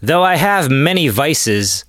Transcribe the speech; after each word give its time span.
though 0.00 0.22
I 0.22 0.36
have 0.36 0.70
many 0.70 1.08
vices, 1.08 1.84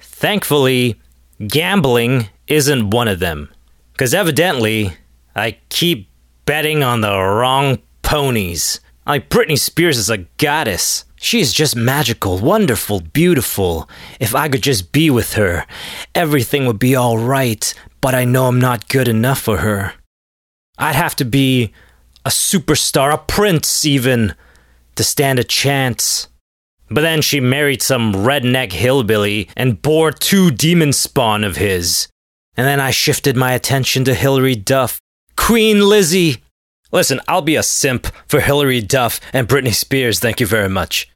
thankfully, 0.00 1.00
gambling 1.46 2.28
isn't 2.46 2.90
one 2.90 3.08
of 3.08 3.18
them. 3.18 3.50
Because 3.92 4.14
evidently, 4.14 4.96
I 5.34 5.58
keep 5.68 6.08
betting 6.44 6.82
on 6.82 7.00
the 7.00 7.18
wrong 7.18 7.78
ponies. 8.02 8.80
Like 9.06 9.28
Britney 9.28 9.58
Spears 9.58 9.98
is 9.98 10.10
a 10.10 10.18
goddess. 10.38 11.04
She 11.16 11.40
is 11.40 11.52
just 11.52 11.76
magical, 11.76 12.38
wonderful, 12.38 13.00
beautiful. 13.00 13.88
If 14.18 14.34
I 14.34 14.48
could 14.48 14.62
just 14.62 14.92
be 14.92 15.08
with 15.08 15.34
her, 15.34 15.66
everything 16.14 16.66
would 16.66 16.78
be 16.78 16.96
all 16.96 17.16
right, 17.16 17.72
but 18.00 18.14
I 18.14 18.24
know 18.24 18.46
I'm 18.46 18.60
not 18.60 18.88
good 18.88 19.08
enough 19.08 19.40
for 19.40 19.58
her. 19.58 19.94
I'd 20.78 20.96
have 20.96 21.14
to 21.16 21.24
be 21.24 21.72
a 22.24 22.30
superstar, 22.30 23.14
a 23.14 23.18
prince 23.18 23.84
even, 23.84 24.34
to 24.96 25.04
stand 25.04 25.38
a 25.38 25.44
chance. 25.44 26.28
But 26.92 27.02
then 27.02 27.22
she 27.22 27.40
married 27.40 27.82
some 27.82 28.12
redneck 28.12 28.72
hillbilly 28.72 29.48
and 29.56 29.80
bore 29.80 30.12
two 30.12 30.50
demon 30.50 30.92
spawn 30.92 31.44
of 31.44 31.56
his. 31.56 32.08
And 32.56 32.66
then 32.66 32.80
I 32.80 32.90
shifted 32.90 33.36
my 33.36 33.52
attention 33.52 34.04
to 34.04 34.14
Hilary 34.14 34.54
Duff. 34.54 35.00
Queen 35.36 35.80
Lizzie! 35.80 36.42
Listen, 36.90 37.20
I'll 37.26 37.42
be 37.42 37.56
a 37.56 37.62
simp 37.62 38.08
for 38.28 38.40
Hilary 38.40 38.82
Duff 38.82 39.20
and 39.32 39.48
Britney 39.48 39.74
Spears, 39.74 40.18
thank 40.20 40.40
you 40.40 40.46
very 40.46 40.68
much. 40.68 41.08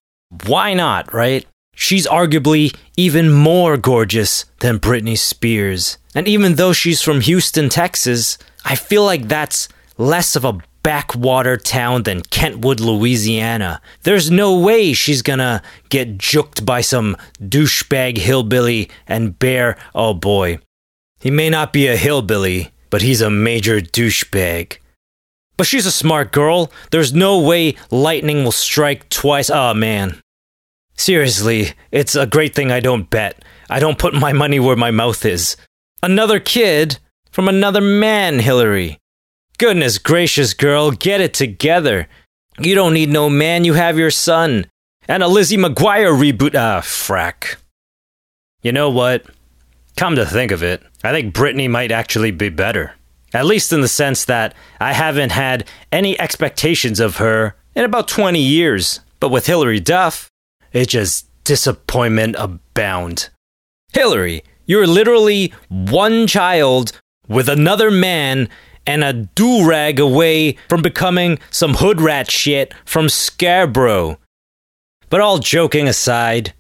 Why 0.47 0.73
not, 0.73 1.12
right? 1.12 1.47
She's 1.74 2.06
arguably 2.06 2.74
even 2.97 3.30
more 3.30 3.77
gorgeous 3.77 4.47
than 4.61 4.78
Britney 4.78 5.19
Spears. 5.19 5.98
And 6.14 6.27
even 6.27 6.55
though 6.55 6.72
she's 6.72 7.02
from 7.02 7.20
Houston, 7.20 7.69
Texas, 7.69 8.38
I 8.64 8.74
feel 8.77 9.05
like 9.05 9.28
that's 9.28 9.69
less 9.98 10.34
of 10.34 10.47
a 10.47 10.58
backwater 10.86 11.56
town 11.56 12.04
than 12.04 12.22
Kentwood, 12.22 12.78
Louisiana. 12.78 13.80
There's 14.04 14.30
no 14.30 14.56
way 14.56 14.92
she's 14.92 15.20
gonna 15.20 15.60
get 15.88 16.16
juked 16.16 16.64
by 16.64 16.80
some 16.80 17.16
douchebag 17.42 18.18
hillbilly 18.18 18.88
and 19.08 19.36
bear. 19.36 19.77
Oh 19.96 20.14
boy. 20.14 20.61
He 21.19 21.28
may 21.28 21.50
not 21.50 21.72
be 21.72 21.88
a 21.88 21.96
hillbilly, 21.96 22.70
but 22.88 23.02
he's 23.02 23.20
a 23.20 23.30
major 23.30 23.80
douchebag. 23.80 24.78
But 25.56 25.66
she's 25.66 25.86
a 25.86 25.91
smart 25.91 26.30
girl. 26.30 26.70
There's 26.92 27.12
no 27.12 27.41
way 27.41 27.74
lightning 27.91 28.44
will 28.44 28.52
strike 28.52 29.08
twice. 29.08 29.50
Oh 29.50 29.74
man. 29.74 30.20
Seriously, 30.96 31.72
it's 31.91 32.14
a 32.14 32.27
great 32.28 32.55
thing 32.55 32.70
I 32.70 32.78
don't 32.78 33.11
bet. 33.11 33.44
I 33.68 33.80
don't 33.80 33.98
put 33.98 34.14
my 34.14 34.33
money 34.33 34.61
where 34.61 34.77
my 34.77 34.92
mouth 34.92 35.24
is. 35.24 35.56
Another 36.00 36.39
kid 36.39 37.00
from 37.33 37.48
another 37.48 37.80
man, 37.80 38.39
Hilary. 38.39 39.00
Goodness 39.58 39.96
gracious, 39.96 40.52
girl, 40.52 40.90
get 40.90 41.22
it 41.22 41.32
together. 41.32 42.08
You 42.58 42.74
don't 42.74 42.92
need 42.92 43.08
no 43.08 43.30
man, 43.30 43.64
you 43.64 43.72
have 43.72 43.98
your 43.98 44.10
son. 44.10 44.66
And 45.08 45.22
a 45.22 45.28
Lizzie 45.28 45.56
McGuire 45.56 46.12
reboot. 46.12 46.54
Ah, 46.54 46.80
frack. 46.82 47.56
You 48.62 48.72
know 48.72 48.90
what? 48.90 49.24
Come 49.96 50.16
to 50.16 50.27
think 50.27 50.52
of 50.52 50.62
it, 50.62 50.82
I 51.02 51.12
think 51.12 51.34
Britney 51.34 51.70
might 51.70 51.90
actually 51.90 52.32
be 52.32 52.50
better. 52.50 52.92
At 53.32 53.46
least 53.46 53.72
in 53.72 53.80
the 53.80 53.88
sense 53.88 54.27
that 54.27 54.54
I 54.78 54.92
haven't 54.92 55.32
had 55.32 55.66
any 55.90 56.18
expectations 56.20 57.00
of 57.00 57.16
her 57.16 57.56
in 57.74 57.84
about 57.84 58.08
20 58.08 58.38
years. 58.38 59.00
But 59.20 59.30
with 59.30 59.46
Hilary 59.46 59.80
Duff, 59.80 60.30
it's 60.72 60.92
just 60.92 61.28
disappointment 61.44 62.36
abound. 62.38 63.30
Hilary, 63.92 64.44
you're 64.66 64.86
literally 64.86 65.54
one 65.68 66.27
child 66.27 66.92
with 67.27 67.48
another 67.48 67.90
man 67.90 68.48
and 68.87 69.03
a 69.03 69.12
do 69.12 69.69
rag 69.69 69.98
away 69.98 70.56
from 70.69 70.83
becoming 70.83 71.39
some 71.51 71.75
hood 71.75 72.01
rat 72.01 72.31
shit 72.31 72.73
from 72.84 73.09
Scarborough. 73.09 74.19
But 75.09 75.20
all 75.20 75.39
joking 75.39 75.89
aside, 75.89 76.53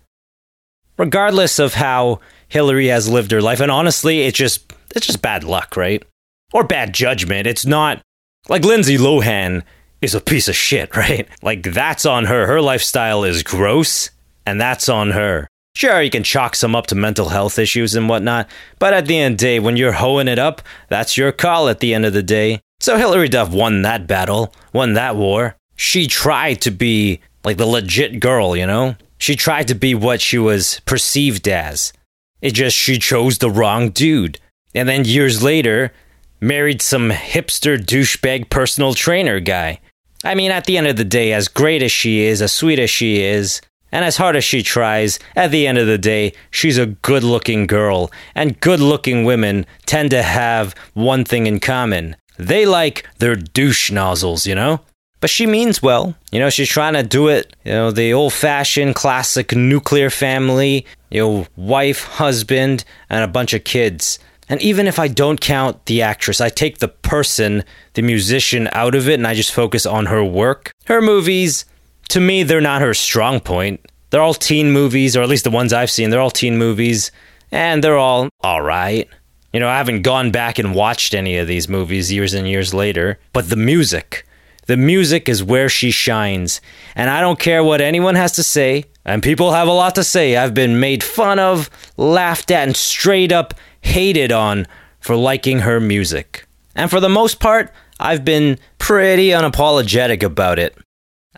regardless 0.96 1.58
of 1.58 1.74
how 1.74 2.20
Hilary 2.48 2.88
has 2.88 3.08
lived 3.08 3.30
her 3.30 3.42
life, 3.42 3.60
and 3.60 3.70
honestly, 3.70 4.22
it's 4.22 4.38
just 4.38 4.72
it's 4.94 5.06
just 5.06 5.22
bad 5.22 5.44
luck, 5.44 5.76
right? 5.76 6.04
Or 6.52 6.64
bad 6.64 6.92
judgment. 6.92 7.46
It's 7.46 7.66
not 7.66 8.00
like 8.48 8.64
Lindsay 8.64 8.96
Lohan 8.96 9.62
is 10.00 10.14
a 10.14 10.20
piece 10.20 10.48
of 10.48 10.56
shit, 10.56 10.96
right? 10.96 11.28
Like 11.42 11.62
that's 11.62 12.06
on 12.06 12.26
her. 12.26 12.46
Her 12.46 12.60
lifestyle 12.60 13.24
is 13.24 13.42
gross, 13.42 14.10
and 14.44 14.60
that's 14.60 14.88
on 14.88 15.10
her. 15.10 15.48
Sure, 15.76 16.00
you 16.00 16.08
can 16.08 16.22
chalk 16.22 16.56
some 16.56 16.74
up 16.74 16.86
to 16.86 16.94
mental 16.94 17.28
health 17.28 17.58
issues 17.58 17.94
and 17.94 18.08
whatnot, 18.08 18.48
but 18.78 18.94
at 18.94 19.04
the 19.04 19.18
end 19.18 19.34
of 19.34 19.38
the 19.38 19.44
day, 19.44 19.58
when 19.60 19.76
you're 19.76 19.92
hoeing 19.92 20.26
it 20.26 20.38
up, 20.38 20.62
that's 20.88 21.18
your 21.18 21.32
call 21.32 21.68
at 21.68 21.80
the 21.80 21.92
end 21.92 22.06
of 22.06 22.14
the 22.14 22.22
day. 22.22 22.62
So 22.80 22.96
Hilary 22.96 23.28
Duff 23.28 23.50
won 23.50 23.82
that 23.82 24.06
battle, 24.06 24.54
won 24.72 24.94
that 24.94 25.16
war. 25.16 25.54
She 25.74 26.06
tried 26.06 26.62
to 26.62 26.70
be 26.70 27.20
like 27.44 27.58
the 27.58 27.66
legit 27.66 28.20
girl, 28.20 28.56
you 28.56 28.66
know? 28.66 28.96
She 29.18 29.36
tried 29.36 29.68
to 29.68 29.74
be 29.74 29.94
what 29.94 30.22
she 30.22 30.38
was 30.38 30.80
perceived 30.86 31.46
as. 31.46 31.92
It 32.40 32.54
just 32.54 32.74
she 32.74 32.98
chose 32.98 33.36
the 33.36 33.50
wrong 33.50 33.90
dude. 33.90 34.38
And 34.74 34.88
then 34.88 35.04
years 35.04 35.42
later, 35.42 35.92
married 36.40 36.80
some 36.80 37.10
hipster 37.10 37.76
douchebag 37.76 38.48
personal 38.48 38.94
trainer 38.94 39.40
guy. 39.40 39.80
I 40.24 40.36
mean, 40.36 40.52
at 40.52 40.64
the 40.64 40.78
end 40.78 40.86
of 40.86 40.96
the 40.96 41.04
day, 41.04 41.34
as 41.34 41.48
great 41.48 41.82
as 41.82 41.92
she 41.92 42.22
is, 42.22 42.40
as 42.40 42.50
sweet 42.50 42.78
as 42.78 42.88
she 42.88 43.22
is, 43.22 43.60
and 43.92 44.04
as 44.04 44.16
hard 44.16 44.36
as 44.36 44.44
she 44.44 44.62
tries, 44.62 45.18
at 45.34 45.50
the 45.50 45.66
end 45.66 45.78
of 45.78 45.86
the 45.86 45.98
day, 45.98 46.32
she's 46.50 46.78
a 46.78 46.86
good 46.86 47.22
looking 47.22 47.66
girl. 47.66 48.10
And 48.34 48.60
good 48.60 48.80
looking 48.80 49.24
women 49.24 49.66
tend 49.86 50.10
to 50.10 50.22
have 50.22 50.74
one 50.94 51.24
thing 51.24 51.46
in 51.46 51.60
common 51.60 52.16
they 52.38 52.66
like 52.66 53.06
their 53.18 53.36
douche 53.36 53.90
nozzles, 53.90 54.46
you 54.46 54.54
know? 54.54 54.80
But 55.20 55.30
she 55.30 55.46
means 55.46 55.82
well. 55.82 56.14
You 56.30 56.38
know, 56.38 56.50
she's 56.50 56.68
trying 56.68 56.94
to 56.94 57.02
do 57.02 57.28
it, 57.28 57.56
you 57.64 57.72
know, 57.72 57.90
the 57.90 58.12
old 58.12 58.32
fashioned 58.32 58.94
classic 58.94 59.54
nuclear 59.56 60.10
family, 60.10 60.86
you 61.10 61.20
know, 61.22 61.46
wife, 61.56 62.04
husband, 62.04 62.84
and 63.08 63.24
a 63.24 63.28
bunch 63.28 63.54
of 63.54 63.64
kids. 63.64 64.18
And 64.48 64.60
even 64.60 64.86
if 64.86 64.98
I 64.98 65.08
don't 65.08 65.40
count 65.40 65.86
the 65.86 66.02
actress, 66.02 66.40
I 66.40 66.50
take 66.50 66.78
the 66.78 66.88
person, 66.88 67.64
the 67.94 68.02
musician 68.02 68.68
out 68.72 68.94
of 68.94 69.08
it, 69.08 69.14
and 69.14 69.26
I 69.26 69.34
just 69.34 69.52
focus 69.52 69.86
on 69.86 70.06
her 70.06 70.22
work. 70.22 70.70
Her 70.84 71.00
movies, 71.00 71.64
to 72.08 72.20
me, 72.20 72.42
they're 72.42 72.60
not 72.60 72.82
her 72.82 72.94
strong 72.94 73.40
point. 73.40 73.80
They're 74.10 74.22
all 74.22 74.34
teen 74.34 74.70
movies, 74.70 75.16
or 75.16 75.22
at 75.22 75.28
least 75.28 75.44
the 75.44 75.50
ones 75.50 75.72
I've 75.72 75.90
seen, 75.90 76.10
they're 76.10 76.20
all 76.20 76.30
teen 76.30 76.56
movies, 76.56 77.10
and 77.50 77.82
they're 77.82 77.98
all 77.98 78.28
alright. 78.44 79.08
You 79.52 79.60
know, 79.60 79.68
I 79.68 79.78
haven't 79.78 80.02
gone 80.02 80.30
back 80.30 80.58
and 80.58 80.74
watched 80.74 81.14
any 81.14 81.38
of 81.38 81.48
these 81.48 81.68
movies 81.68 82.12
years 82.12 82.34
and 82.34 82.48
years 82.48 82.74
later, 82.74 83.18
but 83.32 83.48
the 83.48 83.56
music, 83.56 84.26
the 84.66 84.76
music 84.76 85.28
is 85.28 85.42
where 85.42 85.68
she 85.68 85.90
shines. 85.90 86.60
And 86.94 87.10
I 87.10 87.20
don't 87.20 87.38
care 87.38 87.64
what 87.64 87.80
anyone 87.80 88.14
has 88.14 88.32
to 88.32 88.42
say, 88.42 88.84
and 89.04 89.22
people 89.22 89.52
have 89.52 89.68
a 89.68 89.72
lot 89.72 89.94
to 89.94 90.04
say. 90.04 90.36
I've 90.36 90.54
been 90.54 90.78
made 90.78 91.02
fun 91.02 91.38
of, 91.38 91.70
laughed 91.96 92.50
at, 92.50 92.66
and 92.66 92.76
straight 92.76 93.32
up 93.32 93.54
hated 93.80 94.32
on 94.32 94.66
for 95.00 95.16
liking 95.16 95.60
her 95.60 95.80
music. 95.80 96.46
And 96.74 96.90
for 96.90 97.00
the 97.00 97.08
most 97.08 97.40
part, 97.40 97.72
I've 97.98 98.24
been 98.24 98.58
pretty 98.78 99.28
unapologetic 99.28 100.22
about 100.22 100.58
it. 100.58 100.76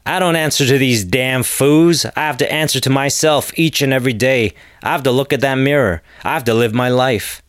I 0.09 0.21
don't 0.21 0.37
answer 0.37 0.65
to 0.65 0.79
these 0.79 1.05
damn 1.05 1.43
foos. 1.43 2.11
I 2.17 2.21
have 2.21 2.39
to 2.39 2.51
answer 2.51 2.81
to 2.81 2.89
myself 2.89 3.53
each 3.59 3.83
and 3.83 3.93
every 3.93 4.15
day. 4.15 4.55
I 4.83 4.93
have 4.93 5.03
to 5.03 5.13
look 5.13 5.35
at 5.35 5.43
that 5.43 5.57
mirror. 5.57 6.01
I 6.25 6.33
have 6.33 6.45
to 6.45 6.55
live 6.55 6.73
my 6.73 6.89
life. 6.89 7.43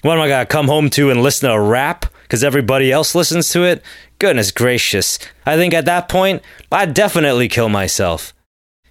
What 0.00 0.14
am 0.14 0.22
I 0.22 0.28
gonna 0.28 0.46
come 0.46 0.68
home 0.68 0.88
to 0.88 1.10
and 1.10 1.22
listen 1.22 1.50
to 1.50 1.54
a 1.54 1.60
rap 1.60 2.06
because 2.22 2.42
everybody 2.42 2.90
else 2.90 3.14
listens 3.14 3.50
to 3.50 3.64
it? 3.64 3.82
Goodness 4.18 4.50
gracious. 4.50 5.18
I 5.44 5.56
think 5.56 5.74
at 5.74 5.84
that 5.84 6.08
point, 6.08 6.40
I'd 6.72 6.94
definitely 6.94 7.48
kill 7.48 7.68
myself. 7.68 8.32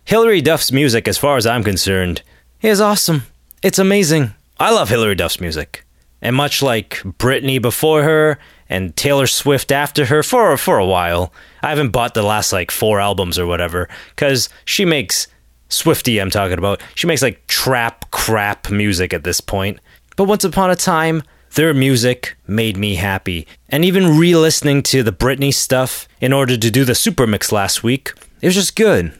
Hilary 0.06 0.42
Duff's 0.42 0.72
music, 0.72 1.08
as 1.08 1.18
far 1.18 1.38
as 1.38 1.48
I'm 1.48 1.64
concerned, 1.64 2.22
is 2.62 2.80
awesome. 2.80 3.24
It's 3.64 3.80
amazing. 3.80 4.36
I 4.60 4.72
love 4.72 4.90
Hilary 4.90 5.16
Duff's 5.16 5.42
music. 5.42 5.88
And 6.22 6.36
much 6.36 6.62
like 6.62 7.02
Britney 7.18 7.60
before 7.60 8.04
her 8.04 8.38
and 8.72 8.96
Taylor 8.96 9.28
Swift 9.28 9.72
after 9.72 10.06
her 10.06 10.24
for 10.24 10.56
for 10.58 10.80
a 10.80 10.86
while, 10.86 11.32
I 11.62 11.70
haven't 11.70 11.90
bought 11.90 12.14
the 12.14 12.24
last 12.24 12.52
like 12.52 12.72
four 12.72 13.00
albums 13.00 13.38
or 13.38 13.46
whatever 13.46 13.88
cuz 14.16 14.50
she 14.66 14.86
makes 14.86 15.28
Swifty 15.72 16.20
I'm 16.20 16.30
talking 16.30 16.58
about. 16.58 16.82
She 16.96 17.08
makes 17.08 17.22
like 17.22 17.48
trap 17.48 18.12
crap 18.12 18.70
music 18.70 19.14
at 19.14 19.24
this 19.24 19.40
point. 19.40 19.80
But 20.18 20.26
once 20.26 20.44
upon 20.44 20.70
a 20.70 20.76
time, 20.76 21.24
their 21.56 21.74
music 21.74 22.38
made 22.48 22.78
me 22.78 22.96
happy. 22.96 23.48
And 23.70 23.86
even 23.86 24.18
re 24.18 24.36
listening 24.36 24.84
to 24.84 25.04
the 25.04 25.14
Britney 25.14 25.54
stuff 25.54 26.08
in 26.20 26.34
order 26.34 26.58
to 26.58 26.72
do 26.72 26.84
the 26.84 26.96
super 26.96 27.26
mix 27.26 27.52
last 27.52 27.84
week, 27.84 28.14
it 28.42 28.48
was 28.48 28.56
just 28.56 28.76
good. 28.76 29.14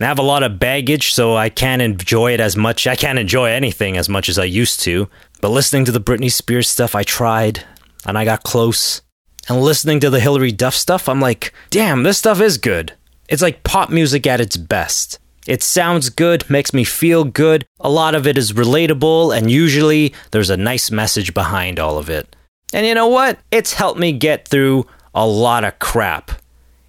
I 0.00 0.04
have 0.04 0.18
a 0.18 0.22
lot 0.22 0.44
of 0.44 0.60
baggage, 0.60 1.12
so 1.12 1.36
I 1.36 1.48
can't 1.48 1.82
enjoy 1.82 2.32
it 2.32 2.40
as 2.40 2.56
much. 2.56 2.86
I 2.86 2.94
can't 2.94 3.18
enjoy 3.18 3.46
anything 3.46 3.96
as 3.96 4.08
much 4.08 4.28
as 4.28 4.38
I 4.38 4.44
used 4.44 4.80
to. 4.80 5.08
But 5.40 5.48
listening 5.48 5.84
to 5.86 5.92
the 5.92 6.00
Britney 6.00 6.30
Spears 6.30 6.68
stuff, 6.68 6.94
I 6.94 7.02
tried, 7.02 7.64
and 8.06 8.18
I 8.18 8.24
got 8.24 8.42
close. 8.42 9.02
And 9.48 9.60
listening 9.62 10.00
to 10.00 10.10
the 10.10 10.20
Hilary 10.20 10.52
Duff 10.52 10.74
stuff, 10.74 11.08
I'm 11.08 11.20
like, 11.20 11.52
damn, 11.70 12.02
this 12.02 12.18
stuff 12.18 12.40
is 12.40 12.58
good. 12.58 12.92
It's 13.28 13.42
like 13.42 13.64
pop 13.64 13.90
music 13.90 14.26
at 14.26 14.40
its 14.40 14.56
best. 14.56 15.18
It 15.46 15.62
sounds 15.62 16.10
good, 16.10 16.48
makes 16.50 16.74
me 16.74 16.84
feel 16.84 17.24
good. 17.24 17.64
A 17.80 17.88
lot 17.88 18.14
of 18.14 18.26
it 18.26 18.36
is 18.36 18.52
relatable, 18.52 19.34
and 19.34 19.50
usually 19.50 20.12
there's 20.30 20.50
a 20.50 20.56
nice 20.58 20.90
message 20.90 21.32
behind 21.32 21.78
all 21.78 21.96
of 21.96 22.10
it. 22.10 22.36
And 22.74 22.86
you 22.86 22.94
know 22.94 23.08
what? 23.08 23.38
It's 23.50 23.72
helped 23.72 23.98
me 23.98 24.12
get 24.12 24.46
through 24.46 24.86
a 25.14 25.26
lot 25.26 25.64
of 25.64 25.78
crap. 25.78 26.32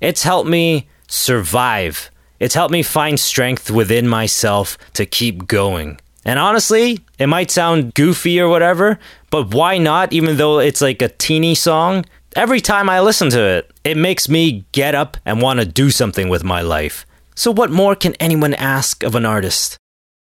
It's 0.01 0.23
helped 0.23 0.50
me 0.50 0.89
survive 1.07 2.11
It's 2.39 2.56
helped 2.56 2.71
me 2.71 2.83
find 2.83 3.19
strength 3.19 3.69
within 3.69 4.07
myself 4.07 4.77
to 4.94 5.06
keep 5.06 5.45
going. 5.47 6.00
And 6.30 6.38
honestly, 6.38 7.00
it 7.18 7.26
might 7.26 7.50
sound 7.50 7.96
goofy 7.96 8.40
or 8.40 8.48
whatever, 8.48 9.00
but 9.31 9.52
why 9.52 9.80
not, 9.80 10.14
even 10.14 10.38
though 10.38 10.60
it's 10.60 10.80
like 10.80 11.02
a 11.02 11.10
teeny 11.10 11.56
song? 11.56 12.06
Every 12.36 12.62
time 12.62 12.88
I 12.88 13.00
listen 13.00 13.31
to 13.31 13.42
it, 13.42 13.72
it 13.84 13.98
makes 13.98 14.30
me 14.30 14.64
get 14.72 14.94
up 14.94 15.18
and 15.26 15.42
want 15.42 15.60
to 15.60 15.66
do 15.66 15.90
something 15.90 16.30
with 16.30 16.44
my 16.44 16.62
life. 16.62 17.04
So, 17.34 17.50
what 17.50 17.72
more 17.72 17.96
can 17.96 18.14
anyone 18.20 18.54
ask 18.54 19.02
of 19.02 19.16
an 19.16 19.26
artist? 19.26 19.76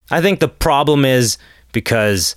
I 0.09 0.19
think 0.19 0.39
the 0.39 0.47
problem 0.47 1.05
is 1.05 1.37
because 1.73 2.35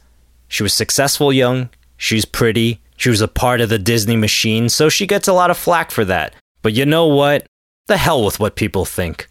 she 0.49 0.63
was 0.63 0.75
successful 0.75 1.33
young, 1.33 1.71
she's 1.97 2.27
pretty, 2.27 2.83
she 2.99 3.09
was 3.09 3.23
a 3.23 3.27
part 3.27 3.63
of 3.63 3.71
the 3.71 3.79
Disney 3.79 4.17
machine, 4.17 4.69
so 4.69 4.91
she 4.91 5.07
gets 5.07 5.29
a 5.29 5.33
lot 5.33 5.51
of 5.51 5.57
flack 5.57 5.91
for 5.91 6.05
that. 6.05 6.35
But 6.61 6.75
you 6.75 6.85
know 6.85 7.07
what? 7.07 7.47
The 7.87 7.97
hell 7.97 8.23
with 8.23 8.39
what 8.39 8.55
people 8.55 8.85
think. 8.85 9.29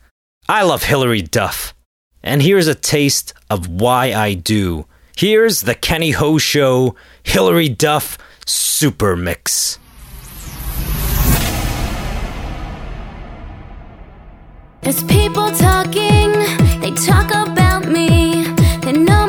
I 0.50 0.64
love 0.64 0.82
Hilary 0.82 1.22
Duff. 1.22 1.76
And 2.24 2.42
here's 2.42 2.68
a 2.68 2.76
taste 2.76 3.34
of 3.50 3.68
why 3.68 4.14
I 4.14 4.34
do. 4.34 4.86
Here's 5.16 5.62
the 5.62 5.76
Kenny 5.76 6.12
Ho 6.12 6.38
Show 6.38 6.96
Hilary 7.24 7.70
Duff 7.70 8.18
Super 8.46 9.16
Mix. 9.16 9.80
There's 14.82 15.04
people 15.04 15.52
talking, 15.52 16.32
they 16.82 16.92
talk 17.06 17.30
about 17.30 17.88
me. 17.88 18.46
They 18.82 18.94
know 18.94 19.28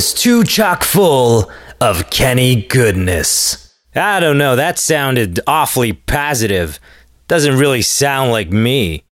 was 0.00 0.14
too 0.14 0.42
chock 0.44 0.82
full 0.82 1.50
of 1.78 2.08
Kenny 2.08 2.62
goodness. 2.62 3.70
I 3.94 4.18
don't 4.18 4.38
know, 4.38 4.56
that 4.56 4.78
sounded 4.78 5.40
awfully 5.46 5.92
positive. 5.92 6.80
Doesn't 7.28 7.58
really 7.58 7.82
sound 7.82 8.30
like 8.30 8.50
me. 8.50 9.04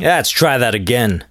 Let's 0.00 0.30
try 0.30 0.58
that 0.58 0.74
again. 0.74 1.22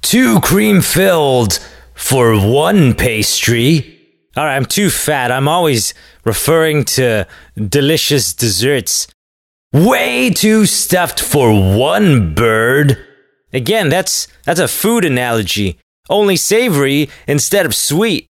Too 0.00 0.40
cream 0.40 0.80
filled 0.80 1.60
for 1.94 2.34
one 2.36 2.94
pastry. 2.94 4.00
Alright, 4.36 4.56
I'm 4.56 4.64
too 4.64 4.90
fat. 4.90 5.30
I'm 5.30 5.46
always 5.46 5.94
referring 6.24 6.84
to 6.96 7.28
delicious 7.54 8.34
desserts. 8.34 9.06
Way 9.72 10.30
too 10.30 10.66
stuffed 10.66 11.20
for 11.20 11.52
one 11.52 12.34
bird. 12.34 12.98
Again, 13.52 13.90
that's 13.90 14.26
that's 14.44 14.58
a 14.58 14.66
food 14.66 15.04
analogy. 15.04 15.78
Only 16.08 16.36
savory 16.36 17.08
instead 17.26 17.64
of 17.64 17.74
sweet. 17.74 18.26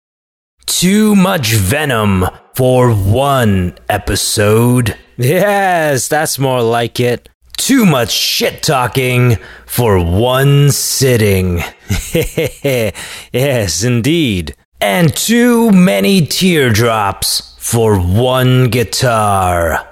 Too 0.66 1.16
much 1.16 1.54
venom 1.54 2.26
for 2.56 2.94
one 2.94 3.78
episode. 3.90 4.96
Yes, 5.18 6.08
that's 6.08 6.40
more 6.40 6.62
like 6.62 7.00
it. 7.00 7.28
Too 7.58 7.86
much 7.86 8.12
shit 8.12 8.64
talking 8.64 9.38
for 9.66 10.00
one 10.04 10.72
sitting. 10.72 11.58
yes, 12.14 13.84
indeed. 13.84 14.56
And 14.80 15.14
too 15.16 15.72
many 15.72 16.26
teardrops 16.26 17.56
for 17.60 18.00
one 18.00 18.70
guitar. 18.70 19.88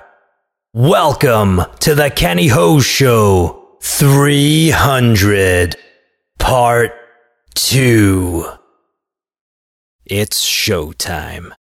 Welcome 0.74 1.62
to 1.82 1.96
the 1.96 2.10
Kenny 2.10 2.48
Ho 2.48 2.80
Show 2.80 3.78
300, 3.82 5.76
Part 6.40 6.92
2. 7.56 8.46
It's 10.06 10.46
showtime. 10.46 11.54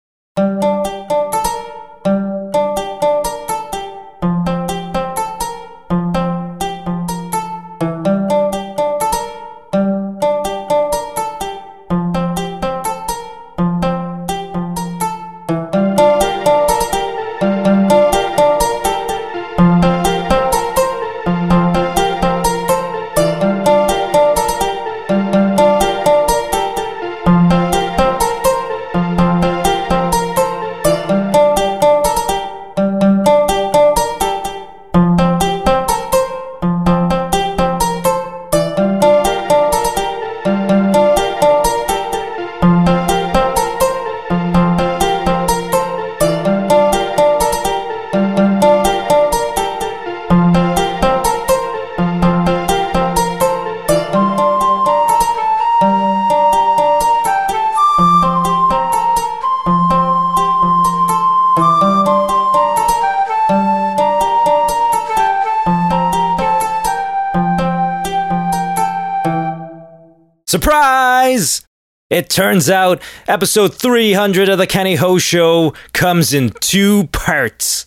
It 72.14 72.30
turns 72.30 72.70
out 72.70 73.02
episode 73.28 73.74
300 73.74 74.48
of 74.48 74.60
the 74.60 74.68
Kenny 74.68 74.94
Ho 74.98 75.18
Show 75.18 75.74
comes 75.94 76.32
in 76.32 76.52
two 76.60 77.08
parts. 77.08 77.86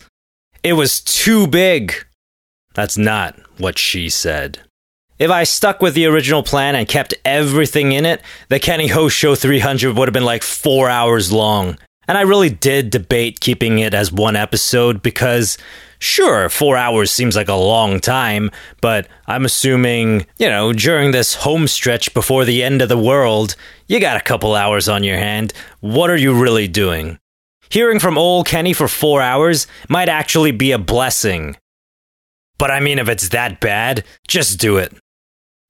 It 0.63 0.73
was 0.73 0.99
too 0.99 1.47
big. 1.47 1.93
That's 2.73 2.97
not 2.97 3.39
what 3.57 3.79
she 3.79 4.09
said. 4.09 4.59
If 5.17 5.31
I 5.31 5.45
stuck 5.45 5.81
with 5.81 5.93
the 5.93 6.07
original 6.07 6.43
plan 6.43 6.75
and 6.75 6.89
kept 6.89 7.13
everything 7.23 7.93
in 7.93 8.05
it, 8.05 8.21
the 8.49 8.59
Kenny 8.59 8.87
Ho 8.87 9.07
Show 9.07 9.33
300 9.33 9.95
would 9.95 10.09
have 10.09 10.13
been 10.13 10.25
like 10.25 10.43
four 10.43 10.89
hours 10.89 11.31
long. 11.31 11.77
And 12.05 12.17
I 12.17 12.23
really 12.23 12.49
did 12.49 12.89
debate 12.89 13.39
keeping 13.39 13.79
it 13.79 13.93
as 13.93 14.11
one 14.11 14.35
episode 14.35 15.01
because, 15.01 15.57
sure, 15.99 16.49
four 16.49 16.77
hours 16.77 17.11
seems 17.11 17.35
like 17.35 17.49
a 17.49 17.53
long 17.53 17.99
time, 17.99 18.51
but 18.81 19.07
I'm 19.27 19.45
assuming, 19.45 20.25
you 20.37 20.49
know, 20.49 20.73
during 20.73 21.11
this 21.11 21.35
home 21.35 21.67
stretch 21.67 22.13
before 22.13 22.45
the 22.45 22.63
end 22.63 22.81
of 22.81 22.89
the 22.89 22.97
world, 22.97 23.55
you 23.87 23.99
got 23.99 24.17
a 24.17 24.23
couple 24.23 24.55
hours 24.55 24.87
on 24.89 25.03
your 25.03 25.17
hand. 25.17 25.53
What 25.79 26.09
are 26.09 26.17
you 26.17 26.39
really 26.39 26.67
doing? 26.67 27.19
Hearing 27.69 27.99
from 27.99 28.17
old 28.17 28.47
Kenny 28.47 28.73
for 28.73 28.87
four 28.87 29.21
hours 29.21 29.67
might 29.89 30.09
actually 30.09 30.51
be 30.51 30.71
a 30.71 30.77
blessing. 30.77 31.57
But 32.57 32.71
I 32.71 32.79
mean, 32.79 32.99
if 32.99 33.09
it's 33.09 33.29
that 33.29 33.59
bad, 33.59 34.03
just 34.27 34.59
do 34.59 34.77
it. 34.77 34.93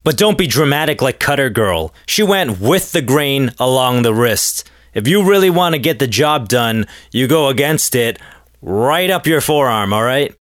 But 0.04 0.16
don't 0.16 0.38
be 0.38 0.46
dramatic 0.46 1.02
like 1.02 1.18
Cutter 1.18 1.50
Girl. 1.50 1.92
She 2.06 2.22
went 2.22 2.60
with 2.60 2.92
the 2.92 3.02
grain 3.02 3.52
along 3.58 4.02
the 4.02 4.14
wrist. 4.14 4.70
If 4.94 5.06
you 5.06 5.28
really 5.28 5.50
want 5.50 5.74
to 5.74 5.80
get 5.80 5.98
the 5.98 6.06
job 6.06 6.48
done, 6.48 6.86
you 7.12 7.26
go 7.26 7.48
against 7.48 7.94
it 7.94 8.18
right 8.62 9.10
up 9.10 9.26
your 9.26 9.40
forearm, 9.40 9.92
alright? 9.92 10.34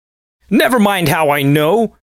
Never 0.50 0.78
mind 0.78 1.08
how 1.08 1.30
I 1.30 1.42
know. 1.42 1.96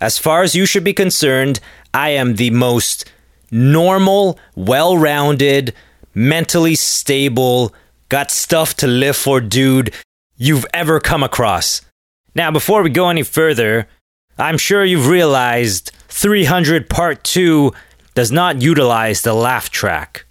As 0.00 0.18
far 0.18 0.42
as 0.42 0.54
you 0.54 0.66
should 0.66 0.84
be 0.84 0.94
concerned, 0.94 1.60
I 1.92 2.10
am 2.10 2.36
the 2.36 2.50
most 2.50 3.10
normal, 3.50 4.38
well 4.54 4.96
rounded, 4.96 5.74
mentally 6.14 6.74
stable, 6.74 7.74
got 8.08 8.30
stuff 8.30 8.74
to 8.76 8.86
live 8.86 9.16
for 9.16 9.40
dude 9.40 9.92
you've 10.36 10.66
ever 10.72 11.00
come 11.00 11.22
across. 11.22 11.82
Now, 12.34 12.50
before 12.50 12.82
we 12.82 12.90
go 12.90 13.08
any 13.10 13.22
further, 13.22 13.88
I'm 14.38 14.56
sure 14.56 14.84
you've 14.84 15.08
realized 15.08 15.92
300 16.08 16.88
Part 16.88 17.24
2 17.24 17.72
does 18.14 18.32
not 18.32 18.62
utilize 18.62 19.22
the 19.22 19.34
laugh 19.34 19.70
track. 19.70 20.24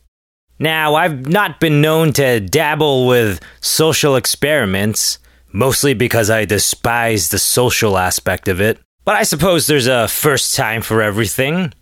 Now, 0.59 0.95
I've 0.95 1.25
not 1.27 1.59
been 1.61 1.81
known 1.81 2.11
to 2.13 2.41
dabble 2.41 3.07
with 3.07 3.39
social 3.61 4.17
experiments, 4.17 5.17
mostly 5.53 5.93
because 5.93 6.29
I 6.29 6.43
despise 6.45 7.29
the 7.29 7.39
social 7.39 7.97
aspect 7.97 8.47
of 8.49 8.59
it. 8.59 8.79
But 9.05 9.15
I 9.15 9.23
suppose 9.23 9.65
there's 9.65 9.87
a 9.87 10.07
first 10.07 10.55
time 10.55 10.81
for 10.81 11.01
everything. 11.01 11.73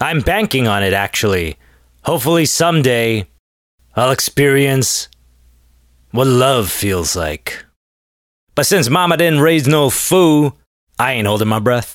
I'm 0.00 0.20
banking 0.20 0.66
on 0.66 0.82
it, 0.82 0.92
actually. 0.92 1.56
Hopefully, 2.02 2.44
someday, 2.44 3.28
I'll 3.94 4.10
experience 4.10 5.08
what 6.10 6.26
love 6.26 6.70
feels 6.70 7.14
like. 7.14 7.64
But 8.56 8.66
since 8.66 8.90
Mama 8.90 9.16
didn't 9.16 9.40
raise 9.40 9.66
no 9.66 9.90
foo, 9.90 10.54
I 10.98 11.12
ain't 11.12 11.26
holding 11.26 11.48
my 11.48 11.60
breath. 11.60 11.94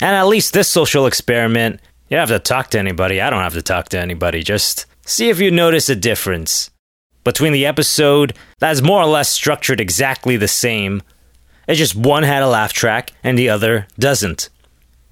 And 0.00 0.14
at 0.14 0.26
least 0.26 0.52
this 0.52 0.68
social 0.68 1.06
experiment 1.06 1.80
You 2.08 2.16
don't 2.16 2.28
have 2.28 2.40
to 2.40 2.48
talk 2.48 2.70
to 2.70 2.78
anybody. 2.78 3.20
I 3.20 3.30
don't 3.30 3.42
have 3.42 3.54
to 3.54 3.62
talk 3.62 3.88
to 3.88 3.98
anybody. 3.98 4.42
Just 4.42 4.86
see 5.06 5.30
if 5.30 5.40
you 5.40 5.50
notice 5.50 5.88
a 5.88 5.96
difference 5.96 6.70
between 7.24 7.52
the 7.52 7.64
episode 7.64 8.34
that's 8.58 8.82
more 8.82 9.00
or 9.00 9.06
less 9.06 9.30
structured 9.30 9.80
exactly 9.80 10.36
the 10.36 10.48
same. 10.48 11.02
It's 11.66 11.78
just 11.78 11.96
one 11.96 12.24
had 12.24 12.42
a 12.42 12.48
laugh 12.48 12.72
track 12.72 13.12
and 13.24 13.38
the 13.38 13.48
other 13.48 13.86
doesn't. 13.98 14.50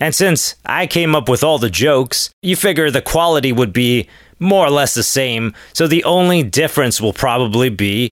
And 0.01 0.15
since 0.15 0.57
I 0.67 0.87
came 0.87 1.15
up 1.15 1.29
with 1.29 1.45
all 1.45 1.59
the 1.59 1.71
jokes, 1.71 2.31
you 2.43 2.57
figure 2.57 2.91
the 2.91 3.01
quality 3.01 3.53
would 3.53 3.73
be 3.73 4.09
more 4.41 4.67
or 4.67 4.71
less 4.71 4.95
the 4.95 5.05
same, 5.05 5.55
so 5.73 5.87
the 5.87 6.05
only 6.05 6.43
difference 6.43 7.01
will 7.01 7.13
probably 7.13 7.71
be 7.71 8.11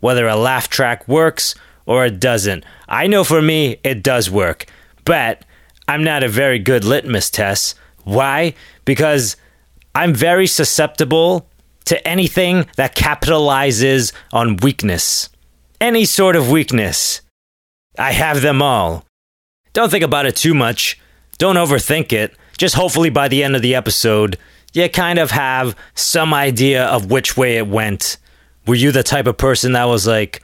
whether 0.00 0.28
a 0.28 0.36
laugh 0.36 0.68
track 0.68 1.08
works 1.08 1.54
or 1.86 2.04
it 2.04 2.20
doesn't. 2.20 2.64
I 2.88 3.06
know 3.06 3.24
for 3.24 3.40
me, 3.40 3.78
it 3.82 4.02
does 4.02 4.30
work, 4.30 4.66
but 5.04 5.44
I'm 5.88 6.04
not 6.04 6.22
a 6.22 6.28
very 6.28 6.58
good 6.58 6.84
litmus 6.84 7.30
test. 7.30 7.76
Why? 8.04 8.54
Because 8.84 9.36
I'm 9.94 10.14
very 10.14 10.46
susceptible 10.46 11.48
to 11.84 12.08
anything 12.08 12.66
that 12.76 12.94
capitalizes 12.94 14.12
on 14.32 14.56
weakness. 14.56 15.28
Any 15.80 16.04
sort 16.04 16.36
of 16.36 16.50
weakness. 16.50 17.20
I 17.98 18.12
have 18.12 18.40
them 18.40 18.62
all. 18.62 19.04
Don't 19.72 19.90
think 19.90 20.04
about 20.04 20.26
it 20.26 20.36
too 20.36 20.54
much. 20.54 20.98
Don't 21.38 21.56
overthink 21.56 22.12
it. 22.12 22.34
Just 22.56 22.74
hopefully 22.74 23.10
by 23.10 23.28
the 23.28 23.42
end 23.42 23.56
of 23.56 23.62
the 23.62 23.74
episode, 23.74 24.38
you 24.72 24.88
kind 24.88 25.18
of 25.18 25.30
have 25.32 25.76
some 25.94 26.32
idea 26.32 26.84
of 26.84 27.10
which 27.10 27.36
way 27.36 27.56
it 27.56 27.66
went. 27.66 28.16
Were 28.66 28.74
you 28.74 28.92
the 28.92 29.02
type 29.02 29.26
of 29.26 29.36
person 29.36 29.72
that 29.72 29.84
was 29.84 30.06
like, 30.06 30.42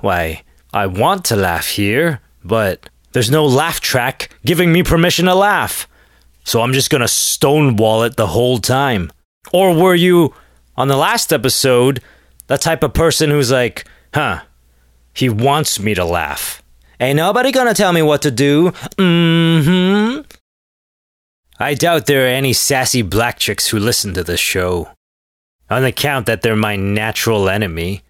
why, 0.00 0.42
I 0.72 0.86
want 0.86 1.24
to 1.26 1.36
laugh 1.36 1.66
here, 1.66 2.20
but 2.44 2.90
there's 3.12 3.30
no 3.30 3.46
laugh 3.46 3.80
track 3.80 4.28
giving 4.44 4.72
me 4.72 4.82
permission 4.82 5.26
to 5.26 5.34
laugh. 5.34 5.88
So 6.44 6.62
I'm 6.62 6.72
just 6.72 6.90
gonna 6.90 7.08
stonewall 7.08 8.02
it 8.02 8.16
the 8.16 8.28
whole 8.28 8.58
time. 8.58 9.10
Or 9.52 9.74
were 9.74 9.94
you, 9.94 10.34
on 10.76 10.88
the 10.88 10.96
last 10.96 11.32
episode, 11.32 12.00
the 12.46 12.58
type 12.58 12.82
of 12.82 12.94
person 12.94 13.30
who's 13.30 13.50
like, 13.50 13.86
huh, 14.12 14.42
he 15.12 15.28
wants 15.28 15.80
me 15.80 15.94
to 15.94 16.04
laugh. 16.04 16.62
Ain't 17.00 17.16
nobody 17.16 17.50
gonna 17.50 17.74
tell 17.74 17.92
me 17.92 18.02
what 18.02 18.22
to 18.22 18.30
do. 18.30 18.70
Mm 18.96 19.64
hmm. 19.64 20.20
I 21.58 21.74
doubt 21.74 22.06
there 22.06 22.24
are 22.24 22.28
any 22.28 22.52
sassy 22.52 23.02
black 23.02 23.38
chicks 23.38 23.68
who 23.68 23.78
listen 23.78 24.12
to 24.14 24.24
this 24.24 24.40
show. 24.40 24.90
On 25.70 25.82
the 25.82 25.92
count 25.92 26.26
that 26.26 26.42
they're 26.42 26.56
my 26.56 26.76
natural 26.76 27.48
enemy. 27.48 28.02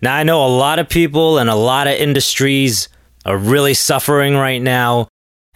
Now, 0.00 0.16
I 0.16 0.22
know 0.22 0.44
a 0.44 0.48
lot 0.48 0.78
of 0.78 0.88
people 0.88 1.38
and 1.38 1.50
a 1.50 1.54
lot 1.54 1.86
of 1.86 1.94
industries 1.94 2.88
are 3.24 3.36
really 3.36 3.74
suffering 3.74 4.34
right 4.34 4.62
now. 4.62 5.08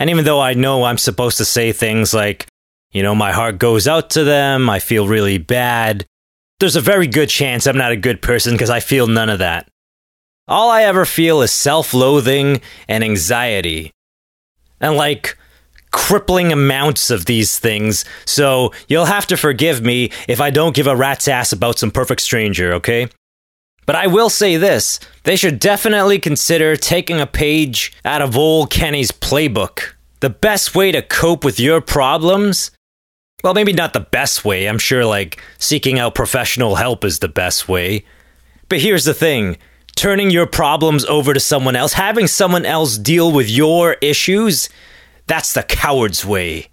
And 0.02 0.10
even 0.10 0.24
though 0.24 0.40
I 0.40 0.54
know 0.54 0.82
I'm 0.82 0.98
supposed 0.98 1.36
to 1.36 1.44
say 1.44 1.70
things 1.70 2.12
like, 2.12 2.48
you 2.90 3.04
know, 3.04 3.14
my 3.14 3.30
heart 3.30 3.60
goes 3.60 3.86
out 3.86 4.10
to 4.10 4.24
them, 4.24 4.68
I 4.68 4.80
feel 4.80 5.06
really 5.06 5.38
bad, 5.38 6.04
there's 6.58 6.74
a 6.74 6.80
very 6.80 7.06
good 7.06 7.28
chance 7.28 7.68
I'm 7.68 7.78
not 7.78 7.92
a 7.92 7.96
good 7.96 8.20
person 8.20 8.54
because 8.54 8.68
I 8.68 8.80
feel 8.80 9.06
none 9.06 9.30
of 9.30 9.38
that. 9.38 9.68
All 10.48 10.70
I 10.70 10.82
ever 10.82 11.04
feel 11.04 11.40
is 11.40 11.52
self 11.52 11.94
loathing 11.94 12.60
and 12.88 13.04
anxiety. 13.04 13.92
And 14.80 14.96
like, 14.96 15.38
crippling 15.92 16.50
amounts 16.50 17.10
of 17.10 17.26
these 17.26 17.56
things, 17.60 18.04
so 18.24 18.72
you'll 18.88 19.04
have 19.04 19.28
to 19.28 19.36
forgive 19.36 19.82
me 19.82 20.10
if 20.26 20.40
I 20.40 20.50
don't 20.50 20.74
give 20.74 20.88
a 20.88 20.96
rat's 20.96 21.28
ass 21.28 21.52
about 21.52 21.78
some 21.78 21.92
perfect 21.92 22.22
stranger, 22.22 22.72
okay? 22.72 23.08
But 23.86 23.96
I 23.96 24.06
will 24.06 24.30
say 24.30 24.56
this 24.56 25.00
they 25.24 25.36
should 25.36 25.58
definitely 25.58 26.18
consider 26.18 26.76
taking 26.76 27.20
a 27.20 27.26
page 27.26 27.92
out 28.04 28.22
of 28.22 28.36
old 28.36 28.70
Kenny's 28.70 29.10
playbook. 29.12 29.94
The 30.20 30.30
best 30.30 30.74
way 30.74 30.92
to 30.92 31.02
cope 31.02 31.44
with 31.44 31.58
your 31.58 31.80
problems? 31.80 32.70
Well, 33.42 33.54
maybe 33.54 33.72
not 33.72 33.92
the 33.92 34.00
best 34.00 34.44
way. 34.44 34.66
I'm 34.66 34.78
sure, 34.78 35.04
like, 35.04 35.42
seeking 35.58 35.98
out 35.98 36.14
professional 36.14 36.76
help 36.76 37.04
is 37.04 37.18
the 37.18 37.28
best 37.28 37.68
way. 37.68 38.04
But 38.68 38.80
here's 38.80 39.04
the 39.04 39.14
thing 39.14 39.58
turning 39.96 40.30
your 40.30 40.46
problems 40.46 41.04
over 41.06 41.34
to 41.34 41.40
someone 41.40 41.76
else, 41.76 41.94
having 41.94 42.26
someone 42.26 42.64
else 42.64 42.96
deal 42.96 43.30
with 43.32 43.50
your 43.50 43.94
issues, 44.00 44.68
that's 45.26 45.52
the 45.52 45.62
coward's 45.62 46.24
way. 46.24 46.68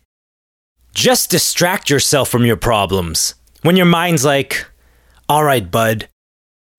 Just 0.94 1.30
distract 1.30 1.90
yourself 1.90 2.30
from 2.30 2.46
your 2.46 2.56
problems. 2.56 3.36
When 3.62 3.76
your 3.76 3.86
mind's 3.86 4.26
like, 4.26 4.66
all 5.28 5.44
right, 5.44 5.70
bud, 5.70 6.08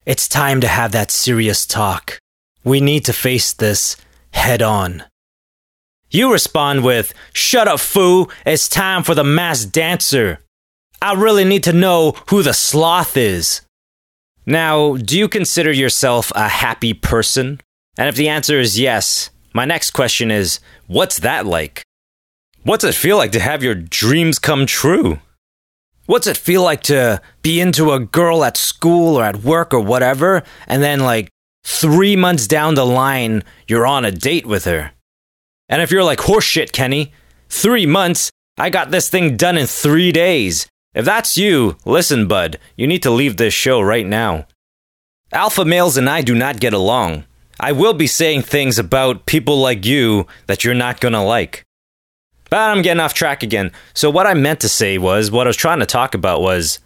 it's 0.07 0.29
time 0.29 0.61
to 0.63 0.69
have 0.69 0.93
that 0.93 1.11
serious 1.11 1.67
talk. 1.67 2.19
We 2.65 2.81
need 2.81 3.05
to 3.05 3.13
face 3.13 3.53
this 3.53 3.97
head 4.33 4.63
on. 4.63 5.05
You 6.11 6.33
respond 6.33 6.85
with, 6.85 7.15
Shut 7.33 7.69
up, 7.69 7.81
foo. 7.81 8.29
It's 8.45 8.69
time 8.69 9.03
for 9.03 9.15
the 9.15 9.25
Masked 9.25 9.73
Dancer. 9.73 10.41
I 11.03 11.15
really 11.15 11.45
need 11.45 11.63
to 11.65 11.73
know 11.73 12.13
who 12.29 12.43
the 12.43 12.53
sloth 12.53 13.17
is. 13.17 13.63
Now, 14.47 14.97
do 14.97 15.19
you 15.19 15.29
consider 15.29 15.71
yourself 15.71 16.33
a 16.35 16.49
happy 16.49 16.95
person? 16.95 17.61
And 17.97 18.09
if 18.09 18.17
the 18.17 18.29
answer 18.29 18.59
is 18.59 18.81
yes, 18.81 19.31
my 19.55 19.65
next 19.65 19.91
question 19.91 20.31
is, 20.31 20.61
What's 20.87 21.19
that 21.21 21.47
like? 21.47 21.83
What's 22.63 22.85
it 22.85 22.95
feel 22.95 23.17
like 23.17 23.33
to 23.33 23.41
have 23.41 23.63
your 23.63 23.75
dreams 23.75 24.39
come 24.39 24.67
true? 24.67 25.21
What's 26.11 26.27
it 26.27 26.37
feel 26.37 26.65
like 26.65 26.83
to 26.95 27.23
be 27.41 27.61
into 27.61 27.93
a 27.93 28.01
girl 28.01 28.43
at 28.43 28.57
school 28.57 29.15
or 29.15 29.23
at 29.23 29.45
work 29.45 29.73
or 29.73 29.79
whatever, 29.79 30.43
and 30.67 30.83
then 30.83 30.99
like 30.99 31.31
three 31.65 32.17
months 32.17 32.49
down 32.49 32.75
the 32.75 32.85
line, 32.85 33.45
you're 33.69 33.87
on 33.87 34.05
a 34.05 34.11
date 34.11 34.45
with 34.45 34.65
her? 34.65 34.91
And 35.69 35.81
if 35.81 35.93
you're 35.93 36.03
like, 36.03 36.19
horseshit, 36.19 36.73
Kenny, 36.73 37.13
three 37.49 37.87
months, 37.87 38.33
I 38.59 38.71
got 38.71 38.91
this 38.91 39.09
thing 39.09 39.37
done 39.37 39.57
in 39.57 39.69
three 39.69 40.11
days. 40.11 40.67
If 40.97 41.05
that's 41.05 41.39
you, 41.39 41.77
listen, 41.85 42.27
bud, 42.27 42.59
you 42.77 42.89
need 42.89 43.05
to 43.05 43.13
leave 43.13 43.37
this 43.37 43.55
show 43.55 43.81
right 43.81 44.05
now. 44.05 44.49
Alpha 45.31 45.65
males 45.65 45.97
and 45.97 46.11
I 46.11 46.23
do 46.23 46.35
not 46.35 46.59
get 46.59 46.73
along. 46.73 47.23
I 47.61 47.71
will 47.71 47.95
be 47.95 48.09
saying 48.09 48.43
things 48.43 48.81
about 48.81 49.27
people 49.27 49.61
like 49.61 49.87
you 49.87 50.27
that 50.49 50.65
you're 50.65 50.75
not 50.75 50.99
gonna 50.99 51.25
like. 51.25 51.63
But 52.51 52.59
I'm 52.59 52.83
getting 52.83 53.01
off 53.01 53.15
track 53.15 53.43
again. 53.43 53.71
So, 53.95 54.11
what 54.11 54.27
I 54.27 54.35
meant 54.35 54.61
to 54.61 54.69
say 54.69 54.99
was, 54.99 55.31
what 55.31 55.47
I 55.47 55.51
was 55.51 55.57
trying 55.57 55.79
to 55.79 55.87
talk 55.87 56.15
about 56.15 56.43
was 56.43 56.81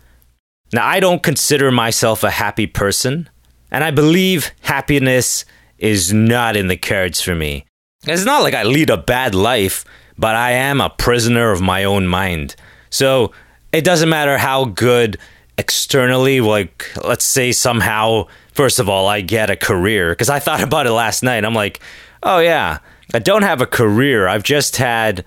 now, 0.73 0.87
I 0.87 1.01
don't 1.01 1.23
consider 1.23 1.71
myself 1.71 2.23
a 2.23 2.31
happy 2.31 2.67
person, 2.67 3.29
and 3.71 3.83
I 3.83 3.91
believe 3.91 4.53
happiness 4.61 5.45
is 5.79 6.13
not 6.13 6.57
in 6.57 6.69
the 6.69 6.77
cards 6.77 7.21
for 7.21 7.35
me. 7.35 7.65
It's 8.07 8.25
not 8.25 8.43
like 8.43 8.55
I 8.55 8.63
lead 8.65 8.91
a 8.91 8.97
bad 8.99 9.35
life, 9.35 9.85
but 10.19 10.37
I 10.37 10.53
am 10.53 10.81
a 10.81 10.91
prisoner 10.91 11.51
of 11.51 11.63
my 11.63 11.85
own 11.85 12.07
mind. 12.07 12.57
So, 12.91 13.33
it 13.73 13.85
doesn't 13.85 14.11
matter 14.11 14.37
how 14.37 14.67
good 14.67 15.17
externally, 15.57 16.41
like, 16.41 16.91
let's 17.03 17.25
say 17.25 17.53
somehow, 17.53 18.27
first 18.53 18.79
of 18.79 18.89
all, 18.89 19.07
I 19.07 19.23
get 19.23 19.49
a 19.49 19.57
career, 19.57 20.11
because 20.11 20.29
I 20.29 20.41
thought 20.41 20.63
about 20.69 20.87
it 20.87 20.93
last 20.93 21.23
night. 21.23 21.45
I'm 21.45 21.55
like, 21.55 21.81
oh, 22.23 22.41
yeah, 22.41 22.81
I 23.15 23.19
don't 23.19 23.43
have 23.43 23.63
a 23.63 23.67
career. 23.67 24.29
I've 24.29 24.43
just 24.43 24.77
had 24.77 25.25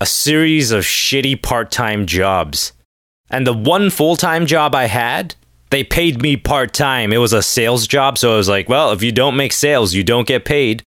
a 0.00 0.06
series 0.06 0.70
of 0.70 0.84
shitty 0.84 1.42
part 1.42 1.70
time 1.70 2.06
jobs. 2.06 2.72
And 3.30 3.46
the 3.46 3.52
one 3.52 3.90
full 3.90 4.16
time 4.16 4.46
job 4.46 4.74
I 4.74 4.86
had, 4.86 5.34
they 5.70 5.84
paid 5.84 6.22
me 6.22 6.36
part 6.36 6.72
time. 6.72 7.12
It 7.12 7.18
was 7.18 7.32
a 7.32 7.42
sales 7.42 7.86
job. 7.86 8.18
So 8.18 8.32
I 8.32 8.36
was 8.36 8.48
like, 8.48 8.68
well, 8.68 8.92
if 8.92 9.02
you 9.02 9.12
don't 9.12 9.36
make 9.36 9.52
sales, 9.52 9.94
you 9.94 10.02
don't 10.02 10.26
get 10.26 10.44
paid. 10.44 10.82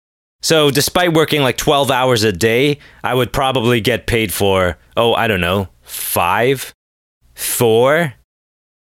So 0.42 0.71
despite 0.71 1.14
working 1.14 1.40
like 1.40 1.57
12 1.57 1.90
hours 1.90 2.23
a 2.23 2.33
day, 2.33 2.79
I 3.03 3.14
would 3.14 3.33
probably 3.33 3.81
get 3.81 4.07
paid 4.07 4.33
for, 4.33 4.77
oh, 4.97 5.14
I 5.14 5.29
don't 5.29 5.40
know, 5.40 5.69
five, 5.83 6.75
four, 7.35 8.14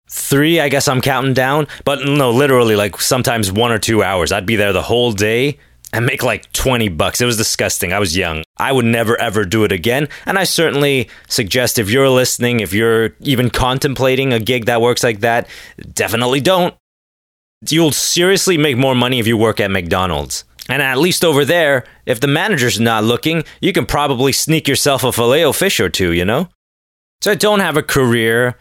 three, 0.10 0.60
I 0.60 0.70
guess 0.70 0.88
I'm 0.88 1.02
counting 1.02 1.34
down. 1.34 1.68
But 1.86 2.06
no, 2.06 2.32
literally, 2.32 2.76
like 2.76 3.00
sometimes 3.00 3.52
one 3.52 3.72
or 3.72 3.80
two 3.80 4.04
hours. 4.04 4.32
I'd 4.32 4.46
be 4.46 4.56
there 4.56 4.74
the 4.74 4.82
whole 4.82 5.12
day 5.12 5.60
and 5.98 6.06
make 6.06 6.22
like 6.22 6.52
20 6.54 6.90
bucks. 6.90 7.22
It 7.22 7.26
was 7.26 7.38
disgusting. 7.38 7.92
I 7.92 7.98
was 7.98 8.16
young. 8.16 8.44
I 8.58 8.72
would 8.72 8.86
never 8.86 9.20
ever 9.20 9.46
do 9.46 9.64
it 9.64 9.72
again. 9.72 10.10
And 10.28 10.38
I 10.38 10.44
certainly 10.44 11.10
suggest 11.28 11.80
if 11.80 11.90
you're 11.90 12.08
listening, 12.08 12.60
if 12.60 12.72
you're 12.72 13.16
even 13.22 13.50
contemplating 13.50 14.32
a 14.32 14.40
gig 14.40 14.66
that 14.66 14.80
works 14.80 15.04
like 15.04 15.22
that, 15.22 15.48
definitely 15.94 16.40
don't. 16.40 16.76
You'll 17.68 17.92
seriously 17.92 18.60
make 18.60 18.78
more 18.78 18.94
money 18.94 19.18
if 19.18 19.26
you 19.26 19.38
work 19.38 19.60
at 19.60 19.72
McDonald's. 19.72 20.44
And 20.70 20.84
at 20.84 21.00
least 21.00 21.26
over 21.26 21.44
there, 21.44 21.84
if 22.06 22.20
the 22.20 22.28
manager's 22.28 22.80
not 22.80 23.04
looking, 23.04 23.44
you 23.60 23.74
can 23.74 23.88
probably 23.88 24.34
sneak 24.34 24.68
yourself 24.68 25.04
a 25.04 25.12
filet 25.12 25.46
o 25.46 25.52
fish 25.52 25.80
or 25.80 25.90
two, 25.90 26.14
you 26.14 26.26
know? 26.26 26.48
So 27.22 27.32
I 27.32 27.36
don't 27.36 27.62
have 27.62 27.76
a 27.76 27.82
career. 27.82 28.56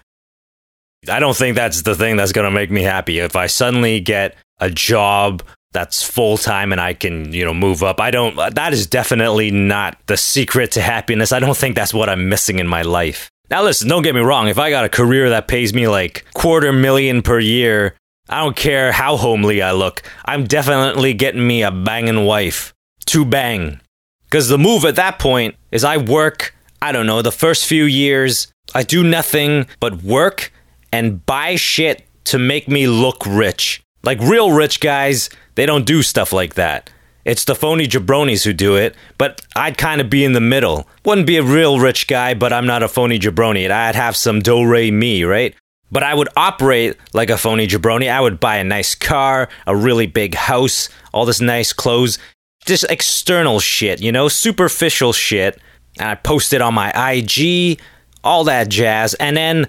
I 1.07 1.21
don't 1.21 1.37
think 1.37 1.55
that's 1.55 1.83
the 1.83 1.95
thing 1.95 2.17
that's 2.17 2.33
going 2.33 2.47
to 2.47 2.51
make 2.51 2.71
me 2.71 2.83
happy. 2.83 3.19
If 3.19 3.37
I 3.37 3.47
suddenly 3.47 4.01
get 4.01 4.37
a 4.59 4.71
job 4.71 5.43
that's 5.77 6.03
full 6.03 6.39
time 6.39 6.73
and 6.73 6.81
I 6.81 6.95
can, 6.95 7.33
you 7.33 7.45
know, 7.45 7.55
move 7.55 7.83
up. 7.83 8.01
I 8.01 8.11
don't, 8.11 8.35
that 8.55 8.73
is 8.73 8.87
definitely 8.87 9.51
not 9.51 9.99
the 10.07 10.17
secret 10.17 10.73
to 10.73 10.81
happiness. 10.81 11.33
I 11.33 11.39
don't 11.39 11.57
think 11.57 11.77
that's 11.77 11.95
what 11.95 12.09
I'm 12.09 12.29
missing 12.29 12.59
in 12.59 12.67
my 12.67 12.83
life. 12.83 13.31
Now, 13.51 13.63
listen, 13.63 13.89
don't 13.89 14.03
get 14.03 14.15
me 14.15 14.23
wrong. 14.23 14.49
If 14.49 14.59
I 14.59 14.71
got 14.71 14.85
a 14.85 14.89
career 14.89 15.31
that 15.31 15.49
pays 15.49 15.73
me 15.73 15.87
like 15.87 16.25
quarter 16.35 16.73
million 16.73 17.23
per 17.23 17.39
year, 17.39 17.95
I 18.29 18.43
don't 18.43 18.57
care 18.57 18.91
how 18.91 19.17
homely 19.17 19.63
I 19.63 19.73
look. 19.73 20.03
I'm 20.25 20.45
definitely 20.45 21.15
getting 21.15 21.47
me 21.47 21.63
a 21.63 21.71
banging 21.71 22.25
wife 22.25 22.75
to 23.07 23.25
bang. 23.25 23.81
Because 24.25 24.49
the 24.49 24.59
move 24.59 24.85
at 24.85 24.97
that 24.97 25.21
point 25.21 25.55
is 25.71 25.85
I 25.85 25.99
work 25.99 26.57
I 26.83 26.93
don't 26.93 27.07
know, 27.07 27.23
the 27.23 27.33
first 27.33 27.67
few 27.67 27.85
years, 27.85 28.49
I 28.75 28.83
do 28.83 29.03
nothing 29.03 29.67
but 29.81 30.03
work 30.03 30.53
and 30.93 31.25
buy 31.25 31.57
shit 31.57 32.07
to 32.25 32.39
make 32.39 32.69
me 32.69 32.87
look 32.87 33.25
rich. 33.27 33.83
Like 34.03 34.21
real 34.21 34.53
rich 34.53 34.81
guys, 34.81 35.31
they 35.57 35.67
don't 35.67 35.85
do 35.85 36.03
stuff 36.03 36.33
like 36.33 36.55
that. 36.55 36.91
It's 37.25 37.45
the 37.45 37.57
phony 37.57 37.89
jabronis 37.89 38.45
who 38.45 38.53
do 38.53 38.77
it, 38.77 38.95
but 39.19 39.41
I'd 39.57 39.77
kind 39.77 40.01
of 40.01 40.09
be 40.09 40.25
in 40.25 40.33
the 40.33 40.41
middle. 40.41 40.89
Wouldn't 41.05 41.27
be 41.27 41.39
a 41.39 41.43
real 41.43 41.81
rich 41.81 42.07
guy, 42.07 42.35
but 42.35 42.53
I'm 42.53 42.67
not 42.67 42.85
a 42.85 42.89
phony 42.89 43.19
jabroni. 43.19 43.69
I'd 43.69 43.97
have 43.97 44.17
some 44.17 44.39
do 44.39 44.65
re 44.65 44.93
mi, 44.93 45.25
right? 45.25 45.53
But 45.91 46.05
I 46.05 46.15
would 46.15 46.29
operate 46.37 46.97
like 47.15 47.31
a 47.31 47.37
phony 47.37 47.67
jabroni. 47.67 48.09
I 48.09 48.21
would 48.21 48.39
buy 48.39 48.59
a 48.59 48.65
nice 48.65 48.95
car, 48.95 49.49
a 49.67 49.75
really 49.75 50.07
big 50.07 50.37
house, 50.37 50.89
all 51.13 51.25
this 51.25 51.41
nice 51.41 51.73
clothes, 51.73 52.21
just 52.65 52.85
external 52.91 53.59
shit, 53.59 54.01
you 54.01 54.13
know, 54.13 54.29
superficial 54.29 55.13
shit. 55.13 55.61
And 55.99 56.09
I 56.09 56.15
post 56.15 56.53
it 56.53 56.63
on 56.63 56.75
my 56.75 56.91
IG, 56.91 57.81
all 58.23 58.45
that 58.45 58.69
jazz. 58.69 59.15
And 59.15 59.37
then 59.37 59.67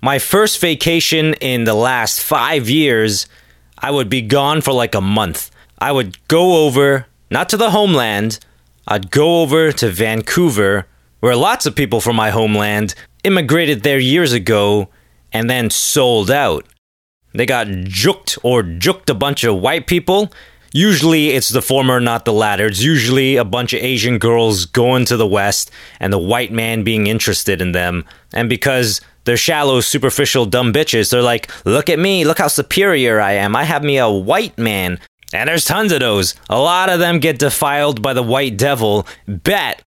my 0.00 0.18
first 0.18 0.60
vacation 0.60 1.34
in 1.34 1.64
the 1.64 1.74
last 1.74 2.22
five 2.22 2.70
years, 2.70 3.26
I 3.78 3.90
would 3.90 4.08
be 4.08 4.22
gone 4.22 4.60
for 4.60 4.72
like 4.72 4.94
a 4.94 5.00
month. 5.00 5.50
I 5.78 5.92
would 5.92 6.16
go 6.28 6.66
over, 6.66 7.06
not 7.30 7.48
to 7.50 7.56
the 7.56 7.70
homeland, 7.70 8.38
I'd 8.88 9.10
go 9.10 9.42
over 9.42 9.72
to 9.72 9.90
Vancouver, 9.90 10.86
where 11.20 11.36
lots 11.36 11.66
of 11.66 11.74
people 11.74 12.00
from 12.00 12.16
my 12.16 12.30
homeland 12.30 12.94
immigrated 13.24 13.82
there 13.82 13.98
years 13.98 14.32
ago 14.32 14.88
and 15.32 15.50
then 15.50 15.70
sold 15.70 16.30
out. 16.30 16.64
They 17.34 17.46
got 17.46 17.66
juked 17.66 18.38
or 18.42 18.62
juked 18.62 19.10
a 19.10 19.14
bunch 19.14 19.44
of 19.44 19.60
white 19.60 19.86
people. 19.86 20.32
Usually 20.72 21.30
it's 21.30 21.48
the 21.48 21.62
former, 21.62 22.00
not 22.00 22.24
the 22.24 22.32
latter. 22.32 22.66
It's 22.66 22.82
usually 22.82 23.36
a 23.36 23.44
bunch 23.44 23.72
of 23.72 23.82
Asian 23.82 24.18
girls 24.18 24.64
going 24.64 25.04
to 25.06 25.16
the 25.16 25.26
West 25.26 25.70
and 26.00 26.12
the 26.12 26.18
white 26.18 26.52
man 26.52 26.82
being 26.84 27.06
interested 27.06 27.60
in 27.60 27.72
them. 27.72 28.04
And 28.32 28.48
because 28.48 29.00
they're 29.26 29.36
shallow, 29.36 29.80
superficial, 29.80 30.46
dumb 30.46 30.72
bitches, 30.72 31.10
they're 31.10 31.20
like, 31.20 31.50
look 31.66 31.90
at 31.90 31.98
me, 31.98 32.24
look 32.24 32.38
how 32.38 32.48
superior 32.48 33.20
I 33.20 33.32
am. 33.32 33.54
I 33.54 33.64
have 33.64 33.84
me 33.84 33.98
a 33.98 34.08
white 34.08 34.56
man 34.56 34.98
and 35.32 35.48
there's 35.48 35.64
tons 35.64 35.92
of 35.92 36.00
those. 36.00 36.34
A 36.48 36.58
lot 36.58 36.88
of 36.88 36.98
them 36.98 37.18
get 37.18 37.38
defiled 37.38 38.02
by 38.02 38.12
the 38.12 38.22
white 38.22 38.56
devil. 38.56 39.06
Bet. 39.26 39.82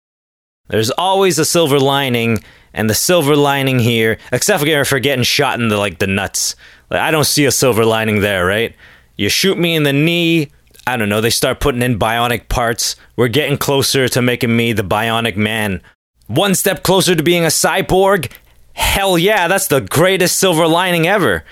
There's 0.68 0.90
always 0.90 1.38
a 1.38 1.44
silver 1.44 1.79
lining, 1.79 2.42
and 2.75 2.90
the 2.90 2.94
silver 2.94 3.37
lining 3.37 3.79
here, 3.79 4.18
except 4.33 4.64
for 4.88 4.99
getting 4.99 5.22
shot 5.22 5.61
in 5.61 5.68
the 5.68 5.77
like 5.77 5.99
the 5.99 6.07
nuts. 6.07 6.57
Like, 6.90 7.01
I 7.01 7.11
don't 7.11 7.25
see 7.25 7.44
a 7.44 7.53
silver 7.53 7.85
lining 7.85 8.20
there, 8.20 8.44
right? 8.44 8.75
You 9.16 9.29
shoot 9.29 9.59
me 9.59 9.77
in 9.77 9.85
the 9.85 9.92
knee. 9.92 10.51
I 10.87 10.96
don't 10.96 11.09
know. 11.09 11.20
They 11.20 11.31
start 11.31 11.61
putting 11.61 11.83
in 11.83 11.99
bionic 11.99 12.49
parts. 12.49 12.96
We're 13.16 13.29
getting 13.29 13.59
closer 13.59 14.09
to 14.09 14.22
making 14.22 14.57
me 14.57 14.72
the 14.72 14.83
bionic 14.83 15.37
man. 15.37 15.83
One 16.27 16.55
step 16.55 16.83
closer 16.83 17.14
to 17.14 17.22
being 17.22 17.44
a 17.44 17.49
cyborg. 17.49 18.31
Hell 18.77 19.19
yeah, 19.19 19.49
that's 19.49 19.69
the 19.69 19.81
greatest 19.81 20.39
silver 20.39 20.67
lining 20.67 21.07
ever. 21.07 21.45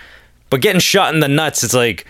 But 0.51 0.61
getting 0.61 0.81
shot 0.81 1.15
in 1.15 1.21
the 1.21 1.29
nuts, 1.29 1.65
it's 1.65 1.75
like 1.75 2.07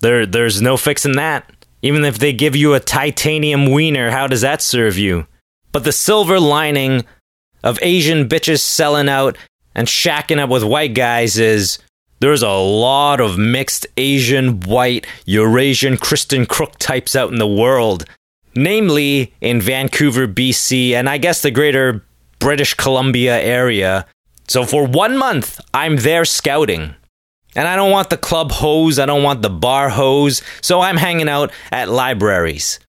there, 0.00 0.24
there's 0.24 0.62
no 0.62 0.76
fixing 0.76 1.16
that. 1.16 1.50
Even 1.82 2.04
if 2.04 2.18
they 2.18 2.32
give 2.32 2.54
you 2.54 2.74
a 2.74 2.80
titanium 2.80 3.70
wiener, 3.70 4.10
how 4.10 4.28
does 4.28 4.40
that 4.42 4.62
serve 4.62 4.96
you? 4.96 5.26
But 5.72 5.84
the 5.84 5.92
silver 5.92 6.38
lining 6.38 7.04
of 7.64 7.78
Asian 7.82 8.28
bitches 8.28 8.60
selling 8.60 9.08
out 9.08 9.36
and 9.74 9.88
shacking 9.88 10.38
up 10.38 10.48
with 10.48 10.62
white 10.62 10.94
guys 10.94 11.38
is 11.38 11.78
there's 12.20 12.42
a 12.42 12.50
lot 12.50 13.20
of 13.20 13.36
mixed 13.36 13.86
Asian, 13.96 14.60
white, 14.60 15.08
Eurasian, 15.26 15.96
Kristin 15.96 16.46
Kreuk 16.46 16.76
types 16.78 17.16
out 17.16 17.32
in 17.32 17.38
the 17.38 17.48
world, 17.48 18.04
namely 18.54 19.34
in 19.40 19.60
Vancouver, 19.60 20.28
BC, 20.28 20.92
and 20.92 21.08
I 21.08 21.18
guess 21.18 21.42
the 21.42 21.50
greater 21.50 22.04
British 22.38 22.74
Columbia 22.74 23.40
area. 23.40 24.06
So 24.48 24.64
for 24.64 24.84
one 24.86 25.16
month, 25.16 25.60
I'm 25.72 25.96
there 25.96 26.24
scouting. 26.24 26.94
And 27.54 27.68
I 27.68 27.76
don't 27.76 27.90
want 27.90 28.10
the 28.10 28.16
club 28.16 28.50
hose, 28.50 28.98
I 28.98 29.06
don't 29.06 29.22
want 29.22 29.42
the 29.42 29.50
bar 29.50 29.90
hose, 29.90 30.42
so 30.62 30.80
I'm 30.80 30.96
hanging 30.96 31.28
out 31.28 31.52
at 31.70 31.88
libraries. 31.88 32.80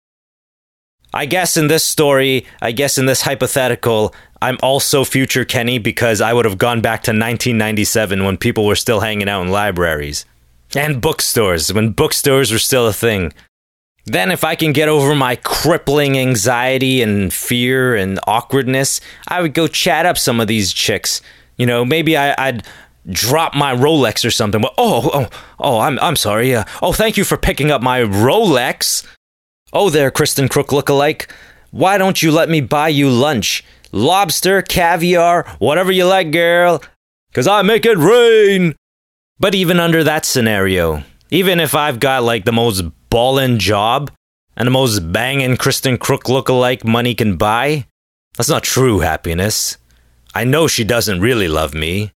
I 1.13 1.25
guess 1.25 1.57
in 1.57 1.67
this 1.67 1.83
story, 1.83 2.45
I 2.61 2.71
guess 2.71 2.97
in 2.97 3.05
this 3.05 3.21
hypothetical, 3.21 4.15
I'm 4.41 4.57
also 4.63 5.03
future 5.03 5.45
Kenny 5.45 5.77
because 5.77 6.21
I 6.21 6.33
would 6.33 6.45
have 6.45 6.57
gone 6.57 6.81
back 6.81 7.03
to 7.03 7.11
1997 7.11 8.23
when 8.23 8.37
people 8.37 8.65
were 8.65 8.75
still 8.75 9.01
hanging 9.01 9.29
out 9.29 9.43
in 9.43 9.51
libraries. 9.51 10.25
And 10.75 11.01
bookstores, 11.01 11.71
when 11.71 11.91
bookstores 11.91 12.51
were 12.51 12.59
still 12.59 12.87
a 12.87 12.93
thing. 12.93 13.31
Then, 14.05 14.31
if 14.31 14.43
I 14.43 14.55
can 14.55 14.73
get 14.73 14.89
over 14.89 15.15
my 15.15 15.37
crippling 15.37 16.17
anxiety 16.17 17.01
and 17.01 17.33
fear 17.33 17.95
and 17.95 18.19
awkwardness, 18.27 18.99
I 19.29 19.41
would 19.41 19.53
go 19.53 19.67
chat 19.67 20.05
up 20.05 20.17
some 20.17 20.41
of 20.41 20.47
these 20.47 20.73
chicks. 20.73 21.21
You 21.57 21.65
know, 21.65 21.85
maybe 21.85 22.17
I, 22.17 22.51
would 22.51 22.63
drop 23.09 23.53
my 23.53 23.75
Rolex 23.75 24.25
or 24.25 24.31
something. 24.31 24.61
Well, 24.61 24.73
oh, 24.77 25.09
oh, 25.13 25.29
oh, 25.59 25.79
I'm, 25.79 25.99
I'm 25.99 26.15
sorry. 26.15 26.55
Uh, 26.55 26.63
oh, 26.81 26.93
thank 26.93 27.17
you 27.17 27.23
for 27.23 27.37
picking 27.37 27.71
up 27.71 27.81
my 27.81 28.01
Rolex. 28.01 29.05
Oh, 29.71 29.89
there, 29.89 30.11
Kristin 30.11 30.47
Kreuk 30.47 30.67
lookalike. 30.67 31.29
Why 31.71 31.97
don't 31.97 32.21
you 32.21 32.31
let 32.31 32.49
me 32.49 32.61
buy 32.61 32.89
you 32.89 33.09
lunch? 33.09 33.63
Lobster, 33.91 34.61
caviar, 34.61 35.45
whatever 35.59 35.91
you 35.91 36.05
like, 36.05 36.31
girl. 36.31 36.81
Cause 37.33 37.47
I 37.47 37.63
make 37.63 37.85
it 37.85 37.97
rain. 37.97 38.75
But 39.39 39.55
even 39.55 39.79
under 39.79 40.03
that 40.03 40.25
scenario, 40.25 41.03
even 41.31 41.59
if 41.59 41.73
I've 41.73 41.99
got 41.99 42.23
like 42.23 42.45
the 42.45 42.51
most 42.51 42.83
ballin' 43.09 43.57
job 43.57 44.11
and 44.55 44.67
the 44.67 44.71
most 44.71 45.11
bangin' 45.11 45.57
Kristin 45.57 45.97
Kreuk 45.97 46.23
lookalike 46.23 46.83
money 46.83 47.15
can 47.15 47.37
buy, 47.37 47.87
that's 48.37 48.49
not 48.49 48.63
true 48.63 48.99
happiness. 48.99 49.77
I 50.35 50.43
know 50.43 50.67
she 50.67 50.83
doesn't 50.83 51.21
really 51.21 51.47
love 51.47 51.73
me. 51.73 52.11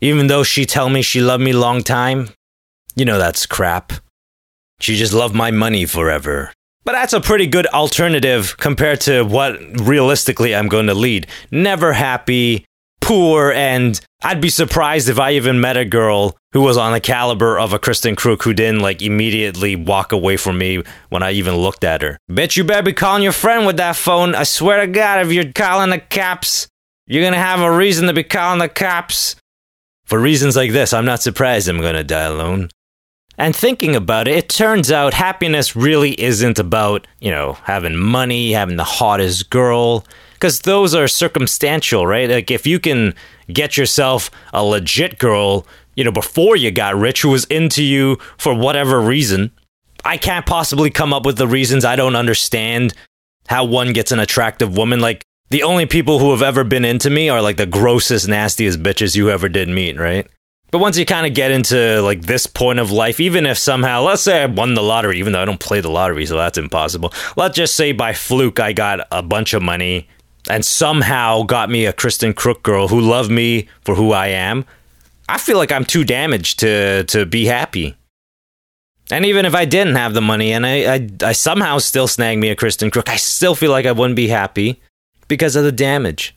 Even 0.00 0.28
though 0.28 0.44
she 0.44 0.66
tell 0.66 0.88
me 0.88 1.02
she 1.02 1.20
loved 1.20 1.42
me 1.42 1.52
long 1.52 1.82
time, 1.82 2.28
you 2.94 3.04
know 3.04 3.18
that's 3.18 3.46
crap. 3.46 3.92
She 4.80 4.96
just 4.96 5.12
loved 5.12 5.34
my 5.34 5.50
money 5.50 5.86
forever. 5.86 6.52
But 6.84 6.92
that's 6.92 7.12
a 7.12 7.20
pretty 7.20 7.46
good 7.46 7.66
alternative 7.68 8.56
compared 8.58 9.00
to 9.02 9.24
what 9.24 9.58
realistically 9.80 10.54
I'm 10.54 10.68
going 10.68 10.86
to 10.86 10.94
lead. 10.94 11.26
Never 11.50 11.94
happy, 11.94 12.64
poor, 13.00 13.50
and 13.50 14.00
I'd 14.22 14.40
be 14.40 14.50
surprised 14.50 15.08
if 15.08 15.18
I 15.18 15.32
even 15.32 15.60
met 15.60 15.76
a 15.76 15.84
girl 15.84 16.36
who 16.52 16.60
was 16.60 16.76
on 16.76 16.92
the 16.92 17.00
caliber 17.00 17.58
of 17.58 17.72
a 17.72 17.78
Kristin 17.80 18.14
Kreuk 18.14 18.42
who 18.44 18.54
didn't 18.54 18.80
like 18.80 19.02
immediately 19.02 19.74
walk 19.74 20.12
away 20.12 20.36
from 20.36 20.58
me 20.58 20.82
when 21.08 21.24
I 21.24 21.32
even 21.32 21.56
looked 21.56 21.82
at 21.82 22.02
her. 22.02 22.18
Bitch, 22.30 22.56
you 22.56 22.62
better 22.62 22.82
be 22.82 22.92
calling 22.92 23.24
your 23.24 23.32
friend 23.32 23.66
with 23.66 23.78
that 23.78 23.96
phone. 23.96 24.36
I 24.36 24.44
swear 24.44 24.80
to 24.80 24.86
God, 24.86 25.26
if 25.26 25.32
you're 25.32 25.52
calling 25.52 25.90
the 25.90 25.98
cops, 25.98 26.68
you're 27.06 27.24
gonna 27.24 27.36
have 27.36 27.60
a 27.60 27.70
reason 27.70 28.06
to 28.06 28.12
be 28.12 28.24
calling 28.24 28.58
the 28.58 28.68
cops. 28.68 29.36
For 30.04 30.20
reasons 30.20 30.56
like 30.56 30.72
this, 30.72 30.92
I'm 30.92 31.04
not 31.04 31.22
surprised 31.22 31.68
I'm 31.68 31.80
to 31.80 32.04
die 32.04 32.22
alone. 32.22 32.68
And 33.38 33.54
thinking 33.54 33.94
about 33.94 34.28
it, 34.28 34.36
it 34.36 34.48
turns 34.48 34.90
out 34.90 35.12
happiness 35.14 35.76
really 35.76 36.18
isn't 36.20 36.58
about, 36.58 37.06
you 37.20 37.30
know, 37.30 37.54
having 37.64 37.96
money, 37.96 38.52
having 38.52 38.76
the 38.76 38.84
hottest 38.84 39.50
girl, 39.50 40.06
because 40.34 40.60
those 40.60 40.94
are 40.94 41.08
circumstantial, 41.08 42.06
right? 42.06 42.30
Like 42.30 42.50
if 42.50 42.66
you 42.66 42.78
can 42.78 43.14
get 43.52 43.76
yourself 43.76 44.30
a 44.52 44.64
legit 44.64 45.18
girl, 45.18 45.66
you 45.96 46.04
know, 46.04 46.12
before 46.12 46.56
you 46.56 46.70
got 46.70 46.94
rich 46.94 47.22
who 47.22 47.30
was 47.30 47.44
into 47.46 47.82
you 47.82 48.18
for 48.38 48.54
whatever 48.54 49.00
reason, 49.00 49.50
I 50.04 50.16
can't 50.16 50.46
possibly 50.46 50.90
come 50.90 51.12
up 51.12 51.26
with 51.26 51.36
the 51.36 51.48
reasons 51.48 51.84
I 51.84 51.96
don't 51.96 52.16
understand 52.16 52.94
how 53.48 53.64
one 53.64 53.92
gets 53.92 54.12
an 54.12 54.20
attractive 54.20 54.76
woman. 54.76 55.00
Like 55.00 55.24
the 55.50 55.62
only 55.62 55.86
people 55.86 56.18
who 56.18 56.32
have 56.32 56.42
ever 56.42 56.64
been 56.64 56.84
into 56.84 57.10
me 57.10 57.28
are 57.28 57.40
like 57.40 57.56
the 57.56 57.66
grossest, 57.66 58.28
nastiest 58.28 58.82
bitches 58.82 59.14
you 59.14 59.30
ever 59.30 59.48
did 59.48 59.68
meet, 59.68 59.98
right? 59.98 60.26
But 60.72 60.78
once 60.78 60.98
you 60.98 61.06
kind 61.06 61.26
of 61.26 61.34
get 61.34 61.52
into 61.52 62.02
like 62.02 62.22
this 62.22 62.46
point 62.46 62.80
of 62.80 62.90
life, 62.90 63.20
even 63.20 63.46
if 63.46 63.56
somehow, 63.56 64.02
let's 64.02 64.22
say 64.22 64.42
I 64.42 64.46
won 64.46 64.74
the 64.74 64.82
lottery, 64.82 65.18
even 65.18 65.32
though 65.32 65.40
I 65.40 65.44
don't 65.44 65.60
play 65.60 65.80
the 65.80 65.90
lottery, 65.90 66.26
so 66.26 66.36
that's 66.36 66.58
impossible. 66.58 67.12
Let's 67.36 67.56
just 67.56 67.76
say 67.76 67.92
by 67.92 68.12
fluke 68.12 68.58
I 68.58 68.72
got 68.72 69.06
a 69.12 69.22
bunch 69.22 69.54
of 69.54 69.62
money 69.62 70.08
and 70.50 70.64
somehow 70.64 71.42
got 71.44 71.70
me 71.70 71.86
a 71.86 71.92
Kristin 71.92 72.34
Kreuk 72.34 72.62
girl 72.62 72.88
who 72.88 73.00
loved 73.00 73.30
me 73.30 73.68
for 73.82 73.94
who 73.94 74.12
I 74.12 74.28
am. 74.28 74.64
I 75.28 75.38
feel 75.38 75.56
like 75.56 75.72
I'm 75.72 75.84
too 75.84 76.04
damaged 76.04 76.58
to 76.60 77.04
to 77.04 77.24
be 77.26 77.46
happy. 77.46 77.96
And 79.08 79.24
even 79.24 79.46
if 79.46 79.54
I 79.54 79.64
didn't 79.64 79.94
have 79.94 80.14
the 80.14 80.20
money 80.20 80.52
and 80.52 80.66
I 80.66 80.94
I, 80.94 81.08
I 81.22 81.32
somehow 81.32 81.78
still 81.78 82.08
snagged 82.08 82.40
me 82.40 82.48
a 82.48 82.56
Kristin 82.56 82.90
Kreuk, 82.90 83.08
I 83.08 83.16
still 83.16 83.54
feel 83.54 83.70
like 83.70 83.86
I 83.86 83.92
wouldn't 83.92 84.16
be 84.16 84.28
happy 84.28 84.80
because 85.28 85.56
of 85.56 85.64
the 85.64 85.72
damage. 85.72 86.36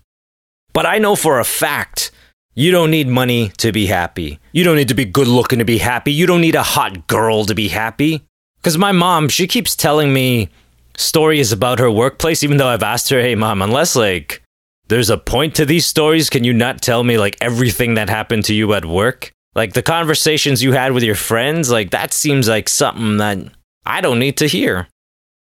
But 0.74 0.86
I 0.86 0.98
know 0.98 1.16
for 1.16 1.40
a 1.40 1.46
fact 1.46 2.12
you 2.56 2.72
don't 2.72 2.92
need 2.92 3.08
money 3.08 3.50
to 3.58 3.72
be 3.72 3.86
happy. 3.86 4.40
You 4.52 4.64
don't 4.64 4.76
need 4.76 4.90
to 4.90 4.94
be 4.94 5.06
good 5.06 5.28
looking 5.28 5.60
to 5.60 5.66
be 5.66 5.78
happy. 5.78 6.12
You 6.12 6.26
don't 6.26 6.42
need 6.42 6.56
a 6.56 6.64
hot 6.64 7.08
girl 7.08 7.46
to 7.46 7.56
be 7.56 7.70
happy. 7.70 8.26
Because 8.60 8.78
my 8.78 8.92
mom, 8.92 9.30
she 9.30 9.48
keeps 9.48 9.76
telling 9.76 10.12
me 10.12 10.50
stories 10.98 11.52
about 11.52 11.80
her 11.80 11.90
workplace, 11.90 12.44
even 12.44 12.58
though 12.58 12.68
I've 12.68 12.84
asked 12.84 13.10
her, 13.10 13.22
hey, 13.22 13.36
mom, 13.36 13.62
unless 13.62 13.96
like 13.96 14.44
there's 14.90 15.10
a 15.10 15.18
point 15.18 15.56
to 15.56 15.66
these 15.66 15.86
stories, 15.86 16.30
can 16.30 16.44
you 16.44 16.54
not 16.54 16.82
tell 16.82 17.04
me 17.04 17.18
like 17.18 17.38
everything 17.40 17.94
that 17.94 18.10
happened 18.10 18.44
to 18.46 18.54
you 18.54 18.74
at 18.74 18.86
work? 18.86 19.32
Like 19.56 19.74
the 19.74 19.82
conversations 19.82 20.62
you 20.62 20.74
had 20.74 20.92
with 20.92 21.04
your 21.04 21.16
friends, 21.16 21.72
like 21.72 21.92
that 21.92 22.12
seems 22.14 22.50
like 22.50 22.68
something 22.68 23.18
that 23.18 23.38
I 23.86 24.02
don't 24.02 24.20
need 24.20 24.38
to 24.38 24.48
hear. 24.48 24.88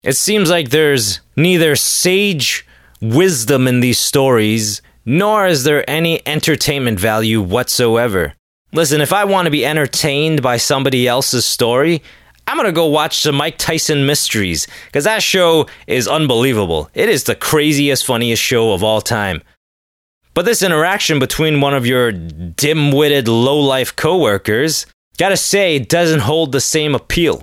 It 0.03 0.17
seems 0.17 0.49
like 0.49 0.69
there's 0.69 1.21
neither 1.35 1.75
sage 1.75 2.65
wisdom 3.01 3.67
in 3.67 3.79
these 3.79 3.99
stories, 3.99 4.81
nor 5.05 5.47
is 5.47 5.63
there 5.63 5.89
any 5.89 6.25
entertainment 6.27 6.99
value 6.99 7.41
whatsoever. 7.41 8.33
Listen, 8.73 9.01
if 9.01 9.11
I 9.11 9.25
want 9.25 9.47
to 9.47 9.51
be 9.51 9.65
entertained 9.65 10.41
by 10.41 10.57
somebody 10.57 11.07
else's 11.07 11.45
story, 11.45 12.01
I'm 12.47 12.57
gonna 12.57 12.71
go 12.71 12.85
watch 12.85 13.23
the 13.23 13.31
Mike 13.31 13.57
Tyson 13.57 14.05
Mysteries, 14.05 14.67
because 14.85 15.03
that 15.03 15.23
show 15.23 15.67
is 15.87 16.07
unbelievable. 16.07 16.89
It 16.93 17.09
is 17.09 17.23
the 17.23 17.35
craziest, 17.35 18.05
funniest 18.05 18.41
show 18.41 18.73
of 18.73 18.83
all 18.83 19.01
time. 19.01 19.41
But 20.33 20.45
this 20.45 20.63
interaction 20.63 21.19
between 21.19 21.59
one 21.59 21.73
of 21.73 21.85
your 21.85 22.11
dim 22.11 22.91
witted, 22.91 23.27
low 23.27 23.59
life 23.59 23.95
coworkers, 23.95 24.85
gotta 25.17 25.37
say, 25.37 25.79
doesn't 25.79 26.21
hold 26.21 26.51
the 26.51 26.61
same 26.61 26.95
appeal. 26.95 27.41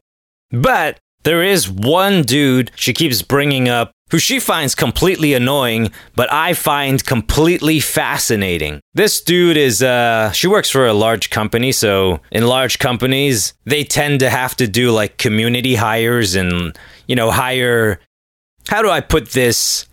But 0.51 0.99
there 1.25 1.42
is 1.42 1.68
one 1.68 2.23
dude 2.23 2.71
she 2.75 2.92
keeps 2.94 3.21
bringing 3.23 3.68
up 3.68 3.92
who 4.11 4.18
she 4.18 4.40
finds 4.40 4.75
completely 4.75 5.35
annoying, 5.35 5.90
but 6.14 6.33
I 6.33 6.55
find 6.55 7.05
completely 7.05 7.81
fascinating. 7.81 8.81
This 8.94 9.21
dude 9.21 9.57
is, 9.57 9.83
uh, 9.83 10.33
she 10.33 10.47
works 10.47 10.71
for 10.71 10.87
a 10.87 10.94
large 10.94 11.31
company, 11.31 11.73
so 11.73 12.21
in 12.31 12.47
large 12.47 12.79
companies, 12.79 13.55
they 13.64 13.85
tend 13.85 14.21
to 14.21 14.31
have 14.31 14.57
to 14.57 14.66
do 14.66 14.90
like 14.90 15.18
community 15.18 15.75
hires 15.75 16.35
and, 16.35 16.77
you 17.07 17.16
know, 17.16 17.31
hire, 17.31 18.01
how 18.68 18.83
do 18.83 18.90
I 18.90 19.01
put 19.01 19.31
this 19.31 19.87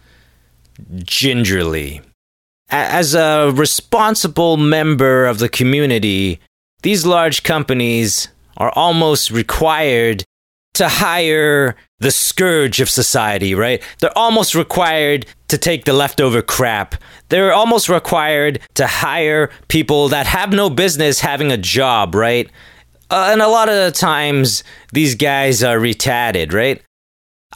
gingerly? 1.04 2.02
As 2.70 3.14
a 3.14 3.52
responsible 3.54 4.58
member 4.58 5.26
of 5.26 5.40
the 5.40 5.50
community, 5.50 6.40
these 6.82 7.06
large 7.06 7.44
companies 7.44 8.30
are 8.58 8.72
almost 8.76 9.30
required 9.30 10.24
to 10.76 10.88
hire 10.88 11.76
the 12.00 12.12
scourge 12.12 12.82
of 12.82 12.90
society, 12.90 13.56
right? 13.56 13.82
They're 14.00 14.18
almost 14.18 14.56
required 14.56 15.26
to 15.48 15.58
take 15.58 15.86
the 15.86 15.94
leftover 15.94 16.42
crap. 16.42 16.96
They're 17.30 17.54
almost 17.54 17.90
required 17.90 18.60
to 18.76 18.86
hire 18.86 19.50
people 19.68 20.10
that 20.10 20.26
have 20.28 20.52
no 20.52 20.70
business 20.70 21.20
having 21.22 21.52
a 21.52 21.58
job, 21.58 22.16
right? 22.16 22.50
Uh, 23.10 23.30
and 23.32 23.42
a 23.42 23.48
lot 23.48 23.70
of 23.70 23.76
the 23.76 23.92
times, 23.92 24.64
these 24.92 25.16
guys 25.16 25.64
are 25.64 25.78
retarded, 25.78 26.54
right? 26.54 26.82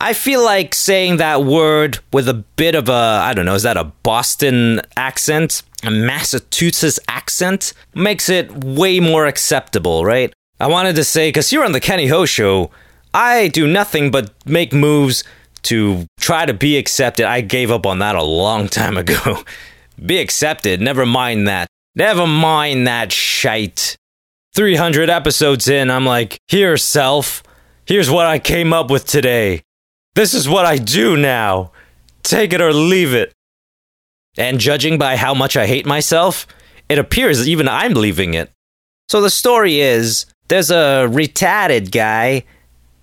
I 0.02 0.14
feel 0.14 0.44
like 0.44 0.74
saying 0.74 1.18
that 1.18 1.44
word 1.44 2.00
with 2.14 2.30
a 2.30 2.34
bit 2.34 2.76
of 2.76 2.88
a, 2.88 2.94
I 2.94 3.34
don't 3.34 3.46
know, 3.46 3.56
is 3.56 3.64
that 3.64 3.76
a 3.76 3.84
Boston 3.84 4.82
accent? 4.96 5.64
A 5.84 5.92
Massachusetts 5.92 7.00
accent? 7.10 7.74
Makes 7.94 8.30
it 8.30 8.64
way 8.64 9.00
more 9.02 9.26
acceptable, 9.26 10.06
right? 10.06 10.32
I 10.60 10.68
wanted 10.68 10.96
to 10.96 11.04
say, 11.04 11.30
because 11.30 11.50
here 11.50 11.64
on 11.64 11.74
the 11.74 11.80
Kenny 11.80 12.08
Ho 12.08 12.26
Show, 12.26 12.72
I 13.14 13.48
do 13.48 13.68
nothing 13.68 14.12
but 14.12 14.32
make 14.46 14.74
moves 14.74 15.24
to 15.64 16.06
try 16.20 16.46
to 16.46 16.54
be 16.54 16.78
accepted. 16.78 17.26
I 17.26 17.42
gave 17.42 17.72
up 17.72 17.86
on 17.86 18.00
that 18.00 18.16
a 18.16 18.24
long 18.24 18.68
time 18.68 18.98
ago. 18.98 19.44
be 20.06 20.20
accepted, 20.20 20.82
never 20.82 21.06
mind 21.06 21.48
that. 21.48 21.68
Never 21.96 22.28
mind 22.28 22.88
that 22.88 23.12
shite. 23.12 23.98
300 24.56 25.10
episodes 25.10 25.68
in, 25.68 25.92
I'm 25.92 26.06
like, 26.06 26.40
here, 26.48 26.78
self. 26.78 27.44
Here's 27.86 28.10
what 28.10 28.26
I 28.26 28.40
came 28.40 28.74
up 28.74 28.90
with 28.90 29.06
today. 29.06 29.64
This 30.16 30.34
is 30.34 30.48
what 30.48 30.66
I 30.66 30.78
do 30.78 31.18
now. 31.18 31.72
Take 32.24 32.54
it 32.54 32.62
or 32.62 32.74
leave 32.74 33.14
it. 33.14 33.34
And 34.38 34.60
judging 34.60 34.98
by 34.98 35.18
how 35.18 35.34
much 35.34 35.58
I 35.58 35.68
hate 35.68 35.86
myself, 35.86 36.48
it 36.88 37.00
appears 37.00 37.48
even 37.48 37.68
I'm 37.68 37.94
leaving 37.94 38.34
it. 38.34 38.52
So 39.08 39.22
the 39.22 39.30
story 39.30 39.80
is 39.80 40.26
there's 40.48 40.72
a 40.72 41.08
retarded 41.10 41.92
guy 41.92 42.44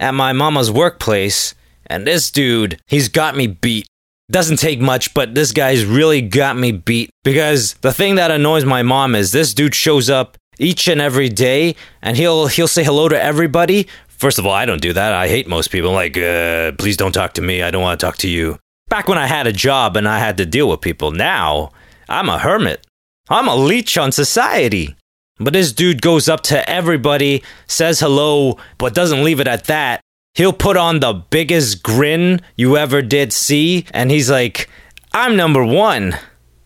at 0.01 0.15
my 0.15 0.33
mama's 0.33 0.71
workplace, 0.71 1.55
and 1.87 2.07
this 2.07 2.31
dude, 2.31 2.81
he's 2.87 3.09
got 3.09 3.37
me 3.37 3.47
beat. 3.47 3.87
Doesn't 4.31 4.59
take 4.59 4.81
much, 4.81 5.15
but 5.15 5.35
this 5.35 5.53
guy's 5.53 5.85
really 5.85 6.21
got 6.21 6.57
me 6.57 6.73
beat. 6.73 7.11
Because 7.23 7.75
the 7.75 7.93
thing 7.93 8.17
that 8.17 8.31
annoys 8.31 8.65
my 8.65 8.83
mom 8.83 9.15
is 9.15 9.31
this 9.31 9.55
dude 9.55 9.75
shows 9.75 10.11
up 10.11 10.37
each 10.59 10.89
and 10.89 11.01
every 11.01 11.29
day 11.29 11.77
and 12.03 12.17
he'll 12.17 12.47
he'll 12.47 12.67
say 12.67 12.83
hello 12.83 13.09
to 13.09 13.23
everybody. 13.23 13.87
First 14.09 14.39
of 14.39 14.47
all, 14.47 14.53
I 14.53 14.65
don't 14.65 14.81
do 14.81 14.93
that. 14.93 15.13
I 15.13 15.29
hate 15.29 15.47
most 15.47 15.69
people. 15.69 15.93
like, 15.93 16.17
uh, 16.17 16.73
please 16.73 16.97
don't 16.97 17.13
talk 17.13 17.35
to 17.35 17.43
me. 17.43 17.63
I 17.63 17.71
don't 17.71 17.83
want 17.83 18.01
to 18.01 18.07
talk 18.07 18.17
to 18.19 18.29
you. 18.29 18.59
Back 18.89 19.09
when 19.09 19.19
I 19.19 19.27
had 19.27 19.47
a 19.47 19.53
job 19.53 19.97
and 19.97 20.09
I 20.09 20.19
had 20.19 20.39
to 20.39 20.47
deal 20.47 20.69
with 20.69 20.81
people. 20.81 21.11
Now, 21.11 21.71
I'm 22.09 22.29
a 22.29 22.39
hermit. 22.39 22.87
I'm 23.29 23.49
a 23.49 23.57
leech 23.57 23.99
on 23.99 24.13
society. 24.13 24.97
But 25.39 25.53
this 25.53 25.73
dude 25.73 26.01
goes 26.01 26.29
up 26.29 26.41
to 26.45 26.69
everybody, 26.69 27.43
says 27.67 28.01
hello, 28.01 28.59
but 28.79 28.95
doesn't 28.95 29.23
leave 29.23 29.41
it 29.41 29.47
at 29.47 29.65
that. 29.65 30.01
He'll 30.35 30.53
put 30.53 30.77
on 30.77 31.01
the 31.01 31.13
biggest 31.13 31.83
grin 31.83 32.41
you 32.57 32.77
ever 32.77 33.03
did 33.03 33.33
see, 33.33 33.87
and 33.93 34.11
he's 34.11 34.31
like, 34.31 34.69
I'm 35.13 35.37
number 35.37 35.65
one. 35.65 36.17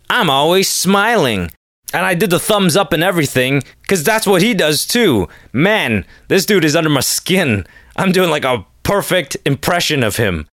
I'm 0.09 0.30
always 0.30 0.68
smiling. 0.68 1.50
And 1.92 2.06
I 2.06 2.14
did 2.14 2.30
the 2.30 2.38
thumbs 2.38 2.76
up 2.76 2.92
and 2.92 3.02
everything, 3.02 3.62
because 3.83 4.04
that's 4.04 4.26
what 4.26 4.42
he 4.42 4.54
does 4.54 4.87
too. 4.87 5.28
Man, 5.52 6.04
this 6.28 6.46
dude 6.46 6.64
is 6.64 6.76
under 6.76 6.90
my 6.90 7.00
skin. 7.00 7.66
I'm 7.96 8.12
doing 8.12 8.30
like 8.30 8.44
a 8.44 8.66
perfect 8.85 9.37
impression 9.44 10.04
of 10.04 10.16
him. 10.16 10.46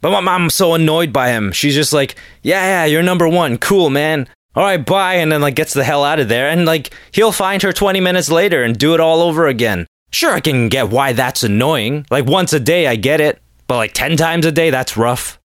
But 0.00 0.10
my 0.10 0.20
mom's 0.20 0.54
so 0.54 0.74
annoyed 0.74 1.12
by 1.12 1.30
him. 1.30 1.50
She's 1.50 1.74
just 1.74 1.92
like, 1.92 2.14
yeah, 2.42 2.62
yeah, 2.62 2.84
you're 2.84 3.02
number 3.02 3.28
one. 3.28 3.58
Cool, 3.58 3.90
man 3.90 4.28
all 4.56 4.62
right, 4.62 4.84
bye, 4.84 5.14
and 5.14 5.32
then 5.32 5.40
like 5.40 5.56
gets 5.56 5.74
the 5.74 5.84
hell 5.84 6.04
out 6.04 6.20
of 6.20 6.28
there, 6.28 6.48
and 6.48 6.64
like 6.64 6.94
he'll 7.12 7.32
find 7.32 7.62
her 7.62 7.72
20 7.72 8.00
minutes 8.00 8.30
later 8.30 8.62
and 8.62 8.78
do 8.78 8.94
it 8.94 9.00
all 9.00 9.20
over 9.20 9.46
again. 9.46 9.86
Sure, 10.10 10.32
I 10.32 10.40
can 10.40 10.68
get 10.68 10.90
why 10.90 11.12
that's 11.12 11.42
annoying. 11.42 12.06
Like 12.10 12.26
once 12.26 12.52
a 12.52 12.60
day, 12.60 12.86
I 12.86 12.94
get 12.94 13.20
it, 13.20 13.42
but 13.66 13.76
like 13.76 13.94
10 13.94 14.16
times 14.16 14.46
a 14.46 14.52
day, 14.52 14.70
that's 14.70 14.96
rough. 14.96 15.40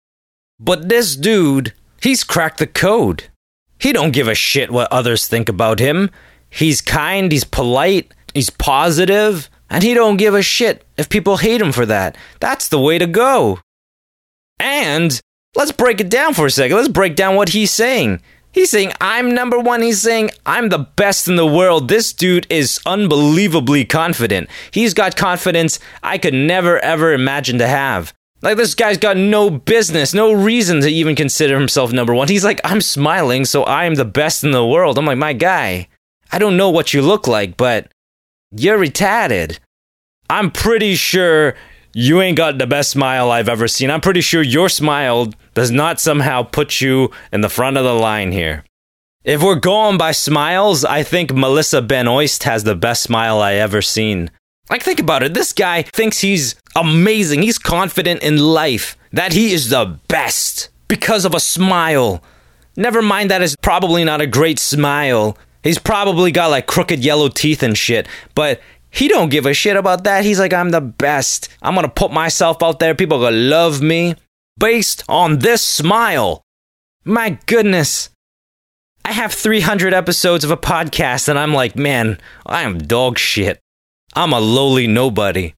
But 0.60 0.90
this 0.90 1.16
dude, 1.16 1.74
he's 2.02 2.24
cracked 2.24 2.60
the 2.60 2.68
code. 2.68 3.24
He 3.80 3.94
don't 3.94 4.12
give 4.12 4.28
a 4.28 4.36
shit 4.36 4.70
what 4.72 4.92
others 4.92 5.28
think 5.28 5.50
about 5.50 5.80
him. 5.80 6.12
He's 6.50 6.82
kind, 6.82 7.32
he's 7.32 7.44
polite, 7.44 8.14
he's 8.34 8.50
positive, 8.50 9.50
and 9.70 9.84
he 9.84 9.94
don't 9.94 10.18
give 10.18 10.34
a 10.34 10.42
shit 10.42 10.86
if 10.98 11.10
people 11.10 11.38
hate 11.38 11.62
him 11.62 11.72
for 11.72 11.86
that. 11.86 12.18
That's 12.40 12.68
the 12.68 12.80
way 12.80 12.98
to 12.98 13.08
go. 13.08 13.60
And 14.60 15.20
let's 15.56 15.72
break 15.72 16.02
it 16.02 16.10
down 16.10 16.34
for 16.34 16.46
a 16.46 16.52
second. 16.52 16.76
Let's 16.76 16.90
break 16.90 17.16
down 17.16 17.36
what 17.36 17.50
he's 17.50 17.72
saying. 17.72 18.22
He's 18.52 18.72
saying, 18.72 18.94
I'm 19.00 19.34
number 19.34 19.60
one. 19.60 19.82
He's 19.82 20.02
saying, 20.02 20.32
I'm 20.46 20.70
the 20.70 20.80
best 20.80 21.28
in 21.28 21.36
the 21.36 21.46
world. 21.46 21.88
This 21.88 22.14
dude 22.14 22.48
is 22.50 22.80
unbelievably 22.86 23.86
confident. 23.86 24.50
He's 24.72 24.94
got 24.94 25.16
confidence 25.16 25.80
I 26.02 26.18
could 26.18 26.34
never 26.34 26.80
ever 26.80 27.14
imagine 27.14 27.60
to 27.60 27.68
have. 27.68 28.14
Like, 28.42 28.58
this 28.58 28.74
guy's 28.74 28.98
got 28.98 29.18
no 29.18 29.50
business, 29.50 30.14
no 30.14 30.32
reason 30.32 30.80
to 30.82 30.90
even 30.90 31.16
consider 31.16 31.60
himself 31.60 31.92
number 31.92 32.14
one. 32.14 32.30
He's 32.30 32.46
like, 32.46 32.62
I'm 32.64 32.80
smiling, 32.80 33.44
so 33.44 33.66
I'm 33.66 33.96
the 33.96 34.06
best 34.06 34.46
in 34.46 34.52
the 34.52 34.66
world. 34.66 34.98
I'm 34.98 35.06
like, 35.06 35.18
my 35.18 35.34
guy, 35.34 35.90
I 36.32 36.40
don't 36.40 36.56
know 36.56 36.70
what 36.70 36.94
you 36.94 37.02
look 37.02 37.28
like, 37.28 37.58
but 37.58 37.92
you're 38.52 38.80
retarded. 38.80 39.60
I'm 40.30 40.52
pretty 40.52 40.96
sure 40.96 41.56
you 41.94 42.22
ain't 42.22 42.38
got 42.38 42.58
the 42.58 42.68
best 42.68 42.92
smile 42.92 43.32
I've 43.32 43.50
ever 43.50 43.68
seen. 43.68 43.90
I'm 43.90 44.02
pretty 44.02 44.22
sure 44.22 44.42
your 44.42 44.70
smile 44.70 45.34
does 45.54 45.72
not 45.72 46.00
somehow 46.00 46.44
put 46.44 46.82
you 46.82 47.12
in 47.32 47.42
the 47.42 47.50
front 47.50 47.78
of 47.78 47.84
the 47.84 47.94
line 47.94 48.32
here. 48.32 48.64
If 49.24 49.44
we're 49.44 49.56
going 49.56 49.98
by 49.98 50.12
smiles, 50.12 50.86
I 50.86 51.04
think 51.04 51.34
Melissa 51.34 51.82
Benoist 51.82 52.44
has 52.44 52.64
the 52.64 52.76
best 52.76 53.04
smile 53.04 53.40
I 53.40 53.56
ever 53.56 53.82
seen. 53.82 54.32
Like, 54.70 54.84
think 54.84 55.00
about 55.00 55.24
it. 55.24 55.34
This 55.34 55.52
guy 55.52 55.82
thinks 55.82 56.20
he's 56.20 56.56
amazing. 56.76 57.42
He's 57.42 57.58
confident 57.58 58.24
in 58.24 58.38
life, 58.38 58.96
that 59.12 59.34
he 59.34 59.52
is 59.52 59.70
the 59.70 60.00
best 60.08 60.70
because 60.88 61.26
of 61.26 61.34
a 61.34 61.40
smile. 61.40 62.24
Never 62.78 63.02
mind 63.02 63.32
that 63.32 63.42
it's 63.42 63.56
probably 63.56 64.04
not 64.04 64.22
a 64.22 64.28
great 64.28 64.60
smile. 64.60 65.38
He's 65.64 65.80
probably 65.80 66.32
got 66.32 66.52
like 66.52 66.68
crooked 66.68 67.04
yellow 67.04 67.28
teeth 67.28 67.62
and 67.64 67.78
shit, 67.78 68.08
but 68.36 68.62
he 68.92 69.08
don't 69.08 69.30
give 69.30 69.46
a 69.46 69.54
shit 69.54 69.76
about 69.76 70.04
that. 70.04 70.24
He's 70.24 70.40
like, 70.40 70.54
I'm 70.54 70.72
the 70.72 70.82
best. 70.82 71.50
I'm 71.62 71.76
gonna 71.76 71.90
put 71.90 72.12
myself 72.12 72.64
out 72.64 72.80
there. 72.80 72.96
People 72.96 73.18
are 73.18 73.32
gonna 73.32 73.38
love 73.38 73.82
me 73.82 74.16
based 74.58 75.04
on 75.08 75.40
this 75.40 75.62
smile. 75.62 76.42
My 77.06 77.38
goodness. 77.46 78.10
I 79.06 79.14
have 79.14 79.34
300 79.34 79.94
episodes 79.94 80.44
of 80.44 80.52
a 80.52 80.58
podcast 80.58 81.30
and 81.30 81.40
I'm 81.40 81.54
like, 81.54 81.76
man, 81.76 82.20
I 82.46 82.64
am 82.64 82.78
dog 82.78 83.18
shit. 83.18 83.60
I'm 84.14 84.34
a 84.34 84.40
lowly 84.40 84.88
nobody. 84.88 85.54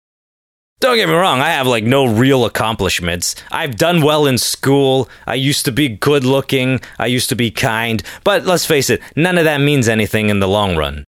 Don't 0.79 0.95
get 0.95 1.09
me 1.09 1.13
wrong, 1.13 1.41
I 1.41 1.51
have 1.51 1.67
like 1.67 1.83
no 1.83 2.05
real 2.05 2.43
accomplishments. 2.43 3.35
I've 3.51 3.75
done 3.75 4.01
well 4.01 4.25
in 4.25 4.39
school. 4.39 5.09
I 5.27 5.35
used 5.35 5.65
to 5.65 5.71
be 5.71 5.89
good 5.89 6.23
looking. 6.23 6.79
I 6.97 7.05
used 7.05 7.29
to 7.29 7.35
be 7.35 7.51
kind. 7.51 8.01
But 8.23 8.45
let's 8.45 8.65
face 8.65 8.89
it, 8.89 9.01
none 9.15 9.37
of 9.37 9.43
that 9.43 9.61
means 9.61 9.87
anything 9.87 10.29
in 10.29 10.39
the 10.39 10.47
long 10.47 10.75
run. 10.75 11.03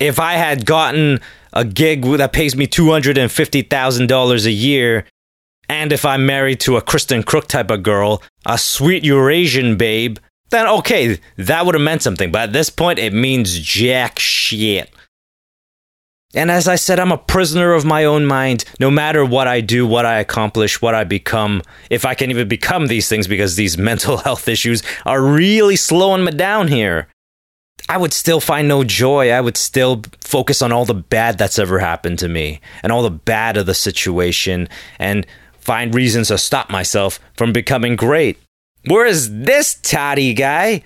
If 0.00 0.18
I 0.18 0.32
had 0.32 0.66
gotten 0.66 1.20
a 1.52 1.64
gig 1.64 2.04
that 2.04 2.32
pays 2.32 2.56
me 2.56 2.66
$250,000 2.66 4.46
a 4.46 4.50
year, 4.50 5.04
and 5.68 5.92
if 5.92 6.04
I'm 6.04 6.26
married 6.26 6.58
to 6.60 6.76
a 6.76 6.82
Kristin 6.82 7.22
Kreuk 7.22 7.46
type 7.46 7.70
of 7.70 7.82
girl, 7.82 8.22
a 8.44 8.58
sweet 8.58 9.04
Eurasian 9.04 9.76
babe, 9.76 10.18
then 10.50 10.66
okay, 10.66 11.20
that 11.36 11.64
would 11.64 11.74
have 11.74 11.82
meant 11.82 12.02
something. 12.02 12.32
But 12.32 12.42
at 12.48 12.52
this 12.52 12.70
point, 12.70 12.98
it 12.98 13.12
means 13.12 13.60
jack 13.60 14.18
shit. 14.18 14.90
And 16.32 16.50
as 16.50 16.68
I 16.68 16.76
said, 16.76 17.00
I'm 17.00 17.12
a 17.12 17.18
prisoner 17.18 17.72
of 17.72 17.84
my 17.84 18.04
own 18.04 18.24
mind. 18.24 18.64
No 18.78 18.90
matter 18.90 19.24
what 19.24 19.48
I 19.48 19.60
do, 19.60 19.86
what 19.86 20.06
I 20.06 20.18
accomplish, 20.18 20.80
what 20.80 20.94
I 20.94 21.02
become, 21.04 21.62
if 21.90 22.04
I 22.04 22.14
can 22.14 22.30
even 22.30 22.46
become 22.48 22.86
these 22.86 23.08
things 23.08 23.26
because 23.26 23.56
these 23.56 23.76
mental 23.90 24.18
health 24.18 24.48
issues 24.48 24.82
are 25.04 25.22
really 25.22 25.76
slowing 25.76 26.24
me 26.24 26.32
down 26.32 26.68
here. 26.68 27.08
I 27.90 27.96
would 27.96 28.12
still 28.12 28.38
find 28.38 28.68
no 28.68 28.84
joy. 28.84 29.32
I 29.32 29.40
would 29.40 29.56
still 29.56 30.02
focus 30.20 30.62
on 30.62 30.70
all 30.70 30.84
the 30.84 30.94
bad 30.94 31.38
that's 31.38 31.58
ever 31.58 31.80
happened 31.80 32.20
to 32.20 32.28
me 32.28 32.60
and 32.84 32.92
all 32.92 33.02
the 33.02 33.10
bad 33.10 33.56
of 33.56 33.66
the 33.66 33.74
situation 33.74 34.68
and 35.00 35.26
find 35.58 35.92
reasons 35.92 36.28
to 36.28 36.38
stop 36.38 36.70
myself 36.70 37.18
from 37.36 37.52
becoming 37.52 37.96
great. 37.96 38.38
Whereas 38.86 39.28
this 39.28 39.74
toddy 39.82 40.34
guy, 40.34 40.84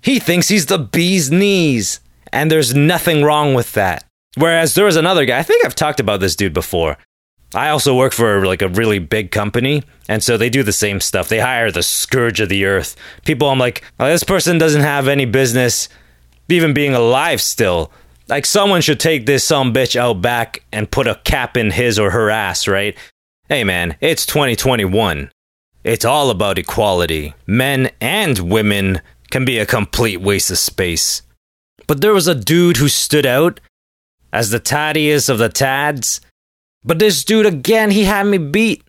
he 0.00 0.20
thinks 0.20 0.46
he's 0.46 0.66
the 0.66 0.78
bee's 0.78 1.28
knees. 1.28 1.98
And 2.32 2.52
there's 2.52 2.72
nothing 2.72 3.24
wrong 3.24 3.54
with 3.54 3.72
that. 3.72 4.04
Whereas 4.36 4.74
there 4.74 4.84
was 4.84 4.96
another 4.96 5.24
guy, 5.24 5.40
I 5.40 5.42
think 5.42 5.66
I've 5.66 5.74
talked 5.74 5.98
about 5.98 6.20
this 6.20 6.36
dude 6.36 6.54
before. 6.54 6.98
I 7.52 7.70
also 7.70 7.96
work 7.96 8.12
for 8.12 8.46
like 8.46 8.62
a 8.62 8.68
really 8.68 9.00
big 9.00 9.32
company, 9.32 9.82
and 10.08 10.22
so 10.22 10.36
they 10.36 10.50
do 10.50 10.62
the 10.62 10.72
same 10.72 11.00
stuff. 11.00 11.28
They 11.28 11.38
hire 11.40 11.72
the 11.72 11.82
scourge 11.82 12.40
of 12.40 12.48
the 12.48 12.64
earth. 12.64 12.94
People, 13.24 13.48
I'm 13.48 13.60
like, 13.60 13.82
oh, 13.98 14.06
this 14.06 14.24
person 14.24 14.58
doesn't 14.58 14.82
have 14.82 15.06
any 15.08 15.24
business 15.24 15.88
even 16.48 16.74
being 16.74 16.94
alive 16.94 17.40
still. 17.40 17.92
Like 18.28 18.46
someone 18.46 18.80
should 18.80 19.00
take 19.00 19.26
this 19.26 19.44
some 19.44 19.72
bitch 19.72 19.96
out 19.96 20.22
back 20.22 20.64
and 20.72 20.90
put 20.90 21.06
a 21.06 21.20
cap 21.24 21.56
in 21.56 21.70
his 21.70 21.98
or 21.98 22.10
her 22.10 22.30
ass, 22.30 22.66
right? 22.66 22.96
Hey 23.48 23.64
man, 23.64 23.96
it's 24.00 24.24
2021. 24.26 25.30
It's 25.84 26.04
all 26.04 26.30
about 26.30 26.58
equality. 26.58 27.34
Men 27.46 27.90
and 28.00 28.38
women 28.38 29.02
can 29.30 29.44
be 29.44 29.58
a 29.58 29.66
complete 29.66 30.20
waste 30.20 30.50
of 30.50 30.58
space. 30.58 31.22
But 31.86 32.00
there 32.00 32.14
was 32.14 32.26
a 32.26 32.34
dude 32.34 32.78
who 32.78 32.88
stood 32.88 33.26
out 33.26 33.60
as 34.32 34.50
the 34.50 34.60
tattiest 34.60 35.28
of 35.28 35.38
the 35.38 35.50
tads. 35.50 36.20
But 36.82 36.98
this 36.98 37.24
dude, 37.24 37.46
again, 37.46 37.90
he 37.90 38.04
had 38.04 38.26
me 38.26 38.38
beat. 38.38 38.82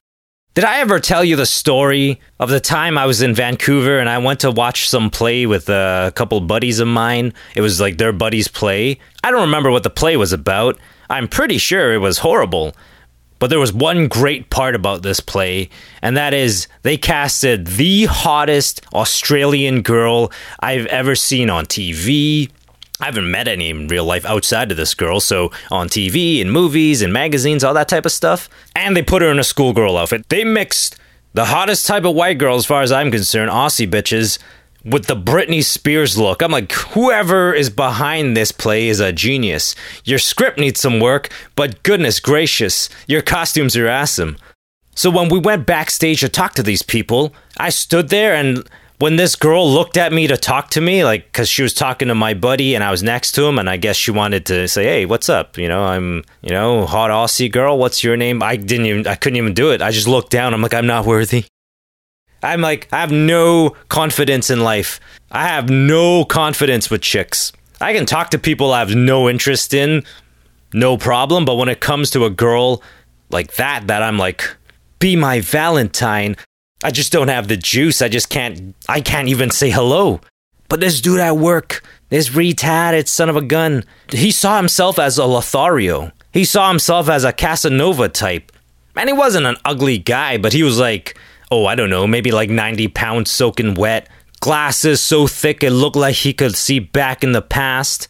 Did 0.55 0.63
I 0.63 0.79
ever 0.79 1.01
tell 1.01 1.21
you 1.21 1.35
the 1.35 1.45
story 1.45 2.21
of 2.39 2.49
the 2.49 2.61
time 2.61 2.97
I 2.97 3.05
was 3.05 3.21
in 3.21 3.35
Vancouver 3.35 3.99
and 3.99 4.07
I 4.07 4.19
went 4.19 4.39
to 4.39 4.51
watch 4.51 4.87
some 4.87 5.09
play 5.09 5.45
with 5.45 5.67
a 5.67 6.13
couple 6.15 6.39
buddies 6.39 6.79
of 6.79 6.87
mine? 6.87 7.33
It 7.57 7.61
was 7.61 7.81
like 7.81 7.97
their 7.97 8.13
buddies' 8.13 8.47
play. 8.47 8.97
I 9.21 9.31
don't 9.31 9.41
remember 9.41 9.69
what 9.69 9.83
the 9.83 9.89
play 9.89 10.15
was 10.15 10.31
about. 10.31 10.79
I'm 11.09 11.27
pretty 11.27 11.57
sure 11.57 11.93
it 11.93 11.97
was 11.97 12.19
horrible. 12.19 12.73
But 13.37 13.49
there 13.49 13.59
was 13.59 13.73
one 13.73 14.07
great 14.07 14.49
part 14.49 14.75
about 14.75 15.03
this 15.03 15.19
play, 15.19 15.69
and 16.01 16.15
that 16.15 16.33
is 16.33 16.69
they 16.83 16.95
casted 16.95 17.67
the 17.67 18.05
hottest 18.05 18.81
Australian 18.93 19.81
girl 19.81 20.31
I've 20.61 20.85
ever 20.85 21.15
seen 21.15 21.49
on 21.49 21.65
TV, 21.65 22.49
I 22.99 23.05
haven't 23.05 23.29
met 23.29 23.47
any 23.47 23.69
in 23.69 23.87
real 23.87 24.05
life 24.05 24.25
outside 24.25 24.71
of 24.71 24.77
this 24.77 24.93
girl, 24.93 25.19
so 25.19 25.51
on 25.69 25.89
TV 25.89 26.41
and 26.41 26.51
movies 26.51 27.01
and 27.01 27.11
magazines, 27.11 27.63
all 27.63 27.73
that 27.73 27.89
type 27.89 28.05
of 28.05 28.11
stuff. 28.11 28.49
And 28.75 28.95
they 28.95 29.03
put 29.03 29.21
her 29.21 29.29
in 29.29 29.39
a 29.39 29.43
schoolgirl 29.43 29.97
outfit. 29.97 30.29
They 30.29 30.45
mixed 30.45 30.97
the 31.33 31.45
hottest 31.45 31.85
type 31.85 32.05
of 32.05 32.15
white 32.15 32.37
girl, 32.37 32.55
as 32.55 32.65
far 32.65 32.81
as 32.81 32.93
I'm 32.93 33.11
concerned, 33.11 33.51
Aussie 33.51 33.89
bitches, 33.89 34.39
with 34.85 35.07
the 35.07 35.15
Britney 35.15 35.63
Spears 35.63 36.17
look. 36.17 36.41
I'm 36.41 36.51
like, 36.51 36.71
whoever 36.71 37.53
is 37.53 37.69
behind 37.69 38.37
this 38.37 38.53
play 38.53 38.87
is 38.87 39.01
a 39.01 39.11
genius. 39.11 39.75
Your 40.05 40.19
script 40.19 40.57
needs 40.57 40.79
some 40.79 41.01
work, 41.01 41.29
but 41.55 41.83
goodness 41.83 42.21
gracious, 42.21 42.87
your 43.07 43.21
costumes 43.21 43.75
are 43.75 43.89
awesome. 43.89 44.37
So 44.95 45.09
when 45.09 45.27
we 45.27 45.39
went 45.39 45.65
backstage 45.65 46.21
to 46.21 46.29
talk 46.29 46.53
to 46.53 46.63
these 46.63 46.83
people, 46.83 47.33
I 47.57 47.69
stood 47.69 48.07
there 48.07 48.33
and 48.33 48.69
when 48.99 49.17
this 49.17 49.35
girl 49.35 49.69
looked 49.69 49.97
at 49.97 50.13
me 50.13 50.27
to 50.27 50.37
talk 50.37 50.69
to 50.71 50.81
me, 50.81 51.03
like, 51.03 51.25
because 51.25 51.49
she 51.49 51.63
was 51.63 51.73
talking 51.73 52.07
to 52.07 52.15
my 52.15 52.33
buddy 52.33 52.75
and 52.75 52.83
I 52.83 52.91
was 52.91 53.03
next 53.03 53.33
to 53.33 53.45
him, 53.45 53.59
and 53.59 53.69
I 53.69 53.77
guess 53.77 53.95
she 53.95 54.11
wanted 54.11 54.45
to 54.47 54.67
say, 54.67 54.83
"Hey, 54.83 55.05
what's 55.05 55.29
up?" 55.29 55.57
You 55.57 55.67
know, 55.67 55.83
I'm, 55.83 56.23
you 56.41 56.51
know, 56.51 56.85
hot 56.85 57.11
Aussie 57.11 57.51
girl. 57.51 57.77
What's 57.77 58.03
your 58.03 58.15
name? 58.15 58.41
I 58.41 58.55
didn't 58.55 58.85
even, 58.85 59.07
I 59.07 59.15
couldn't 59.15 59.37
even 59.37 59.53
do 59.53 59.71
it. 59.71 59.81
I 59.81 59.91
just 59.91 60.07
looked 60.07 60.31
down. 60.31 60.53
I'm 60.53 60.61
like, 60.61 60.73
I'm 60.73 60.87
not 60.87 61.05
worthy. 61.05 61.45
I'm 62.43 62.61
like, 62.61 62.87
I 62.91 62.99
have 62.99 63.11
no 63.11 63.71
confidence 63.89 64.49
in 64.49 64.61
life. 64.61 64.99
I 65.31 65.47
have 65.47 65.69
no 65.69 66.23
confidence 66.25 66.89
with 66.89 67.01
chicks. 67.01 67.51
I 67.81 67.93
can 67.93 68.05
talk 68.05 68.29
to 68.29 68.37
people 68.37 68.71
I 68.71 68.79
have 68.79 68.95
no 68.95 69.27
interest 69.27 69.73
in, 69.73 70.03
no 70.71 70.95
problem. 70.95 71.43
But 71.43 71.55
when 71.55 71.69
it 71.69 71.81
comes 71.81 72.11
to 72.11 72.25
a 72.25 72.29
girl 72.29 72.81
like 73.31 73.55
that, 73.55 73.87
that 73.87 74.03
I'm 74.03 74.17
like, 74.17 74.55
be 74.99 75.15
my 75.15 75.41
Valentine, 75.41 76.35
I 76.85 76.91
just 76.91 77.11
don't 77.11 77.29
have 77.29 77.47
the 77.47 77.57
juice. 77.57 78.03
I 78.03 78.09
just 78.09 78.29
can't. 78.29 78.75
I 78.87 79.01
can't 79.01 79.27
even 79.27 79.49
say 79.49 79.71
hello. 79.71 80.21
But 80.69 80.81
this 80.81 81.01
dude 81.01 81.19
at 81.19 81.35
work, 81.35 81.83
this 82.09 82.29
retarded 82.29 83.07
son 83.07 83.27
of 83.27 83.35
a 83.35 83.41
gun, 83.41 83.83
he 84.09 84.29
saw 84.29 84.57
himself 84.57 84.99
as 84.99 85.17
a 85.17 85.25
Lothario. 85.25 86.11
He 86.31 86.45
saw 86.45 86.69
himself 86.69 87.09
as 87.09 87.23
a 87.23 87.33
Casanova 87.33 88.09
type. 88.09 88.51
And 88.95 89.09
he 89.09 89.13
wasn't 89.13 89.47
an 89.47 89.57
ugly 89.65 89.97
guy, 89.97 90.37
but 90.37 90.53
he 90.53 90.61
was 90.61 90.77
like, 90.77 91.17
oh, 91.49 91.65
I 91.65 91.73
don't 91.73 91.89
know, 91.89 92.05
maybe 92.05 92.31
like 92.31 92.51
90 92.51 92.89
pounds 92.89 93.31
soaking 93.31 93.73
wet. 93.73 94.07
Glasses 94.39 95.01
so 95.01 95.25
thick 95.25 95.63
it 95.63 95.71
looked 95.71 95.95
like 95.95 96.17
he 96.17 96.33
could 96.33 96.55
see 96.55 96.77
back 96.77 97.23
in 97.23 97.31
the 97.31 97.41
past. 97.41 98.07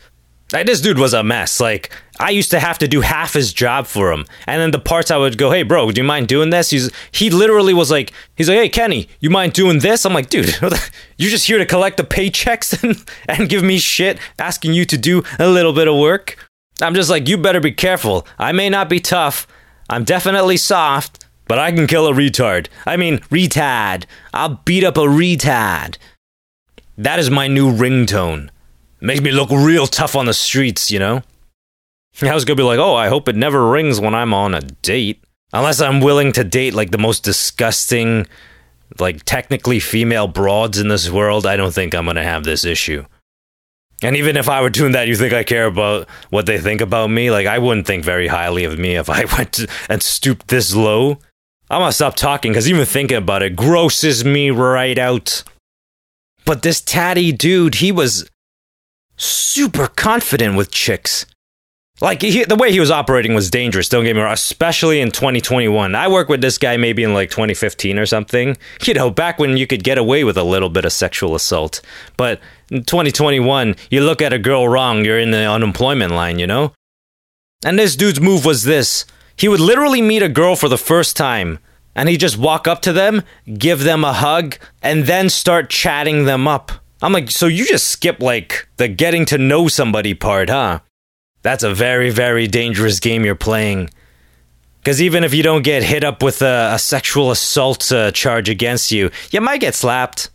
Like, 0.52 0.66
this 0.66 0.82
dude 0.82 1.00
was 1.00 1.14
a 1.14 1.24
mess. 1.24 1.62
Like, 1.62 1.92
I 2.19 2.30
used 2.30 2.51
to 2.51 2.60
have 2.60 2.78
to 2.80 2.88
do 2.88 3.01
half 3.01 3.34
his 3.34 3.51
job 3.54 3.88
for 3.88 4.12
him. 4.12 4.25
And 4.47 4.62
then 4.62 4.71
the 4.71 4.80
parts 4.80 5.12
I 5.12 5.17
would 5.17 5.38
go, 5.38 5.51
hey, 5.51 5.63
bro, 5.63 5.91
do 5.91 5.99
you 5.99 6.08
mind 6.08 6.28
doing 6.28 6.49
this? 6.49 6.69
He's 6.69 6.89
He 7.12 7.30
literally 7.30 7.73
was 7.73 7.91
like, 7.91 8.13
he's 8.36 8.47
like, 8.47 8.58
hey, 8.58 8.69
Kenny, 8.69 9.10
you 9.19 9.30
mind 9.30 9.54
doing 9.54 9.80
this? 9.80 10.06
I'm 10.06 10.13
like, 10.13 10.30
dude, 10.30 10.56
you're 11.17 11.30
just 11.30 11.47
here 11.47 11.58
to 11.58 11.65
collect 11.65 11.97
the 11.97 12.04
paychecks 12.04 12.82
and, 12.88 13.04
and 13.28 13.49
give 13.49 13.63
me 13.63 13.80
shit, 13.80 14.19
asking 14.39 14.73
you 14.73 14.86
to 14.86 14.97
do 14.97 15.23
a 15.39 15.47
little 15.47 15.73
bit 15.73 15.88
of 15.88 15.97
work. 15.97 16.38
I'm 16.82 16.93
just 16.93 17.10
like, 17.10 17.28
you 17.28 17.38
better 17.38 17.60
be 17.60 17.71
careful. 17.71 18.28
I 18.38 18.51
may 18.51 18.69
not 18.69 18.89
be 18.89 18.99
tough. 18.99 19.47
I'm 19.89 20.04
definitely 20.04 20.58
soft, 20.58 21.25
but 21.47 21.60
I 21.60 21.71
can 21.71 21.88
kill 21.88 22.08
a 22.08 22.13
retard. 22.13 22.67
I 22.86 22.97
mean, 22.97 23.19
retard. 23.30 24.06
I'll 24.34 24.62
beat 24.65 24.84
up 24.84 24.97
a 24.97 25.01
retard. 25.01 25.97
That 26.97 27.19
is 27.19 27.30
my 27.30 27.47
new 27.47 27.71
ringtone. 27.71 28.49
Makes 29.01 29.21
me 29.21 29.32
look 29.32 29.51
real 29.51 29.86
tough 29.86 30.15
on 30.15 30.25
the 30.25 30.34
streets, 30.34 30.89
you 30.89 30.99
know? 30.99 31.21
I 32.21 32.34
was 32.34 32.45
gonna 32.45 32.56
be 32.56 32.63
like, 32.63 32.80
oh, 32.80 32.95
I 32.95 33.10
hope 33.10 33.28
it 33.28 33.36
never 33.36 33.67
rings 33.69 33.99
when 33.99 34.15
I'm 34.15 34.34
on 34.34 34.54
a 34.54 34.62
date. 34.62 35.23
Unless 35.54 35.82
I'm 35.82 36.01
willing 36.01 36.32
to 36.34 36.43
date 36.43 36.73
like 36.73 36.91
the 36.91 36.97
most 36.97 37.23
disgusting, 37.23 38.28
like 38.99 39.23
technically 39.25 39.80
female 39.80 40.28
broads 40.28 40.80
in 40.80 40.88
this 40.88 41.10
world, 41.10 41.45
I 41.45 41.56
don't 41.56 41.73
think 41.73 41.93
I'm 41.93 42.06
gonna 42.06 42.23
have 42.23 42.43
this 42.43 42.65
issue. 42.65 43.06
And 44.01 44.15
even 44.17 44.38
if 44.38 44.49
I 44.49 44.62
were 44.62 44.69
doing 44.69 44.91
that, 44.91 45.08
you 45.08 45.15
think 45.15 45.34
I 45.34 45.43
care 45.43 45.65
about 45.65 46.10
what 46.30 46.45
they 46.45 46.60
think 46.60 46.82
about 46.82 47.10
me? 47.10 47.32
Like, 47.32 47.47
I 47.47 47.60
wouldn't 47.60 47.88
think 47.88 48.04
very 48.04 48.28
highly 48.28 48.65
of 48.65 48.78
me 48.78 48.95
if 48.95 49.10
I 49.10 49.25
went 49.38 49.54
to, 49.54 49.67
and 49.89 50.01
stooped 50.01 50.47
this 50.47 50.75
low. 50.75 51.19
I'm 51.69 51.82
gonna 51.82 51.91
stop 51.91 52.15
talking 52.15 52.51
because 52.51 52.69
even 52.69 52.86
thinking 52.86 53.17
about 53.17 53.41
it 53.41 53.56
grosses 53.56 54.23
me 54.23 54.51
right 54.51 54.97
out. 54.97 55.43
But 56.45 56.62
this 56.62 56.80
tatty 56.80 57.32
dude, 57.32 57.75
he 57.75 57.91
was 57.91 58.30
super 59.17 59.88
confident 59.88 60.56
with 60.58 60.69
chicks. 60.71 61.25
Like 62.02 62.22
he, 62.22 62.44
the 62.44 62.58
way 62.58 62.72
he 62.74 62.82
was 62.82 62.92
operating 62.92 63.34
was 63.36 63.50
dangerous. 63.50 63.88
Don't 63.88 64.04
get 64.04 64.16
me 64.16 64.22
wrong, 64.22 64.34
especially 64.34 65.00
in 65.00 65.12
2021. 65.12 65.96
I 65.96 66.08
worked 66.10 66.30
with 66.30 66.42
this 66.42 66.58
guy 66.58 66.76
maybe 66.76 67.04
in 67.04 67.14
like 67.14 67.30
2015 67.30 67.98
or 67.98 68.06
something. 68.06 68.58
You 68.84 68.93
know, 68.93 69.10
back 69.10 69.39
when 69.39 69.56
you 69.56 69.66
could 69.66 69.84
get 69.84 69.98
away 69.98 70.26
with 70.26 70.38
a 70.38 70.43
little 70.43 70.70
bit 70.70 70.84
of 70.84 70.91
sexual 70.91 71.36
assault. 71.36 71.82
But 72.18 72.41
in 72.70 72.84
2021, 72.84 73.78
you 73.89 74.02
look 74.02 74.22
at 74.22 74.34
a 74.34 74.39
girl 74.39 74.68
wrong, 74.68 75.06
you're 75.06 75.20
in 75.20 75.32
the 75.32 75.46
unemployment 75.46 76.12
line. 76.12 76.38
You 76.38 76.48
know. 76.48 76.74
And 77.66 77.80
this 77.80 77.96
dude's 77.96 78.20
move 78.20 78.43
was 78.43 78.64
this: 78.66 79.06
he 79.38 79.48
would 79.48 79.62
literally 79.62 80.02
meet 80.02 80.22
a 80.22 80.30
girl 80.30 80.58
for 80.58 80.68
the 80.68 80.78
first 80.78 81.16
time, 81.16 81.60
and 81.96 82.10
he'd 82.10 82.20
just 82.20 82.38
walk 82.38 82.68
up 82.68 82.82
to 82.82 82.91
them, 82.91 83.24
give 83.58 83.86
them 83.86 84.04
a 84.04 84.12
hug, 84.12 84.58
and 84.82 85.06
then 85.06 85.30
start 85.30 85.70
chatting 85.70 86.26
them 86.26 86.46
up. 86.46 86.74
I'm 87.02 87.14
like, 87.14 87.32
so 87.32 87.48
you 87.48 87.66
just 87.66 87.88
skip 87.88 88.20
like 88.22 88.68
the 88.76 88.89
getting 88.89 89.26
to 89.26 89.38
know 89.38 89.70
somebody 89.70 90.14
part, 90.14 90.50
huh? 90.50 90.80
That's 91.46 91.64
a 91.64 91.76
very, 91.76 92.10
very 92.10 92.48
dangerous 92.48 93.00
game 93.00 93.24
you're 93.24 93.36
playing. 93.36 93.91
Because 94.80 95.00
even 95.00 95.24
if 95.24 95.32
you 95.32 95.43
don't 95.43 95.62
get 95.62 95.84
hit 95.84 96.04
up 96.04 96.24
with 96.24 96.41
a, 96.41 96.72
a 96.74 96.80
sexual 96.80 97.30
assault 97.30 97.91
uh, 97.91 98.10
charge 98.10 98.50
against 98.50 98.91
you, 98.91 99.12
you 99.30 99.41
might 99.41 99.60
get 99.60 99.76
slapped. 99.76 100.32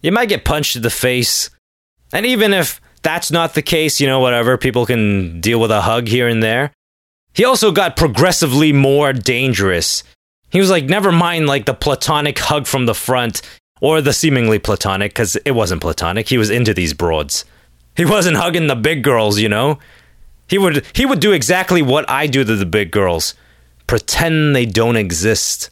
You 0.00 0.10
might 0.10 0.30
get 0.30 0.46
punched 0.46 0.74
in 0.74 0.80
the 0.80 0.88
face. 0.88 1.50
And 2.14 2.24
even 2.24 2.54
if 2.54 2.80
that's 3.02 3.30
not 3.30 3.52
the 3.52 3.60
case, 3.60 4.00
you 4.00 4.06
know, 4.06 4.20
whatever, 4.20 4.56
people 4.56 4.86
can 4.86 5.38
deal 5.42 5.60
with 5.60 5.70
a 5.70 5.82
hug 5.82 6.08
here 6.08 6.28
and 6.28 6.42
there. 6.42 6.72
He 7.34 7.44
also 7.44 7.70
got 7.70 7.98
progressively 7.98 8.72
more 8.72 9.12
dangerous. 9.12 10.02
He 10.48 10.60
was 10.60 10.70
like, 10.70 10.84
never 10.84 11.12
mind 11.12 11.46
like 11.46 11.66
the 11.66 11.74
platonic 11.74 12.38
hug 12.38 12.66
from 12.66 12.86
the 12.86 12.94
front 12.94 13.42
or 13.82 14.00
the 14.00 14.14
seemingly 14.14 14.58
platonic, 14.58 15.10
because 15.10 15.36
it 15.44 15.50
wasn't 15.50 15.82
platonic. 15.82 16.26
He 16.26 16.38
was 16.38 16.48
into 16.48 16.72
these 16.72 16.94
broads. 16.94 17.44
He 17.98 18.06
wasn't 18.06 18.38
hugging 18.38 18.66
the 18.66 18.76
big 18.76 19.04
girls, 19.04 19.38
you 19.38 19.50
know. 19.50 19.78
He 20.48 20.58
would 20.58 20.84
he 20.94 21.06
would 21.06 21.20
do 21.20 21.32
exactly 21.32 21.82
what 21.82 22.08
I 22.08 22.26
do 22.26 22.42
to 22.42 22.56
the 22.56 22.66
big 22.66 22.90
girls, 22.90 23.34
pretend 23.86 24.56
they 24.56 24.66
don't 24.66 24.96
exist. 24.96 25.70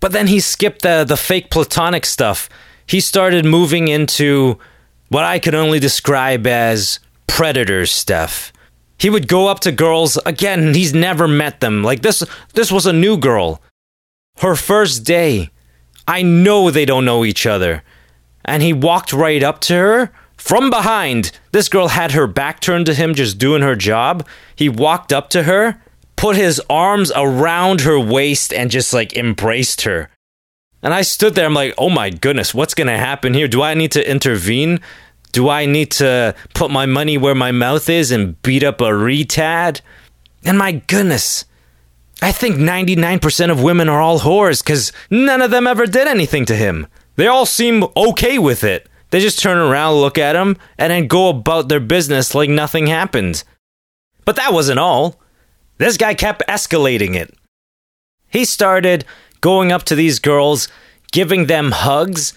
But 0.00 0.12
then 0.12 0.26
he 0.26 0.40
skipped 0.40 0.82
the 0.82 1.04
the 1.04 1.16
fake 1.16 1.50
platonic 1.50 2.06
stuff. 2.06 2.48
He 2.86 3.00
started 3.00 3.44
moving 3.44 3.88
into 3.88 4.58
what 5.08 5.24
I 5.24 5.38
could 5.38 5.54
only 5.54 5.78
describe 5.78 6.46
as 6.46 6.98
predator 7.26 7.86
stuff. 7.86 8.52
He 8.98 9.10
would 9.10 9.28
go 9.28 9.46
up 9.48 9.60
to 9.60 9.72
girls 9.72 10.18
again, 10.26 10.74
he's 10.74 10.94
never 10.94 11.28
met 11.28 11.60
them. 11.60 11.82
Like 11.84 12.02
this 12.02 12.24
this 12.54 12.72
was 12.72 12.86
a 12.86 12.92
new 12.92 13.16
girl. 13.16 13.60
Her 14.38 14.56
first 14.56 15.04
day. 15.04 15.50
I 16.08 16.22
know 16.22 16.70
they 16.70 16.86
don't 16.86 17.04
know 17.04 17.24
each 17.24 17.46
other. 17.46 17.84
And 18.44 18.62
he 18.62 18.72
walked 18.72 19.12
right 19.12 19.42
up 19.44 19.60
to 19.60 19.74
her 19.74 20.12
from 20.40 20.70
behind. 20.70 21.32
This 21.52 21.68
girl 21.68 21.88
had 21.88 22.12
her 22.12 22.26
back 22.26 22.60
turned 22.60 22.86
to 22.86 22.94
him 22.94 23.14
just 23.14 23.38
doing 23.38 23.60
her 23.60 23.76
job. 23.76 24.26
He 24.56 24.70
walked 24.70 25.12
up 25.12 25.28
to 25.30 25.42
her, 25.42 25.82
put 26.16 26.34
his 26.34 26.60
arms 26.70 27.12
around 27.14 27.82
her 27.82 28.00
waist 28.00 28.52
and 28.52 28.70
just 28.70 28.94
like 28.94 29.14
embraced 29.14 29.82
her. 29.82 30.08
And 30.82 30.94
I 30.94 31.02
stood 31.02 31.34
there, 31.34 31.44
I'm 31.44 31.54
like, 31.54 31.74
oh 31.76 31.90
my 31.90 32.08
goodness, 32.08 32.54
what's 32.54 32.72
gonna 32.72 32.96
happen 32.96 33.34
here? 33.34 33.48
Do 33.48 33.60
I 33.60 33.74
need 33.74 33.92
to 33.92 34.10
intervene? 34.10 34.80
Do 35.32 35.50
I 35.50 35.66
need 35.66 35.90
to 35.92 36.34
put 36.54 36.70
my 36.70 36.86
money 36.86 37.18
where 37.18 37.34
my 37.34 37.52
mouth 37.52 37.90
is 37.90 38.10
and 38.10 38.40
beat 38.40 38.64
up 38.64 38.80
a 38.80 38.84
retard? 38.84 39.82
And 40.42 40.56
my 40.56 40.72
goodness, 40.72 41.44
I 42.22 42.32
think 42.32 42.56
99% 42.56 43.50
of 43.50 43.62
women 43.62 43.90
are 43.90 44.00
all 44.00 44.20
whores 44.20 44.64
because 44.64 44.90
none 45.10 45.42
of 45.42 45.50
them 45.50 45.66
ever 45.66 45.84
did 45.84 46.08
anything 46.08 46.46
to 46.46 46.56
him. 46.56 46.86
They 47.16 47.26
all 47.26 47.44
seem 47.44 47.84
okay 47.94 48.38
with 48.38 48.64
it. 48.64 48.89
They 49.10 49.20
just 49.20 49.40
turn 49.40 49.58
around, 49.58 49.96
look 49.96 50.18
at 50.18 50.36
him, 50.36 50.56
and 50.78 50.90
then 50.90 51.06
go 51.06 51.28
about 51.28 51.68
their 51.68 51.80
business 51.80 52.34
like 52.34 52.50
nothing 52.50 52.86
happened. 52.86 53.44
But 54.24 54.36
that 54.36 54.52
wasn't 54.52 54.78
all. 54.78 55.20
This 55.78 55.96
guy 55.96 56.14
kept 56.14 56.42
escalating 56.48 57.14
it. 57.14 57.34
He 58.28 58.44
started 58.44 59.04
going 59.40 59.72
up 59.72 59.82
to 59.84 59.94
these 59.94 60.18
girls, 60.18 60.68
giving 61.10 61.46
them 61.46 61.72
hugs, 61.72 62.34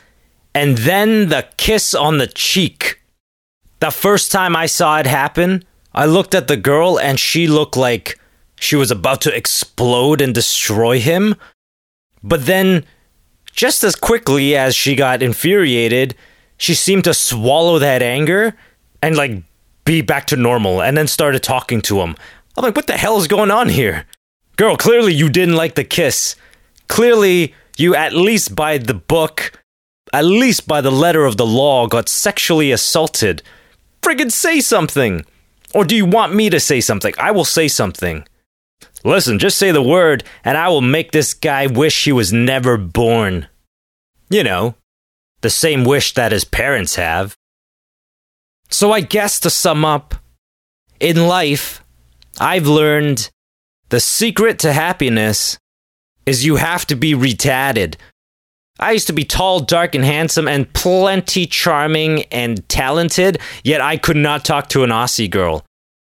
and 0.56 0.80
then 0.80 1.30
the 1.30 1.48
kiss 1.58 1.94
on 1.94 2.18
the 2.18 2.28
cheek. 2.28 3.02
The 3.80 3.92
first 3.92 4.32
time 4.32 4.56
I 4.56 4.66
saw 4.66 4.98
it 5.00 5.06
happen, 5.06 5.64
I 5.94 6.06
looked 6.06 6.34
at 6.34 6.48
the 6.48 6.58
girl 6.58 7.00
and 7.00 7.20
she 7.20 7.48
looked 7.48 7.78
like 7.78 8.20
she 8.60 8.76
was 8.76 8.92
about 8.92 9.22
to 9.22 9.36
explode 9.36 10.22
and 10.22 10.34
destroy 10.34 11.00
him. 11.00 11.36
But 12.24 12.46
then, 12.46 12.86
just 13.52 13.84
as 13.84 13.96
quickly 13.96 14.56
as 14.56 14.76
she 14.76 14.96
got 14.96 15.22
infuriated, 15.22 16.16
she 16.64 16.74
seemed 16.74 17.04
to 17.04 17.14
swallow 17.14 17.78
that 17.78 18.02
anger 18.02 18.56
and 19.02 19.18
like 19.18 19.44
be 19.84 20.02
back 20.02 20.28
to 20.28 20.38
normal 20.38 20.82
and 20.82 20.96
then 20.96 21.08
started 21.08 21.44
talking 21.44 21.82
to 21.82 22.00
him. 22.00 22.16
I'm 22.56 22.64
like, 22.64 22.78
what 22.78 22.88
the 22.88 22.94
hell 22.94 23.18
is 23.18 23.28
going 23.28 23.52
on 23.52 23.68
here? 23.68 24.06
Girl, 24.56 24.78
clearly 24.78 25.14
you 25.14 25.28
didn't 25.28 25.58
like 25.58 25.76
the 25.76 25.84
kiss. 25.84 26.38
Clearly, 26.88 27.54
you 27.78 27.96
at 27.96 28.14
least 28.14 28.56
by 28.56 28.78
the 28.78 28.94
book, 28.94 29.62
at 30.14 30.24
least 30.24 30.66
by 30.66 30.80
the 30.80 30.92
letter 30.92 31.26
of 31.26 31.36
the 31.36 31.46
law, 31.46 31.86
got 31.86 32.08
sexually 32.08 32.72
assaulted. 32.72 33.42
Friggin' 34.02 34.32
say 34.32 34.62
something! 34.62 35.26
Or 35.74 35.84
do 35.84 35.98
you 35.98 36.06
want 36.06 36.34
me 36.34 36.50
to 36.50 36.62
say 36.62 36.80
something? 36.80 37.14
I 37.18 37.32
will 37.32 37.46
say 37.46 37.68
something. 37.68 38.26
Listen, 39.04 39.38
just 39.38 39.58
say 39.58 39.72
the 39.72 39.82
word, 39.82 40.24
and 40.46 40.58
I 40.58 40.70
will 40.70 40.82
make 40.82 41.12
this 41.12 41.34
guy 41.34 41.68
wish 41.68 42.06
he 42.06 42.14
was 42.14 42.32
never 42.32 42.78
born. 42.78 43.48
You 44.30 44.46
know, 44.46 44.76
the 45.44 45.50
same 45.52 45.84
wish 45.84 46.16
that 46.16 46.32
his 46.32 46.46
parents 46.46 46.96
have. 46.96 47.36
So 48.70 48.92
I 48.92 49.02
guess 49.02 49.40
to 49.42 49.52
sum 49.52 49.86
up, 49.86 50.16
in 51.00 51.28
life, 51.28 51.84
I've 52.40 52.66
learned 52.66 53.30
the 53.90 54.00
secret 54.00 54.58
to 54.60 54.74
happiness 54.74 55.60
is 56.26 56.46
you 56.46 56.56
have 56.56 56.88
to 56.88 56.96
be 56.96 57.14
retarded. 57.14 57.96
I 58.80 58.94
used 58.94 59.08
to 59.08 59.14
be 59.14 59.26
tall, 59.26 59.60
dark, 59.60 59.94
and 59.94 60.06
handsome, 60.06 60.48
and 60.48 60.72
plenty 60.74 61.46
charming 61.46 62.24
and 62.32 62.68
talented, 62.70 63.40
yet 63.64 63.82
I 63.82 63.98
could 63.98 64.16
not 64.16 64.46
talk 64.46 64.70
to 64.70 64.84
an 64.84 64.90
Aussie 64.90 65.30
girl. 65.30 65.64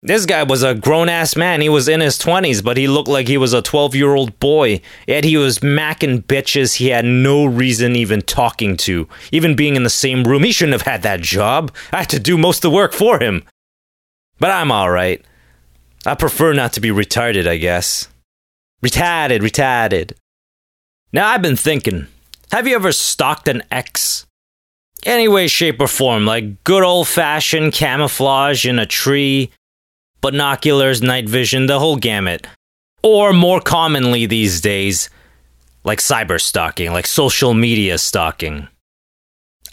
This 0.05 0.27
guy 0.27 0.43
was 0.43 0.65
a 0.65 0.75
grown 0.75 1.09
ass 1.09 1.37
man. 1.37 1.61
He 1.61 1.69
was 1.69 1.87
in 1.87 2.01
his 2.01 2.19
20s, 2.19 2.65
but 2.65 2.77
he 2.77 2.89
looked 2.89 3.09
like 3.09 3.29
he 3.29 3.37
was 3.37 3.53
a 3.53 3.63
12 3.63 3.95
year 3.95 4.15
old 4.15 4.37
boy. 4.41 4.81
Yet 5.07 5.23
he 5.23 5.37
was 5.37 5.61
macking 5.61 6.25
bitches 6.25 6.77
he 6.77 6.89
had 6.89 7.05
no 7.05 7.45
reason 7.45 7.95
even 7.95 8.21
talking 8.23 8.77
to. 8.79 9.09
Even 9.31 9.55
being 9.55 9.77
in 9.77 9.85
the 9.85 9.91
same 9.91 10.25
room, 10.25 10.43
he 10.43 10.51
shouldn't 10.51 10.73
have 10.73 10.93
had 10.93 11.03
that 11.03 11.21
job. 11.21 11.73
I 11.93 11.99
had 11.99 12.11
to 12.11 12.19
do 12.19 12.37
most 12.37 12.59
of 12.59 12.71
the 12.71 12.77
work 12.77 12.93
for 12.93 13.21
him. 13.21 13.45
But 14.41 14.51
I'm 14.51 14.73
alright. 14.73 15.25
I 16.05 16.17
prefer 16.17 16.53
not 16.53 16.73
to 16.73 16.81
be 16.81 16.89
retarded, 16.89 17.47
I 17.47 17.59
guess. 17.59 18.09
Retarded, 18.85 19.39
retarded. 19.39 20.15
Now 21.13 21.29
I've 21.29 21.43
been 21.43 21.57
thinking 21.57 22.09
have 22.51 22.67
you 22.67 22.75
ever 22.75 22.91
stalked 22.91 23.47
an 23.47 23.63
ex? 23.71 24.27
Any 25.05 25.29
way, 25.29 25.47
shape, 25.47 25.81
or 25.81 25.87
form, 25.87 26.27
like 26.27 26.65
good 26.65 26.83
old 26.83 27.07
fashioned 27.09 27.73
camouflage 27.73 28.67
in 28.67 28.79
a 28.79 28.87
tree, 28.87 29.51
binoculars, 30.23 31.03
night 31.03 31.29
vision, 31.29 31.67
the 31.67 31.79
whole 31.79 31.97
gamut. 31.97 32.47
Or 33.03 33.35
more 33.35 33.61
commonly 33.61 34.25
these 34.25 34.61
days, 34.63 35.11
like 35.85 35.99
cyber 35.99 36.41
stalking, 36.41 36.93
like 36.93 37.07
social 37.07 37.53
media 37.53 37.99
stalking. 37.99 38.69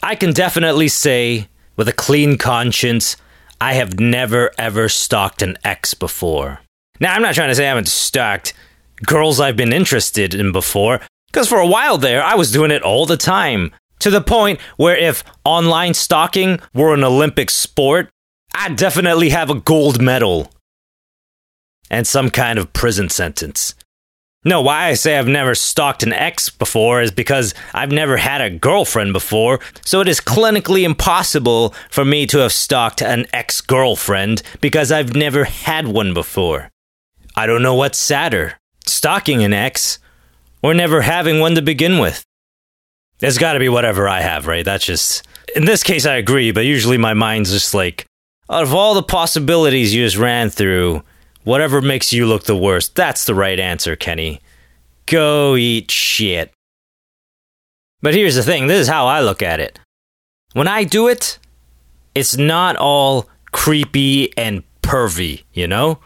I 0.02 0.14
can 0.14 0.32
definitely 0.32 0.88
say, 0.88 1.48
with 1.76 1.88
a 1.88 1.92
clean 1.92 2.36
conscience, 2.36 3.16
I 3.60 3.74
have 3.74 4.00
never 4.00 4.50
ever 4.58 4.88
stalked 4.88 5.42
an 5.42 5.56
ex 5.64 5.94
before. 5.94 6.60
Now, 6.98 7.14
I'm 7.14 7.22
not 7.22 7.34
trying 7.34 7.48
to 7.50 7.54
say 7.54 7.64
I 7.64 7.68
haven't 7.68 7.88
stalked 7.88 8.52
girls 9.06 9.40
I've 9.40 9.56
been 9.56 9.72
interested 9.72 10.34
in 10.34 10.52
before, 10.52 11.00
because 11.30 11.48
for 11.48 11.58
a 11.58 11.66
while 11.66 11.96
there, 11.96 12.22
I 12.22 12.34
was 12.34 12.52
doing 12.52 12.70
it 12.70 12.82
all 12.82 13.06
the 13.06 13.16
time. 13.16 13.72
To 14.00 14.10
the 14.10 14.20
point 14.20 14.60
where 14.76 14.96
if 14.96 15.22
online 15.44 15.94
stalking 15.94 16.58
were 16.74 16.94
an 16.94 17.04
Olympic 17.04 17.50
sport, 17.50 18.08
I'd 18.54 18.76
definitely 18.76 19.30
have 19.30 19.50
a 19.50 19.54
gold 19.54 20.00
medal. 20.00 20.50
And 21.90 22.06
some 22.06 22.30
kind 22.30 22.58
of 22.58 22.72
prison 22.72 23.08
sentence. 23.08 23.74
No, 24.42 24.62
why 24.62 24.86
I 24.86 24.94
say 24.94 25.18
I've 25.18 25.28
never 25.28 25.54
stalked 25.54 26.02
an 26.02 26.14
ex 26.14 26.48
before 26.48 27.02
is 27.02 27.10
because 27.10 27.52
I've 27.74 27.92
never 27.92 28.16
had 28.16 28.40
a 28.40 28.48
girlfriend 28.48 29.12
before, 29.12 29.60
so 29.84 30.00
it 30.00 30.08
is 30.08 30.20
clinically 30.20 30.82
impossible 30.82 31.74
for 31.90 32.06
me 32.06 32.26
to 32.28 32.38
have 32.38 32.52
stalked 32.52 33.02
an 33.02 33.26
ex 33.34 33.60
girlfriend 33.60 34.42
because 34.62 34.90
I've 34.90 35.14
never 35.14 35.44
had 35.44 35.88
one 35.88 36.14
before. 36.14 36.70
I 37.36 37.46
don't 37.46 37.62
know 37.62 37.74
what's 37.74 37.98
sadder 37.98 38.54
stalking 38.86 39.42
an 39.44 39.52
ex 39.52 39.98
or 40.62 40.74
never 40.74 41.02
having 41.02 41.40
one 41.40 41.54
to 41.54 41.62
begin 41.62 41.98
with. 41.98 42.24
It's 43.20 43.38
got 43.38 43.52
to 43.54 43.58
be 43.58 43.68
whatever 43.68 44.08
I 44.08 44.20
have, 44.22 44.46
right? 44.46 44.64
That's 44.64 44.84
just. 44.84 45.26
In 45.54 45.64
this 45.64 45.82
case, 45.82 46.06
I 46.06 46.14
agree, 46.14 46.52
but 46.52 46.64
usually 46.64 46.96
my 46.96 47.12
mind's 47.12 47.50
just 47.50 47.74
like, 47.74 48.06
out 48.50 48.64
of 48.64 48.74
all 48.74 48.94
the 48.94 49.02
possibilities 49.02 49.94
you 49.94 50.04
just 50.04 50.16
ran 50.16 50.50
through, 50.50 51.02
whatever 51.44 51.80
makes 51.80 52.12
you 52.12 52.26
look 52.26 52.44
the 52.44 52.56
worst, 52.56 52.96
that's 52.96 53.24
the 53.24 53.34
right 53.34 53.60
answer, 53.60 53.94
Kenny. 53.94 54.40
Go 55.06 55.56
eat 55.56 55.90
shit. 55.90 56.52
But 58.02 58.14
here's 58.14 58.34
the 58.34 58.42
thing 58.42 58.66
this 58.66 58.80
is 58.80 58.88
how 58.88 59.06
I 59.06 59.20
look 59.20 59.42
at 59.42 59.60
it. 59.60 59.78
When 60.52 60.66
I 60.66 60.84
do 60.84 61.06
it, 61.06 61.38
it's 62.14 62.36
not 62.36 62.76
all 62.76 63.28
creepy 63.52 64.36
and 64.36 64.64
pervy, 64.82 65.44
you 65.52 65.68
know? 65.68 66.00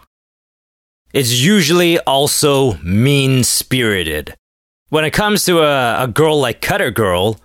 It's 1.14 1.32
usually 1.32 1.98
also 2.00 2.74
mean 2.78 3.44
spirited. 3.44 4.34
When 4.90 5.04
it 5.04 5.12
comes 5.12 5.44
to 5.46 5.60
a, 5.60 6.04
a 6.04 6.08
girl 6.08 6.40
like 6.40 6.60
Cutter 6.60 6.90
Girl, 6.90 7.40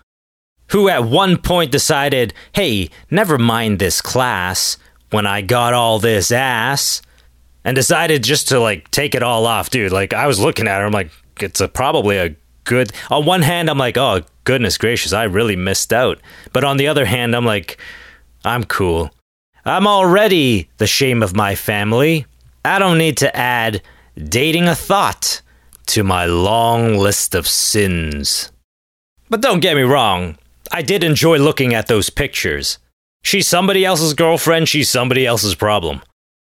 who 0.72 0.90
at 0.90 1.06
one 1.06 1.38
point 1.38 1.72
decided, 1.72 2.34
hey, 2.54 2.90
never 3.10 3.38
mind 3.38 3.80
this 3.80 4.02
class 4.02 4.78
when 5.12 5.26
I 5.26 5.42
got 5.42 5.74
all 5.74 6.00
this 6.00 6.32
ass, 6.32 7.02
and 7.64 7.76
decided 7.76 8.24
just 8.24 8.48
to 8.50 8.60
like 8.60 8.90
take 8.92 9.16
it 9.16 9.24
all 9.24 9.46
off, 9.46 9.70
dude. 9.70 9.92
Like 9.92 10.14
I 10.14 10.28
was 10.28 10.40
looking 10.40 10.68
at 10.68 10.80
her, 10.80 10.86
I'm 10.86 10.92
like, 10.92 11.12
it's 11.40 11.62
a, 11.62 11.68
probably 11.68 12.18
a 12.18 12.36
good. 12.64 12.92
On 13.10 13.26
one 13.26 13.42
hand, 13.42 13.70
I'm 13.70 13.78
like, 13.78 13.98
oh 13.98 14.22
goodness 14.44 14.78
gracious, 14.78 15.14
I 15.14 15.24
really 15.24 15.56
missed 15.56 15.94
out. 15.94 16.20
But 16.54 16.64
on 16.64 16.78
the 16.78 16.88
other 16.88 17.06
hand, 17.06 17.36
I'm 17.36 17.46
like, 17.46 17.78
I'm 18.46 18.64
cool. 18.64 19.12
I'm 19.66 19.88
already 19.88 20.70
the 20.78 20.88
shame 20.88 21.22
of 21.22 21.36
my 21.36 21.56
family. 21.56 22.26
I 22.64 22.80
don't 22.80 22.98
need 22.98 23.18
to 23.18 23.36
add 23.36 23.82
dating 24.18 24.68
a 24.68 24.76
thought 24.76 25.42
to 25.88 26.04
my 26.04 26.26
long 26.26 26.98
list 26.98 27.36
of 27.36 27.48
sins. 27.48 28.52
But 29.30 29.42
don't 29.42 29.60
get 29.60 29.76
me 29.76 29.84
wrong, 29.84 30.38
I 30.72 30.82
did 30.82 31.04
enjoy 31.04 31.38
looking 31.38 31.74
at 31.74 31.88
those 31.88 32.10
pictures. 32.10 32.80
She's 33.22 33.48
somebody 33.48 33.86
else's 33.86 34.14
girlfriend, 34.14 34.70
she's 34.70 34.90
somebody 34.90 35.26
else's 35.26 35.56
problem. 35.56 36.02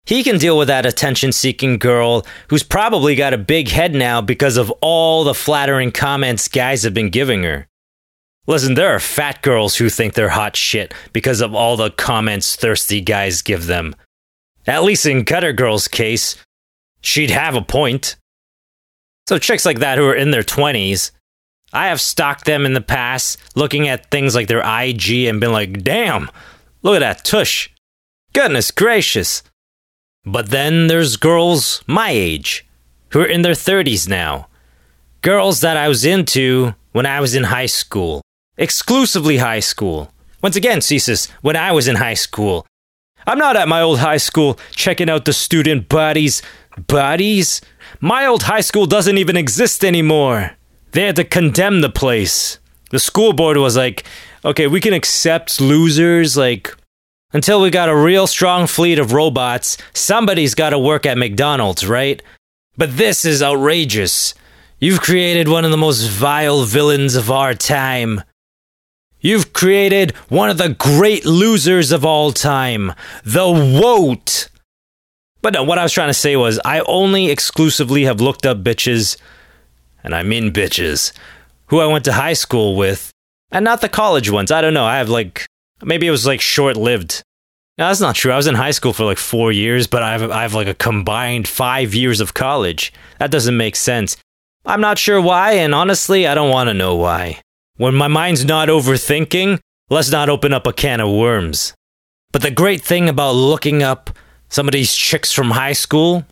He 0.06 0.22
can 0.22 0.38
deal 0.38 0.58
with 0.58 0.68
that 0.68 0.84
attention 0.84 1.32
seeking 1.32 1.78
girl 1.78 2.26
who's 2.48 2.62
probably 2.62 3.14
got 3.14 3.32
a 3.32 3.38
big 3.38 3.68
head 3.68 3.94
now 3.94 4.20
because 4.20 4.58
of 4.58 4.70
all 4.82 5.24
the 5.24 5.34
flattering 5.34 5.92
comments 5.92 6.46
guys 6.48 6.82
have 6.82 6.92
been 6.92 7.08
giving 7.08 7.42
her. 7.42 7.66
Listen, 8.46 8.74
there 8.74 8.94
are 8.94 9.00
fat 9.00 9.40
girls 9.40 9.76
who 9.76 9.88
think 9.88 10.12
they're 10.12 10.28
hot 10.28 10.56
shit 10.56 10.92
because 11.14 11.40
of 11.40 11.54
all 11.54 11.78
the 11.78 11.90
comments 11.90 12.56
thirsty 12.56 13.00
guys 13.00 13.40
give 13.40 13.66
them. 13.66 13.96
At 14.66 14.84
least 14.84 15.06
in 15.06 15.24
Cutter 15.24 15.54
Girl's 15.54 15.88
case, 15.88 16.36
she'd 17.00 17.30
have 17.30 17.54
a 17.54 17.62
point. 17.62 18.16
So, 19.26 19.38
chicks 19.38 19.64
like 19.64 19.78
that 19.78 19.96
who 19.96 20.06
are 20.06 20.14
in 20.14 20.30
their 20.30 20.42
20s, 20.42 21.10
I 21.72 21.88
have 21.88 22.00
stalked 22.00 22.44
them 22.44 22.66
in 22.66 22.74
the 22.74 22.82
past, 22.82 23.38
looking 23.56 23.88
at 23.88 24.10
things 24.10 24.34
like 24.34 24.48
their 24.48 24.60
IG 24.60 25.24
and 25.24 25.40
been 25.40 25.52
like, 25.52 25.82
damn, 25.82 26.30
look 26.84 26.94
at 26.94 27.00
that 27.00 27.24
tush. 27.24 27.70
Goodness 28.32 28.70
gracious. 28.70 29.42
But 30.24 30.50
then 30.50 30.86
there's 30.86 31.16
girls 31.16 31.82
my 31.86 32.10
age 32.10 32.64
who 33.10 33.20
are 33.20 33.26
in 33.26 33.42
their 33.42 33.54
30s 33.54 34.08
now. 34.08 34.46
Girls 35.22 35.60
that 35.60 35.76
I 35.76 35.88
was 35.88 36.04
into 36.04 36.74
when 36.92 37.06
I 37.06 37.20
was 37.20 37.34
in 37.34 37.44
high 37.44 37.66
school, 37.66 38.22
exclusively 38.56 39.38
high 39.38 39.60
school. 39.60 40.12
Once 40.42 40.56
again, 40.56 40.80
Cesis, 40.80 41.30
when 41.42 41.56
I 41.56 41.72
was 41.72 41.88
in 41.88 41.96
high 41.96 42.14
school. 42.14 42.66
I'm 43.26 43.38
not 43.38 43.56
at 43.56 43.68
my 43.68 43.80
old 43.80 44.00
high 44.00 44.18
school 44.18 44.58
checking 44.72 45.08
out 45.08 45.24
the 45.24 45.32
student 45.32 45.88
bodies. 45.88 46.42
Bodies? 46.86 47.60
My 48.00 48.26
old 48.26 48.42
high 48.42 48.60
school 48.60 48.86
doesn't 48.86 49.16
even 49.16 49.36
exist 49.36 49.84
anymore. 49.84 50.52
They 50.92 51.02
had 51.02 51.16
to 51.16 51.24
condemn 51.24 51.80
the 51.80 51.90
place. 51.90 52.58
The 52.90 52.98
school 52.98 53.32
board 53.32 53.56
was 53.56 53.76
like, 53.76 54.04
okay, 54.44 54.66
we 54.66 54.80
can 54.80 54.92
accept 54.92 55.60
losers, 55.60 56.36
like, 56.36 56.74
until 57.32 57.60
we 57.60 57.70
got 57.70 57.88
a 57.88 57.96
real 57.96 58.26
strong 58.26 58.66
fleet 58.66 58.98
of 58.98 59.12
robots, 59.12 59.76
somebody's 59.92 60.54
got 60.54 60.70
to 60.70 60.78
work 60.78 61.06
at 61.06 61.18
McDonald's, 61.18 61.86
right? 61.86 62.22
But 62.76 62.96
this 62.96 63.24
is 63.24 63.42
outrageous. 63.42 64.34
You've 64.78 65.00
created 65.00 65.48
one 65.48 65.64
of 65.64 65.70
the 65.70 65.76
most 65.76 66.06
vile 66.08 66.64
villains 66.64 67.14
of 67.14 67.30
our 67.30 67.54
time. 67.54 68.22
You've 69.20 69.52
created 69.52 70.14
one 70.28 70.50
of 70.50 70.58
the 70.58 70.68
great 70.68 71.24
losers 71.24 71.92
of 71.92 72.04
all 72.04 72.30
time, 72.32 72.92
the 73.24 73.50
Woat. 73.50 74.48
But 75.40 75.54
no, 75.54 75.64
what 75.64 75.78
I 75.78 75.82
was 75.82 75.92
trying 75.92 76.10
to 76.10 76.14
say 76.14 76.36
was, 76.36 76.60
I 76.64 76.80
only 76.80 77.30
exclusively 77.30 78.04
have 78.04 78.20
looked 78.20 78.44
up 78.44 78.62
bitches, 78.62 79.16
and 80.02 80.14
I 80.14 80.22
mean 80.22 80.52
bitches, 80.52 81.12
who 81.68 81.80
I 81.80 81.86
went 81.86 82.04
to 82.04 82.12
high 82.12 82.34
school 82.34 82.76
with, 82.76 83.13
and 83.54 83.64
not 83.64 83.80
the 83.80 83.88
college 83.88 84.28
ones. 84.28 84.50
I 84.50 84.60
don't 84.60 84.74
know. 84.74 84.84
I 84.84 84.98
have 84.98 85.08
like, 85.08 85.46
maybe 85.82 86.06
it 86.06 86.10
was 86.10 86.26
like 86.26 86.42
short 86.42 86.76
lived. 86.76 87.22
No, 87.78 87.88
that's 87.88 88.00
not 88.00 88.14
true. 88.14 88.32
I 88.32 88.36
was 88.36 88.46
in 88.46 88.54
high 88.54 88.72
school 88.72 88.92
for 88.92 89.04
like 89.04 89.18
four 89.18 89.50
years, 89.50 89.86
but 89.86 90.02
I 90.02 90.12
have, 90.12 90.30
I 90.30 90.42
have 90.42 90.54
like 90.54 90.68
a 90.68 90.74
combined 90.74 91.48
five 91.48 91.94
years 91.94 92.20
of 92.20 92.34
college. 92.34 92.92
That 93.18 93.30
doesn't 93.30 93.56
make 93.56 93.76
sense. 93.76 94.16
I'm 94.66 94.80
not 94.80 94.98
sure 94.98 95.20
why, 95.20 95.52
and 95.52 95.74
honestly, 95.74 96.26
I 96.26 96.34
don't 96.34 96.50
want 96.50 96.68
to 96.68 96.74
know 96.74 96.96
why. 96.96 97.40
When 97.76 97.94
my 97.94 98.08
mind's 98.08 98.44
not 98.44 98.68
overthinking, 98.68 99.58
let's 99.90 100.10
not 100.10 100.28
open 100.28 100.52
up 100.52 100.66
a 100.66 100.72
can 100.72 101.00
of 101.00 101.10
worms. 101.10 101.74
But 102.32 102.42
the 102.42 102.50
great 102.50 102.82
thing 102.82 103.08
about 103.08 103.32
looking 103.32 103.82
up 103.82 104.10
some 104.48 104.66
of 104.68 104.72
these 104.72 104.94
chicks 104.94 105.32
from 105.32 105.50
high 105.50 105.72
school, 105.72 106.24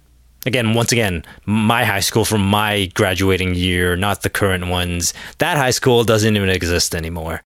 again, 0.47 0.75
once 0.75 0.93
again, 0.93 1.25
my 1.47 1.85
high 1.85 2.01
school 2.01 2.25
from 2.25 2.45
my 2.47 2.87
graduating 2.95 3.55
year, 3.55 3.97
not 3.97 4.23
the 4.23 4.31
current 4.31 4.69
ones, 4.69 5.15
that 5.39 5.57
high 5.57 5.71
school 5.71 6.05
doesn't 6.05 6.37
even 6.37 6.49
exist 6.49 6.95
anymore. 6.95 7.43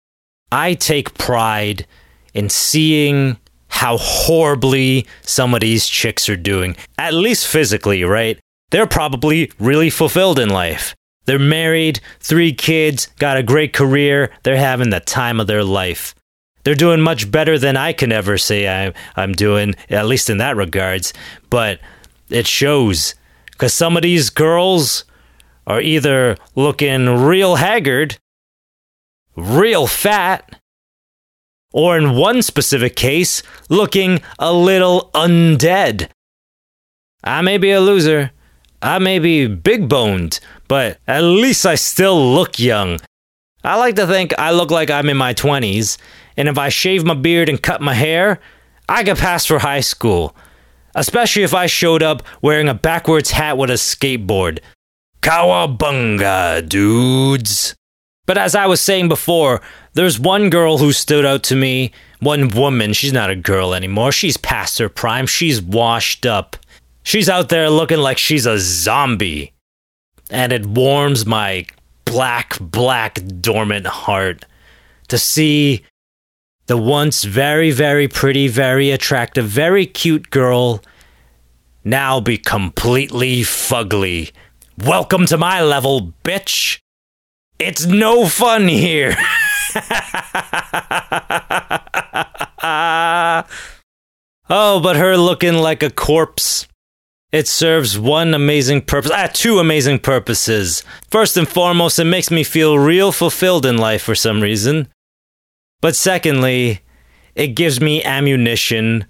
I 0.52 0.74
take 0.74 1.14
pride 1.14 1.86
in 2.34 2.48
seeing 2.48 3.36
how 3.68 3.98
horribly 3.98 5.06
some 5.22 5.54
of 5.54 5.60
these 5.60 5.86
chicks 5.86 6.28
are 6.28 6.36
doing, 6.36 6.76
at 6.98 7.14
least 7.14 7.46
physically, 7.46 8.04
right? 8.04 8.38
They're 8.70 8.86
probably 8.86 9.50
really 9.58 9.90
fulfilled 9.90 10.38
in 10.38 10.48
life. 10.48 10.94
They're 11.26 11.38
married, 11.38 12.00
three 12.20 12.52
kids, 12.52 13.08
got 13.18 13.36
a 13.36 13.42
great 13.42 13.72
career, 13.72 14.30
they're 14.44 14.56
having 14.56 14.90
the 14.90 15.00
time 15.00 15.40
of 15.40 15.46
their 15.46 15.64
life. 15.64 16.14
They're 16.62 16.74
doing 16.74 17.00
much 17.00 17.30
better 17.30 17.58
than 17.58 17.76
I 17.76 17.92
can 17.92 18.10
ever 18.10 18.38
say 18.38 18.68
I, 18.68 18.92
I'm 19.14 19.32
doing, 19.32 19.74
at 19.88 20.06
least 20.06 20.30
in 20.30 20.38
that 20.38 20.56
regards. 20.56 21.12
But 21.48 21.78
it 22.28 22.46
shows. 22.46 23.14
Because 23.52 23.72
some 23.72 23.96
of 23.96 24.02
these 24.02 24.30
girls 24.30 25.04
are 25.66 25.80
either 25.80 26.36
looking 26.54 27.06
real 27.08 27.56
haggard, 27.56 28.18
real 29.34 29.86
fat, 29.86 30.60
or 31.72 31.98
in 31.98 32.16
one 32.16 32.42
specific 32.42 32.96
case, 32.96 33.42
looking 33.68 34.20
a 34.38 34.52
little 34.52 35.10
undead. 35.14 36.08
I 37.24 37.42
may 37.42 37.58
be 37.58 37.70
a 37.70 37.80
loser. 37.80 38.30
I 38.80 38.98
may 38.98 39.18
be 39.18 39.46
big 39.46 39.88
boned, 39.88 40.38
but 40.68 40.98
at 41.08 41.20
least 41.20 41.66
I 41.66 41.74
still 41.74 42.32
look 42.32 42.58
young. 42.58 43.00
I 43.64 43.76
like 43.76 43.96
to 43.96 44.06
think 44.06 44.32
I 44.38 44.52
look 44.52 44.70
like 44.70 44.90
I'm 44.90 45.08
in 45.08 45.16
my 45.16 45.34
20s, 45.34 45.98
and 46.36 46.48
if 46.48 46.56
I 46.56 46.68
shave 46.68 47.04
my 47.04 47.14
beard 47.14 47.48
and 47.48 47.60
cut 47.60 47.80
my 47.80 47.94
hair, 47.94 48.38
I 48.88 49.02
could 49.02 49.16
pass 49.16 49.44
for 49.44 49.58
high 49.58 49.80
school. 49.80 50.36
Especially 50.96 51.42
if 51.42 51.54
I 51.54 51.66
showed 51.66 52.02
up 52.02 52.22
wearing 52.40 52.68
a 52.68 52.74
backwards 52.74 53.30
hat 53.30 53.58
with 53.58 53.70
a 53.70 53.74
skateboard. 53.74 54.58
Cowabunga, 55.20 56.66
dudes. 56.66 57.76
But 58.24 58.38
as 58.38 58.54
I 58.54 58.66
was 58.66 58.80
saying 58.80 59.08
before, 59.08 59.60
there's 59.92 60.18
one 60.18 60.50
girl 60.50 60.78
who 60.78 60.92
stood 60.92 61.26
out 61.26 61.42
to 61.44 61.54
me. 61.54 61.92
One 62.20 62.48
woman, 62.48 62.94
she's 62.94 63.12
not 63.12 63.30
a 63.30 63.36
girl 63.36 63.74
anymore. 63.74 64.10
She's 64.10 64.38
past 64.38 64.78
her 64.78 64.88
prime. 64.88 65.26
She's 65.26 65.60
washed 65.60 66.24
up. 66.24 66.56
She's 67.02 67.28
out 67.28 67.50
there 67.50 67.68
looking 67.68 67.98
like 67.98 68.18
she's 68.18 68.46
a 68.46 68.58
zombie. 68.58 69.52
And 70.30 70.50
it 70.50 70.64
warms 70.64 71.26
my 71.26 71.66
black, 72.06 72.58
black, 72.58 73.20
dormant 73.40 73.86
heart 73.86 74.46
to 75.08 75.18
see 75.18 75.84
the 76.66 76.76
once 76.76 77.24
very, 77.24 77.70
very 77.70 78.08
pretty, 78.08 78.48
very 78.48 78.90
attractive, 78.90 79.46
very 79.46 79.86
cute 79.86 80.30
girl 80.30 80.82
now 81.84 82.18
be 82.20 82.36
completely 82.36 83.42
fugly. 83.42 84.32
Welcome 84.76 85.26
to 85.26 85.38
my 85.38 85.62
level, 85.62 86.12
bitch. 86.24 86.80
It's 87.58 87.86
no 87.86 88.26
fun 88.26 88.66
here. 88.68 89.10
oh, 94.50 94.80
but 94.80 94.96
her 94.96 95.16
looking 95.16 95.54
like 95.54 95.82
a 95.82 95.90
corpse. 95.90 96.66
It 97.32 97.48
serves 97.48 97.98
one 97.98 98.34
amazing 98.34 98.82
purpose. 98.82 99.10
Ah, 99.14 99.28
two 99.32 99.58
amazing 99.58 100.00
purposes. 100.00 100.82
First 101.10 101.36
and 101.36 101.48
foremost, 101.48 101.98
it 101.98 102.04
makes 102.04 102.30
me 102.30 102.44
feel 102.44 102.78
real 102.78 103.12
fulfilled 103.12 103.64
in 103.64 103.78
life 103.78 104.02
for 104.02 104.14
some 104.14 104.40
reason. 104.40 104.88
But 105.86 105.94
secondly, 105.94 106.80
it 107.36 107.54
gives 107.54 107.80
me 107.80 108.02
ammunition 108.02 109.04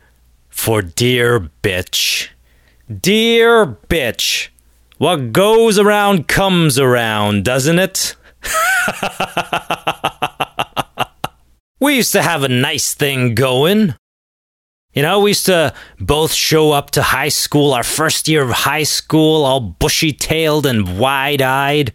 for 0.50 0.82
dear 0.82 1.48
bitch. 1.62 2.28
Dear 3.00 3.78
bitch. 3.88 4.48
What 4.98 5.32
goes 5.32 5.78
around 5.78 6.28
comes 6.28 6.78
around, 6.78 7.46
doesn't 7.46 7.78
it? 7.78 8.14
we 11.80 11.96
used 11.96 12.12
to 12.12 12.20
have 12.20 12.42
a 12.42 12.48
nice 12.48 12.92
thing 12.92 13.34
going. 13.34 13.94
You 14.92 15.00
know, 15.00 15.20
we 15.20 15.30
used 15.30 15.46
to 15.46 15.72
both 15.98 16.34
show 16.34 16.72
up 16.72 16.90
to 16.90 17.00
high 17.00 17.30
school, 17.30 17.72
our 17.72 17.84
first 17.84 18.28
year 18.28 18.42
of 18.42 18.50
high 18.50 18.82
school, 18.82 19.46
all 19.46 19.60
bushy 19.60 20.12
tailed 20.12 20.66
and 20.66 20.98
wide 20.98 21.40
eyed. 21.40 21.94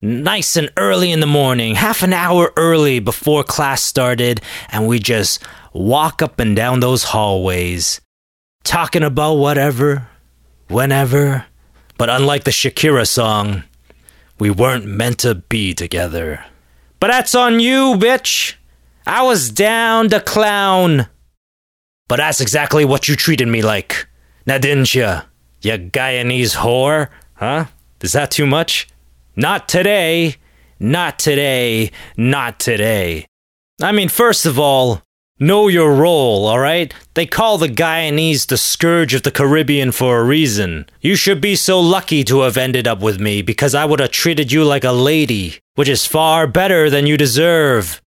Nice 0.00 0.56
and 0.56 0.70
early 0.76 1.10
in 1.10 1.18
the 1.18 1.26
morning, 1.26 1.74
half 1.74 2.04
an 2.04 2.12
hour 2.12 2.52
early 2.56 3.00
before 3.00 3.42
class 3.42 3.82
started, 3.82 4.40
and 4.68 4.86
we 4.86 5.00
just 5.00 5.42
walk 5.72 6.22
up 6.22 6.38
and 6.38 6.54
down 6.54 6.78
those 6.78 7.02
hallways, 7.02 8.00
talking 8.62 9.02
about 9.02 9.34
whatever, 9.34 10.06
whenever. 10.68 11.46
But 11.96 12.10
unlike 12.10 12.44
the 12.44 12.52
Shakira 12.52 13.08
song, 13.08 13.64
we 14.38 14.50
weren't 14.50 14.84
meant 14.84 15.18
to 15.20 15.34
be 15.34 15.74
together. 15.74 16.44
But 17.00 17.08
that's 17.08 17.34
on 17.34 17.58
you, 17.58 17.96
bitch. 17.96 18.54
I 19.04 19.22
was 19.22 19.50
down 19.50 20.10
to 20.10 20.20
clown. 20.20 21.08
But 22.06 22.18
that's 22.18 22.40
exactly 22.40 22.84
what 22.84 23.08
you 23.08 23.16
treated 23.16 23.48
me 23.48 23.62
like. 23.62 24.06
Now 24.46 24.58
didn't 24.58 24.94
you? 24.94 25.22
You 25.60 25.72
Guyanese 25.72 26.54
whore? 26.54 27.08
Huh? 27.34 27.64
Is 28.00 28.12
that 28.12 28.30
too 28.30 28.46
much? 28.46 28.86
Not 29.38 29.68
today. 29.68 30.34
Not 30.80 31.18
today. 31.18 31.92
Not 32.16 32.58
today. 32.60 33.26
I 33.80 33.92
mean, 33.92 34.08
first 34.08 34.44
of 34.44 34.58
all, 34.58 35.02
Know 35.40 35.68
your 35.68 35.94
role, 35.94 36.48
alright? 36.48 36.92
They 37.14 37.24
call 37.24 37.58
the 37.58 37.68
Guyanese 37.68 38.48
the 38.48 38.56
scourge 38.56 39.14
of 39.14 39.22
the 39.22 39.30
Caribbean 39.30 39.92
for 39.92 40.18
a 40.18 40.24
reason. 40.24 40.86
You 41.00 41.14
should 41.14 41.40
be 41.40 41.54
so 41.54 41.78
lucky 41.78 42.24
to 42.24 42.40
have 42.40 42.56
ended 42.56 42.88
up 42.88 43.00
with 43.00 43.20
me 43.20 43.42
because 43.42 43.72
I 43.72 43.84
would 43.84 44.00
have 44.00 44.10
treated 44.10 44.50
you 44.50 44.64
like 44.64 44.82
a 44.82 44.90
lady, 44.90 45.60
which 45.76 45.88
is 45.88 46.04
far 46.04 46.48
better 46.48 46.90
than 46.90 47.06
you 47.06 47.16
deserve. 47.16 48.02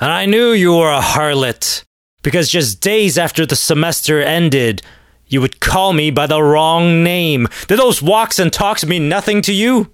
And 0.00 0.12
I 0.12 0.26
knew 0.26 0.52
you 0.52 0.76
were 0.76 0.92
a 0.92 1.00
harlot 1.00 1.82
because 2.22 2.48
just 2.48 2.80
days 2.80 3.18
after 3.18 3.44
the 3.44 3.56
semester 3.56 4.22
ended, 4.22 4.80
you 5.26 5.40
would 5.40 5.58
call 5.58 5.92
me 5.92 6.12
by 6.12 6.28
the 6.28 6.40
wrong 6.40 7.02
name. 7.02 7.48
Did 7.66 7.80
those 7.80 8.00
walks 8.00 8.38
and 8.38 8.52
talks 8.52 8.86
mean 8.86 9.08
nothing 9.08 9.42
to 9.42 9.52
you? 9.52 9.90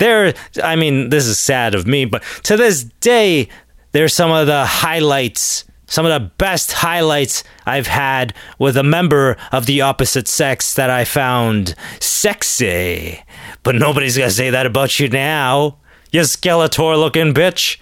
There, 0.00 0.34
I 0.64 0.76
mean, 0.76 1.10
this 1.10 1.26
is 1.26 1.38
sad 1.38 1.74
of 1.74 1.86
me, 1.86 2.06
but 2.06 2.22
to 2.44 2.56
this 2.56 2.84
day, 2.84 3.48
they're 3.92 4.08
some 4.08 4.30
of 4.30 4.46
the 4.46 4.64
highlights 4.64 5.64
some 5.90 6.06
of 6.06 6.22
the 6.22 6.30
best 6.38 6.70
highlights 6.70 7.42
I've 7.66 7.88
had 7.88 8.32
with 8.60 8.76
a 8.76 8.84
member 8.84 9.36
of 9.50 9.66
the 9.66 9.80
opposite 9.80 10.28
sex 10.28 10.72
that 10.74 10.88
I 10.88 11.04
found 11.04 11.74
sexy. 11.98 13.20
But 13.64 13.74
nobody's 13.74 14.16
gonna 14.16 14.30
say 14.30 14.50
that 14.50 14.66
about 14.66 15.00
you 15.00 15.08
now. 15.08 15.78
You 16.12 16.20
Skeletor 16.20 16.96
looking 16.96 17.34
bitch. 17.34 17.78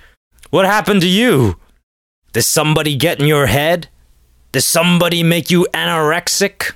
What 0.49 0.65
happened 0.65 1.03
to 1.03 1.07
you? 1.07 1.59
Did 2.33 2.45
somebody 2.45 2.97
get 2.97 3.21
in 3.21 3.27
your 3.27 3.47
head? 3.47 3.89
Did 4.53 4.63
somebody 4.63 5.23
make 5.23 5.51
you 5.51 5.67
anorexic? 5.75 6.73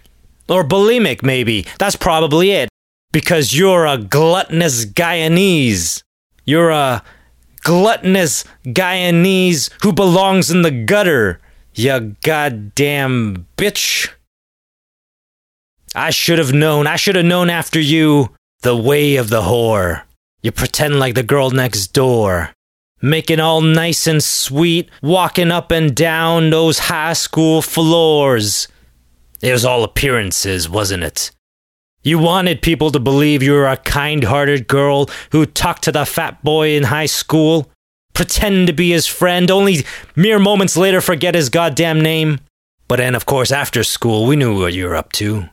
Or 0.50 0.62
bulimic, 0.62 1.22
maybe. 1.22 1.66
That's 1.78 1.96
probably 1.96 2.50
it. 2.50 2.68
Because 3.12 3.56
you're 3.56 3.86
a 3.86 3.98
gluttonous 3.98 4.86
Guyanese. 4.86 6.02
You're 6.44 6.70
a 6.70 7.02
gluttonous 7.62 8.44
Guyanese 8.64 9.70
who 9.82 9.92
belongs 9.92 10.50
in 10.50 10.62
the 10.62 10.70
gutter. 10.70 11.40
You 11.74 12.16
goddamn 12.22 13.46
bitch. 13.56 14.10
I 15.94 16.10
should 16.10 16.38
have 16.38 16.52
known. 16.52 16.86
I 16.86 16.96
should 16.96 17.16
have 17.16 17.24
known 17.24 17.50
after 17.50 17.80
you 17.80 18.30
the 18.62 18.76
way 18.76 19.16
of 19.16 19.28
the 19.28 19.42
whore. 19.42 20.02
You 20.42 20.52
pretend 20.52 20.98
like 20.98 21.14
the 21.14 21.22
girl 21.22 21.50
next 21.50 21.88
door. 21.88 22.50
Making 23.00 23.40
all 23.40 23.60
nice 23.60 24.06
and 24.06 24.22
sweet, 24.22 24.88
walking 25.02 25.50
up 25.50 25.70
and 25.70 25.94
down 25.94 26.50
those 26.50 26.78
high 26.78 27.14
school 27.14 27.60
floors. 27.60 28.68
It 29.40 29.52
was 29.52 29.64
all 29.64 29.82
appearances, 29.82 30.68
wasn't 30.68 31.02
it? 31.02 31.32
You 32.04 32.18
wanted 32.18 32.62
people 32.62 32.90
to 32.90 32.98
believe 32.98 33.42
you 33.42 33.52
were 33.52 33.68
a 33.68 33.76
kind 33.76 34.24
hearted 34.24 34.66
girl 34.66 35.08
who 35.30 35.46
talked 35.46 35.84
to 35.84 35.92
the 35.92 36.04
fat 36.04 36.42
boy 36.42 36.76
in 36.76 36.84
high 36.84 37.06
school, 37.06 37.70
pretend 38.12 38.66
to 38.66 38.72
be 38.72 38.90
his 38.90 39.06
friend, 39.06 39.50
only 39.50 39.84
mere 40.16 40.40
moments 40.40 40.76
later 40.76 41.00
forget 41.00 41.36
his 41.36 41.48
goddamn 41.48 42.00
name. 42.00 42.40
But 42.88 42.96
then, 42.96 43.14
of 43.14 43.24
course, 43.24 43.52
after 43.52 43.84
school, 43.84 44.26
we 44.26 44.34
knew 44.34 44.58
what 44.58 44.74
you 44.74 44.86
were 44.86 44.96
up 44.96 45.12
to. 45.12 45.48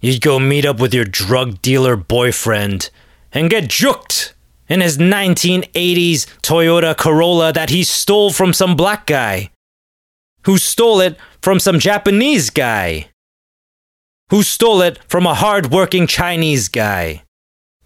You'd 0.00 0.22
go 0.22 0.38
meet 0.38 0.64
up 0.64 0.78
with 0.78 0.94
your 0.94 1.04
drug 1.04 1.60
dealer 1.62 1.96
boyfriend 1.96 2.90
and 3.32 3.50
get 3.50 3.64
juked 3.64 4.32
in 4.68 4.80
his 4.80 4.98
1980s 4.98 6.26
Toyota 6.42 6.96
Corolla 6.96 7.52
that 7.52 7.70
he 7.70 7.82
stole 7.82 8.32
from 8.32 8.52
some 8.52 8.76
black 8.76 9.06
guy, 9.06 9.50
who 10.44 10.58
stole 10.58 11.00
it 11.00 11.16
from 11.42 11.58
some 11.58 11.80
Japanese 11.80 12.50
guy, 12.50 13.08
who 14.30 14.42
stole 14.42 14.82
it 14.82 14.98
from 15.08 15.26
a 15.26 15.34
hard 15.34 15.70
working 15.70 16.06
Chinese 16.06 16.68
guy. 16.68 17.22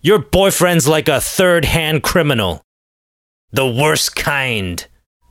Your 0.00 0.18
boyfriend's 0.18 0.88
like 0.88 1.08
a 1.08 1.20
third 1.20 1.64
hand 1.64 2.02
criminal. 2.02 2.62
The 3.52 3.66
worst 3.66 4.16
kind. 4.16 4.84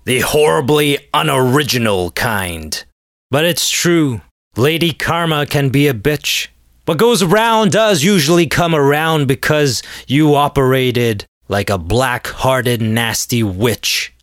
The 0.05 0.21
horribly 0.21 0.97
unoriginal 1.13 2.11
kind. 2.11 2.83
But 3.29 3.45
it's 3.45 3.69
true. 3.69 4.21
Lady 4.55 4.93
Karma 4.93 5.45
can 5.45 5.69
be 5.69 5.87
a 5.87 5.93
bitch. 5.93 6.47
What 6.85 6.97
goes 6.97 7.21
around 7.21 7.71
does 7.71 8.03
usually 8.03 8.47
come 8.47 8.73
around 8.73 9.27
because 9.27 9.83
you 10.07 10.35
operated 10.35 11.25
like 11.47 11.69
a 11.69 11.77
black 11.77 12.27
hearted, 12.27 12.81
nasty 12.81 13.43
witch. 13.43 14.13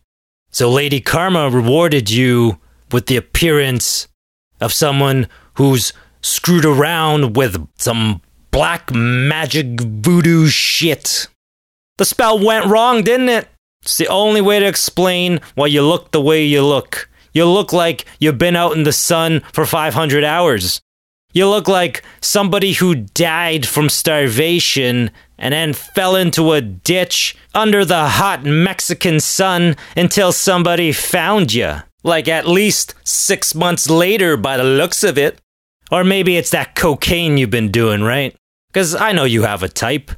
So 0.51 0.69
Lady 0.69 0.99
Karma 0.99 1.49
rewarded 1.49 2.09
you 2.09 2.59
with 2.91 3.05
the 3.05 3.17
appearance 3.17 4.07
of 4.59 4.73
someone 4.73 5.27
who's 5.53 5.93
screwed 6.21 6.65
around 6.65 7.35
with 7.35 7.67
some 7.77 8.21
black 8.51 8.93
magic 8.93 9.79
voodoo 9.81 10.47
shit. 10.47 11.27
The 11.97 12.05
spell 12.05 12.43
went 12.43 12.65
wrong, 12.65 13.03
didn't 13.03 13.29
it? 13.29 13.47
It's 13.81 13.97
the 13.97 14.07
only 14.07 14.41
way 14.41 14.59
to 14.59 14.67
explain 14.67 15.39
why 15.55 15.67
you 15.67 15.81
look 15.81 16.11
the 16.11 16.21
way 16.21 16.45
you 16.45 16.65
look. 16.65 17.09
You 17.33 17.45
look 17.45 17.71
like 17.71 18.05
you've 18.19 18.37
been 18.37 18.55
out 18.55 18.75
in 18.75 18.83
the 18.83 18.93
sun 18.93 19.41
for 19.53 19.65
500 19.65 20.23
hours. 20.23 20.81
You 21.31 21.47
look 21.47 21.67
like 21.67 22.03
somebody 22.21 22.73
who 22.73 22.95
died 22.95 23.65
from 23.65 23.87
starvation 23.87 25.11
and 25.37 25.53
then 25.53 25.73
fell 25.73 26.15
into 26.15 26.53
a 26.53 26.61
ditch 26.61 27.35
under 27.53 27.85
the 27.85 28.07
hot 28.07 28.43
Mexican 28.43 29.19
sun 29.19 29.75
until 29.95 30.31
somebody 30.31 30.91
found 30.91 31.53
you. 31.53 31.75
Like 32.03 32.27
at 32.27 32.47
least 32.47 32.95
six 33.03 33.53
months 33.53 33.89
later, 33.89 34.37
by 34.37 34.57
the 34.57 34.63
looks 34.63 35.03
of 35.03 35.17
it. 35.17 35.39
Or 35.91 36.03
maybe 36.03 36.37
it's 36.37 36.51
that 36.51 36.75
cocaine 36.75 37.37
you've 37.37 37.49
been 37.49 37.71
doing, 37.71 38.03
right? 38.03 38.35
Because 38.71 38.95
I 38.95 39.11
know 39.11 39.23
you 39.23 39.43
have 39.43 39.63
a 39.63 39.69
type. 39.69 40.11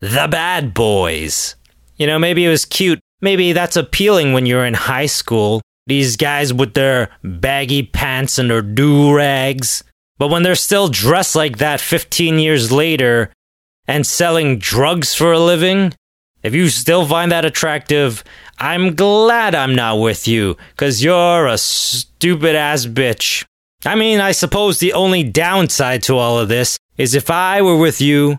The 0.00 0.28
bad 0.30 0.74
boys. 0.74 1.56
You 1.96 2.06
know, 2.06 2.18
maybe 2.18 2.44
it 2.44 2.48
was 2.48 2.64
cute. 2.64 3.00
Maybe 3.20 3.52
that's 3.52 3.76
appealing 3.76 4.32
when 4.32 4.46
you're 4.46 4.66
in 4.66 4.74
high 4.74 5.06
school. 5.06 5.60
These 5.86 6.16
guys 6.16 6.52
with 6.52 6.74
their 6.74 7.10
baggy 7.22 7.82
pants 7.82 8.38
and 8.38 8.50
their 8.50 8.62
do 8.62 9.14
rags. 9.14 9.84
But 10.18 10.28
when 10.28 10.42
they're 10.42 10.54
still 10.54 10.88
dressed 10.88 11.36
like 11.36 11.58
that 11.58 11.80
15 11.80 12.38
years 12.38 12.72
later 12.72 13.30
and 13.86 14.06
selling 14.06 14.58
drugs 14.58 15.14
for 15.14 15.32
a 15.32 15.38
living, 15.38 15.92
if 16.42 16.54
you 16.54 16.68
still 16.68 17.06
find 17.06 17.32
that 17.32 17.44
attractive, 17.44 18.24
I'm 18.58 18.94
glad 18.94 19.54
I'm 19.54 19.74
not 19.74 20.00
with 20.00 20.28
you, 20.28 20.56
because 20.70 21.02
you're 21.02 21.46
a 21.46 21.58
stupid 21.58 22.54
ass 22.54 22.86
bitch. 22.86 23.44
I 23.86 23.94
mean, 23.96 24.20
I 24.20 24.32
suppose 24.32 24.78
the 24.78 24.94
only 24.94 25.22
downside 25.22 26.02
to 26.04 26.16
all 26.16 26.38
of 26.38 26.48
this 26.48 26.78
is 26.96 27.14
if 27.14 27.30
I 27.30 27.60
were 27.60 27.76
with 27.76 28.00
you, 28.00 28.38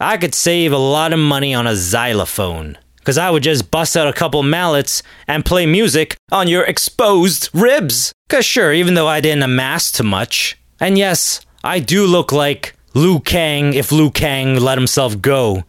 I 0.00 0.16
could 0.16 0.34
save 0.34 0.72
a 0.72 0.78
lot 0.78 1.12
of 1.12 1.18
money 1.18 1.52
on 1.54 1.66
a 1.66 1.76
xylophone. 1.76 2.78
Because 2.96 3.18
I 3.18 3.30
would 3.30 3.42
just 3.42 3.70
bust 3.70 3.96
out 3.96 4.06
a 4.06 4.12
couple 4.12 4.42
mallets 4.42 5.02
and 5.26 5.44
play 5.44 5.66
music 5.66 6.16
on 6.30 6.46
your 6.46 6.64
exposed 6.64 7.48
ribs. 7.54 8.12
Because 8.28 8.44
sure, 8.44 8.72
even 8.72 8.94
though 8.94 9.08
I 9.08 9.20
didn't 9.20 9.42
amass 9.42 9.90
too 9.90 10.04
much, 10.04 10.58
and 10.78 10.98
yes, 10.98 11.40
I 11.64 11.80
do 11.80 12.06
look 12.06 12.32
like 12.32 12.76
Liu 12.94 13.20
Kang 13.20 13.74
if 13.74 13.90
Liu 13.90 14.10
Kang 14.10 14.56
let 14.60 14.78
himself 14.78 15.20
go. 15.20 15.64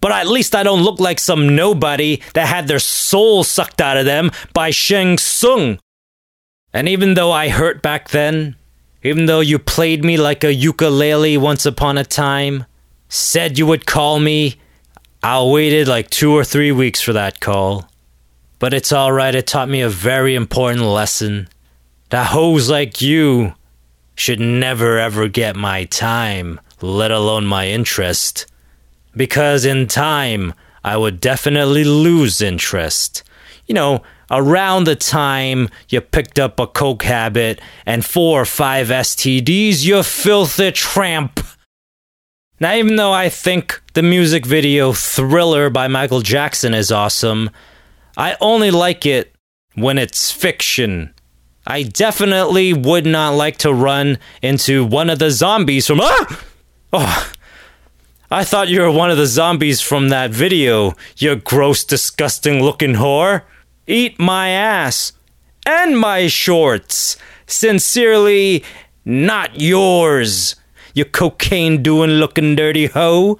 But 0.00 0.12
at 0.12 0.28
least 0.28 0.54
I 0.54 0.62
don't 0.62 0.82
look 0.82 1.00
like 1.00 1.18
some 1.18 1.54
nobody 1.54 2.22
that 2.34 2.46
had 2.46 2.68
their 2.68 2.78
soul 2.78 3.44
sucked 3.44 3.80
out 3.80 3.96
of 3.96 4.04
them 4.04 4.30
by 4.52 4.70
Shang 4.70 5.18
Tsung. 5.18 5.78
And 6.72 6.88
even 6.88 7.14
though 7.14 7.32
I 7.32 7.48
hurt 7.48 7.82
back 7.82 8.10
then, 8.10 8.56
even 9.02 9.26
though 9.26 9.40
you 9.40 9.58
played 9.58 10.04
me 10.04 10.16
like 10.16 10.44
a 10.44 10.52
ukulele 10.52 11.36
once 11.36 11.64
upon 11.64 11.98
a 11.98 12.04
time, 12.04 12.64
said 13.08 13.58
you 13.58 13.66
would 13.66 13.86
call 13.86 14.18
me, 14.18 14.56
I 15.22 15.42
waited 15.42 15.88
like 15.88 16.10
two 16.10 16.32
or 16.32 16.44
three 16.44 16.72
weeks 16.72 17.00
for 17.00 17.12
that 17.12 17.40
call. 17.40 17.88
But 18.58 18.74
it's 18.74 18.92
alright, 18.92 19.34
it 19.34 19.46
taught 19.46 19.68
me 19.68 19.80
a 19.80 19.88
very 19.88 20.34
important 20.34 20.82
lesson. 20.82 21.48
That 22.10 22.28
hoes 22.28 22.68
like 22.68 23.00
you 23.00 23.54
should 24.14 24.40
never 24.40 24.98
ever 24.98 25.28
get 25.28 25.54
my 25.54 25.84
time, 25.84 26.60
let 26.80 27.10
alone 27.10 27.46
my 27.46 27.68
interest. 27.68 28.46
Because 29.16 29.64
in 29.64 29.86
time, 29.86 30.54
I 30.82 30.96
would 30.96 31.20
definitely 31.20 31.84
lose 31.84 32.40
interest. 32.40 33.22
You 33.66 33.74
know, 33.74 34.02
around 34.30 34.84
the 34.84 34.96
time 34.96 35.68
you 35.88 36.00
picked 36.00 36.38
up 36.38 36.60
a 36.60 36.66
coke 36.66 37.02
habit 37.02 37.60
and 37.86 38.04
four 38.04 38.42
or 38.42 38.44
five 38.44 38.88
STDs, 38.88 39.84
you 39.84 40.02
filthy 40.02 40.72
tramp. 40.72 41.40
Now, 42.60 42.74
even 42.74 42.96
though 42.96 43.12
I 43.12 43.28
think 43.28 43.82
the 43.94 44.02
music 44.02 44.44
video 44.44 44.92
Thriller 44.92 45.70
by 45.70 45.88
Michael 45.88 46.22
Jackson 46.22 46.74
is 46.74 46.90
awesome, 46.90 47.50
I 48.16 48.36
only 48.40 48.70
like 48.70 49.06
it 49.06 49.34
when 49.74 49.96
it's 49.96 50.32
fiction 50.32 51.14
I 51.70 51.82
definitely 51.82 52.72
would 52.72 53.04
not 53.04 53.34
like 53.34 53.58
to 53.58 53.74
run 53.74 54.18
into 54.40 54.86
one 54.86 55.10
of 55.10 55.18
the 55.18 55.30
zombies 55.30 55.86
from. 55.86 56.00
Ah! 56.00 56.26
Oh, 56.90 57.32
I 58.30 58.42
thought 58.42 58.68
you 58.68 58.80
were 58.80 58.90
one 58.90 59.10
of 59.10 59.18
the 59.18 59.26
zombies 59.26 59.82
from 59.82 60.08
that 60.08 60.30
video, 60.30 60.94
you 61.18 61.36
gross, 61.36 61.84
disgusting 61.84 62.62
looking 62.62 62.94
whore. 62.94 63.42
Eat 63.90 64.18
my 64.18 64.50
ass 64.50 65.12
and 65.64 65.98
my 65.98 66.26
shorts. 66.26 67.16
Sincerely, 67.46 68.62
not 69.06 69.58
yours, 69.58 70.56
you 70.92 71.06
cocaine 71.06 71.82
doing 71.82 72.10
looking 72.20 72.54
dirty 72.54 72.84
hoe. 72.84 73.38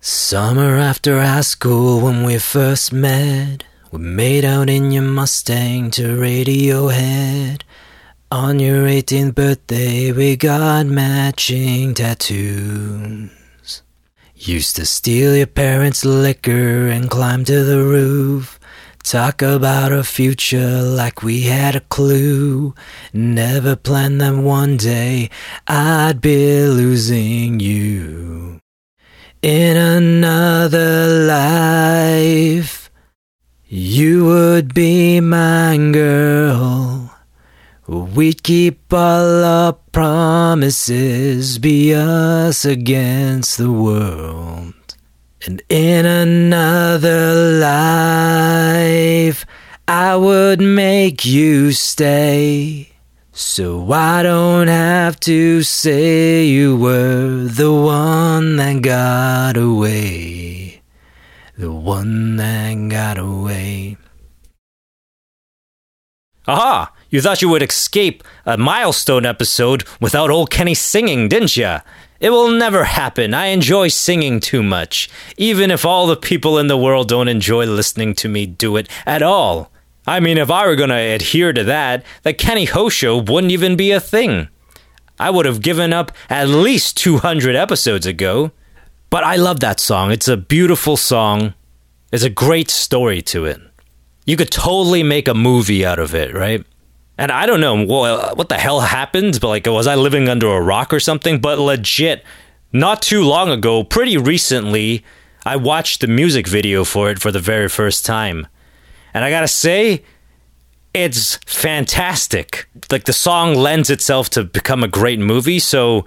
Summer 0.00 0.76
after 0.78 1.22
high 1.22 1.42
school 1.42 2.00
when 2.00 2.24
we 2.24 2.38
first 2.38 2.92
met. 2.92 3.62
We 3.92 4.00
made 4.00 4.44
out 4.44 4.68
in 4.68 4.90
your 4.90 5.04
Mustang 5.04 5.92
to 5.92 6.16
Radiohead. 6.18 7.62
On 8.32 8.58
your 8.58 8.86
18th 8.88 9.36
birthday, 9.36 10.10
we 10.10 10.34
got 10.34 10.86
matching 10.86 11.94
tattoos. 11.94 13.43
Used 14.46 14.76
to 14.76 14.84
steal 14.84 15.34
your 15.34 15.46
parents' 15.46 16.04
liquor 16.04 16.86
and 16.88 17.08
climb 17.08 17.46
to 17.46 17.64
the 17.64 17.82
roof. 17.82 18.60
Talk 19.02 19.40
about 19.40 19.90
our 19.90 20.02
future 20.02 20.82
like 20.82 21.22
we 21.22 21.44
had 21.44 21.74
a 21.74 21.80
clue. 21.80 22.74
Never 23.14 23.74
planned 23.74 24.20
that 24.20 24.36
one 24.36 24.76
day 24.76 25.30
I'd 25.66 26.20
be 26.20 26.62
losing 26.66 27.58
you. 27.58 28.60
In 29.40 29.78
another 29.78 31.06
life. 31.26 32.90
You 33.64 34.26
would 34.26 34.74
be 34.74 35.20
my 35.20 35.78
girl. 35.90 37.03
We'd 37.86 38.42
keep 38.42 38.90
all 38.94 39.44
our 39.44 39.74
promises, 39.92 41.58
be 41.58 41.94
us 41.94 42.64
against 42.64 43.58
the 43.58 43.70
world. 43.70 44.72
And 45.44 45.62
in 45.68 46.06
another 46.06 47.58
life, 47.60 49.44
I 49.86 50.16
would 50.16 50.62
make 50.62 51.26
you 51.26 51.72
stay. 51.72 52.88
So 53.32 53.92
I 53.92 54.22
don't 54.22 54.68
have 54.68 55.20
to 55.20 55.62
say 55.62 56.46
you 56.46 56.78
were 56.78 57.44
the 57.44 57.70
one 57.70 58.56
that 58.56 58.80
got 58.80 59.58
away. 59.58 60.80
The 61.58 61.70
one 61.70 62.36
that 62.36 62.88
got 62.88 63.18
away. 63.18 63.98
Aha! 66.46 66.93
You 67.14 67.20
thought 67.20 67.42
you 67.42 67.48
would 67.50 67.62
escape 67.62 68.24
a 68.44 68.58
milestone 68.58 69.24
episode 69.24 69.84
without 70.00 70.30
old 70.30 70.50
Kenny 70.50 70.74
singing, 70.74 71.28
didn't 71.28 71.56
ya? 71.56 71.82
It 72.18 72.30
will 72.30 72.50
never 72.50 72.82
happen. 72.82 73.34
I 73.34 73.46
enjoy 73.54 73.86
singing 73.86 74.40
too 74.40 74.64
much, 74.64 75.08
even 75.36 75.70
if 75.70 75.84
all 75.84 76.08
the 76.08 76.16
people 76.16 76.58
in 76.58 76.66
the 76.66 76.76
world 76.76 77.08
don't 77.08 77.28
enjoy 77.28 77.66
listening 77.66 78.16
to 78.16 78.28
me 78.28 78.46
do 78.46 78.76
it 78.76 78.88
at 79.06 79.22
all. 79.22 79.70
I 80.08 80.18
mean, 80.18 80.38
if 80.38 80.50
I 80.50 80.66
were 80.66 80.74
going 80.74 80.88
to 80.90 80.96
adhere 80.96 81.52
to 81.52 81.62
that, 81.62 82.04
the 82.24 82.32
Kenny 82.32 82.64
Ho 82.64 82.88
Show 82.88 83.18
wouldn't 83.18 83.52
even 83.52 83.76
be 83.76 83.92
a 83.92 84.00
thing. 84.00 84.48
I 85.16 85.30
would 85.30 85.46
have 85.46 85.62
given 85.62 85.92
up 85.92 86.10
at 86.28 86.48
least 86.48 86.96
200 86.96 87.54
episodes 87.54 88.06
ago. 88.06 88.50
But 89.08 89.22
I 89.22 89.36
love 89.36 89.60
that 89.60 89.78
song. 89.78 90.10
It's 90.10 90.26
a 90.26 90.36
beautiful 90.36 90.96
song. 90.96 91.54
There's 92.10 92.24
a 92.24 92.28
great 92.28 92.70
story 92.70 93.22
to 93.22 93.44
it. 93.44 93.60
You 94.26 94.36
could 94.36 94.50
totally 94.50 95.04
make 95.04 95.28
a 95.28 95.34
movie 95.34 95.86
out 95.86 96.00
of 96.00 96.12
it, 96.12 96.34
right? 96.34 96.66
And 97.16 97.30
I 97.30 97.46
don't 97.46 97.60
know 97.60 97.84
what 97.84 98.48
the 98.48 98.58
hell 98.58 98.80
happened, 98.80 99.38
but 99.40 99.48
like, 99.48 99.66
was 99.66 99.86
I 99.86 99.94
living 99.94 100.28
under 100.28 100.48
a 100.48 100.60
rock 100.60 100.92
or 100.92 100.98
something? 100.98 101.40
But 101.40 101.58
legit, 101.58 102.24
not 102.72 103.02
too 103.02 103.22
long 103.22 103.50
ago, 103.50 103.84
pretty 103.84 104.16
recently, 104.16 105.04
I 105.46 105.56
watched 105.56 106.00
the 106.00 106.08
music 106.08 106.48
video 106.48 106.84
for 106.84 107.10
it 107.10 107.20
for 107.20 107.30
the 107.30 107.38
very 107.38 107.68
first 107.68 108.04
time. 108.04 108.48
And 109.12 109.24
I 109.24 109.30
gotta 109.30 109.46
say, 109.46 110.02
it's 110.92 111.36
fantastic. 111.46 112.68
Like, 112.90 113.04
the 113.04 113.12
song 113.12 113.54
lends 113.54 113.90
itself 113.90 114.28
to 114.30 114.44
become 114.44 114.82
a 114.82 114.88
great 114.88 115.20
movie, 115.20 115.60
so 115.60 116.04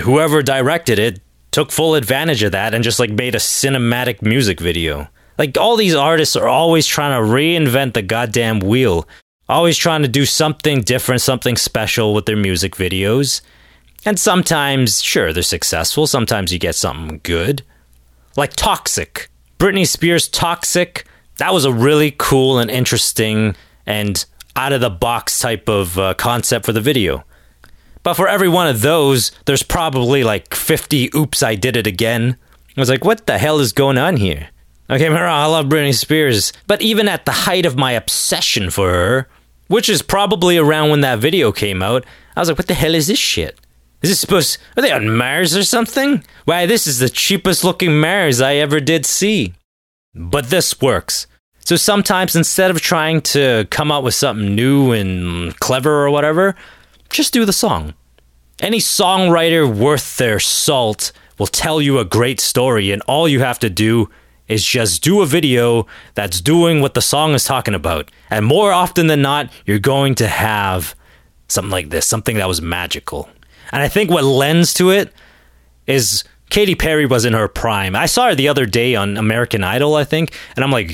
whoever 0.00 0.42
directed 0.42 0.98
it 0.98 1.20
took 1.50 1.70
full 1.70 1.94
advantage 1.94 2.42
of 2.42 2.52
that 2.52 2.74
and 2.74 2.82
just 2.82 2.98
like 2.98 3.10
made 3.10 3.34
a 3.34 3.38
cinematic 3.38 4.22
music 4.22 4.60
video. 4.60 5.08
Like, 5.38 5.56
all 5.56 5.76
these 5.76 5.94
artists 5.94 6.34
are 6.34 6.48
always 6.48 6.86
trying 6.86 7.20
to 7.20 7.32
reinvent 7.32 7.94
the 7.94 8.02
goddamn 8.02 8.58
wheel 8.58 9.08
always 9.48 9.76
trying 9.76 10.02
to 10.02 10.08
do 10.08 10.26
something 10.26 10.82
different, 10.82 11.20
something 11.20 11.56
special 11.56 12.14
with 12.14 12.26
their 12.26 12.36
music 12.36 12.76
videos. 12.76 13.40
And 14.04 14.18
sometimes, 14.18 15.02
sure, 15.02 15.32
they're 15.32 15.42
successful. 15.42 16.06
Sometimes 16.06 16.52
you 16.52 16.58
get 16.58 16.74
something 16.74 17.20
good. 17.22 17.62
Like 18.36 18.54
Toxic. 18.54 19.28
Britney 19.58 19.86
Spears' 19.86 20.28
Toxic. 20.28 21.06
That 21.38 21.52
was 21.52 21.64
a 21.64 21.72
really 21.72 22.14
cool 22.16 22.58
and 22.58 22.70
interesting 22.70 23.56
and 23.86 24.24
out 24.54 24.72
of 24.72 24.80
the 24.80 24.90
box 24.90 25.38
type 25.38 25.68
of 25.68 25.98
uh, 25.98 26.14
concept 26.14 26.66
for 26.66 26.72
the 26.72 26.80
video. 26.80 27.24
But 28.02 28.14
for 28.14 28.28
every 28.28 28.48
one 28.48 28.68
of 28.68 28.82
those, 28.82 29.32
there's 29.46 29.62
probably 29.62 30.24
like 30.24 30.54
50 30.54 31.10
oops, 31.14 31.42
I 31.42 31.54
did 31.54 31.76
it 31.76 31.86
again. 31.86 32.36
I 32.76 32.80
was 32.80 32.88
like, 32.88 33.04
what 33.04 33.26
the 33.26 33.38
hell 33.38 33.58
is 33.58 33.72
going 33.72 33.98
on 33.98 34.16
here? 34.16 34.50
Okay, 34.88 35.08
Mara, 35.08 35.32
I 35.32 35.46
love 35.46 35.66
Britney 35.66 35.94
Spears. 35.94 36.52
But 36.66 36.80
even 36.80 37.08
at 37.08 37.24
the 37.24 37.32
height 37.32 37.66
of 37.66 37.76
my 37.76 37.92
obsession 37.92 38.70
for 38.70 38.90
her, 38.90 39.28
which 39.68 39.88
is 39.88 40.02
probably 40.02 40.58
around 40.58 40.90
when 40.90 41.00
that 41.02 41.20
video 41.20 41.52
came 41.52 41.82
out. 41.82 42.04
I 42.36 42.40
was 42.40 42.48
like, 42.48 42.58
what 42.58 42.66
the 42.66 42.74
hell 42.74 42.94
is 42.94 43.06
this 43.06 43.18
shit? 43.18 43.58
Is 44.02 44.10
this 44.10 44.20
supposed 44.20 44.58
are 44.76 44.82
they 44.82 44.92
on 44.92 45.16
Mars 45.16 45.56
or 45.56 45.64
something? 45.64 46.24
Why 46.44 46.66
this 46.66 46.86
is 46.86 46.98
the 46.98 47.08
cheapest 47.08 47.64
looking 47.64 48.00
Mars 48.00 48.40
I 48.40 48.56
ever 48.56 48.80
did 48.80 49.06
see. 49.06 49.54
But 50.14 50.50
this 50.50 50.80
works. 50.80 51.26
So 51.60 51.76
sometimes 51.76 52.34
instead 52.34 52.70
of 52.70 52.80
trying 52.80 53.20
to 53.22 53.66
come 53.70 53.92
up 53.92 54.04
with 54.04 54.14
something 54.14 54.54
new 54.54 54.92
and 54.92 55.58
clever 55.60 56.04
or 56.04 56.10
whatever, 56.10 56.54
just 57.10 57.32
do 57.32 57.44
the 57.44 57.52
song. 57.52 57.94
Any 58.60 58.78
songwriter 58.78 59.72
worth 59.72 60.16
their 60.16 60.40
salt 60.40 61.12
will 61.38 61.46
tell 61.46 61.80
you 61.80 61.98
a 61.98 62.04
great 62.04 62.40
story, 62.40 62.90
and 62.90 63.02
all 63.02 63.28
you 63.28 63.40
have 63.40 63.58
to 63.60 63.70
do 63.70 64.10
is 64.48 64.64
just 64.64 65.02
do 65.02 65.20
a 65.20 65.26
video 65.26 65.86
that's 66.14 66.40
doing 66.40 66.80
what 66.80 66.94
the 66.94 67.02
song 67.02 67.34
is 67.34 67.44
talking 67.44 67.74
about. 67.74 68.10
And 68.30 68.44
more 68.46 68.72
often 68.72 69.06
than 69.06 69.22
not, 69.22 69.50
you're 69.66 69.78
going 69.78 70.14
to 70.16 70.26
have 70.26 70.94
something 71.48 71.70
like 71.70 71.90
this, 71.90 72.06
something 72.06 72.36
that 72.38 72.48
was 72.48 72.62
magical. 72.62 73.28
And 73.72 73.82
I 73.82 73.88
think 73.88 74.10
what 74.10 74.24
lends 74.24 74.72
to 74.74 74.90
it 74.90 75.12
is 75.86 76.24
Katy 76.50 76.74
Perry 76.74 77.06
was 77.06 77.24
in 77.24 77.34
her 77.34 77.48
prime. 77.48 77.94
I 77.94 78.06
saw 78.06 78.28
her 78.28 78.34
the 78.34 78.48
other 78.48 78.66
day 78.66 78.94
on 78.94 79.16
American 79.16 79.62
Idol, 79.62 79.94
I 79.94 80.04
think, 80.04 80.32
and 80.56 80.64
I'm 80.64 80.70
like, 80.70 80.90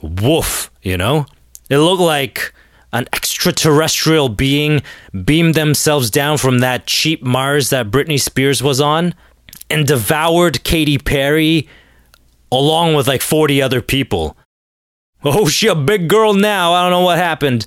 woof, 0.00 0.70
you 0.82 0.96
know? 0.96 1.26
It 1.68 1.78
looked 1.78 2.02
like 2.02 2.52
an 2.92 3.08
extraterrestrial 3.12 4.28
being 4.28 4.82
beamed 5.24 5.54
themselves 5.54 6.10
down 6.10 6.38
from 6.38 6.58
that 6.58 6.86
cheap 6.86 7.22
Mars 7.22 7.70
that 7.70 7.90
Britney 7.90 8.20
Spears 8.20 8.62
was 8.62 8.80
on 8.80 9.14
and 9.70 9.86
devoured 9.86 10.62
Katy 10.64 10.98
Perry 10.98 11.68
along 12.52 12.94
with 12.94 13.08
like 13.08 13.22
40 13.22 13.60
other 13.62 13.80
people. 13.80 14.36
Oh, 15.24 15.48
she 15.48 15.66
a 15.68 15.74
big 15.74 16.08
girl 16.08 16.34
now. 16.34 16.74
I 16.74 16.82
don't 16.82 16.90
know 16.90 17.04
what 17.04 17.18
happened. 17.18 17.66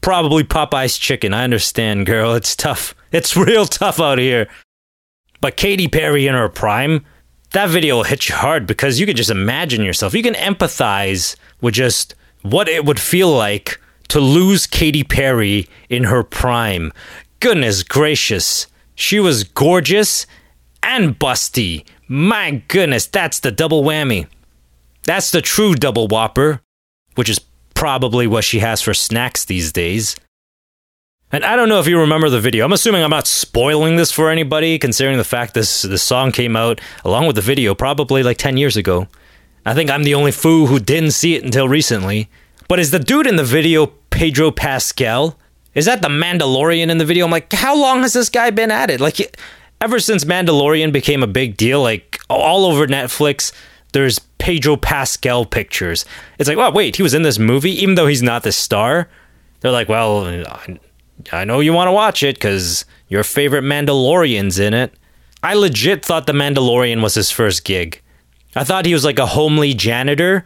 Probably 0.00 0.44
Popeye's 0.44 0.98
chicken. 0.98 1.32
I 1.32 1.44
understand, 1.44 2.06
girl. 2.06 2.34
It's 2.34 2.56
tough. 2.56 2.94
It's 3.12 3.36
real 3.36 3.66
tough 3.66 4.00
out 4.00 4.18
here. 4.18 4.48
But 5.40 5.56
Katy 5.56 5.88
Perry 5.88 6.26
in 6.26 6.34
her 6.34 6.48
prime, 6.48 7.04
that 7.52 7.70
video 7.70 7.96
will 7.96 8.04
hit 8.04 8.28
you 8.28 8.34
hard 8.34 8.66
because 8.66 8.98
you 8.98 9.06
can 9.06 9.16
just 9.16 9.30
imagine 9.30 9.84
yourself. 9.84 10.14
You 10.14 10.22
can 10.22 10.34
empathize 10.34 11.36
with 11.60 11.74
just 11.74 12.14
what 12.42 12.68
it 12.68 12.84
would 12.84 13.00
feel 13.00 13.30
like 13.30 13.80
to 14.08 14.20
lose 14.20 14.66
Katy 14.66 15.04
Perry 15.04 15.68
in 15.88 16.04
her 16.04 16.24
prime. 16.24 16.92
Goodness 17.40 17.82
gracious. 17.82 18.66
She 18.94 19.20
was 19.20 19.44
gorgeous 19.44 20.26
and 20.82 21.18
busty. 21.18 21.84
My 22.06 22.62
goodness, 22.68 23.06
that's 23.06 23.40
the 23.40 23.50
double 23.50 23.82
whammy. 23.82 24.26
That's 25.04 25.30
the 25.30 25.42
true 25.42 25.74
double 25.74 26.08
whopper, 26.08 26.60
which 27.14 27.28
is 27.28 27.40
probably 27.74 28.26
what 28.26 28.44
she 28.44 28.58
has 28.58 28.82
for 28.82 28.94
snacks 28.94 29.44
these 29.44 29.72
days. 29.72 30.16
And 31.30 31.44
I 31.44 31.56
don't 31.56 31.68
know 31.68 31.78
if 31.78 31.86
you 31.86 32.00
remember 32.00 32.30
the 32.30 32.40
video. 32.40 32.64
I'm 32.64 32.72
assuming 32.72 33.02
I'm 33.02 33.10
not 33.10 33.26
spoiling 33.26 33.96
this 33.96 34.10
for 34.10 34.30
anybody, 34.30 34.78
considering 34.78 35.18
the 35.18 35.24
fact 35.24 35.52
this 35.52 35.82
the 35.82 35.98
song 35.98 36.32
came 36.32 36.56
out 36.56 36.80
along 37.04 37.26
with 37.26 37.36
the 37.36 37.42
video 37.42 37.74
probably 37.74 38.22
like 38.22 38.38
10 38.38 38.56
years 38.56 38.76
ago. 38.76 39.08
I 39.66 39.74
think 39.74 39.90
I'm 39.90 40.04
the 40.04 40.14
only 40.14 40.32
foo 40.32 40.66
who 40.66 40.80
didn't 40.80 41.10
see 41.10 41.34
it 41.34 41.44
until 41.44 41.68
recently. 41.68 42.30
But 42.68 42.78
is 42.78 42.90
the 42.90 42.98
dude 42.98 43.26
in 43.26 43.36
the 43.36 43.44
video 43.44 43.86
Pedro 44.10 44.50
Pascal? 44.50 45.38
Is 45.74 45.84
that 45.84 46.00
the 46.00 46.08
Mandalorian 46.08 46.88
in 46.88 46.98
the 46.98 47.04
video? 47.04 47.26
I'm 47.26 47.30
like, 47.30 47.52
how 47.52 47.76
long 47.76 48.00
has 48.00 48.14
this 48.14 48.30
guy 48.30 48.50
been 48.50 48.70
at 48.70 48.90
it? 48.90 48.98
Like, 49.00 49.36
ever 49.80 50.00
since 50.00 50.24
Mandalorian 50.24 50.92
became 50.92 51.22
a 51.22 51.26
big 51.26 51.56
deal, 51.56 51.82
like 51.82 52.20
all 52.28 52.64
over 52.64 52.86
Netflix, 52.86 53.52
there's 53.92 54.18
Pedro 54.38 54.76
Pascal 54.76 55.44
pictures. 55.44 56.04
It's 56.38 56.48
like, 56.48 56.58
oh, 56.58 56.70
wait, 56.70 56.96
he 56.96 57.02
was 57.02 57.14
in 57.14 57.22
this 57.22 57.38
movie, 57.38 57.72
even 57.82 57.94
though 57.94 58.06
he's 58.06 58.22
not 58.22 58.42
the 58.42 58.52
star. 58.52 59.08
They're 59.60 59.72
like, 59.72 59.88
well, 59.88 60.24
I 61.32 61.44
know 61.44 61.60
you 61.60 61.72
want 61.72 61.88
to 61.88 61.92
watch 61.92 62.22
it 62.22 62.36
because 62.36 62.84
your 63.08 63.24
favorite 63.24 63.64
Mandalorian's 63.64 64.58
in 64.58 64.74
it. 64.74 64.94
I 65.42 65.54
legit 65.54 66.04
thought 66.04 66.26
The 66.26 66.32
Mandalorian 66.32 67.02
was 67.02 67.14
his 67.14 67.30
first 67.30 67.64
gig. 67.64 68.02
I 68.56 68.64
thought 68.64 68.86
he 68.86 68.94
was 68.94 69.04
like 69.04 69.18
a 69.18 69.26
homely 69.26 69.74
janitor 69.74 70.44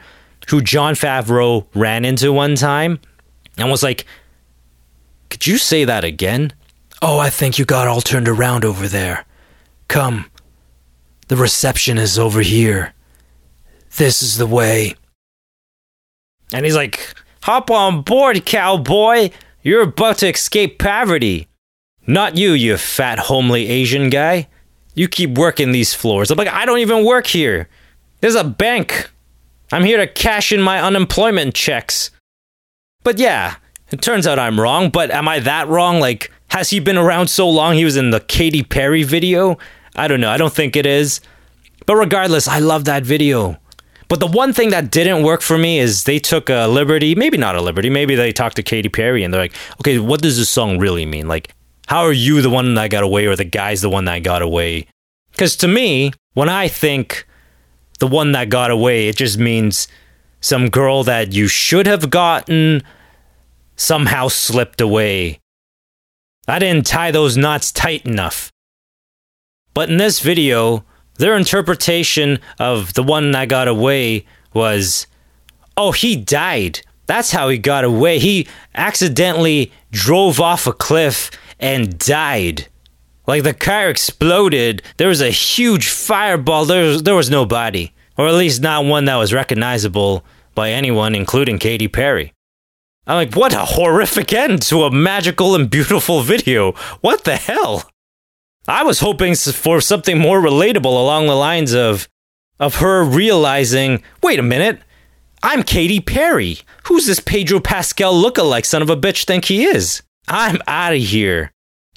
who 0.48 0.60
Jon 0.60 0.94
Favreau 0.94 1.66
ran 1.74 2.04
into 2.04 2.32
one 2.32 2.56
time 2.56 3.00
and 3.56 3.70
was 3.70 3.82
like, 3.82 4.04
Could 5.30 5.46
you 5.46 5.56
say 5.56 5.84
that 5.84 6.04
again? 6.04 6.52
Oh, 7.04 7.18
I 7.18 7.30
think 7.30 7.58
you 7.58 7.64
got 7.64 7.88
all 7.88 8.00
turned 8.00 8.28
around 8.28 8.64
over 8.64 8.86
there. 8.86 9.24
Come. 9.88 10.26
The 11.26 11.36
reception 11.36 11.98
is 11.98 12.16
over 12.16 12.42
here. 12.42 12.94
This 13.96 14.22
is 14.22 14.38
the 14.38 14.46
way. 14.46 14.94
And 16.52 16.64
he's 16.64 16.76
like, 16.76 17.14
Hop 17.42 17.72
on 17.72 18.02
board, 18.02 18.44
cowboy. 18.46 19.30
You're 19.62 19.82
about 19.82 20.18
to 20.18 20.28
escape 20.28 20.78
poverty. 20.78 21.48
Not 22.06 22.36
you, 22.36 22.52
you 22.52 22.76
fat, 22.76 23.18
homely 23.18 23.66
Asian 23.68 24.08
guy. 24.10 24.48
You 24.94 25.08
keep 25.08 25.36
working 25.36 25.72
these 25.72 25.94
floors. 25.94 26.30
I'm 26.30 26.38
like, 26.38 26.48
I 26.48 26.64
don't 26.64 26.78
even 26.78 27.04
work 27.04 27.26
here. 27.26 27.68
There's 28.20 28.36
a 28.36 28.44
bank. 28.44 29.10
I'm 29.72 29.84
here 29.84 29.96
to 29.96 30.06
cash 30.06 30.52
in 30.52 30.62
my 30.62 30.80
unemployment 30.80 31.54
checks. 31.54 32.10
But 33.02 33.18
yeah, 33.18 33.56
it 33.90 34.02
turns 34.02 34.26
out 34.26 34.38
I'm 34.38 34.60
wrong, 34.60 34.90
but 34.90 35.10
am 35.10 35.26
I 35.26 35.40
that 35.40 35.66
wrong? 35.66 35.98
Like, 35.98 36.30
has 36.52 36.68
he 36.68 36.80
been 36.80 36.98
around 36.98 37.28
so 37.28 37.48
long 37.48 37.72
he 37.76 37.84
was 37.86 37.96
in 37.96 38.10
the 38.10 38.20
Katy 38.20 38.62
Perry 38.62 39.04
video? 39.04 39.56
I 39.96 40.06
don't 40.06 40.20
know. 40.20 40.28
I 40.28 40.36
don't 40.36 40.52
think 40.52 40.76
it 40.76 40.84
is. 40.84 41.22
But 41.86 41.96
regardless, 41.96 42.46
I 42.46 42.58
love 42.58 42.84
that 42.84 43.04
video. 43.04 43.56
But 44.08 44.20
the 44.20 44.26
one 44.26 44.52
thing 44.52 44.68
that 44.68 44.90
didn't 44.90 45.22
work 45.22 45.40
for 45.40 45.56
me 45.56 45.78
is 45.78 46.04
they 46.04 46.18
took 46.18 46.50
a 46.50 46.66
liberty, 46.66 47.14
maybe 47.14 47.38
not 47.38 47.56
a 47.56 47.62
liberty, 47.62 47.88
maybe 47.88 48.16
they 48.16 48.32
talked 48.32 48.56
to 48.56 48.62
Katy 48.62 48.90
Perry 48.90 49.24
and 49.24 49.32
they're 49.32 49.40
like, 49.40 49.54
okay, 49.80 49.98
what 49.98 50.20
does 50.20 50.36
this 50.36 50.50
song 50.50 50.78
really 50.78 51.06
mean? 51.06 51.26
Like, 51.26 51.54
how 51.86 52.02
are 52.02 52.12
you 52.12 52.42
the 52.42 52.50
one 52.50 52.74
that 52.74 52.90
got 52.90 53.02
away 53.02 53.24
or 53.24 53.34
the 53.34 53.44
guy's 53.44 53.80
the 53.80 53.88
one 53.88 54.04
that 54.04 54.22
got 54.22 54.42
away? 54.42 54.86
Because 55.30 55.56
to 55.56 55.68
me, 55.68 56.12
when 56.34 56.50
I 56.50 56.68
think 56.68 57.26
the 57.98 58.06
one 58.06 58.32
that 58.32 58.50
got 58.50 58.70
away, 58.70 59.08
it 59.08 59.16
just 59.16 59.38
means 59.38 59.88
some 60.42 60.68
girl 60.68 61.02
that 61.04 61.32
you 61.32 61.48
should 61.48 61.86
have 61.86 62.10
gotten 62.10 62.82
somehow 63.76 64.28
slipped 64.28 64.82
away 64.82 65.38
I 66.48 66.58
didn't 66.58 66.86
tie 66.86 67.10
those 67.10 67.36
knots 67.36 67.70
tight 67.70 68.04
enough. 68.04 68.50
But 69.74 69.90
in 69.90 69.96
this 69.96 70.20
video, 70.20 70.84
their 71.18 71.36
interpretation 71.36 72.40
of 72.58 72.94
the 72.94 73.02
one 73.02 73.30
that 73.32 73.48
got 73.48 73.68
away 73.68 74.26
was 74.52 75.06
oh, 75.76 75.92
he 75.92 76.16
died. 76.16 76.80
That's 77.06 77.30
how 77.32 77.48
he 77.48 77.58
got 77.58 77.84
away. 77.84 78.18
He 78.18 78.46
accidentally 78.74 79.72
drove 79.90 80.40
off 80.40 80.66
a 80.66 80.72
cliff 80.72 81.30
and 81.58 81.98
died. 81.98 82.68
Like 83.26 83.42
the 83.44 83.54
car 83.54 83.88
exploded, 83.88 84.82
there 84.96 85.08
was 85.08 85.20
a 85.20 85.30
huge 85.30 85.88
fireball, 85.88 86.64
there 86.64 86.84
was, 86.84 87.02
there 87.04 87.14
was 87.14 87.30
no 87.30 87.46
body. 87.46 87.94
Or 88.18 88.28
at 88.28 88.34
least 88.34 88.60
not 88.60 88.84
one 88.84 89.06
that 89.06 89.16
was 89.16 89.32
recognizable 89.32 90.24
by 90.54 90.70
anyone, 90.70 91.14
including 91.14 91.58
Katy 91.58 91.88
Perry. 91.88 92.34
I'm 93.06 93.16
like, 93.16 93.34
what 93.34 93.52
a 93.52 93.64
horrific 93.64 94.32
end 94.32 94.62
to 94.62 94.84
a 94.84 94.90
magical 94.90 95.54
and 95.54 95.68
beautiful 95.68 96.22
video. 96.22 96.72
What 97.00 97.24
the 97.24 97.36
hell? 97.36 97.90
I 98.68 98.84
was 98.84 99.00
hoping 99.00 99.34
for 99.34 99.80
something 99.80 100.18
more 100.18 100.40
relatable 100.40 100.84
along 100.84 101.26
the 101.26 101.34
lines 101.34 101.74
of 101.74 102.08
of 102.60 102.76
her 102.76 103.02
realizing, 103.02 104.04
wait 104.22 104.38
a 104.38 104.42
minute, 104.42 104.80
I'm 105.42 105.64
Katy 105.64 105.98
Perry. 105.98 106.60
Who's 106.84 107.06
this 107.06 107.18
Pedro 107.18 107.58
Pascal 107.58 108.14
lookalike 108.14 108.64
son 108.64 108.82
of 108.82 108.90
a 108.90 108.96
bitch 108.96 109.24
think 109.24 109.46
he 109.46 109.64
is? 109.64 110.02
I'm 110.28 110.58
out 110.68 110.92
of 110.92 111.00
here. 111.00 111.50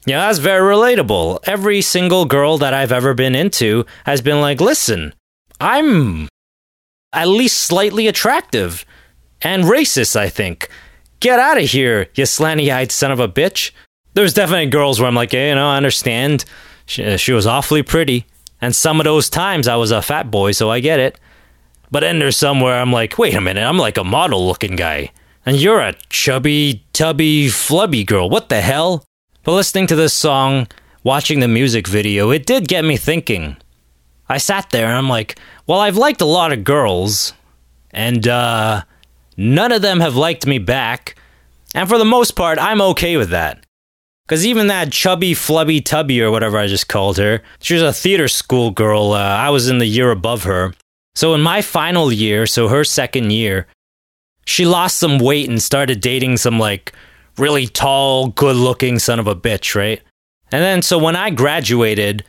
Yeah, 0.07 0.25
that's 0.25 0.39
very 0.39 0.75
relatable. 0.75 1.39
Every 1.43 1.83
single 1.83 2.25
girl 2.25 2.57
that 2.57 2.73
I've 2.73 2.91
ever 2.91 3.13
been 3.13 3.35
into 3.35 3.85
has 4.05 4.21
been 4.21 4.41
like, 4.41 4.59
listen, 4.59 5.13
I'm 5.59 6.27
at 7.13 7.27
least 7.27 7.57
slightly 7.57 8.07
attractive 8.07 8.85
and 9.43 9.65
racist, 9.65 10.15
I 10.15 10.29
think. 10.29 10.69
Get 11.19 11.39
out 11.39 11.57
of 11.57 11.69
here, 11.69 12.07
you 12.15 12.25
slanty 12.25 12.73
eyed 12.73 12.91
son 12.91 13.11
of 13.11 13.19
a 13.19 13.27
bitch. 13.27 13.71
There's 14.13 14.33
definitely 14.33 14.67
girls 14.67 14.99
where 14.99 15.07
I'm 15.07 15.15
like, 15.15 15.31
hey, 15.31 15.49
you 15.49 15.55
know, 15.55 15.67
I 15.67 15.77
understand. 15.77 16.45
She, 16.85 17.03
uh, 17.03 17.17
she 17.17 17.31
was 17.31 17.47
awfully 17.47 17.83
pretty. 17.83 18.25
And 18.61 18.75
some 18.75 18.99
of 18.99 19.03
those 19.03 19.29
times 19.29 19.67
I 19.67 19.75
was 19.75 19.91
a 19.91 20.01
fat 20.01 20.31
boy, 20.31 20.51
so 20.51 20.69
I 20.69 20.79
get 20.79 20.99
it. 20.99 21.19
But 21.91 22.01
then 22.01 22.19
there's 22.19 22.37
somewhere 22.37 22.79
I'm 22.79 22.91
like, 22.91 23.17
wait 23.17 23.33
a 23.33 23.41
minute, 23.41 23.63
I'm 23.63 23.77
like 23.77 23.97
a 23.97 24.03
model 24.03 24.45
looking 24.45 24.75
guy. 24.75 25.11
And 25.45 25.57
you're 25.57 25.81
a 25.81 25.93
chubby, 26.09 26.83
tubby, 26.93 27.47
flubby 27.47 28.05
girl. 28.05 28.29
What 28.29 28.49
the 28.49 28.61
hell? 28.61 29.05
But 29.43 29.53
listening 29.53 29.87
to 29.87 29.95
this 29.95 30.13
song, 30.13 30.67
watching 31.03 31.39
the 31.39 31.47
music 31.47 31.87
video, 31.87 32.31
it 32.31 32.45
did 32.45 32.67
get 32.67 32.83
me 32.83 32.97
thinking. 32.97 33.57
I 34.27 34.39
sat 34.39 34.71
there 34.71 34.87
and 34.87 34.95
I'm 34.95 35.09
like, 35.09 35.37
well, 35.67 35.79
I've 35.79 35.97
liked 35.97 36.21
a 36.21 36.25
lot 36.25 36.51
of 36.51 36.63
girls, 36.63 37.33
and 37.91 38.27
uh, 38.27 38.81
none 39.37 39.71
of 39.71 39.81
them 39.81 39.99
have 39.99 40.15
liked 40.15 40.45
me 40.45 40.59
back. 40.59 41.15
And 41.73 41.89
for 41.89 41.97
the 41.97 42.05
most 42.05 42.31
part, 42.31 42.57
I'm 42.59 42.81
okay 42.81 43.17
with 43.17 43.29
that. 43.29 43.65
Because 44.27 44.45
even 44.45 44.67
that 44.67 44.91
chubby, 44.91 45.33
flubby 45.33 45.83
tubby, 45.83 46.21
or 46.21 46.31
whatever 46.31 46.57
I 46.57 46.67
just 46.67 46.87
called 46.87 47.17
her, 47.17 47.41
she 47.59 47.75
was 47.75 47.83
a 47.83 47.93
theater 47.93 48.27
school 48.27 48.71
girl. 48.71 49.11
Uh, 49.11 49.19
I 49.19 49.51
was 49.51 49.69
in 49.69 49.77
the 49.77 49.85
year 49.85 50.09
above 50.09 50.43
her. 50.43 50.73
So 51.13 51.33
in 51.35 51.41
my 51.41 51.61
final 51.61 52.11
year, 52.11 52.47
so 52.47 52.67
her 52.67 52.83
second 52.83 53.31
year, 53.31 53.67
she 54.45 54.65
lost 54.65 54.97
some 54.97 55.19
weight 55.19 55.49
and 55.49 55.61
started 55.61 56.01
dating 56.01 56.37
some 56.37 56.59
like 56.59 56.93
really 57.37 57.67
tall, 57.67 58.27
good 58.29 58.55
looking 58.55 58.97
son 58.97 59.19
of 59.19 59.27
a 59.27 59.35
bitch, 59.35 59.75
right? 59.75 60.01
And 60.51 60.61
then 60.61 60.81
so 60.81 60.97
when 60.97 61.15
I 61.15 61.29
graduated, 61.29 62.25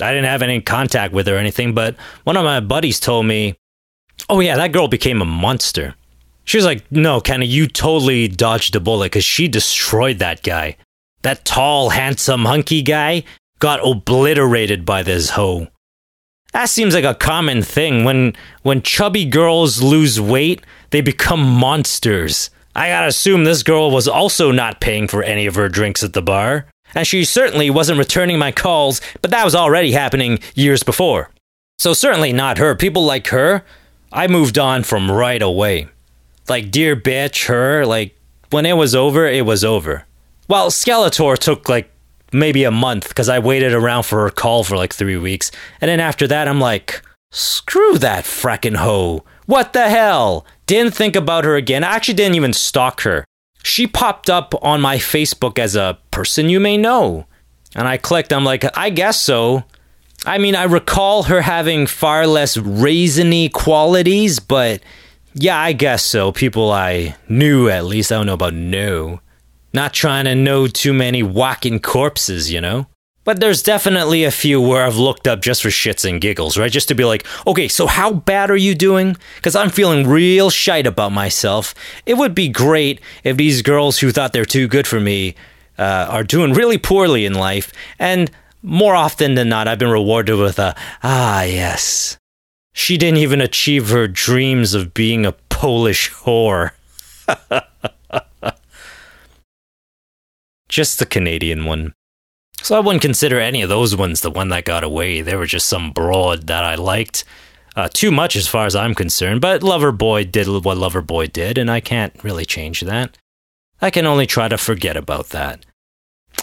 I 0.00 0.12
didn't 0.12 0.24
have 0.26 0.42
any 0.42 0.60
contact 0.60 1.12
with 1.12 1.26
her 1.26 1.36
or 1.36 1.38
anything, 1.38 1.74
but 1.74 1.96
one 2.24 2.36
of 2.36 2.44
my 2.44 2.60
buddies 2.60 3.00
told 3.00 3.26
me, 3.26 3.56
Oh, 4.28 4.40
yeah, 4.40 4.56
that 4.56 4.72
girl 4.72 4.88
became 4.88 5.20
a 5.22 5.26
monster. 5.26 5.94
She 6.46 6.56
was 6.56 6.64
like, 6.64 6.90
No, 6.90 7.20
Kenny, 7.20 7.46
you 7.46 7.66
totally 7.66 8.28
dodged 8.28 8.74
a 8.74 8.80
bullet 8.80 9.06
because 9.06 9.24
she 9.24 9.48
destroyed 9.48 10.18
that 10.20 10.42
guy. 10.42 10.76
That 11.22 11.44
tall, 11.44 11.90
handsome, 11.90 12.46
hunky 12.46 12.82
guy 12.82 13.24
got 13.58 13.86
obliterated 13.86 14.86
by 14.86 15.02
this 15.02 15.30
hoe. 15.30 15.66
That 16.52 16.70
seems 16.70 16.94
like 16.94 17.04
a 17.04 17.14
common 17.14 17.62
thing. 17.62 18.04
When 18.04 18.34
when 18.62 18.80
chubby 18.80 19.24
girls 19.24 19.82
lose 19.82 20.20
weight, 20.20 20.62
they 20.90 21.00
become 21.00 21.40
monsters. 21.40 22.48
I 22.74 22.88
gotta 22.88 23.08
assume 23.08 23.44
this 23.44 23.62
girl 23.62 23.90
was 23.90 24.06
also 24.06 24.52
not 24.52 24.80
paying 24.80 25.08
for 25.08 25.22
any 25.22 25.46
of 25.46 25.56
her 25.56 25.68
drinks 25.68 26.04
at 26.04 26.12
the 26.12 26.22
bar. 26.22 26.66
And 26.94 27.06
she 27.06 27.24
certainly 27.24 27.70
wasn't 27.70 27.98
returning 27.98 28.38
my 28.38 28.52
calls, 28.52 29.00
but 29.20 29.32
that 29.32 29.44
was 29.44 29.54
already 29.54 29.92
happening 29.92 30.38
years 30.54 30.82
before. 30.82 31.30
So, 31.78 31.92
certainly 31.92 32.32
not 32.32 32.58
her. 32.58 32.74
People 32.74 33.04
like 33.04 33.26
her, 33.28 33.64
I 34.12 34.28
moved 34.28 34.56
on 34.56 34.82
from 34.82 35.10
right 35.10 35.42
away. 35.42 35.88
Like, 36.48 36.70
dear 36.70 36.96
bitch, 36.96 37.46
her, 37.46 37.84
like, 37.84 38.16
when 38.50 38.66
it 38.66 38.74
was 38.74 38.94
over, 38.94 39.26
it 39.26 39.44
was 39.44 39.64
over. 39.64 40.06
Well, 40.48 40.70
Skeletor 40.70 41.36
took 41.36 41.68
like 41.68 41.90
maybe 42.32 42.64
a 42.64 42.70
month 42.70 43.08
because 43.08 43.28
I 43.28 43.38
waited 43.38 43.72
around 43.72 44.04
for 44.04 44.22
her 44.22 44.30
call 44.30 44.64
for 44.64 44.76
like 44.76 44.92
three 44.92 45.16
weeks. 45.16 45.50
And 45.80 45.88
then 45.88 46.00
after 46.00 46.26
that, 46.28 46.48
I'm 46.48 46.60
like, 46.60 47.02
screw 47.30 47.98
that 47.98 48.24
frackin' 48.24 48.76
hoe. 48.76 49.24
What 49.46 49.72
the 49.72 49.88
hell? 49.88 50.46
Didn't 50.66 50.94
think 50.94 51.16
about 51.16 51.44
her 51.44 51.56
again. 51.56 51.84
I 51.84 51.94
actually 51.94 52.14
didn't 52.14 52.36
even 52.36 52.52
stalk 52.52 53.02
her. 53.02 53.24
She 53.62 53.86
popped 53.86 54.30
up 54.30 54.54
on 54.62 54.80
my 54.80 54.96
Facebook 54.96 55.58
as 55.58 55.74
a 55.74 55.98
person 56.10 56.48
you 56.48 56.60
may 56.60 56.76
know. 56.76 57.26
And 57.74 57.86
I 57.88 57.96
clicked, 57.96 58.32
I'm 58.32 58.44
like, 58.44 58.64
I 58.76 58.90
guess 58.90 59.20
so. 59.20 59.64
I 60.24 60.38
mean, 60.38 60.54
I 60.54 60.64
recall 60.64 61.24
her 61.24 61.42
having 61.42 61.86
far 61.86 62.26
less 62.26 62.56
raisiny 62.56 63.52
qualities, 63.52 64.38
but 64.38 64.82
yeah, 65.38 65.60
I 65.60 65.72
guess 65.72 66.02
so. 66.02 66.32
People 66.32 66.72
I 66.72 67.14
knew 67.28 67.68
at 67.68 67.84
least. 67.84 68.10
I 68.10 68.16
don't 68.16 68.26
know 68.26 68.34
about 68.34 68.54
know. 68.54 69.20
Not 69.74 69.92
trying 69.92 70.24
to 70.24 70.34
know 70.34 70.66
too 70.66 70.94
many 70.94 71.22
walking 71.22 71.78
corpses, 71.78 72.50
you 72.50 72.60
know? 72.60 72.86
But 73.24 73.40
there's 73.40 73.62
definitely 73.62 74.24
a 74.24 74.30
few 74.30 74.60
where 74.62 74.86
I've 74.86 74.96
looked 74.96 75.28
up 75.28 75.42
just 75.42 75.62
for 75.62 75.68
shits 75.68 76.08
and 76.08 76.20
giggles, 76.20 76.56
right? 76.56 76.72
Just 76.72 76.88
to 76.88 76.94
be 76.94 77.04
like, 77.04 77.26
okay, 77.46 77.68
so 77.68 77.86
how 77.86 78.12
bad 78.12 78.50
are 78.50 78.56
you 78.56 78.74
doing? 78.74 79.16
Because 79.34 79.54
I'm 79.54 79.68
feeling 79.68 80.06
real 80.06 80.48
shite 80.48 80.86
about 80.86 81.12
myself. 81.12 81.74
It 82.06 82.14
would 82.14 82.34
be 82.34 82.48
great 82.48 83.00
if 83.22 83.36
these 83.36 83.62
girls 83.62 83.98
who 83.98 84.12
thought 84.12 84.32
they're 84.32 84.44
too 84.44 84.68
good 84.68 84.86
for 84.86 85.00
me 85.00 85.34
uh, 85.76 86.06
are 86.08 86.24
doing 86.24 86.54
really 86.54 86.78
poorly 86.78 87.26
in 87.26 87.34
life. 87.34 87.72
And 87.98 88.30
more 88.62 88.94
often 88.94 89.34
than 89.34 89.50
not, 89.50 89.68
I've 89.68 89.80
been 89.80 89.90
rewarded 89.90 90.38
with 90.38 90.58
a, 90.58 90.74
ah, 91.02 91.42
yes. 91.42 92.16
She 92.76 92.98
didn't 92.98 93.16
even 93.16 93.40
achieve 93.40 93.88
her 93.88 94.06
dreams 94.06 94.74
of 94.74 94.92
being 94.92 95.24
a 95.24 95.32
Polish 95.32 96.10
whore. 96.12 96.72
Just 100.68 100.98
the 100.98 101.06
Canadian 101.06 101.64
one. 101.64 101.94
So 102.60 102.76
I 102.76 102.80
wouldn't 102.80 103.00
consider 103.00 103.40
any 103.40 103.62
of 103.62 103.70
those 103.70 103.96
ones 103.96 104.20
the 104.20 104.30
one 104.30 104.50
that 104.50 104.66
got 104.66 104.84
away. 104.84 105.22
They 105.22 105.36
were 105.36 105.46
just 105.46 105.68
some 105.68 105.90
broad 105.90 106.48
that 106.48 106.64
I 106.64 106.74
liked. 106.74 107.24
Uh, 107.74 107.88
too 107.92 108.10
much 108.10 108.36
as 108.36 108.46
far 108.46 108.66
as 108.66 108.76
I'm 108.76 108.94
concerned, 108.94 109.40
but 109.40 109.62
Loverboy 109.62 110.30
did 110.30 110.46
what 110.46 110.76
Loverboy 110.76 111.32
did, 111.32 111.56
and 111.56 111.70
I 111.70 111.80
can't 111.80 112.12
really 112.22 112.44
change 112.44 112.82
that. 112.82 113.16
I 113.80 113.90
can 113.90 114.04
only 114.04 114.26
try 114.26 114.48
to 114.48 114.58
forget 114.58 114.98
about 114.98 115.30
that. 115.30 115.64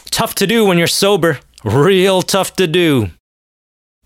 Tough 0.06 0.34
to 0.36 0.48
do 0.48 0.66
when 0.66 0.80
you're 0.80 0.88
sober. 0.88 1.40
Real 1.64 2.24
tough 2.24 2.56
to 2.56 2.66
do. 2.66 3.12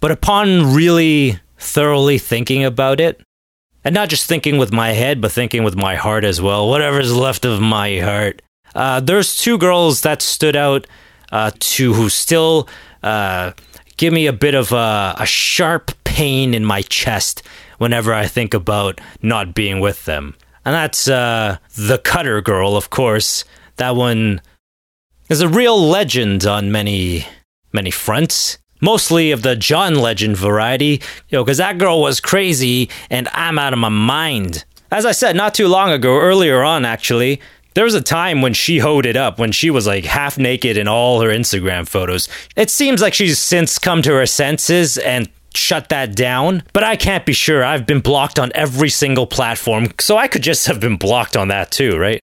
But 0.02 0.12
upon 0.12 0.76
really 0.76 1.40
thoroughly 1.58 2.18
thinking 2.18 2.64
about 2.64 3.00
it, 3.00 3.22
and 3.84 3.94
not 3.94 4.10
just 4.10 4.28
thinking 4.28 4.58
with 4.58 4.74
my 4.74 4.92
head, 4.92 5.22
but 5.22 5.32
thinking 5.32 5.64
with 5.64 5.76
my 5.76 5.96
heart 5.96 6.24
as 6.24 6.42
well, 6.42 6.68
whatever's 6.68 7.16
left 7.16 7.46
of 7.46 7.62
my 7.62 8.00
heart, 8.00 8.42
uh, 8.76 9.00
there's 9.00 9.38
two 9.38 9.58
girls 9.58 10.02
that 10.02 10.22
stood 10.22 10.56
out 10.56 10.86
uh, 11.32 11.52
to 11.60 11.94
who 11.94 12.10
still 12.10 12.68
uh, 13.04 13.52
give 13.98 14.14
me 14.14 14.28
a 14.28 14.34
bit 14.34 14.56
of 14.56 14.72
a, 14.72 15.16
a, 15.18 15.26
sharp 15.26 15.92
pain 16.04 16.54
in 16.54 16.64
my 16.64 16.82
chest 16.84 17.44
whenever 17.78 18.14
I 18.14 18.28
think 18.28 18.54
about 18.54 19.02
not 19.22 19.54
being 19.54 19.80
with 19.80 20.06
them. 20.06 20.36
And 20.66 20.74
that's 20.74 21.08
uh, 21.08 21.58
the 21.76 21.98
Cutter 21.98 22.42
Girl, 22.42 22.76
of 22.76 22.90
course. 22.90 23.46
That 23.78 23.96
one 23.96 24.42
is 25.30 25.42
a 25.42 25.48
real 25.48 25.80
legend 25.80 26.46
on 26.46 26.72
many, 26.72 27.26
many 27.72 27.92
fronts. 27.92 28.58
Mostly 28.82 29.32
of 29.32 29.42
the 29.42 29.56
John 29.56 29.96
Legend 29.96 30.38
variety, 30.38 31.02
know, 31.32 31.44
because 31.44 31.58
that 31.58 31.78
girl 31.78 32.02
was 32.02 32.20
crazy 32.20 32.90
and 33.10 33.28
I'm 33.34 33.60
out 33.60 33.74
of 33.74 33.80
my 33.80 33.90
mind. 33.90 34.66
As 34.92 35.06
I 35.06 35.12
said 35.12 35.36
not 35.36 35.54
too 35.54 35.68
long 35.68 35.92
ago, 35.92 36.18
earlier 36.18 36.64
on 36.64 36.86
actually, 36.86 37.42
there 37.74 37.84
was 37.84 37.94
a 37.94 38.02
time 38.02 38.42
when 38.42 38.54
she 38.54 38.80
hoed 38.80 39.06
it 39.06 39.16
up, 39.16 39.38
when 39.38 39.52
she 39.52 39.70
was 39.70 39.86
like 39.86 40.06
half 40.06 40.38
naked 40.38 40.78
in 40.78 40.88
all 40.88 41.22
her 41.22 41.30
Instagram 41.30 41.88
photos. 41.88 42.28
It 42.56 42.70
seems 42.72 43.02
like 43.02 43.14
she's 43.14 43.38
since 43.38 43.78
come 43.78 44.02
to 44.02 44.14
her 44.14 44.26
senses 44.26 44.98
and 44.98 45.30
shut 45.54 45.90
that 45.90 46.16
down, 46.16 46.64
but 46.74 46.84
I 46.84 46.96
can't 46.96 47.26
be 47.26 47.34
sure. 47.34 47.64
I've 47.64 47.86
been 47.86 48.00
blocked 48.00 48.40
on 48.40 48.52
every 48.56 48.90
single 48.90 49.28
platform, 49.28 49.90
so 50.00 50.18
I 50.18 50.28
could 50.28 50.44
just 50.44 50.68
have 50.68 50.80
been 50.80 50.98
blocked 50.98 51.38
on 51.38 51.50
that 51.50 51.72
too, 51.72 51.98
right? 51.98 52.20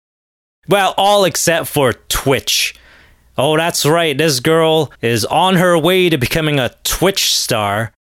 Well, 0.67 0.93
all 0.97 1.25
except 1.25 1.67
for 1.67 1.93
Twitch. 1.93 2.75
Oh, 3.39 3.55
that's 3.55 3.85
right. 3.85 4.17
This 4.17 4.41
girl 4.41 4.91
is 5.01 5.23
on 5.23 5.55
her 5.55 5.77
way 5.77 6.09
to 6.09 6.17
becoming 6.17 6.59
a 6.59 6.75
Twitch 6.83 7.33
star. 7.33 7.93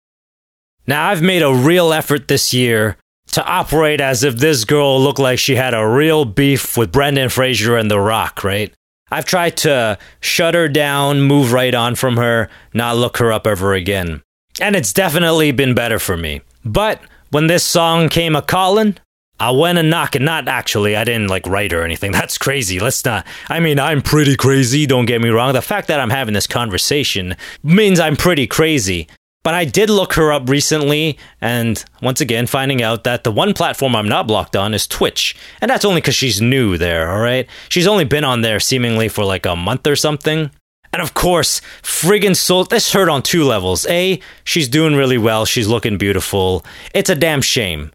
Now, 0.86 1.10
I've 1.10 1.20
made 1.20 1.42
a 1.42 1.52
real 1.52 1.92
effort 1.92 2.26
this 2.26 2.54
year 2.54 2.96
to 3.32 3.44
operate 3.44 4.00
as 4.00 4.24
if 4.24 4.36
this 4.36 4.64
girl 4.64 4.98
looked 4.98 5.18
like 5.18 5.38
she 5.38 5.56
had 5.56 5.74
a 5.74 5.86
real 5.86 6.24
beef 6.24 6.78
with 6.78 6.90
Brendan 6.90 7.28
Fraser 7.28 7.76
and 7.76 7.90
The 7.90 8.00
Rock, 8.00 8.44
right? 8.44 8.72
I've 9.10 9.26
tried 9.26 9.58
to 9.58 9.98
shut 10.20 10.54
her 10.54 10.70
down, 10.70 11.20
move 11.20 11.52
right 11.52 11.74
on 11.74 11.96
from 11.96 12.16
her, 12.16 12.48
not 12.72 12.96
look 12.96 13.18
her 13.18 13.30
up 13.30 13.46
ever 13.46 13.74
again. 13.74 14.22
And 14.58 14.74
it's 14.74 14.94
definitely 14.94 15.52
been 15.52 15.74
better 15.74 15.98
for 15.98 16.16
me. 16.16 16.40
But 16.64 17.02
when 17.30 17.46
this 17.46 17.62
song 17.62 18.08
came 18.08 18.34
a 18.34 18.40
calling, 18.40 18.96
I 19.38 19.50
went 19.50 19.78
and 19.78 19.90
knocking. 19.90 20.24
Not 20.24 20.48
actually, 20.48 20.96
I 20.96 21.04
didn't 21.04 21.28
like 21.28 21.46
write 21.46 21.72
or 21.72 21.82
anything. 21.82 22.12
That's 22.16 22.38
crazy. 22.38 22.80
Let's 22.80 23.04
not. 23.04 23.26
I 23.48 23.60
mean, 23.60 23.78
I'm 23.78 24.02
pretty 24.02 24.36
crazy, 24.36 24.86
don't 24.86 25.06
get 25.06 25.20
me 25.20 25.28
wrong. 25.28 25.52
The 25.52 25.62
fact 25.62 25.88
that 25.88 26.00
I'm 26.00 26.10
having 26.10 26.34
this 26.34 26.46
conversation 26.46 27.36
means 27.62 28.00
I'm 28.00 28.16
pretty 28.16 28.46
crazy. 28.46 29.08
But 29.42 29.54
I 29.54 29.64
did 29.64 29.90
look 29.90 30.14
her 30.14 30.32
up 30.32 30.48
recently, 30.48 31.18
and 31.40 31.84
once 32.02 32.20
again, 32.20 32.48
finding 32.48 32.82
out 32.82 33.04
that 33.04 33.22
the 33.22 33.30
one 33.30 33.54
platform 33.54 33.94
I'm 33.94 34.08
not 34.08 34.26
blocked 34.26 34.56
on 34.56 34.74
is 34.74 34.88
Twitch. 34.88 35.36
And 35.60 35.70
that's 35.70 35.84
only 35.84 36.00
because 36.00 36.16
she's 36.16 36.40
new 36.40 36.76
there, 36.76 37.08
alright? 37.08 37.46
She's 37.68 37.86
only 37.86 38.02
been 38.04 38.24
on 38.24 38.40
there 38.40 38.58
seemingly 38.58 39.08
for 39.08 39.24
like 39.24 39.46
a 39.46 39.54
month 39.54 39.86
or 39.86 39.94
something. 39.94 40.50
And 40.92 41.00
of 41.00 41.14
course, 41.14 41.60
friggin' 41.80 42.34
soul, 42.34 42.64
this 42.64 42.92
hurt 42.92 43.08
on 43.08 43.22
two 43.22 43.44
levels. 43.44 43.86
A, 43.86 44.18
she's 44.42 44.66
doing 44.66 44.96
really 44.96 45.18
well, 45.18 45.44
she's 45.44 45.68
looking 45.68 45.96
beautiful. 45.96 46.66
It's 46.92 47.10
a 47.10 47.14
damn 47.14 47.40
shame. 47.40 47.92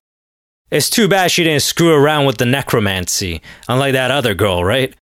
It's 0.72 0.89
too 0.89 1.07
bad 1.07 1.32
she 1.32 1.43
didn't 1.43 1.63
screw 1.63 1.93
around 1.93 2.26
with 2.26 2.38
the 2.38 2.45
necromancy, 2.45 3.41
unlike 3.67 3.93
that 3.93 4.09
other 4.09 4.34
girl, 4.34 4.63
right? 4.63 4.95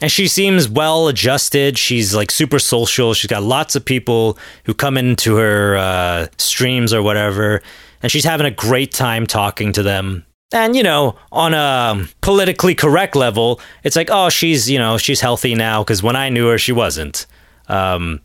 And 0.00 0.10
she 0.10 0.28
seems 0.28 0.68
well 0.68 1.08
adjusted. 1.08 1.78
She's 1.78 2.14
like 2.14 2.30
super 2.30 2.58
social. 2.58 3.14
She's 3.14 3.28
got 3.28 3.42
lots 3.42 3.74
of 3.74 3.84
people 3.84 4.38
who 4.64 4.74
come 4.74 4.96
into 4.96 5.36
her 5.36 5.76
uh, 5.76 6.26
streams 6.36 6.92
or 6.92 7.02
whatever. 7.02 7.62
And 8.02 8.12
she's 8.12 8.24
having 8.24 8.46
a 8.46 8.50
great 8.50 8.92
time 8.92 9.26
talking 9.26 9.72
to 9.72 9.82
them. 9.82 10.24
And, 10.52 10.74
you 10.74 10.82
know, 10.82 11.16
on 11.30 11.52
a 11.52 12.06
politically 12.20 12.74
correct 12.74 13.16
level, 13.16 13.60
it's 13.82 13.96
like, 13.96 14.08
oh, 14.10 14.30
she's, 14.30 14.70
you 14.70 14.78
know, 14.78 14.98
she's 14.98 15.20
healthy 15.20 15.54
now 15.54 15.82
because 15.82 16.02
when 16.02 16.16
I 16.16 16.28
knew 16.28 16.46
her, 16.48 16.58
she 16.58 16.72
wasn't. 16.72 17.26
Um, 17.66 18.20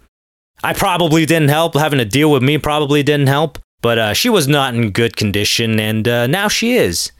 I 0.63 0.73
probably 0.73 1.25
didn't 1.25 1.49
help. 1.49 1.73
Having 1.73 1.99
to 1.99 2.05
deal 2.05 2.31
with 2.31 2.43
me 2.43 2.57
probably 2.59 3.03
didn't 3.03 3.27
help. 3.27 3.59
But 3.83 3.99
uh, 3.99 4.13
she 4.13 4.29
was 4.29 4.47
not 4.47 4.73
in 4.73 4.89
good 4.89 5.15
condition, 5.15 5.79
and 5.79 6.07
uh, 6.07 6.25
now 6.25 6.47
she 6.47 6.73
is. 6.73 7.11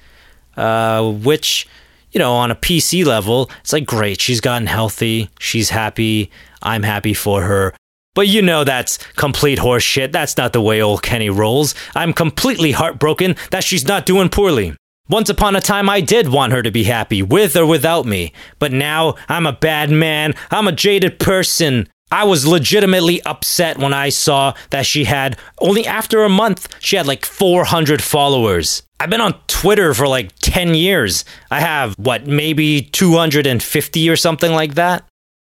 Uh, 0.57 1.11
which 1.11 1.68
you 2.14 2.20
know, 2.20 2.34
on 2.34 2.51
a 2.51 2.55
PC 2.55 3.05
level, 3.05 3.49
it's 3.61 3.74
like, 3.74 3.86
great, 3.86 4.22
she's 4.22 4.39
gotten 4.39 4.68
healthy, 4.68 5.30
she's 5.39 5.72
happy, 5.72 6.30
I'm 6.61 6.84
happy 6.84 7.14
for 7.14 7.41
her. 7.41 7.74
But 8.16 8.28
you 8.28 8.43
know 8.43 8.64
that's 8.64 8.97
complete 9.16 9.57
horseshit. 9.57 10.11
That's 10.11 10.38
not 10.38 10.53
the 10.53 10.61
way 10.61 10.84
old 10.84 11.01
Kenny 11.01 11.32
rolls. 11.32 11.74
I'm 11.95 12.14
completely 12.14 12.72
heartbroken 12.72 13.36
that 13.49 13.64
she's 13.64 13.88
not 13.88 14.05
doing 14.05 14.30
poorly. 14.30 14.76
Once 15.09 15.30
upon 15.30 15.55
a 15.55 15.61
time, 15.61 15.89
I 15.89 15.99
did 15.99 16.30
want 16.30 16.53
her 16.53 16.61
to 16.61 16.72
be 16.72 16.84
happy, 16.84 17.24
with 17.24 17.55
or 17.57 17.66
without 17.66 18.05
me. 18.05 18.32
But 18.59 18.72
now, 18.72 19.16
I'm 19.28 19.47
a 19.47 19.51
bad 19.51 19.89
man. 19.89 20.36
I'm 20.51 20.68
a 20.68 20.72
jaded 20.72 21.20
person. 21.20 21.89
I 22.14 22.26
was 22.26 22.45
legitimately 22.45 23.24
upset 23.24 23.80
when 23.80 23.91
I 23.91 24.09
saw 24.09 24.53
that 24.70 24.86
she 24.86 25.05
had, 25.05 25.36
only 25.57 25.88
after 25.88 26.24
a 26.24 26.30
month, 26.30 26.68
she 26.80 26.95
had 26.95 27.07
like 27.07 27.26
400 27.26 28.03
followers. 28.03 28.84
I've 28.99 29.09
been 29.09 29.20
on 29.20 29.34
Twitter 29.47 29.95
for 29.95 30.07
like 30.07 30.32
10 30.38 30.76
years. 30.76 31.26
I 31.49 31.59
have, 31.59 31.95
what, 31.95 32.28
maybe 32.28 32.84
250 32.84 34.09
or 34.11 34.16
something 34.16 34.51
like 34.51 34.76
that? 34.76 35.03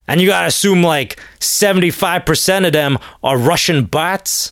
And 0.05 0.19
you 0.19 0.27
gotta 0.27 0.47
assume 0.47 0.83
like 0.83 1.17
75% 1.39 2.67
of 2.67 2.73
them 2.73 2.99
are 3.23 3.37
Russian 3.37 3.85
bots. 3.85 4.51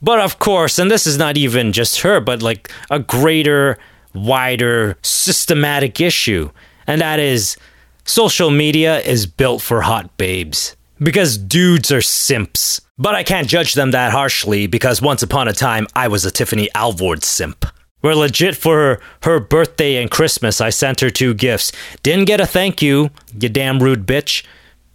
But 0.00 0.20
of 0.20 0.38
course, 0.38 0.78
and 0.78 0.90
this 0.90 1.06
is 1.06 1.18
not 1.18 1.36
even 1.36 1.74
just 1.74 2.00
her, 2.00 2.20
but 2.20 2.40
like 2.40 2.72
a 2.90 3.00
greater, 3.00 3.76
wider, 4.14 4.96
systematic 5.02 6.00
issue. 6.00 6.50
And 6.86 7.02
that 7.02 7.20
is 7.20 7.58
social 8.06 8.50
media 8.50 9.00
is 9.00 9.26
built 9.26 9.60
for 9.60 9.82
hot 9.82 10.16
babes 10.16 10.74
because 10.98 11.38
dudes 11.38 11.92
are 11.92 12.02
simps. 12.02 12.80
But 12.98 13.14
I 13.14 13.22
can't 13.22 13.48
judge 13.48 13.74
them 13.74 13.90
that 13.90 14.12
harshly 14.12 14.66
because 14.66 15.02
once 15.02 15.22
upon 15.22 15.48
a 15.48 15.52
time 15.52 15.86
I 15.94 16.08
was 16.08 16.24
a 16.24 16.30
Tiffany 16.30 16.68
Alvord 16.74 17.24
simp. 17.24 17.66
We're 18.02 18.14
legit 18.14 18.56
for 18.56 18.76
her, 18.76 19.00
her 19.22 19.40
birthday 19.40 19.96
and 19.96 20.10
Christmas. 20.10 20.60
I 20.60 20.70
sent 20.70 21.00
her 21.00 21.10
two 21.10 21.34
gifts. 21.34 21.72
Didn't 22.02 22.26
get 22.26 22.40
a 22.40 22.46
thank 22.46 22.80
you, 22.80 23.10
you 23.38 23.48
damn 23.48 23.82
rude 23.82 24.06
bitch. 24.06 24.44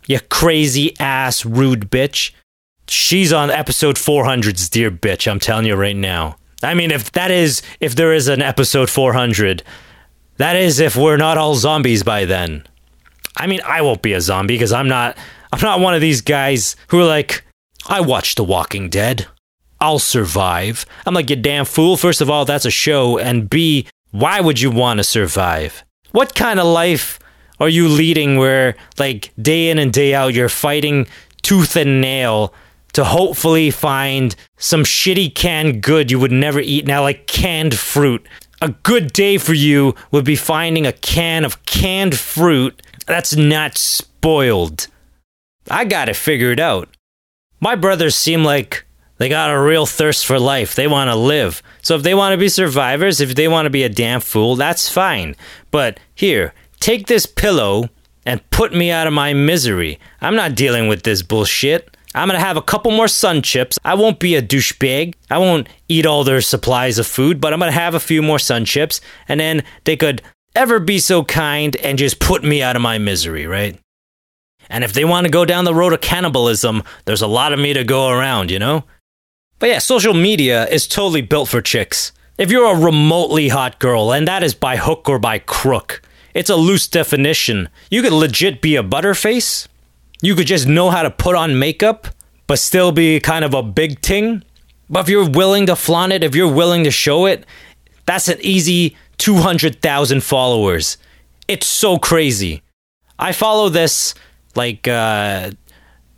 You 0.08 0.20
crazy 0.20 0.98
ass 1.00 1.46
rude 1.46 1.92
bitch. 1.92 2.32
She's 2.88 3.32
on 3.32 3.50
episode 3.50 3.96
400's 3.96 4.70
dear 4.70 4.92
bitch, 4.92 5.30
I'm 5.30 5.40
telling 5.40 5.66
you 5.66 5.76
right 5.76 5.96
now. 5.96 6.38
I 6.64 6.74
mean, 6.74 6.92
if 6.92 7.12
that 7.14 7.32
is, 7.32 7.62
if 7.80 7.96
there 7.96 8.14
is 8.14 8.28
an 8.28 8.42
episode 8.42 8.90
400, 8.90 9.64
that 10.38 10.56
is 10.56 10.80
if 10.80 10.96
we're 10.96 11.18
not 11.18 11.38
all 11.38 11.56
zombies 11.56 12.04
by 12.04 12.26
then. 12.26 12.66
I 13.38 13.48
mean, 13.48 13.62
I 13.66 13.82
won't 13.82 14.02
be 14.02 14.14
a 14.14 14.22
zombie 14.22 14.56
because 14.56 14.74
I'm 14.74 14.88
not, 14.88 15.18
I'm 15.52 15.62
not 15.62 15.80
one 15.80 15.94
of 15.94 16.02
these 16.02 16.22
guys 16.22 16.76
who 16.88 17.00
are 17.00 17.06
like, 17.06 17.44
I 17.88 18.02
watched 18.02 18.38
The 18.38 18.44
Walking 18.44 18.90
Dead. 18.90 19.28
I'll 19.80 20.00
survive. 20.00 20.86
I'm 21.06 21.14
like, 21.14 21.30
you 21.30 21.36
damn 21.36 21.66
fool. 21.66 21.98
First 21.98 22.22
of 22.22 22.30
all, 22.30 22.46
that's 22.46 22.66
a 22.66 22.72
show. 22.72 23.18
And 23.18 23.50
B, 23.50 23.88
why 24.12 24.40
would 24.40 24.62
you 24.62 24.70
want 24.70 25.00
to 25.00 25.04
survive? 25.04 25.84
What 26.12 26.36
kind 26.36 26.60
of 26.60 26.68
life 26.68 27.20
are 27.60 27.70
you 27.70 27.88
leading 27.88 28.38
where, 28.38 28.76
like, 29.00 29.32
day 29.42 29.70
in 29.70 29.80
and 29.80 29.92
day 29.92 30.14
out, 30.14 30.34
you're 30.34 30.50
fighting 30.50 31.08
tooth 31.42 31.76
and 31.76 32.00
nail 32.02 32.54
to 32.94 33.04
hopefully 33.04 33.72
find 33.72 34.36
some 34.58 34.84
shitty 34.84 35.34
canned 35.34 35.82
good 35.82 36.12
you 36.12 36.20
would 36.20 36.32
never 36.32 36.60
eat 36.60 36.86
now, 36.86 37.02
like 37.02 37.28
canned 37.28 37.76
fruit? 37.76 38.26
A 38.62 38.70
good 38.70 39.12
day 39.14 39.38
for 39.40 39.54
you 39.54 39.96
would 40.12 40.26
be 40.26 40.36
finding 40.36 40.86
a 40.86 40.92
can 40.92 41.44
of 41.44 41.66
canned 41.66 42.18
fruit 42.18 42.82
that's 43.08 43.36
not 43.36 43.78
spoiled. 43.78 44.88
I 45.70 45.86
got 45.86 46.10
it 46.10 46.16
figured 46.16 46.60
out. 46.60 46.90
My 47.60 47.76
brothers 47.76 48.16
seem 48.16 48.44
like 48.44 48.86
they 49.18 49.30
got 49.30 49.52
a 49.52 49.62
real 49.62 49.86
thirst 49.86 50.26
for 50.26 50.40
life. 50.40 50.74
They 50.74 50.88
want 50.88 51.10
to 51.10 51.16
live. 51.16 51.62
So 51.84 51.96
if 51.96 52.04
they 52.04 52.16
want 52.16 52.34
to 52.34 52.38
be 52.38 52.50
survivors, 52.50 53.22
if 53.22 53.36
they 53.36 53.48
want 53.48 53.68
to 53.68 53.70
be 53.70 53.84
a 53.84 53.90
damn 53.90 54.20
fool, 54.20 54.56
that's 54.56 54.90
fine. 54.90 55.36
But 55.70 56.00
here, 56.16 56.54
take 56.80 57.06
this 57.06 57.28
pillow 57.28 57.90
and 58.26 58.50
put 58.50 58.74
me 58.74 58.90
out 58.90 59.08
of 59.08 59.14
my 59.14 59.34
misery. 59.34 60.00
I'm 60.22 60.36
not 60.36 60.56
dealing 60.56 60.88
with 60.88 61.04
this 61.04 61.22
bullshit. 61.22 61.96
I'm 62.14 62.28
gonna 62.28 62.40
have 62.40 62.58
a 62.58 62.62
couple 62.62 62.92
more 62.92 63.06
SunChips. 63.06 63.78
I 63.86 63.94
won't 63.94 64.20
be 64.20 64.36
a 64.36 64.42
douchebag. 64.42 65.14
I 65.30 65.38
won't 65.38 65.70
eat 65.88 66.06
all 66.06 66.24
their 66.24 66.42
supplies 66.42 66.98
of 67.00 67.08
food, 67.08 67.40
but 67.40 67.54
I'm 67.54 67.60
gonna 67.60 67.72
have 67.72 67.96
a 67.96 68.00
few 68.00 68.22
more 68.22 68.38
SunChips, 68.38 69.00
and 69.28 69.40
then 69.40 69.64
they 69.86 69.96
could 69.96 70.22
ever 70.56 70.80
be 70.80 71.00
so 71.00 71.24
kind 71.24 71.76
and 71.78 71.98
just 71.98 72.20
put 72.20 72.44
me 72.44 72.62
out 72.62 72.76
of 72.76 72.82
my 72.82 72.98
misery, 72.98 73.48
right? 73.48 73.80
And 74.72 74.86
if 74.86 74.94
they 74.94 75.04
want 75.04 75.26
to 75.26 75.32
go 75.32 75.44
down 75.44 75.66
the 75.66 75.76
road 75.76 75.92
of 75.92 76.00
cannibalism, 76.00 76.82
there's 77.04 77.22
a 77.22 77.28
lot 77.28 77.52
of 77.52 77.60
me 77.60 77.74
to 77.74 77.84
go 77.84 78.08
around, 78.08 78.50
you 78.50 78.58
know? 78.58 78.86
But 79.60 79.70
yeah, 79.70 79.80
social 79.80 80.14
media 80.14 80.66
is 80.70 80.88
totally 80.88 81.22
built 81.22 81.50
for 81.50 81.62
chicks. 81.62 82.14
If 82.38 82.50
you're 82.50 82.74
a 82.74 82.80
remotely 82.80 83.50
hot 83.50 83.80
girl, 83.80 84.14
and 84.14 84.26
that 84.30 84.44
is 84.44 84.56
by 84.56 84.78
hook 84.78 85.10
or 85.10 85.20
by 85.20 85.40
crook, 85.40 86.02
it's 86.34 86.50
a 86.50 86.56
loose 86.56 86.88
definition. 86.88 87.68
You 87.92 88.02
could 88.02 88.14
legit 88.14 88.62
be 88.62 88.78
a 88.78 88.82
butterface. 88.82 89.68
You 90.22 90.36
could 90.36 90.48
just 90.48 90.68
know 90.68 90.90
how 90.90 91.04
to 91.04 91.12
put 91.12 91.36
on 91.36 91.60
makeup, 91.60 92.08
but 92.48 92.58
still 92.58 92.94
be 92.94 93.20
kind 93.20 93.44
of 93.44 93.54
a 93.54 93.62
big 93.62 94.00
ting. 94.00 94.42
But 94.90 95.02
if 95.02 95.10
you're 95.10 95.30
willing 95.30 95.66
to 95.66 95.76
flaunt 95.76 96.14
it, 96.14 96.24
if 96.24 96.34
you're 96.34 96.52
willing 96.52 96.86
to 96.86 96.92
show 96.92 97.26
it, 97.26 97.46
that's 98.06 98.30
an 98.30 98.38
easy 98.40 98.96
200,000 99.18 100.24
followers. 100.24 100.98
It's 101.50 101.68
so 101.68 101.98
crazy. 101.98 102.64
I 103.20 103.34
follow 103.34 103.68
this 103.68 104.16
like 104.56 104.88
uh, 104.88 105.52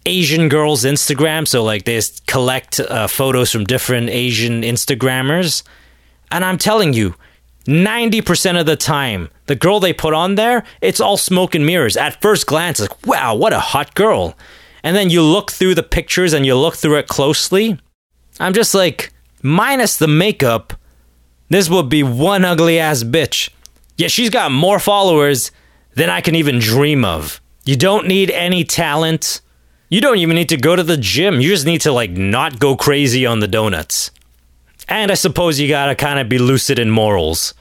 Asian 0.05 0.49
girls 0.49 0.83
Instagram, 0.83 1.47
so 1.47 1.63
like 1.63 1.85
they 1.85 2.01
collect 2.27 2.79
uh, 2.79 3.07
photos 3.07 3.51
from 3.51 3.63
different 3.63 4.09
Asian 4.09 4.61
Instagrammers, 4.61 5.63
and 6.31 6.43
I'm 6.43 6.57
telling 6.57 6.93
you, 6.93 7.15
90% 7.65 8.59
of 8.59 8.65
the 8.65 8.75
time, 8.75 9.29
the 9.45 9.55
girl 9.55 9.79
they 9.79 9.93
put 9.93 10.13
on 10.13 10.35
there, 10.35 10.63
it's 10.81 10.99
all 10.99 11.15
smoke 11.15 11.55
and 11.55 11.65
mirrors. 11.65 11.95
At 11.95 12.21
first 12.21 12.45
glance, 12.45 12.79
like, 12.79 13.05
wow, 13.05 13.35
what 13.35 13.53
a 13.53 13.59
hot 13.59 13.93
girl. 13.95 14.35
And 14.83 14.95
then 14.95 15.09
you 15.09 15.21
look 15.21 15.51
through 15.51 15.75
the 15.75 15.83
pictures 15.83 16.33
and 16.33 16.45
you 16.45 16.55
look 16.55 16.75
through 16.75 16.97
it 16.97 17.07
closely. 17.07 17.79
I'm 18.39 18.53
just 18.53 18.73
like, 18.73 19.13
minus 19.41 19.97
the 19.97 20.07
makeup, 20.07 20.73
this 21.49 21.69
would 21.69 21.87
be 21.87 22.03
one 22.03 22.43
ugly 22.43 22.79
ass 22.79 23.03
bitch. 23.03 23.49
Yeah, 23.95 24.07
she's 24.07 24.29
got 24.29 24.51
more 24.51 24.79
followers 24.79 25.51
than 25.95 26.09
I 26.09 26.19
can 26.19 26.35
even 26.35 26.59
dream 26.59 27.05
of. 27.05 27.39
You 27.65 27.77
don't 27.77 28.07
need 28.07 28.29
any 28.31 28.65
talent. 28.65 29.41
You 29.89 30.01
don't 30.01 30.17
even 30.17 30.35
need 30.35 30.49
to 30.49 30.57
go 30.57 30.75
to 30.75 30.83
the 30.83 30.97
gym. 30.97 31.39
You 31.39 31.49
just 31.49 31.65
need 31.65 31.81
to 31.81 31.93
like 31.93 32.11
not 32.11 32.59
go 32.59 32.75
crazy 32.75 33.25
on 33.25 33.39
the 33.39 33.47
donuts. 33.47 34.11
And 34.89 35.11
I 35.11 35.13
suppose 35.13 35.59
you 35.59 35.69
gotta 35.69 35.95
kind 35.95 36.19
of 36.19 36.27
be 36.27 36.37
lucid 36.37 36.77
in 36.77 36.89
morals. 36.89 37.53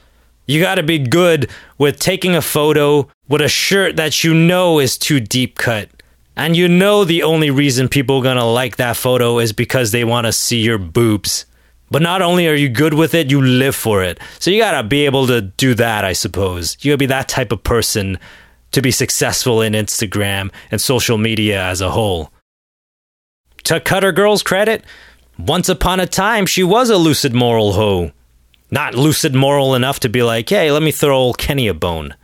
You 0.45 0.59
gotta 0.59 0.83
be 0.83 0.99
good 0.99 1.49
with 1.77 1.99
taking 1.99 2.35
a 2.35 2.41
photo 2.41 3.07
with 3.29 3.41
a 3.41 3.47
shirt 3.47 3.95
that 3.95 4.25
you 4.25 4.33
know 4.33 4.79
is 4.79 4.97
too 4.97 5.21
deep 5.21 5.57
cut. 5.57 5.89
And 6.35 6.57
you 6.57 6.67
know 6.67 7.05
the 7.05 7.23
only 7.23 7.49
reason 7.49 7.87
people 7.87 8.17
are 8.17 8.23
gonna 8.23 8.45
like 8.45 8.75
that 8.75 8.97
photo 8.97 9.39
is 9.39 9.53
because 9.53 9.91
they 9.91 10.03
wanna 10.03 10.33
see 10.33 10.59
your 10.59 10.77
boobs. 10.77 11.45
But 11.91 12.01
not 12.01 12.21
only 12.21 12.47
are 12.49 12.55
you 12.55 12.67
good 12.67 12.95
with 12.95 13.13
it, 13.13 13.31
you 13.31 13.41
live 13.41 13.75
for 13.75 14.03
it. 14.03 14.19
So 14.39 14.51
you 14.51 14.59
gotta 14.59 14.85
be 14.85 15.05
able 15.05 15.27
to 15.27 15.41
do 15.41 15.75
that, 15.75 16.03
I 16.03 16.11
suppose. 16.11 16.75
You 16.81 16.91
gotta 16.91 16.97
be 16.97 17.05
that 17.05 17.29
type 17.29 17.53
of 17.53 17.63
person 17.63 18.17
to 18.73 18.81
be 18.81 18.91
successful 18.91 19.61
in 19.61 19.73
Instagram 19.73 20.51
and 20.69 20.79
social 20.81 21.17
media 21.17 21.63
as 21.63 21.81
a 21.81 21.91
whole. 21.91 22.31
To 23.65 23.79
Cutter 23.79 24.11
Girl's 24.11 24.43
credit, 24.43 24.83
once 25.39 25.69
upon 25.69 25.99
a 25.99 26.05
time 26.05 26.45
she 26.45 26.63
was 26.63 26.89
a 26.89 26.97
lucid 26.97 27.33
moral 27.33 27.73
hoe. 27.73 28.11
Not 28.69 28.95
lucid 28.95 29.33
moral 29.33 29.75
enough 29.75 29.99
to 30.01 30.09
be 30.09 30.23
like, 30.23 30.49
hey, 30.49 30.71
let 30.71 30.83
me 30.83 30.91
throw 30.91 31.15
old 31.15 31.37
Kenny 31.37 31.67
a 31.67 31.73
bone. 31.73 32.15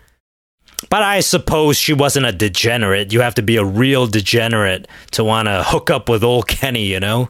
But 0.89 1.03
I 1.03 1.19
suppose 1.19 1.77
she 1.77 1.93
wasn't 1.93 2.25
a 2.25 2.31
degenerate. 2.31 3.13
You 3.13 3.21
have 3.21 3.35
to 3.35 3.41
be 3.41 3.57
a 3.57 3.65
real 3.65 4.07
degenerate 4.07 4.87
to 5.11 5.23
want 5.23 5.47
to 5.47 5.63
hook 5.63 5.89
up 5.89 6.09
with 6.09 6.23
old 6.23 6.47
Kenny, 6.47 6.85
you 6.85 6.99
know? 6.99 7.29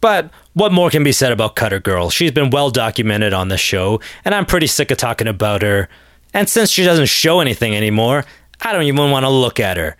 But 0.00 0.30
what 0.52 0.72
more 0.72 0.90
can 0.90 1.02
be 1.02 1.12
said 1.12 1.32
about 1.32 1.56
Cutter 1.56 1.80
Girl? 1.80 2.10
She's 2.10 2.30
been 2.30 2.50
well 2.50 2.70
documented 2.70 3.32
on 3.32 3.48
the 3.48 3.56
show, 3.56 4.00
and 4.24 4.34
I'm 4.34 4.46
pretty 4.46 4.66
sick 4.66 4.90
of 4.90 4.98
talking 4.98 5.26
about 5.26 5.62
her. 5.62 5.88
And 6.36 6.50
since 6.50 6.70
she 6.70 6.84
doesn't 6.84 7.06
show 7.06 7.40
anything 7.40 7.74
anymore, 7.74 8.26
I 8.60 8.74
don't 8.74 8.82
even 8.82 9.10
want 9.10 9.24
to 9.24 9.30
look 9.30 9.58
at 9.58 9.78
her. 9.78 9.96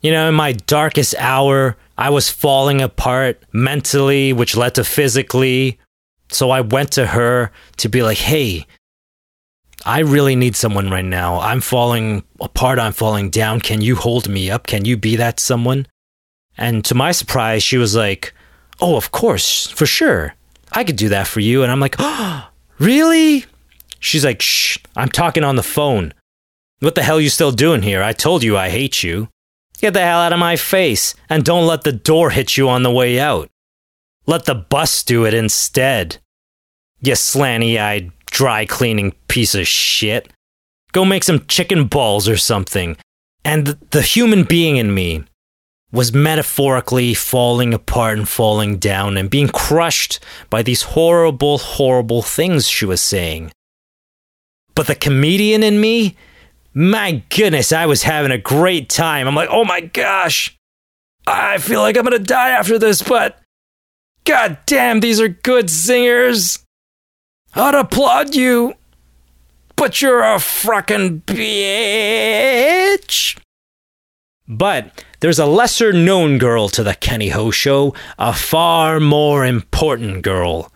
You 0.00 0.10
know, 0.10 0.28
in 0.28 0.34
my 0.34 0.50
darkest 0.50 1.14
hour, 1.16 1.76
I 1.96 2.10
was 2.10 2.28
falling 2.28 2.82
apart 2.82 3.40
mentally, 3.52 4.32
which 4.32 4.56
led 4.56 4.74
to 4.74 4.84
physically. 4.84 5.78
So 6.32 6.50
I 6.50 6.60
went 6.62 6.90
to 6.92 7.06
her 7.06 7.52
to 7.76 7.88
be 7.88 8.02
like, 8.02 8.18
hey, 8.18 8.66
I 9.86 10.00
really 10.00 10.34
need 10.34 10.56
someone 10.56 10.90
right 10.90 11.04
now. 11.04 11.38
I'm 11.38 11.60
falling 11.60 12.24
apart. 12.40 12.80
I'm 12.80 12.92
falling 12.92 13.30
down. 13.30 13.60
Can 13.60 13.80
you 13.80 13.94
hold 13.94 14.28
me 14.28 14.50
up? 14.50 14.66
Can 14.66 14.84
you 14.86 14.96
be 14.96 15.14
that 15.14 15.38
someone? 15.38 15.86
And 16.56 16.84
to 16.86 16.96
my 16.96 17.12
surprise, 17.12 17.62
she 17.62 17.78
was 17.78 17.94
like, 17.94 18.34
Oh, 18.80 18.96
of 18.96 19.12
course, 19.12 19.68
for 19.70 19.86
sure. 19.86 20.34
I 20.72 20.82
could 20.82 20.96
do 20.96 21.08
that 21.10 21.28
for 21.28 21.38
you. 21.38 21.62
And 21.62 21.70
I'm 21.70 21.78
like, 21.78 21.94
Oh, 22.00 22.48
really? 22.80 23.44
She's 24.00 24.24
like, 24.24 24.42
Shh, 24.42 24.78
I'm 24.98 25.08
talking 25.08 25.44
on 25.44 25.54
the 25.54 25.62
phone. 25.62 26.12
What 26.80 26.96
the 26.96 27.04
hell 27.04 27.20
you 27.20 27.28
still 27.30 27.52
doing 27.52 27.82
here? 27.82 28.02
I 28.02 28.12
told 28.12 28.42
you 28.42 28.56
I 28.56 28.68
hate 28.68 29.04
you. 29.04 29.28
Get 29.80 29.94
the 29.94 30.00
hell 30.00 30.18
out 30.18 30.32
of 30.32 30.40
my 30.40 30.56
face 30.56 31.14
and 31.28 31.44
don't 31.44 31.68
let 31.68 31.82
the 31.82 31.92
door 31.92 32.30
hit 32.30 32.56
you 32.56 32.68
on 32.68 32.82
the 32.82 32.90
way 32.90 33.20
out. 33.20 33.48
Let 34.26 34.46
the 34.46 34.56
bus 34.56 35.04
do 35.04 35.24
it 35.24 35.34
instead. 35.34 36.18
You 37.00 37.12
slanty 37.12 37.80
eyed, 37.80 38.10
dry 38.26 38.66
cleaning 38.66 39.12
piece 39.28 39.54
of 39.54 39.68
shit. 39.68 40.32
Go 40.90 41.04
make 41.04 41.22
some 41.22 41.46
chicken 41.46 41.86
balls 41.86 42.28
or 42.28 42.36
something. 42.36 42.96
And 43.44 43.78
the 43.92 44.02
human 44.02 44.42
being 44.42 44.78
in 44.78 44.92
me 44.92 45.22
was 45.92 46.12
metaphorically 46.12 47.14
falling 47.14 47.72
apart 47.72 48.18
and 48.18 48.28
falling 48.28 48.78
down 48.78 49.16
and 49.16 49.30
being 49.30 49.48
crushed 49.48 50.18
by 50.50 50.62
these 50.64 50.82
horrible, 50.82 51.58
horrible 51.58 52.20
things 52.20 52.68
she 52.68 52.84
was 52.84 53.00
saying. 53.00 53.52
But 54.78 54.86
the 54.86 54.94
comedian 54.94 55.64
in 55.64 55.80
me, 55.80 56.14
my 56.72 57.24
goodness, 57.30 57.72
I 57.72 57.86
was 57.86 58.04
having 58.04 58.30
a 58.30 58.38
great 58.38 58.88
time. 58.88 59.26
I'm 59.26 59.34
like, 59.34 59.48
oh 59.50 59.64
my 59.64 59.80
gosh, 59.80 60.56
I 61.26 61.58
feel 61.58 61.80
like 61.80 61.96
I'm 61.96 62.04
gonna 62.04 62.20
die 62.20 62.50
after 62.50 62.78
this, 62.78 63.02
but 63.02 63.40
god 64.22 64.56
damn, 64.66 65.00
these 65.00 65.20
are 65.20 65.26
good 65.26 65.68
singers. 65.68 66.60
I'd 67.54 67.74
applaud 67.74 68.36
you, 68.36 68.74
but 69.74 70.00
you're 70.00 70.22
a 70.22 70.36
frickin' 70.36 71.22
bitch. 71.22 73.36
But 74.46 75.04
there's 75.18 75.40
a 75.40 75.46
lesser 75.46 75.92
known 75.92 76.38
girl 76.38 76.68
to 76.68 76.84
the 76.84 76.94
Kenny 76.94 77.30
Ho 77.30 77.50
show, 77.50 77.94
a 78.16 78.32
far 78.32 79.00
more 79.00 79.44
important 79.44 80.22
girl. 80.22 80.70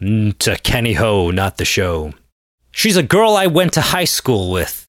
Mm, 0.00 0.38
To 0.38 0.56
Kenny 0.56 0.94
Ho, 0.94 1.30
not 1.30 1.58
the 1.58 1.66
show. 1.66 2.14
She's 2.72 2.96
a 2.96 3.02
girl 3.02 3.36
I 3.36 3.46
went 3.46 3.72
to 3.74 3.80
high 3.80 4.04
school 4.04 4.50
with. 4.50 4.86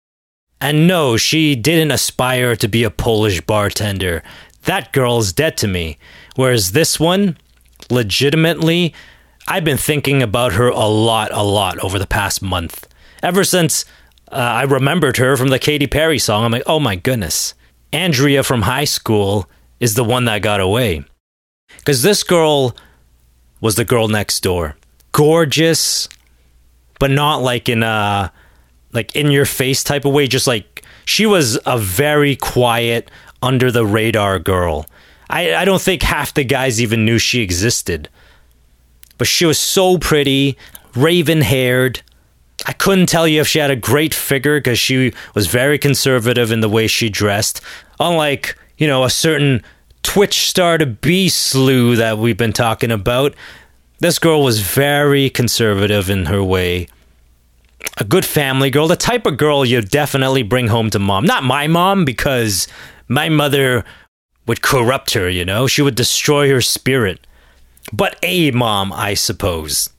And 0.59 0.88
no, 0.88 1.17
she 1.17 1.55
didn't 1.55 1.91
aspire 1.91 2.55
to 2.55 2.67
be 2.67 2.84
a 2.84 2.91
Polish 2.91 3.41
bartender. 3.41 4.23
That 4.65 4.93
girl's 4.93 5.34
dead 5.34 5.57
to 5.57 5.67
me. 5.67 5.97
Whereas 6.36 6.71
this 6.71 6.99
one, 6.99 7.38
legitimately, 7.89 8.93
I've 9.47 9.63
been 9.63 9.77
thinking 9.77 10.21
about 10.21 10.53
her 10.53 10.69
a 10.69 10.86
lot, 10.86 11.32
a 11.32 11.41
lot 11.43 11.79
over 11.79 11.97
the 11.97 12.05
past 12.05 12.41
month. 12.41 12.88
Ever 13.23 13.43
since 13.43 13.86
uh, 14.32 14.36
I 14.36 14.63
remembered 14.63 15.17
her 15.17 15.36
from 15.36 15.49
the 15.49 15.59
Katy 15.59 15.88
Perry 15.88 16.19
song, 16.19 16.45
I'm 16.45 16.51
like, 16.51 16.63
oh 16.67 16.79
my 16.79 16.95
goodness. 16.95 17.55
Andrea 17.91 18.43
from 18.43 18.61
high 18.61 18.86
school 18.86 19.49
is 19.79 19.95
the 19.95 20.03
one 20.03 20.25
that 20.25 20.41
got 20.41 20.61
away. 20.61 21.03
Because 21.77 22.03
this 22.03 22.23
girl 22.23 22.75
was 23.59 23.75
the 23.75 23.86
girl 23.86 24.07
next 24.07 24.41
door. 24.41 24.77
Gorgeous, 25.11 26.07
but 27.02 27.10
not 27.10 27.41
like 27.41 27.68
in 27.68 27.82
a 27.82 28.32
like 28.93 29.16
in 29.16 29.32
your 29.32 29.45
face 29.45 29.84
type 29.84 30.06
of 30.06 30.14
way. 30.14 30.28
Just 30.28 30.45
like 30.45 30.86
she 31.04 31.26
was 31.26 31.58
a 31.66 31.80
very 31.80 32.36
quiet, 32.36 33.10
under 33.41 33.72
the 33.72 33.84
radar 33.84 34.38
girl. 34.38 34.86
I, 35.28 35.56
I 35.56 35.66
don't 35.66 35.82
think 35.82 36.04
half 36.04 36.36
the 36.36 36.43
guys 36.43 36.80
even 36.80 37.04
knew 37.04 37.18
she 37.18 37.41
existed. 37.41 38.08
But 39.18 39.26
she 39.26 39.45
was 39.45 39.58
so 39.58 39.97
pretty, 39.97 40.60
raven 40.95 41.41
haired. 41.41 42.04
I 42.68 42.74
couldn't 42.74 43.08
tell 43.08 43.28
you 43.28 43.41
if 43.41 43.47
she 43.47 43.58
had 43.58 43.72
a 43.72 43.76
great 43.76 44.14
figure 44.14 44.60
because 44.60 44.78
she 44.78 45.12
was 45.34 45.47
very 45.47 45.80
conservative 45.80 46.52
in 46.52 46.60
the 46.60 46.70
way 46.70 46.86
she 46.86 47.10
dressed. 47.10 47.62
Unlike, 47.99 48.56
you 48.78 48.86
know, 48.86 49.06
a 49.06 49.10
certain 49.10 49.64
Twitch 50.04 50.47
star 50.47 50.78
to 50.78 50.86
be 50.86 51.30
slew 51.30 51.95
that 51.95 52.20
we've 52.20 52.38
been 52.38 52.54
talking 52.54 52.91
about. 52.91 53.34
This 54.02 54.18
girl 54.18 54.41
was 54.43 54.62
very 54.62 55.30
conservative 55.30 56.10
in 56.10 56.26
her 56.26 56.43
way. 56.43 56.88
A 57.97 58.04
good 58.04 58.26
family 58.26 58.72
girl, 58.72 58.88
the 58.88 58.95
type 58.95 59.28
of 59.28 59.38
girl 59.38 59.64
you 59.64 59.80
definitely 59.80 60.41
bring 60.41 60.70
home 60.70 60.89
to 60.89 60.97
mom. 60.97 61.24
Not 61.24 61.43
my 61.43 61.68
mom, 61.68 62.04
because 62.04 62.68
my 63.08 63.30
mother 63.30 63.86
would 64.47 64.64
corrupt 64.64 65.14
her, 65.14 65.30
you 65.30 65.45
know? 65.45 65.68
She 65.68 65.84
would 65.84 65.94
destroy 65.94 66.49
her 66.49 66.61
spirit. 66.61 67.28
But 67.94 68.18
a 68.23 68.49
mom, 68.49 68.91
I 68.91 69.14
suppose. 69.14 69.91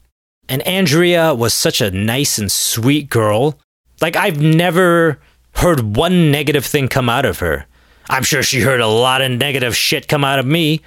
And 0.49 0.63
Andrea 0.63 1.33
was 1.33 1.55
such 1.55 1.81
a 1.81 1.93
nice 1.93 2.39
and 2.39 2.51
sweet 2.51 3.09
girl. 3.09 3.57
Like, 4.01 4.17
I've 4.17 4.41
never 4.41 5.21
heard 5.55 5.95
one 5.95 6.33
negative 6.33 6.67
thing 6.67 6.89
come 6.89 7.09
out 7.09 7.25
of 7.25 7.39
her. 7.39 7.67
I'm 8.11 8.25
sure 8.25 8.43
she 8.43 8.63
heard 8.63 8.81
a 8.81 8.89
lot 8.89 9.23
of 9.23 9.31
negative 9.31 9.77
shit 9.77 10.09
come 10.09 10.25
out 10.25 10.41
of 10.41 10.47
me, 10.47 10.81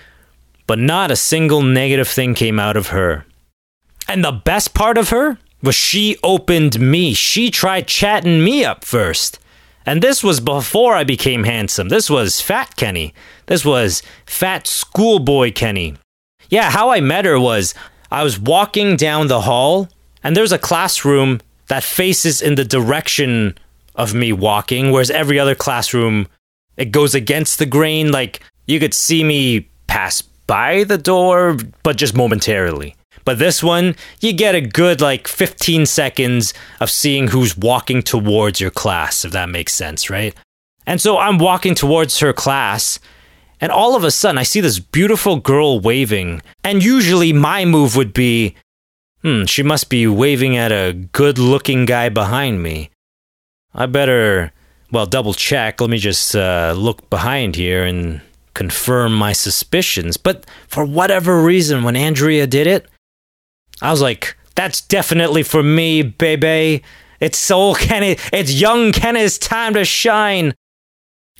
but 0.68 0.80
not 0.80 1.12
a 1.12 1.16
single 1.16 1.62
negative 1.62 2.08
thing 2.08 2.34
came 2.34 2.60
out 2.60 2.78
of 2.78 2.88
her. 2.88 3.26
And 4.08 4.24
the 4.24 4.32
best 4.32 4.74
part 4.74 4.98
of 4.98 5.10
her 5.10 5.38
was 5.62 5.76
she 5.76 6.18
opened 6.24 6.80
me. 6.80 7.14
She 7.14 7.50
tried 7.50 7.88
chatting 7.88 8.44
me 8.44 8.64
up 8.64 8.86
first. 8.86 9.40
And 9.86 10.02
this 10.02 10.24
was 10.24 10.40
before 10.40 10.96
I 10.96 11.04
became 11.04 11.44
handsome. 11.44 11.90
This 11.90 12.10
was 12.10 12.42
Fat 12.42 12.76
Kenny. 12.76 13.14
This 13.46 13.64
was 13.64 14.02
Fat 14.26 14.66
Schoolboy 14.66 15.52
Kenny. 15.54 15.96
Yeah, 16.50 16.72
how 16.72 16.90
I 16.90 17.02
met 17.02 17.26
her 17.26 17.40
was 17.40 17.74
I 18.12 18.24
was 18.24 18.40
walking 18.40 18.96
down 18.96 19.28
the 19.28 19.42
hall, 19.42 19.90
and 20.24 20.36
there's 20.36 20.52
a 20.52 20.60
classroom 20.60 21.42
that 21.68 21.84
faces 21.84 22.42
in 22.42 22.56
the 22.56 22.66
direction 22.66 23.58
of 23.96 24.14
me 24.14 24.32
walking, 24.34 24.92
whereas 24.92 25.12
every 25.12 25.40
other 25.40 25.56
classroom 25.56 26.28
it 26.78 26.92
goes 26.92 27.16
against 27.16 27.60
the 27.60 27.66
grain. 27.66 28.12
Like 28.12 28.42
you 28.66 28.80
could 28.80 28.94
see 28.94 29.24
me 29.24 29.70
pass 29.88 30.24
by 30.48 30.84
the 30.84 30.98
door, 30.98 31.58
but 31.84 31.98
just 31.98 32.16
momentarily. 32.16 32.96
But 33.26 33.40
this 33.40 33.64
one, 33.64 33.96
you 34.22 34.34
get 34.34 34.54
a 34.54 34.62
good 34.62 35.02
like 35.02 35.28
15 35.28 35.88
seconds 35.88 36.54
of 36.80 36.92
seeing 36.92 37.30
who's 37.30 37.58
walking 37.58 38.04
towards 38.04 38.62
your 38.62 38.70
class, 38.70 39.26
if 39.26 39.32
that 39.32 39.50
makes 39.50 39.74
sense, 39.74 40.10
right? 40.10 40.36
And 40.86 41.02
so 41.02 41.18
I'm 41.18 41.40
walking 41.40 41.74
towards 41.74 42.20
her 42.20 42.34
class, 42.34 43.00
and 43.60 43.72
all 43.72 43.96
of 43.96 44.04
a 44.04 44.12
sudden 44.12 44.38
I 44.38 44.44
see 44.44 44.62
this 44.62 44.78
beautiful 44.78 45.38
girl 45.38 45.80
waving. 45.80 46.44
And 46.64 46.84
usually 46.84 47.34
my 47.34 47.66
move 47.66 47.96
would 47.96 48.14
be, 48.14 48.56
hmm, 49.24 49.46
she 49.46 49.64
must 49.64 49.90
be 49.90 50.06
waving 50.06 50.56
at 50.56 50.72
a 50.72 50.94
good 50.94 51.40
looking 51.40 51.86
guy 51.86 52.10
behind 52.10 52.62
me. 52.62 52.92
I 53.74 53.88
better, 53.88 54.54
well, 54.92 55.08
double 55.08 55.34
check. 55.34 55.82
Let 55.82 55.90
me 55.90 55.98
just 55.98 56.36
uh, 56.36 56.76
look 56.78 57.10
behind 57.10 57.56
here 57.56 57.84
and 57.84 58.22
confirm 58.56 59.14
my 59.14 59.34
suspicions. 59.34 60.18
But 60.18 60.45
for 60.68 60.84
whatever 60.84 61.41
reason, 61.41 61.84
when 61.84 61.95
Andrea 61.95 62.48
did 62.48 62.65
it, 62.65 62.88
I 63.82 63.91
was 63.91 64.02
like, 64.02 64.36
that's 64.56 64.82
definitely 64.82 65.44
for 65.44 65.61
me, 65.61 66.02
baby. 66.02 66.84
It's 67.19 67.38
so 67.38 67.73
Kenny, 67.76 68.18
it's 68.34 68.53
young 68.53 68.91
Kenny's 68.91 69.38
time 69.38 69.76
to 69.76 69.86
shine. 69.86 70.53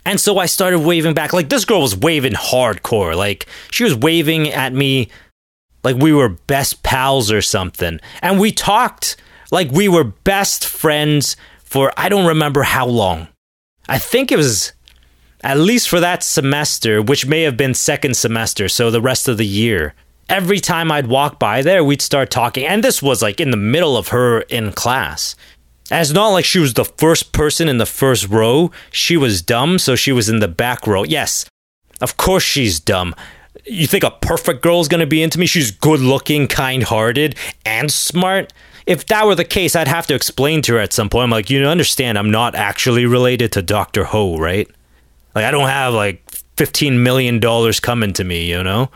And 0.05 0.19
so 0.19 0.37
I 0.37 0.45
started 0.45 0.79
waving 0.79 1.15
back. 1.15 1.33
Like 1.33 1.49
this 1.49 1.65
girl 1.65 1.81
was 1.81 1.97
waving 1.97 2.33
hardcore. 2.33 3.15
Like 3.15 3.47
she 3.71 3.83
was 3.83 3.95
waving 3.95 4.49
at 4.49 4.71
me 4.71 5.09
like 5.83 5.95
we 5.95 6.13
were 6.13 6.29
best 6.29 6.83
pals 6.83 7.31
or 7.31 7.41
something. 7.41 7.99
And 8.21 8.39
we 8.39 8.51
talked 8.51 9.15
like 9.51 9.71
we 9.71 9.87
were 9.87 10.03
best 10.03 10.67
friends 10.67 11.35
for 11.63 11.91
I 11.97 12.09
don't 12.09 12.27
remember 12.27 12.61
how 12.61 12.85
long. 12.85 13.29
I 13.87 13.97
think 13.97 14.31
it 14.31 14.37
was 14.37 14.73
at 15.45 15.59
least 15.59 15.88
for 15.88 15.99
that 15.99 16.23
semester, 16.23 17.03
which 17.03 17.27
may 17.27 17.43
have 17.43 17.55
been 17.55 17.76
second 17.76 18.17
semester, 18.17 18.67
so 18.67 18.89
the 18.89 18.99
rest 18.99 19.27
of 19.27 19.38
the 19.38 19.45
year. 19.45 19.93
Every 20.27 20.59
time 20.59 20.91
I'd 20.91 21.05
walk 21.05 21.38
by 21.38 21.61
there, 21.61 21.84
we'd 21.84 22.01
start 22.01 22.31
talking. 22.31 22.65
And 22.65 22.84
this 22.84 22.99
was 22.99 23.22
like 23.22 23.39
in 23.39 23.51
the 23.51 23.57
middle 23.57 23.95
of 23.95 24.07
her 24.07 24.41
in 24.41 24.73
class. 24.73 25.35
And 25.91 26.01
it's 26.01 26.11
not 26.11 26.30
like 26.30 26.45
she 26.45 26.57
was 26.57 26.73
the 26.73 26.84
first 26.84 27.31
person 27.31 27.69
in 27.69 27.77
the 27.77 27.85
first 27.85 28.27
row. 28.27 28.72
She 28.91 29.17
was 29.17 29.43
dumb, 29.43 29.77
so 29.77 29.95
she 29.95 30.11
was 30.11 30.30
in 30.30 30.39
the 30.39 30.47
back 30.47 30.88
row. 30.88 31.03
Yes, 31.03 31.45
of 32.01 32.17
course 32.17 32.43
she's 32.43 32.80
dumb. 32.80 33.13
You 33.65 33.85
think 33.85 34.03
a 34.03 34.09
perfect 34.09 34.63
girl's 34.63 34.88
gonna 34.88 35.05
be 35.05 35.22
into 35.22 35.39
me? 35.39 35.45
She's 35.45 35.69
good 35.69 35.99
looking, 35.99 36.47
kind 36.47 36.81
hearted, 36.81 37.35
and 37.63 37.91
smart. 37.91 38.51
If 38.88 39.05
that 39.07 39.27
were 39.27 39.35
the 39.35 39.45
case, 39.45 39.76
I'd 39.76 39.88
have 39.88 40.07
to 40.07 40.15
explain 40.15 40.63
to 40.63 40.73
her 40.73 40.80
at 40.80 40.91
some 40.91 41.07
point. 41.07 41.26
I'm 41.26 41.30
like, 41.30 41.51
you 41.51 41.63
understand, 41.67 42.17
I'm 42.17 42.31
not 42.31 42.55
actually 42.55 43.05
related 43.05 43.51
to 43.51 43.61
Dr. 43.61 44.05
Ho, 44.05 44.38
right? 44.39 44.67
Like, 45.35 45.45
I 45.45 45.51
don't 45.51 45.67
have 45.67 45.93
like 45.93 46.25
$15 46.55 46.99
million 46.99 47.39
coming 47.81 48.13
to 48.13 48.23
me, 48.23 48.49
you 48.49 48.63
know? 48.63 48.89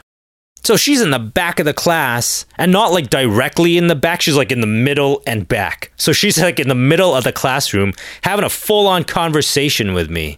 So 0.63 0.75
she's 0.75 1.01
in 1.01 1.11
the 1.11 1.19
back 1.19 1.59
of 1.59 1.65
the 1.65 1.73
class 1.73 2.45
and 2.57 2.71
not 2.71 2.91
like 2.91 3.09
directly 3.09 3.77
in 3.77 3.87
the 3.87 3.95
back. 3.95 4.21
She's 4.21 4.35
like 4.35 4.51
in 4.51 4.61
the 4.61 4.67
middle 4.67 5.21
and 5.25 5.47
back. 5.47 5.91
So 5.95 6.11
she's 6.11 6.37
like 6.39 6.59
in 6.59 6.67
the 6.67 6.75
middle 6.75 7.15
of 7.15 7.23
the 7.23 7.31
classroom 7.31 7.93
having 8.23 8.45
a 8.45 8.49
full 8.49 8.87
on 8.87 9.03
conversation 9.03 9.93
with 9.93 10.09
me. 10.09 10.37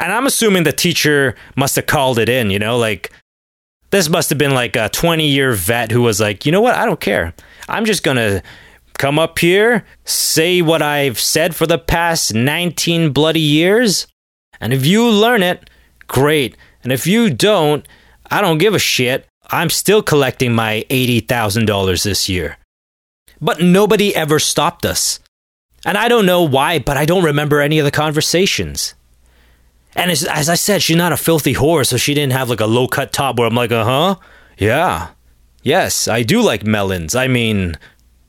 And 0.00 0.12
I'm 0.12 0.26
assuming 0.26 0.62
the 0.62 0.72
teacher 0.72 1.34
must 1.56 1.76
have 1.76 1.86
called 1.86 2.18
it 2.18 2.28
in, 2.28 2.50
you 2.50 2.58
know, 2.58 2.78
like 2.78 3.12
this 3.90 4.08
must 4.08 4.30
have 4.30 4.38
been 4.38 4.54
like 4.54 4.76
a 4.76 4.88
20 4.88 5.26
year 5.26 5.52
vet 5.52 5.90
who 5.90 6.02
was 6.02 6.20
like, 6.20 6.46
you 6.46 6.52
know 6.52 6.60
what? 6.60 6.74
I 6.74 6.84
don't 6.84 7.00
care. 7.00 7.34
I'm 7.68 7.84
just 7.84 8.02
going 8.02 8.16
to 8.16 8.42
come 8.94 9.18
up 9.18 9.38
here, 9.38 9.84
say 10.04 10.62
what 10.62 10.82
I've 10.82 11.20
said 11.20 11.54
for 11.54 11.66
the 11.66 11.78
past 11.78 12.34
19 12.34 13.12
bloody 13.12 13.40
years. 13.40 14.06
And 14.60 14.72
if 14.72 14.84
you 14.84 15.08
learn 15.08 15.42
it, 15.42 15.70
great. 16.06 16.56
And 16.82 16.92
if 16.92 17.06
you 17.06 17.30
don't, 17.30 17.86
I 18.30 18.40
don't 18.40 18.58
give 18.58 18.74
a 18.74 18.78
shit. 18.78 19.26
I'm 19.50 19.70
still 19.70 20.02
collecting 20.02 20.52
my 20.54 20.84
$80,000 20.90 22.04
this 22.04 22.28
year. 22.28 22.58
But 23.40 23.60
nobody 23.60 24.14
ever 24.14 24.38
stopped 24.38 24.84
us. 24.84 25.20
And 25.84 25.96
I 25.96 26.08
don't 26.08 26.26
know 26.26 26.42
why, 26.42 26.80
but 26.80 26.96
I 26.96 27.04
don't 27.04 27.24
remember 27.24 27.60
any 27.60 27.78
of 27.78 27.84
the 27.84 27.90
conversations. 27.90 28.94
And 29.94 30.10
as, 30.10 30.24
as 30.24 30.48
I 30.48 30.54
said, 30.54 30.82
she's 30.82 30.96
not 30.96 31.12
a 31.12 31.16
filthy 31.16 31.54
whore, 31.54 31.86
so 31.86 31.96
she 31.96 32.14
didn't 32.14 32.32
have 32.32 32.50
like 32.50 32.60
a 32.60 32.66
low 32.66 32.88
cut 32.88 33.12
top 33.12 33.38
where 33.38 33.48
I'm 33.48 33.54
like, 33.54 33.72
uh 33.72 33.84
huh, 33.84 34.16
yeah, 34.58 35.10
yes, 35.62 36.08
I 36.08 36.22
do 36.22 36.42
like 36.42 36.64
melons. 36.64 37.14
I 37.14 37.26
mean, 37.26 37.76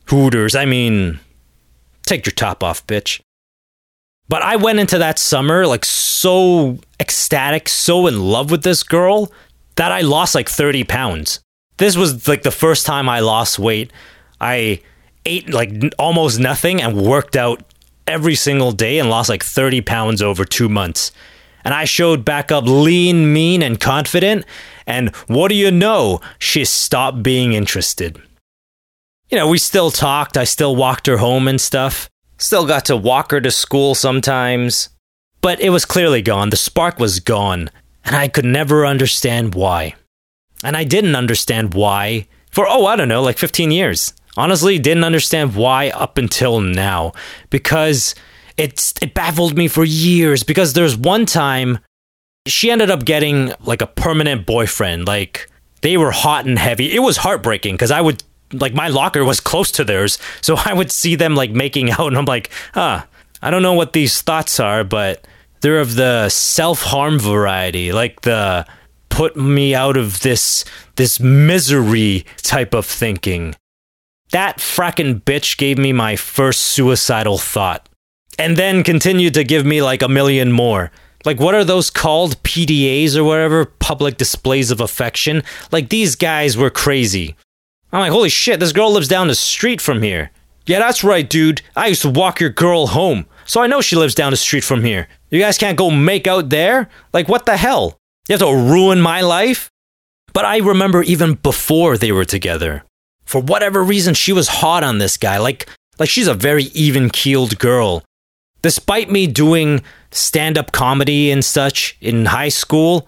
Hooters. 0.09 0.55
I 0.55 0.65
mean, 0.65 1.19
take 2.03 2.25
your 2.25 2.33
top 2.33 2.63
off, 2.63 2.85
bitch. 2.87 3.21
But 4.29 4.43
I 4.43 4.55
went 4.55 4.79
into 4.79 4.99
that 4.99 5.19
summer 5.19 5.65
like 5.67 5.83
so 5.83 6.77
ecstatic, 6.99 7.67
so 7.67 8.07
in 8.07 8.21
love 8.21 8.51
with 8.51 8.63
this 8.63 8.83
girl 8.83 9.31
that 9.75 9.91
I 9.91 10.01
lost 10.01 10.35
like 10.35 10.47
30 10.47 10.83
pounds. 10.83 11.39
This 11.77 11.97
was 11.97 12.27
like 12.27 12.43
the 12.43 12.51
first 12.51 12.85
time 12.85 13.09
I 13.09 13.21
lost 13.21 13.57
weight. 13.57 13.91
I 14.39 14.81
ate 15.25 15.49
like 15.49 15.71
almost 15.97 16.39
nothing 16.39 16.81
and 16.81 17.01
worked 17.01 17.35
out 17.35 17.63
every 18.05 18.35
single 18.35 18.71
day 18.71 18.99
and 18.99 19.09
lost 19.09 19.29
like 19.29 19.43
30 19.43 19.81
pounds 19.81 20.21
over 20.21 20.45
two 20.45 20.69
months. 20.69 21.11
And 21.63 21.73
I 21.73 21.85
showed 21.85 22.23
back 22.23 22.51
up 22.51 22.65
lean, 22.65 23.33
mean, 23.33 23.61
and 23.63 23.79
confident. 23.79 24.45
And 24.85 25.15
what 25.27 25.49
do 25.49 25.55
you 25.55 25.71
know? 25.71 26.21
She 26.37 26.65
stopped 26.65 27.23
being 27.23 27.53
interested. 27.53 28.21
You 29.29 29.37
know, 29.37 29.47
we 29.47 29.57
still 29.57 29.91
talked. 29.91 30.37
I 30.37 30.43
still 30.43 30.75
walked 30.75 31.07
her 31.07 31.17
home 31.17 31.47
and 31.47 31.59
stuff. 31.59 32.09
Still 32.39 32.65
got 32.65 32.85
to 32.85 32.97
walk 32.97 33.31
her 33.31 33.41
to 33.41 33.51
school 33.51 33.93
sometimes. 33.93 34.89
But 35.41 35.59
it 35.61 35.69
was 35.69 35.85
clearly 35.85 36.21
gone. 36.21 36.49
The 36.49 36.57
spark 36.57 36.97
was 36.99 37.19
gone 37.19 37.69
and 38.03 38.15
I 38.15 38.27
could 38.27 38.45
never 38.45 38.85
understand 38.85 39.53
why. 39.53 39.95
And 40.63 40.75
I 40.75 40.83
didn't 40.83 41.15
understand 41.15 41.73
why 41.73 42.27
for, 42.51 42.65
oh, 42.67 42.85
I 42.85 42.95
don't 42.95 43.07
know, 43.07 43.21
like 43.21 43.37
15 43.37 43.71
years. 43.71 44.13
Honestly, 44.35 44.79
didn't 44.79 45.03
understand 45.03 45.55
why 45.55 45.89
up 45.89 46.17
until 46.17 46.59
now 46.61 47.13
because 47.49 48.15
it, 48.57 48.93
it 49.01 49.13
baffled 49.13 49.57
me 49.57 49.67
for 49.67 49.83
years. 49.83 50.43
Because 50.43 50.73
there's 50.73 50.97
one 50.97 51.25
time 51.25 51.79
she 52.47 52.71
ended 52.71 52.89
up 52.89 53.05
getting 53.05 53.53
like 53.61 53.81
a 53.81 53.87
permanent 53.87 54.45
boyfriend. 54.45 55.07
Like 55.07 55.49
they 55.81 55.97
were 55.97 56.11
hot 56.11 56.45
and 56.45 56.57
heavy. 56.57 56.93
It 56.93 56.99
was 56.99 57.17
heartbreaking 57.17 57.75
because 57.75 57.91
I 57.91 58.01
would, 58.01 58.23
like, 58.53 58.73
my 58.73 58.87
locker 58.87 59.23
was 59.23 59.39
close 59.39 59.71
to 59.71 59.83
theirs. 59.83 60.17
So 60.41 60.55
I 60.65 60.73
would 60.73 60.91
see 60.91 61.15
them 61.15 61.35
like 61.35 61.51
making 61.51 61.91
out 61.91 62.07
and 62.07 62.17
I'm 62.17 62.25
like, 62.25 62.49
huh, 62.73 63.03
I 63.41 63.51
don't 63.51 63.61
know 63.61 63.73
what 63.73 63.93
these 63.93 64.21
thoughts 64.21 64.59
are, 64.59 64.83
but 64.83 65.25
they're 65.61 65.79
of 65.79 65.95
the 65.95 66.29
self 66.29 66.83
harm 66.83 67.19
variety, 67.19 67.91
like 67.91 68.21
the 68.21 68.65
put 69.09 69.35
me 69.35 69.75
out 69.75 69.97
of 69.97 70.21
this 70.21 70.63
this 70.95 71.19
misery 71.19 72.25
type 72.37 72.73
of 72.73 72.85
thinking. 72.85 73.55
That 74.31 74.57
frackin' 74.59 75.21
bitch 75.21 75.57
gave 75.57 75.77
me 75.77 75.91
my 75.91 76.15
first 76.15 76.61
suicidal 76.61 77.37
thought. 77.37 77.89
And 78.37 78.55
then 78.55 78.83
continued 78.83 79.33
to 79.33 79.43
give 79.43 79.65
me 79.65 79.81
like 79.81 80.01
a 80.01 80.07
million 80.07 80.51
more. 80.51 80.91
Like, 81.25 81.39
what 81.39 81.55
are 81.55 81.65
those 81.65 81.89
called? 81.89 82.41
PDAs 82.43 83.17
or 83.17 83.23
whatever? 83.23 83.65
Public 83.65 84.17
displays 84.17 84.71
of 84.71 84.79
affection? 84.79 85.43
Like, 85.71 85.89
these 85.89 86.15
guys 86.15 86.55
were 86.55 86.69
crazy. 86.69 87.35
I'm 87.91 88.01
like, 88.01 88.11
holy 88.11 88.29
shit, 88.29 88.59
this 88.59 88.71
girl 88.71 88.91
lives 88.91 89.07
down 89.07 89.27
the 89.27 89.35
street 89.35 89.81
from 89.81 90.01
here. 90.01 90.31
Yeah, 90.65 90.79
that's 90.79 91.03
right, 91.03 91.27
dude. 91.27 91.61
I 91.75 91.87
used 91.87 92.03
to 92.03 92.09
walk 92.09 92.39
your 92.39 92.51
girl 92.51 92.87
home. 92.87 93.25
So 93.45 93.61
I 93.61 93.67
know 93.67 93.81
she 93.81 93.95
lives 93.95 94.13
down 94.13 94.31
the 94.31 94.37
street 94.37 94.63
from 94.63 94.83
here. 94.83 95.07
You 95.31 95.39
guys 95.39 95.57
can't 95.57 95.77
go 95.77 95.89
make 95.89 96.27
out 96.27 96.49
there? 96.49 96.89
Like, 97.13 97.27
what 97.27 97.47
the 97.47 97.57
hell? 97.57 97.97
You 98.27 98.33
have 98.33 98.41
to 98.41 98.53
ruin 98.53 99.01
my 99.01 99.21
life? 99.21 99.71
But 100.33 100.45
I 100.45 100.57
remember 100.57 101.01
even 101.01 101.33
before 101.33 101.97
they 101.97 102.11
were 102.11 102.25
together. 102.25 102.83
For 103.25 103.41
whatever 103.41 103.83
reason, 103.83 104.13
she 104.13 104.31
was 104.31 104.47
hot 104.47 104.83
on 104.83 104.99
this 104.99 105.17
guy. 105.17 105.39
Like, 105.39 105.67
like 105.97 106.09
she's 106.09 106.27
a 106.27 106.35
very 106.35 106.65
even 106.65 107.09
keeled 107.09 107.57
girl. 107.57 108.03
Despite 108.61 109.09
me 109.09 109.25
doing 109.25 109.81
stand 110.11 110.57
up 110.57 110.71
comedy 110.71 111.31
and 111.31 111.43
such 111.43 111.97
in 112.01 112.25
high 112.25 112.49
school, 112.49 113.07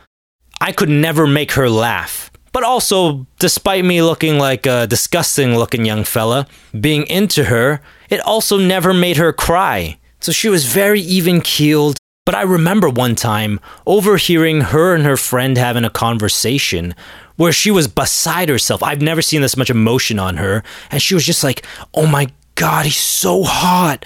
I 0.59 0.71
could 0.71 0.89
never 0.89 1.27
make 1.27 1.51
her 1.51 1.69
laugh. 1.69 2.30
But 2.51 2.63
also, 2.63 3.25
despite 3.39 3.85
me 3.85 4.01
looking 4.01 4.37
like 4.37 4.65
a 4.65 4.85
disgusting 4.87 5.55
looking 5.55 5.85
young 5.85 6.03
fella, 6.03 6.47
being 6.77 7.03
into 7.07 7.45
her, 7.45 7.81
it 8.09 8.19
also 8.21 8.57
never 8.57 8.93
made 8.93 9.17
her 9.17 9.31
cry. 9.31 9.97
So 10.19 10.31
she 10.31 10.49
was 10.49 10.65
very 10.65 11.01
even 11.01 11.41
keeled. 11.41 11.97
But 12.25 12.35
I 12.35 12.41
remember 12.43 12.89
one 12.89 13.15
time 13.15 13.59
overhearing 13.87 14.61
her 14.61 14.93
and 14.93 15.05
her 15.05 15.17
friend 15.17 15.57
having 15.57 15.85
a 15.85 15.89
conversation 15.89 16.93
where 17.35 17.51
she 17.51 17.71
was 17.71 17.87
beside 17.87 18.49
herself. 18.49 18.83
I've 18.83 19.01
never 19.01 19.21
seen 19.21 19.41
this 19.41 19.57
much 19.57 19.69
emotion 19.69 20.19
on 20.19 20.37
her. 20.37 20.63
And 20.91 21.01
she 21.01 21.15
was 21.15 21.25
just 21.25 21.43
like, 21.43 21.65
oh 21.93 22.05
my 22.05 22.27
God, 22.55 22.85
he's 22.85 22.97
so 22.97 23.43
hot. 23.43 24.05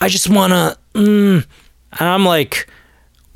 I 0.00 0.08
just 0.08 0.28
wanna, 0.28 0.76
mm. 0.94 1.46
And 2.00 2.08
I'm 2.08 2.24
like, 2.24 2.68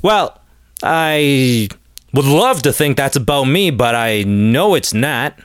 well, 0.01 0.41
I 0.83 1.69
would 2.13 2.25
love 2.25 2.61
to 2.63 2.73
think 2.73 2.97
that's 2.97 3.15
about 3.15 3.45
me, 3.45 3.69
but 3.71 3.95
I 3.95 4.23
know 4.23 4.75
it's 4.75 4.93
not 4.93 5.37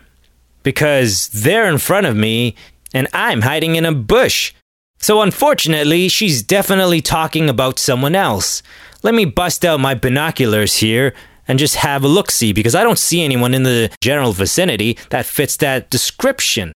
because 0.62 1.28
they're 1.28 1.70
in 1.70 1.78
front 1.78 2.06
of 2.06 2.16
me 2.16 2.54
and 2.94 3.08
I'm 3.12 3.42
hiding 3.42 3.76
in 3.76 3.84
a 3.84 3.92
bush. 3.92 4.54
So 4.98 5.22
unfortunately, 5.22 6.08
she's 6.08 6.42
definitely 6.42 7.00
talking 7.00 7.48
about 7.48 7.78
someone 7.78 8.14
else. 8.14 8.62
Let 9.02 9.14
me 9.14 9.24
bust 9.24 9.64
out 9.64 9.80
my 9.80 9.94
binoculars 9.94 10.76
here 10.76 11.12
and 11.48 11.58
just 11.58 11.76
have 11.76 12.04
a 12.04 12.08
look 12.08 12.30
see 12.30 12.52
because 12.52 12.74
I 12.74 12.84
don't 12.84 12.98
see 12.98 13.24
anyone 13.24 13.54
in 13.54 13.64
the 13.64 13.90
general 14.00 14.32
vicinity 14.32 14.96
that 15.10 15.26
fits 15.26 15.56
that 15.56 15.90
description. 15.90 16.72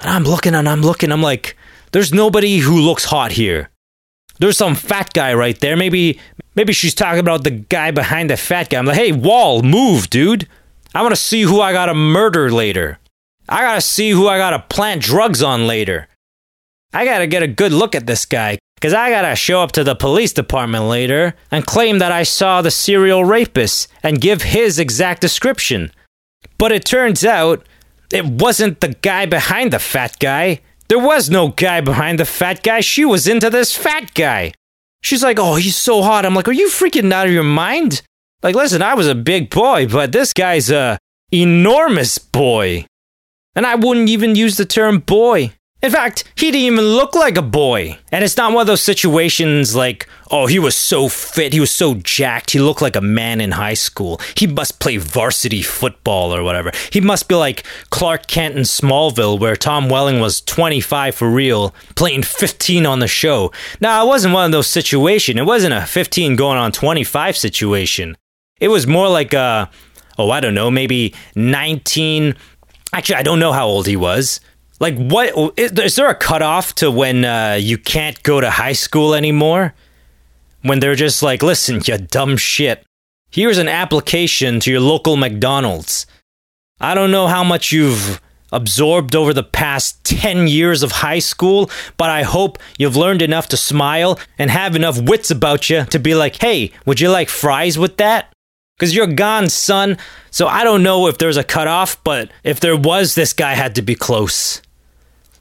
And 0.00 0.10
I'm 0.10 0.24
looking 0.24 0.54
and 0.54 0.68
I'm 0.68 0.82
looking, 0.82 1.10
I'm 1.10 1.22
like, 1.22 1.56
there's 1.92 2.14
nobody 2.14 2.58
who 2.58 2.80
looks 2.80 3.04
hot 3.06 3.32
here. 3.32 3.69
There's 4.40 4.56
some 4.56 4.74
fat 4.74 5.12
guy 5.12 5.34
right 5.34 5.58
there. 5.60 5.76
Maybe 5.76 6.18
maybe 6.56 6.72
she's 6.72 6.94
talking 6.94 7.20
about 7.20 7.44
the 7.44 7.50
guy 7.50 7.92
behind 7.92 8.30
the 8.30 8.36
fat 8.36 8.70
guy. 8.70 8.78
I'm 8.78 8.86
like, 8.86 8.96
hey, 8.96 9.12
wall, 9.12 9.62
move, 9.62 10.10
dude. 10.10 10.48
I 10.94 11.02
want 11.02 11.14
to 11.14 11.20
see 11.20 11.42
who 11.42 11.60
I 11.60 11.72
gotta 11.72 11.94
murder 11.94 12.50
later. 12.50 12.98
I 13.48 13.60
gotta 13.60 13.80
see 13.80 14.10
who 14.10 14.26
I 14.28 14.38
gotta 14.38 14.58
plant 14.58 15.02
drugs 15.02 15.42
on 15.42 15.66
later. 15.66 16.08
I 16.92 17.04
gotta 17.04 17.26
get 17.26 17.42
a 17.42 17.48
good 17.48 17.72
look 17.72 17.94
at 17.94 18.06
this 18.06 18.24
guy, 18.24 18.58
because 18.74 18.94
I 18.94 19.10
gotta 19.10 19.36
show 19.36 19.60
up 19.60 19.72
to 19.72 19.84
the 19.84 19.94
police 19.94 20.32
department 20.32 20.86
later 20.86 21.34
and 21.50 21.66
claim 21.66 21.98
that 21.98 22.10
I 22.10 22.22
saw 22.22 22.62
the 22.62 22.70
serial 22.70 23.24
rapist 23.24 23.88
and 24.02 24.20
give 24.20 24.42
his 24.42 24.78
exact 24.78 25.20
description. 25.20 25.92
But 26.58 26.72
it 26.72 26.84
turns 26.84 27.24
out 27.24 27.66
it 28.12 28.24
wasn't 28.24 28.80
the 28.80 28.94
guy 28.94 29.26
behind 29.26 29.72
the 29.72 29.78
fat 29.78 30.16
guy. 30.18 30.60
There 30.90 30.98
was 30.98 31.30
no 31.30 31.50
guy 31.50 31.80
behind 31.80 32.18
the 32.18 32.24
fat 32.24 32.64
guy. 32.64 32.80
She 32.80 33.04
was 33.04 33.28
into 33.28 33.48
this 33.48 33.76
fat 33.76 34.12
guy. 34.12 34.52
She's 35.02 35.22
like, 35.22 35.38
oh, 35.38 35.54
he's 35.54 35.76
so 35.76 36.02
hot. 36.02 36.26
I'm 36.26 36.34
like, 36.34 36.48
are 36.48 36.52
you 36.52 36.66
freaking 36.66 37.12
out 37.12 37.28
of 37.28 37.32
your 37.32 37.44
mind? 37.44 38.02
Like, 38.42 38.56
listen, 38.56 38.82
I 38.82 38.94
was 38.94 39.06
a 39.06 39.14
big 39.14 39.50
boy, 39.50 39.86
but 39.86 40.10
this 40.10 40.32
guy's 40.32 40.68
a 40.68 40.98
enormous 41.32 42.18
boy. 42.18 42.86
And 43.54 43.66
I 43.66 43.76
wouldn't 43.76 44.08
even 44.08 44.34
use 44.34 44.56
the 44.56 44.64
term 44.64 44.98
boy. 44.98 45.52
In 45.82 45.90
fact, 45.90 46.24
he 46.34 46.50
didn't 46.50 46.74
even 46.74 46.84
look 46.84 47.14
like 47.14 47.38
a 47.38 47.42
boy. 47.42 47.98
And 48.12 48.22
it's 48.22 48.36
not 48.36 48.52
one 48.52 48.60
of 48.60 48.66
those 48.66 48.82
situations 48.82 49.74
like, 49.74 50.06
oh, 50.30 50.46
he 50.46 50.58
was 50.58 50.76
so 50.76 51.08
fit, 51.08 51.54
he 51.54 51.60
was 51.60 51.70
so 51.70 51.94
jacked, 51.94 52.50
he 52.50 52.60
looked 52.60 52.82
like 52.82 52.96
a 52.96 53.00
man 53.00 53.40
in 53.40 53.52
high 53.52 53.74
school. 53.74 54.20
He 54.36 54.46
must 54.46 54.78
play 54.78 54.98
varsity 54.98 55.62
football 55.62 56.34
or 56.34 56.42
whatever. 56.42 56.70
He 56.90 57.00
must 57.00 57.28
be 57.28 57.34
like 57.34 57.64
Clark 57.88 58.26
Kent 58.26 58.56
in 58.56 58.64
Smallville, 58.64 59.40
where 59.40 59.56
Tom 59.56 59.88
Welling 59.88 60.20
was 60.20 60.42
25 60.42 61.14
for 61.14 61.30
real, 61.30 61.74
playing 61.96 62.24
15 62.24 62.84
on 62.84 62.98
the 62.98 63.08
show. 63.08 63.50
Now, 63.80 64.04
it 64.04 64.08
wasn't 64.08 64.34
one 64.34 64.44
of 64.44 64.52
those 64.52 64.66
situations. 64.66 65.38
It 65.38 65.46
wasn't 65.46 65.72
a 65.72 65.86
15 65.86 66.36
going 66.36 66.58
on 66.58 66.72
25 66.72 67.38
situation. 67.38 68.18
It 68.60 68.68
was 68.68 68.86
more 68.86 69.08
like 69.08 69.32
a, 69.32 69.70
oh, 70.18 70.30
I 70.30 70.40
don't 70.40 70.54
know, 70.54 70.70
maybe 70.70 71.14
19. 71.36 72.34
Actually, 72.92 73.16
I 73.16 73.22
don't 73.22 73.38
know 73.38 73.52
how 73.52 73.66
old 73.66 73.86
he 73.86 73.96
was 73.96 74.40
like, 74.80 74.96
what 74.96 75.58
is, 75.58 75.72
is 75.72 75.96
there 75.96 76.08
a 76.08 76.14
cutoff 76.14 76.74
to 76.76 76.90
when 76.90 77.24
uh, 77.24 77.58
you 77.60 77.76
can't 77.76 78.20
go 78.22 78.40
to 78.40 78.50
high 78.50 78.72
school 78.72 79.14
anymore? 79.14 79.74
When 80.62 80.80
they're 80.80 80.94
just 80.94 81.22
like, 81.22 81.42
listen, 81.42 81.80
you 81.84 81.98
dumb 81.98 82.38
shit. 82.38 82.84
Here's 83.30 83.58
an 83.58 83.68
application 83.68 84.58
to 84.60 84.70
your 84.70 84.80
local 84.80 85.16
McDonald's. 85.16 86.06
I 86.80 86.94
don't 86.94 87.10
know 87.10 87.28
how 87.28 87.44
much 87.44 87.72
you've 87.72 88.20
absorbed 88.52 89.14
over 89.14 89.32
the 89.32 89.42
past 89.42 90.02
10 90.04 90.48
years 90.48 90.82
of 90.82 90.90
high 90.92 91.18
school, 91.18 91.70
but 91.96 92.10
I 92.10 92.22
hope 92.22 92.58
you've 92.78 92.96
learned 92.96 93.22
enough 93.22 93.48
to 93.50 93.56
smile 93.56 94.18
and 94.38 94.50
have 94.50 94.74
enough 94.74 95.00
wits 95.00 95.30
about 95.30 95.70
you 95.70 95.84
to 95.84 95.98
be 95.98 96.14
like, 96.14 96.36
hey, 96.36 96.72
would 96.86 97.00
you 97.00 97.10
like 97.10 97.28
fries 97.28 97.78
with 97.78 97.98
that? 97.98 98.32
Because 98.76 98.96
you're 98.96 99.06
gone, 99.06 99.50
son. 99.50 99.98
So 100.30 100.48
I 100.48 100.64
don't 100.64 100.82
know 100.82 101.06
if 101.06 101.18
there's 101.18 101.36
a 101.36 101.44
cutoff, 101.44 102.02
but 102.02 102.30
if 102.42 102.60
there 102.60 102.76
was, 102.76 103.14
this 103.14 103.34
guy 103.34 103.52
had 103.52 103.74
to 103.74 103.82
be 103.82 103.94
close 103.94 104.62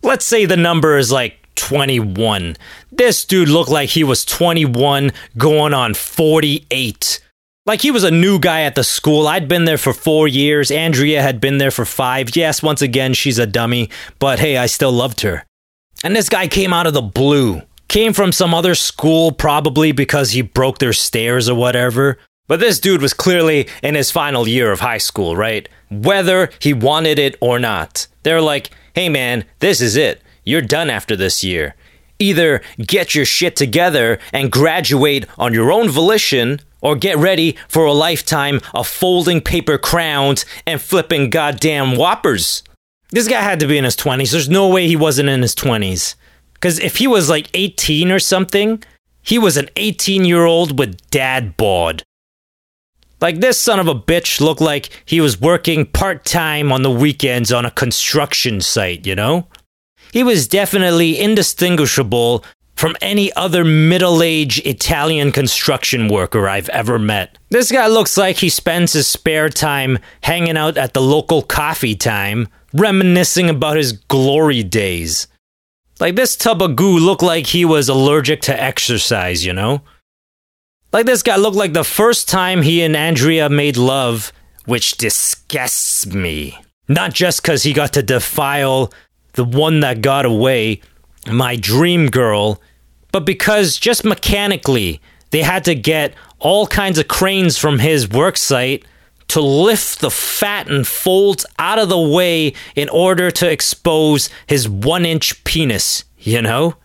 let's 0.04 0.26
say 0.26 0.46
the 0.46 0.58
number 0.58 0.98
is 0.98 1.12
like 1.12 1.40
21. 1.56 2.56
This 2.92 3.26
dude 3.26 3.50
looked 3.50 3.70
like 3.70 3.90
he 3.90 4.04
was 4.04 4.26
21 4.26 5.12
going 5.38 5.74
on 5.74 5.94
48. 5.94 7.20
Like 7.66 7.82
he 7.82 7.92
was 7.92 8.04
a 8.04 8.12
new 8.12 8.40
guy 8.40 8.62
at 8.62 8.76
the 8.76 8.84
school. 8.84 9.28
I'd 9.28 9.48
been 9.48 9.66
there 9.66 9.78
for 9.78 9.94
four 9.94 10.28
years. 10.28 10.72
Andrea 10.72 11.22
had 11.22 11.40
been 11.40 11.58
there 11.58 11.72
for 11.72 11.86
five. 11.86 12.36
Yes, 12.36 12.64
once 12.64 12.82
again, 12.82 13.14
she's 13.14 13.38
a 13.38 13.46
dummy, 13.46 13.90
but 14.18 14.40
hey, 14.40 14.58
I 14.58 14.66
still 14.66 14.92
loved 14.92 15.22
her. 15.22 15.46
And 16.04 16.16
this 16.16 16.30
guy 16.30 16.48
came 16.48 16.74
out 16.74 16.88
of 16.88 16.94
the 16.94 17.02
blue. 17.02 17.62
Came 17.90 18.14
from 18.14 18.32
some 18.32 18.54
other 18.54 18.76
school, 18.76 19.32
probably 19.32 19.92
because 19.92 20.32
he 20.32 20.42
broke 20.42 20.78
their 20.78 20.94
stairs 20.94 21.50
or 21.50 21.56
whatever. 21.56 22.18
But 22.48 22.60
this 22.60 22.80
dude 22.80 23.02
was 23.02 23.14
clearly 23.14 23.68
in 23.84 23.96
his 23.96 24.10
final 24.10 24.48
year 24.48 24.72
of 24.72 24.80
high 24.80 24.98
school, 24.98 25.36
right? 25.36 25.68
Whether 25.92 26.50
he 26.60 26.74
wanted 26.74 27.20
it 27.20 27.36
or 27.42 27.60
not. 27.60 28.08
They're 28.24 28.42
like, 28.42 28.72
hey 28.94 29.10
man, 29.10 29.46
this 29.60 29.82
is 29.82 29.96
it. 29.96 30.22
You're 30.44 30.62
done 30.62 30.90
after 30.90 31.16
this 31.16 31.44
year. 31.44 31.76
Either 32.20 32.62
get 32.78 33.16
your 33.16 33.26
shit 33.26 33.56
together 33.56 34.20
and 34.34 34.52
graduate 34.52 35.26
on 35.38 35.54
your 35.54 35.72
own 35.72 35.90
volition, 35.90 36.60
or 36.82 36.96
get 36.96 37.18
ready 37.18 37.58
for 37.68 37.86
a 37.86 37.94
lifetime 37.94 38.62
of 38.74 38.88
folding 38.88 39.42
paper 39.42 39.78
crowns 39.78 40.46
and 40.66 40.82
flipping 40.82 41.30
goddamn 41.30 41.96
whoppers. 41.96 42.64
This 43.12 43.28
guy 43.28 43.42
had 43.42 43.60
to 43.62 43.68
be 43.68 43.78
in 43.78 43.84
his 43.84 43.96
20s. 43.96 44.32
There's 44.32 44.50
no 44.50 44.68
way 44.68 44.88
he 44.88 44.96
wasn't 44.96 45.30
in 45.30 45.42
his 45.42 45.56
20s. 45.56 46.16
Because 46.54 46.80
if 46.80 46.98
he 46.98 47.08
was 47.08 47.30
like 47.30 47.50
18 47.54 48.12
or 48.12 48.20
something, 48.20 48.84
he 49.22 49.38
was 49.40 49.58
an 49.58 49.70
18 49.76 50.26
year 50.26 50.46
old 50.46 50.78
with 50.78 50.98
dad 51.10 51.58
bod. 51.58 52.04
Like 53.22 53.40
this 53.40 53.60
son 53.60 53.80
of 53.80 53.88
a 53.88 53.96
bitch 53.96 54.40
looked 54.40 54.62
like 54.62 54.90
he 55.06 55.20
was 55.20 55.42
working 55.42 55.86
part 55.86 56.26
time 56.26 56.72
on 56.72 56.84
the 56.84 56.92
weekends 56.92 57.52
on 57.52 57.66
a 57.66 57.72
construction 57.72 58.62
site, 58.62 59.06
you 59.06 59.16
know? 59.16 59.48
He 60.14 60.24
was 60.24 60.48
definitely 60.48 61.20
indistinguishable 61.20 62.44
from 62.76 62.96
any 63.02 63.32
other 63.34 63.66
middle 63.66 64.24
aged 64.24 64.66
Italian 64.66 65.34
construction 65.34 66.08
worker 66.08 66.48
I've 66.48 66.70
ever 66.70 66.98
met. 66.98 67.38
This 67.50 67.72
guy 67.72 67.88
looks 67.88 68.16
like 68.16 68.38
he 68.38 68.48
spends 68.48 68.94
his 68.94 69.06
spare 69.06 69.50
time 69.50 70.00
hanging 70.22 70.56
out 70.56 70.78
at 70.78 70.94
the 70.94 71.02
local 71.02 71.42
Coffee 71.42 71.96
Time, 71.96 72.48
reminiscing 72.74 73.50
about 73.50 73.76
his 73.76 73.92
glory 73.92 74.64
days. 74.64 75.28
Like 76.00 76.16
this 76.16 76.38
tub 76.38 76.62
of 76.62 76.78
goo 76.78 76.98
looked 76.98 77.22
like 77.22 77.48
he 77.48 77.66
was 77.66 77.90
allergic 77.90 78.40
to 78.44 78.64
exercise, 78.64 79.46
you 79.46 79.52
know? 79.52 79.82
Like 80.92 81.06
this 81.06 81.24
guy 81.24 81.36
looked 81.36 81.58
like 81.58 81.74
the 81.74 81.84
first 81.84 82.28
time 82.28 82.64
he 82.64 82.82
and 82.82 82.96
Andrea 82.96 83.50
made 83.50 83.78
love, 83.78 84.34
which 84.66 84.98
disgusts 84.98 86.08
me. 86.08 86.58
Not 86.88 87.14
just 87.14 87.42
because 87.42 87.64
he 87.64 87.74
got 87.74 87.94
to 87.94 88.02
defile 88.02 88.92
the 89.34 89.46
one 89.46 89.82
that 89.82 90.02
got 90.02 90.26
away, 90.26 90.82
my 91.32 91.56
dream 91.56 92.08
girl, 92.08 92.60
but 93.12 93.26
because 93.26 93.78
just 93.78 94.04
mechanically 94.04 95.00
they 95.30 95.44
had 95.44 95.64
to 95.66 95.76
get 95.76 96.16
all 96.40 96.66
kinds 96.66 96.98
of 96.98 97.08
cranes 97.08 97.58
from 97.58 97.80
his 97.80 98.08
worksite 98.08 98.84
to 99.28 99.42
lift 99.42 100.00
the 100.00 100.10
fat 100.10 100.68
and 100.70 100.88
folds 100.88 101.46
out 101.60 101.78
of 101.78 101.90
the 101.90 102.00
way 102.00 102.54
in 102.76 102.90
order 102.90 103.30
to 103.30 103.50
expose 103.50 104.30
his 104.48 104.68
one 104.68 105.06
inch 105.06 105.44
penis, 105.44 106.04
you 106.18 106.42
know? 106.42 106.76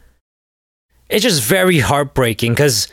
It's 1.08 1.22
just 1.22 1.42
very 1.42 1.78
heartbreaking 1.78 2.52
because 2.52 2.88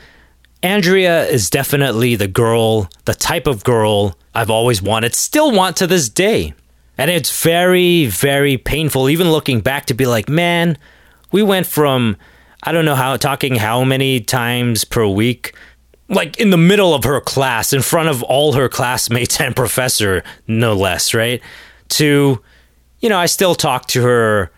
Andrea 0.62 1.24
is 1.26 1.50
definitely 1.50 2.14
the 2.14 2.28
girl, 2.28 2.88
the 3.04 3.14
type 3.14 3.46
of 3.46 3.64
girl 3.64 4.16
I've 4.34 4.50
always 4.50 4.80
wanted, 4.80 5.14
still 5.14 5.50
want 5.50 5.76
to 5.78 5.86
this 5.86 6.08
day. 6.08 6.54
And 6.96 7.10
it's 7.10 7.42
very, 7.42 8.06
very 8.06 8.56
painful, 8.56 9.08
even 9.08 9.30
looking 9.30 9.60
back, 9.60 9.86
to 9.86 9.94
be 9.94 10.06
like, 10.06 10.28
man, 10.28 10.78
we 11.32 11.42
went 11.42 11.66
from, 11.66 12.16
I 12.62 12.70
don't 12.70 12.84
know 12.84 12.94
how, 12.94 13.16
talking 13.16 13.56
how 13.56 13.82
many 13.82 14.20
times 14.20 14.84
per 14.84 15.06
week, 15.06 15.54
like 16.08 16.38
in 16.38 16.50
the 16.50 16.56
middle 16.56 16.94
of 16.94 17.04
her 17.04 17.20
class, 17.20 17.72
in 17.72 17.82
front 17.82 18.08
of 18.08 18.22
all 18.22 18.52
her 18.52 18.68
classmates 18.68 19.40
and 19.40 19.56
professor, 19.56 20.22
no 20.46 20.74
less, 20.74 21.12
right? 21.12 21.42
To, 21.88 22.40
you 23.00 23.08
know, 23.08 23.18
I 23.18 23.26
still 23.26 23.54
talk 23.54 23.86
to 23.88 24.02
her 24.02 24.52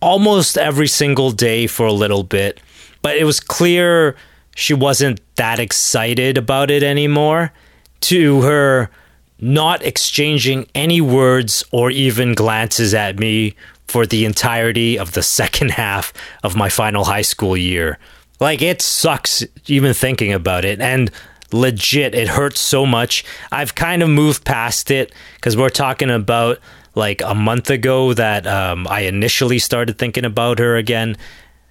almost 0.00 0.56
every 0.56 0.86
single 0.86 1.32
day 1.32 1.66
for 1.66 1.86
a 1.86 1.92
little 1.92 2.22
bit, 2.22 2.60
but 3.02 3.16
it 3.16 3.24
was 3.24 3.40
clear 3.40 4.14
she 4.58 4.74
wasn't 4.74 5.20
that 5.36 5.60
excited 5.60 6.36
about 6.36 6.68
it 6.68 6.82
anymore, 6.82 7.52
to 8.00 8.42
her 8.42 8.90
not 9.38 9.84
exchanging 9.84 10.66
any 10.74 11.00
words 11.00 11.64
or 11.70 11.92
even 11.92 12.34
glances 12.34 12.92
at 12.92 13.20
me 13.20 13.54
for 13.86 14.04
the 14.04 14.24
entirety 14.24 14.98
of 14.98 15.12
the 15.12 15.22
second 15.38 15.70
half 15.70 16.12
of 16.42 16.56
my 16.56 16.68
final 16.68 17.04
high 17.04 17.22
school 17.22 17.56
year. 17.56 18.00
Like, 18.40 18.60
it 18.60 18.82
sucks 18.82 19.44
even 19.68 19.94
thinking 19.94 20.32
about 20.32 20.64
it. 20.64 20.80
And 20.80 21.12
legit, 21.52 22.16
it 22.16 22.26
hurts 22.26 22.58
so 22.58 22.84
much. 22.84 23.24
I've 23.52 23.76
kind 23.76 24.02
of 24.02 24.08
moved 24.08 24.44
past 24.44 24.90
it 24.90 25.14
because 25.36 25.56
we're 25.56 25.70
talking 25.70 26.10
about 26.10 26.58
like 26.96 27.22
a 27.24 27.34
month 27.34 27.70
ago 27.70 28.12
that 28.12 28.44
um, 28.44 28.88
I 28.88 29.02
initially 29.02 29.60
started 29.60 29.98
thinking 29.98 30.24
about 30.24 30.58
her 30.58 30.76
again. 30.76 31.16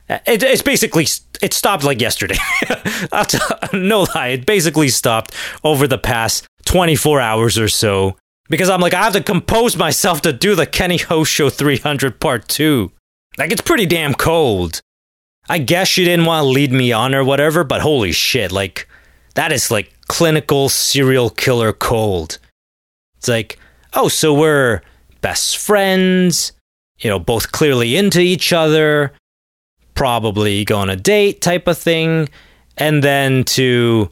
It, 0.10 0.44
it's 0.44 0.62
basically 0.62 1.06
it 1.42 1.54
stopped 1.54 1.84
like 1.84 2.00
yesterday. 2.00 2.38
no 3.74 4.08
lie, 4.16 4.30
it 4.30 4.46
basically 4.46 4.90
stopped 4.90 5.36
over 5.64 5.88
the 5.88 5.98
past 5.98 6.48
24 6.66 7.20
hours 7.20 7.58
or 7.58 7.68
so 7.68 8.16
because 8.50 8.70
I'm 8.70 8.82
like 8.82 8.94
I 8.94 9.04
have 9.04 9.14
to 9.14 9.24
compose 9.24 9.76
myself 9.76 10.22
to 10.22 10.34
do 10.34 10.56
the 10.56 10.66
Kenny 10.66 10.98
Ho 10.98 11.24
Show 11.24 11.50
300 11.50 12.20
Part 12.20 12.48
Two. 12.48 12.92
Like 13.38 13.52
it's 13.52 13.62
pretty 13.62 13.86
damn 13.86 14.14
cold. 14.14 14.80
I 15.50 15.60
guess 15.60 15.88
she 15.88 16.04
didn't 16.04 16.26
want 16.26 16.44
to 16.44 16.50
lead 16.50 16.72
me 16.72 16.92
on 16.92 17.16
or 17.16 17.24
whatever, 17.24 17.64
but 17.64 17.82
holy 17.82 18.12
shit, 18.12 18.52
like 18.52 18.88
that 19.36 19.52
is 19.52 19.72
like 19.72 19.94
clinical 20.08 20.70
serial 20.70 21.30
killer 21.30 21.74
cold. 21.74 22.40
It's 23.18 23.28
like, 23.28 23.60
oh, 23.94 24.08
so 24.08 24.34
we're 24.34 24.82
best 25.22 25.58
friends, 25.58 26.54
you 27.00 27.10
know, 27.10 27.20
both 27.20 27.52
clearly 27.52 27.96
into 27.96 28.20
each 28.20 28.54
other 28.54 29.14
probably 29.98 30.64
go 30.64 30.78
on 30.78 30.92
a 30.92 30.96
date 30.96 31.42
type 31.42 31.68
of 31.68 31.78
thing, 31.78 32.30
and 32.78 33.04
then 33.04 33.44
to, 33.44 34.10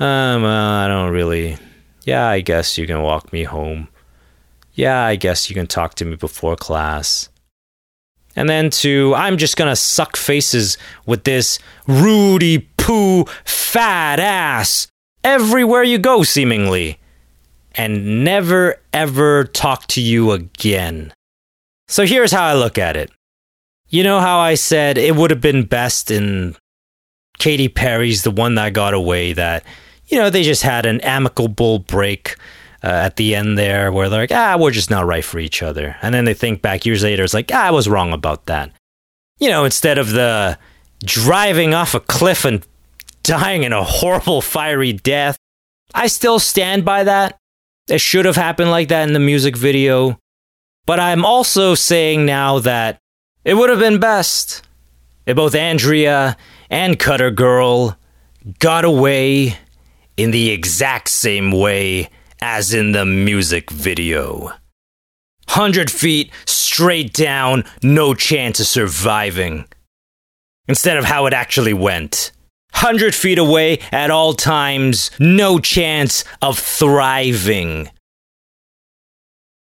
um, 0.00 0.44
uh, 0.44 0.84
I 0.84 0.88
don't 0.88 1.12
really, 1.12 1.56
yeah, 2.02 2.26
I 2.26 2.40
guess 2.40 2.76
you 2.76 2.86
can 2.88 3.02
walk 3.02 3.32
me 3.32 3.44
home. 3.44 3.86
Yeah, 4.74 5.00
I 5.04 5.14
guess 5.14 5.48
you 5.48 5.54
can 5.54 5.68
talk 5.68 5.94
to 5.94 6.04
me 6.04 6.16
before 6.16 6.56
class. 6.56 7.28
And 8.34 8.50
then 8.50 8.70
to, 8.70 9.14
I'm 9.14 9.38
just 9.38 9.56
gonna 9.56 9.76
suck 9.76 10.16
faces 10.16 10.76
with 11.06 11.22
this 11.22 11.60
Rudy 11.86 12.68
Poo 12.76 13.24
fat 13.44 14.18
ass 14.18 14.88
everywhere 15.22 15.84
you 15.84 15.98
go, 15.98 16.24
seemingly, 16.24 16.98
and 17.76 18.24
never 18.24 18.80
ever 18.92 19.44
talk 19.44 19.86
to 19.88 20.00
you 20.00 20.32
again. 20.32 21.12
So 21.86 22.04
here's 22.06 22.32
how 22.32 22.44
I 22.44 22.54
look 22.54 22.76
at 22.76 22.96
it. 22.96 23.10
You 23.88 24.02
know 24.02 24.20
how 24.20 24.38
I 24.38 24.54
said 24.54 24.98
it 24.98 25.16
would 25.16 25.30
have 25.30 25.40
been 25.40 25.64
best 25.64 26.10
in 26.10 26.56
Katy 27.38 27.68
Perry's 27.68 28.22
The 28.22 28.30
One 28.30 28.54
That 28.56 28.72
Got 28.72 28.94
Away 28.94 29.32
that, 29.32 29.64
you 30.06 30.18
know, 30.18 30.30
they 30.30 30.42
just 30.42 30.62
had 30.62 30.86
an 30.86 31.00
amicable 31.00 31.78
break 31.78 32.36
uh, 32.82 32.88
at 32.88 33.16
the 33.16 33.34
end 33.34 33.56
there 33.58 33.90
where 33.90 34.08
they're 34.08 34.20
like, 34.20 34.32
ah, 34.32 34.56
we're 34.58 34.70
just 34.70 34.90
not 34.90 35.06
right 35.06 35.24
for 35.24 35.38
each 35.38 35.62
other. 35.62 35.96
And 36.02 36.14
then 36.14 36.24
they 36.24 36.34
think 36.34 36.62
back 36.62 36.84
years 36.84 37.02
later, 37.02 37.24
it's 37.24 37.34
like, 37.34 37.50
ah, 37.52 37.66
I 37.66 37.70
was 37.70 37.88
wrong 37.88 38.12
about 38.12 38.46
that. 38.46 38.72
You 39.38 39.48
know, 39.48 39.64
instead 39.64 39.98
of 39.98 40.10
the 40.10 40.58
driving 41.04 41.74
off 41.74 41.94
a 41.94 42.00
cliff 42.00 42.44
and 42.44 42.66
dying 43.22 43.62
in 43.62 43.72
a 43.72 43.84
horrible 43.84 44.40
fiery 44.40 44.92
death. 44.92 45.36
I 45.94 46.06
still 46.06 46.38
stand 46.38 46.84
by 46.84 47.04
that. 47.04 47.38
It 47.88 48.00
should 48.00 48.24
have 48.24 48.36
happened 48.36 48.70
like 48.70 48.88
that 48.88 49.06
in 49.06 49.14
the 49.14 49.20
music 49.20 49.56
video. 49.56 50.18
But 50.86 51.00
I'm 51.00 51.24
also 51.24 51.74
saying 51.74 52.24
now 52.24 52.58
that 52.60 52.98
it 53.44 53.54
would 53.54 53.70
have 53.70 53.78
been 53.78 54.00
best 54.00 54.62
if 55.26 55.36
both 55.36 55.54
Andrea 55.54 56.36
and 56.70 56.98
Cutter 56.98 57.30
Girl 57.30 57.96
got 58.58 58.84
away 58.84 59.58
in 60.16 60.30
the 60.30 60.50
exact 60.50 61.08
same 61.08 61.52
way 61.52 62.10
as 62.40 62.74
in 62.74 62.92
the 62.92 63.06
music 63.06 63.70
video. 63.70 64.52
100 65.48 65.90
feet 65.90 66.30
straight 66.44 67.12
down, 67.12 67.64
no 67.82 68.14
chance 68.14 68.60
of 68.60 68.66
surviving. 68.66 69.66
Instead 70.66 70.98
of 70.98 71.04
how 71.04 71.26
it 71.26 71.32
actually 71.32 71.72
went. 71.72 72.32
100 72.72 73.14
feet 73.14 73.38
away 73.38 73.78
at 73.90 74.10
all 74.10 74.34
times, 74.34 75.10
no 75.18 75.58
chance 75.58 76.24
of 76.42 76.58
thriving. 76.58 77.90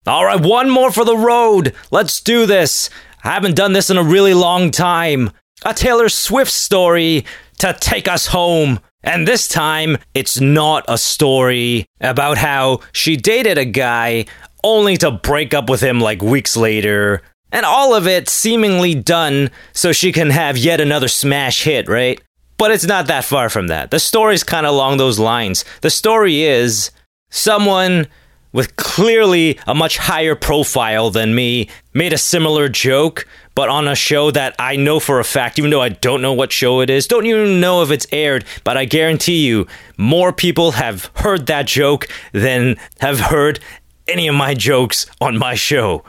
All 0.06 0.26
right, 0.26 0.40
one 0.40 0.70
more 0.70 0.92
for 0.92 1.06
the 1.06 1.18
road. 1.18 1.74
Let's 1.92 2.20
do 2.22 2.46
this. 2.46 2.90
I 3.24 3.30
haven't 3.30 3.56
done 3.56 3.74
this 3.74 3.90
in 3.90 3.98
a 3.98 4.04
really 4.04 4.34
long 4.34 4.72
time. 4.72 5.32
A 5.66 5.74
Taylor 5.74 6.10
Swift 6.10 6.52
story 6.52 7.26
to 7.60 7.76
take 7.80 8.08
us 8.08 8.28
home. 8.28 8.80
And 9.04 9.28
this 9.28 9.48
time, 9.48 9.98
it's 10.14 10.40
not 10.40 10.86
a 10.88 10.98
story 10.98 11.86
about 12.02 12.38
how 12.38 12.82
she 12.92 13.16
dated 13.16 13.58
a 13.58 13.66
guy 13.66 14.26
only 14.64 14.98
to 14.98 15.12
break 15.12 15.54
up 15.54 15.70
with 15.70 15.82
him 15.82 16.02
like 16.02 16.22
weeks 16.22 16.58
later. 16.58 17.22
And 17.52 17.66
all 17.66 17.96
of 17.96 18.08
it 18.08 18.30
seemingly 18.30 18.96
done 18.96 19.52
so 19.74 19.92
she 19.92 20.12
can 20.12 20.30
have 20.30 20.58
yet 20.58 20.82
another 20.82 21.08
smash 21.08 21.64
hit, 21.64 21.88
right? 21.88 22.22
But 22.58 22.72
it's 22.72 22.86
not 22.86 23.08
that 23.08 23.24
far 23.24 23.50
from 23.50 23.68
that. 23.68 23.90
The 23.90 24.00
story's 24.00 24.44
kind 24.44 24.66
of 24.66 24.74
along 24.74 24.98
those 24.98 25.18
lines. 25.18 25.64
The 25.82 25.90
story 25.90 26.44
is 26.44 26.92
someone 27.32 28.08
with 28.52 28.76
clearly 28.76 29.60
a 29.68 29.76
much 29.76 29.98
higher 29.98 30.36
profile 30.36 31.10
than 31.10 31.36
me 31.36 31.70
made 31.94 32.14
a 32.14 32.18
similar 32.18 32.68
joke, 32.68 33.28
but 33.56 33.70
on 33.70 33.88
a 33.88 33.96
show 33.96 34.32
that 34.32 34.56
I 34.58 34.76
know 34.76 35.00
for 35.00 35.20
a 35.20 35.24
fact, 35.24 35.60
even 35.60 35.72
though 35.72 35.82
I 35.82 35.90
don't 35.90 36.22
know 36.22 36.34
what 36.34 36.52
show 36.52 36.82
it 36.82 36.90
is, 36.90 37.08
don't 37.08 37.26
even 37.26 37.60
know 37.60 37.84
if 37.84 37.92
it's 37.92 38.08
aired, 38.12 38.46
but 38.64 38.78
I 38.78 38.86
guarantee 38.86 39.46
you, 39.46 39.68
more 39.98 40.34
people 40.34 40.72
have 40.72 41.12
heard 41.16 41.46
that 41.48 41.68
joke 41.68 42.08
than 42.32 42.78
have 43.00 43.20
heard 43.20 43.60
any 44.08 44.28
of 44.28 44.36
my 44.36 44.54
jokes 44.54 45.06
on 45.22 45.38
my 45.38 45.56
show. 45.56 46.04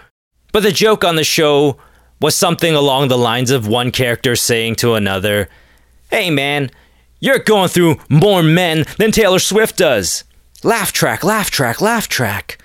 But 0.52 0.62
the 0.62 0.72
joke 0.72 1.04
on 1.04 1.16
the 1.16 1.24
show 1.24 1.76
was 2.20 2.34
something 2.34 2.74
along 2.74 3.08
the 3.08 3.18
lines 3.18 3.50
of 3.50 3.66
one 3.66 3.90
character 3.90 4.36
saying 4.36 4.76
to 4.76 4.94
another, 4.94 5.48
Hey 6.10 6.30
man, 6.30 6.70
you're 7.20 7.38
going 7.38 7.68
through 7.68 7.96
more 8.08 8.42
men 8.42 8.84
than 8.98 9.12
Taylor 9.12 9.38
Swift 9.38 9.76
does. 9.76 10.24
Laugh 10.62 10.92
track, 10.92 11.24
laugh 11.24 11.50
track, 11.50 11.80
laugh 11.80 12.08
track. 12.08 12.58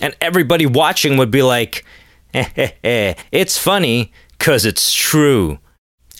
And 0.00 0.16
everybody 0.20 0.66
watching 0.66 1.16
would 1.16 1.30
be 1.30 1.42
like, 1.42 1.84
eh, 2.34 2.48
eh, 2.56 2.70
eh. 2.82 3.14
it's 3.30 3.56
funny 3.56 4.12
because 4.36 4.64
it's 4.64 4.92
true. 4.92 5.58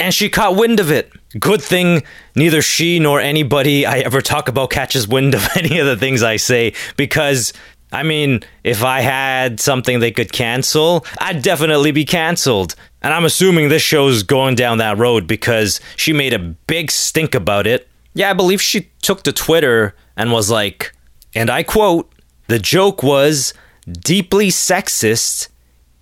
And 0.01 0.15
she 0.15 0.28
caught 0.28 0.57
wind 0.57 0.78
of 0.78 0.90
it. 0.93 1.12
Good 1.39 1.61
thing 1.61 2.05
neither 2.36 2.62
she 2.62 3.01
nor 3.01 3.20
anybody 3.20 3.85
I 3.85 3.99
ever 3.99 4.20
talk 4.20 4.49
about 4.49 4.70
catches 4.70 5.09
wind 5.09 5.35
of 5.35 5.49
any 5.57 5.78
of 5.78 5.86
the 5.86 5.97
things 5.97 6.23
I 6.23 6.36
say 6.36 6.73
because 6.97 7.53
I 7.90 8.03
mean, 8.03 8.40
if 8.65 8.85
I 8.85 9.01
had 9.01 9.61
something 9.61 9.99
they 9.99 10.11
could 10.11 10.31
cancel, 10.31 11.07
I'd 11.20 11.43
definitely 11.43 11.90
be 11.90 12.05
canceled. 12.05 12.74
And 13.01 13.15
I'm 13.15 13.24
assuming 13.24 13.69
this 13.69 13.82
show's 13.82 14.23
going 14.23 14.57
down 14.57 14.78
that 14.78 14.99
road 14.99 15.27
because 15.27 15.81
she 15.97 16.12
made 16.12 16.35
a 16.35 16.39
big 16.39 16.90
stink 16.90 17.35
about 17.35 17.66
it. 17.66 17.89
Yeah, 18.15 18.31
I 18.31 18.35
believe 18.35 18.61
she 18.61 18.90
took 19.01 19.23
to 19.23 19.32
Twitter 19.32 19.95
and 20.16 20.32
was 20.32 20.51
like, 20.51 20.93
and 21.34 21.50
I 21.50 21.62
quote, 21.62 22.12
the 22.48 22.59
joke 22.59 23.02
was 23.02 23.55
deeply 23.90 24.48
sexist 24.48 25.48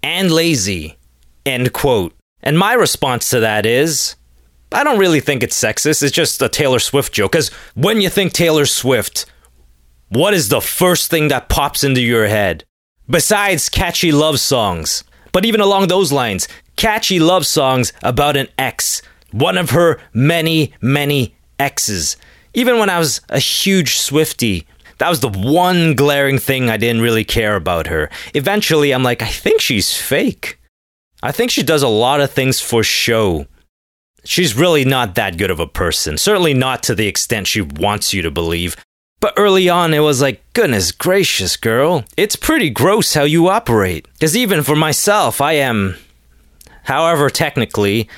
and 0.03 0.31
lazy, 0.31 0.97
end 1.45 1.73
quote. 1.73 2.15
And 2.43 2.59
my 2.59 2.75
response 2.75 3.31
to 3.31 3.41
that 3.41 3.67
is, 3.67 4.15
I 4.73 4.85
don't 4.85 4.99
really 4.99 5.21
think 5.21 5.43
it's 5.43 5.61
sexist. 5.61 6.03
It's 6.03 6.15
just 6.15 6.43
a 6.43 6.49
Taylor 6.49 6.79
Swift 6.79 7.13
joke. 7.13 7.33
Because 7.33 7.49
when 7.75 8.01
you 8.01 8.09
think 8.09 8.33
Taylor 8.33 8.67
Swift, 8.67 9.27
what 10.09 10.35
is 10.35 10.49
the 10.49 10.61
first 10.61 11.11
thing 11.11 11.29
that 11.29 11.49
pops 11.49 11.83
into 11.83 12.01
your 12.01 12.29
head? 12.29 12.65
Besides 13.09 13.69
catchy 13.69 14.13
love 14.13 14.39
songs. 14.41 15.05
But 15.33 15.45
even 15.45 15.61
along 15.61 15.89
those 15.89 16.13
lines, 16.13 16.49
catchy 16.77 17.19
love 17.19 17.47
songs 17.47 17.93
about 18.03 18.37
an 18.37 18.49
ex. 18.59 19.03
One 19.33 19.59
of 19.59 19.71
her 19.71 20.01
many, 20.13 20.73
many 20.81 21.37
exes. 21.59 22.17
Even 22.55 22.79
when 22.79 22.91
I 22.91 22.99
was 22.99 23.21
a 23.29 23.39
huge 23.39 23.97
Swifty, 23.97 24.67
that 24.99 25.09
was 25.11 25.21
the 25.21 25.29
one 25.29 25.95
glaring 25.95 26.39
thing 26.39 26.71
I 26.71 26.77
didn't 26.77 27.03
really 27.03 27.25
care 27.25 27.57
about 27.57 27.87
her. 27.87 28.11
Eventually, 28.35 28.93
I'm 28.93 29.03
like, 29.03 29.23
I 29.23 29.29
think 29.29 29.61
she's 29.61 29.97
fake. 29.97 30.59
I 31.23 31.33
think 31.33 31.51
she 31.51 31.63
does 31.63 31.83
a 31.83 31.89
lot 31.89 32.21
of 32.21 32.31
things 32.31 32.61
for 32.61 32.83
show. 32.83 33.47
She's 34.25 34.57
really 34.57 34.85
not 34.85 35.15
that 35.15 35.39
good 35.39 35.51
of 35.51 35.61
a 35.61 35.67
person. 35.67 36.19
Certainly 36.19 36.55
not 36.55 36.83
to 36.85 36.95
the 36.95 37.07
extent 37.07 37.47
she 37.47 37.61
wants 37.61 38.13
you 38.13 38.23
to 38.23 38.31
believe. 38.31 38.77
But 39.21 39.35
early 39.37 39.69
on, 39.69 39.95
it 39.95 40.01
was 40.01 40.21
like, 40.21 40.43
goodness 40.53 40.93
gracious, 40.93 41.57
girl. 41.57 42.05
It's 42.17 42.37
pretty 42.37 42.71
gross 42.71 43.15
how 43.15 43.23
you 43.23 43.49
operate. 43.49 44.07
Because 44.13 44.37
even 44.37 44.63
for 44.63 44.77
myself, 44.77 45.41
I 45.41 45.53
am, 45.53 45.97
however, 46.85 47.31
technically, 47.31 48.09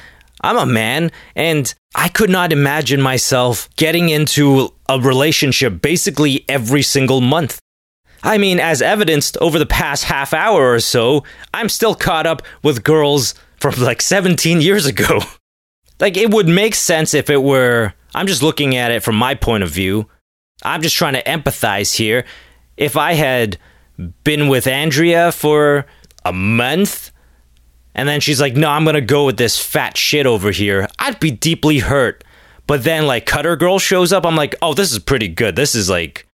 I'm 0.41 0.57
a 0.57 0.67
man, 0.67 1.11
and 1.35 1.73
I 1.95 2.09
could 2.09 2.31
not 2.31 2.53
imagine 2.53 3.01
myself 3.01 3.69
getting 3.77 4.09
into 4.09 4.73
a 4.89 5.01
relationship 5.01 5.83
basically 5.83 6.45
every 6.49 6.83
single 6.83 7.21
month. 7.21 7.59
I 8.23 8.39
mean, 8.39 8.59
as 8.59 8.83
evidenced 8.83 9.37
over 9.41 9.59
the 9.59 9.67
past 9.67 10.05
half 10.05 10.35
hour 10.35 10.73
or 10.73 10.81
so, 10.81 11.25
I'm 11.55 11.69
still 11.69 11.95
caught 11.95 12.27
up 12.27 12.43
with 12.63 12.85
girls 12.85 13.35
from 13.59 13.75
like 13.81 14.03
17 14.03 14.61
years 14.61 14.87
ago. 14.87 15.21
like, 16.01 16.17
it 16.17 16.33
would 16.33 16.49
make 16.49 16.75
sense 16.75 17.15
if 17.15 17.31
it 17.31 17.43
were, 17.43 17.95
I'm 18.15 18.27
just 18.27 18.43
looking 18.43 18.77
at 18.77 18.91
it 18.91 19.03
from 19.03 19.17
my 19.17 19.35
point 19.35 19.63
of 19.63 19.71
view 19.71 20.09
I'm 20.63 20.83
just 20.83 20.97
trying 20.97 21.15
to 21.15 21.23
empathize 21.23 21.95
here. 21.95 22.25
If 22.77 22.97
I 22.97 23.15
had 23.15 23.59
been 24.25 24.49
with 24.49 24.67
Andrea 24.67 25.33
for 25.33 25.87
a 26.25 26.33
month 26.33 27.13
and 27.99 28.09
then 28.09 28.21
she's 28.21 28.41
like, 28.41 28.55
no, 28.55 28.71
I'm 28.71 28.85
going 28.85 28.95
to 28.95 29.01
go 29.01 29.27
with 29.27 29.39
this 29.39 29.59
fat 29.59 29.97
shit 29.97 30.25
over 30.25 30.53
here, 30.53 30.87
I'd 31.01 31.19
be 31.19 31.33
deeply 31.33 31.81
hurt. 31.81 32.23
But 32.69 32.85
then, 32.85 33.09
like, 33.09 33.27
Cutter 33.27 33.57
Girl 33.57 33.81
shows 33.81 34.13
up, 34.13 34.25
I'm 34.25 34.37
like, 34.37 34.55
oh, 34.63 34.73
this 34.73 34.93
is 34.93 35.01
pretty 35.01 35.27
good. 35.27 35.57
This 35.57 35.75
is 35.75 35.91
like, 35.91 36.25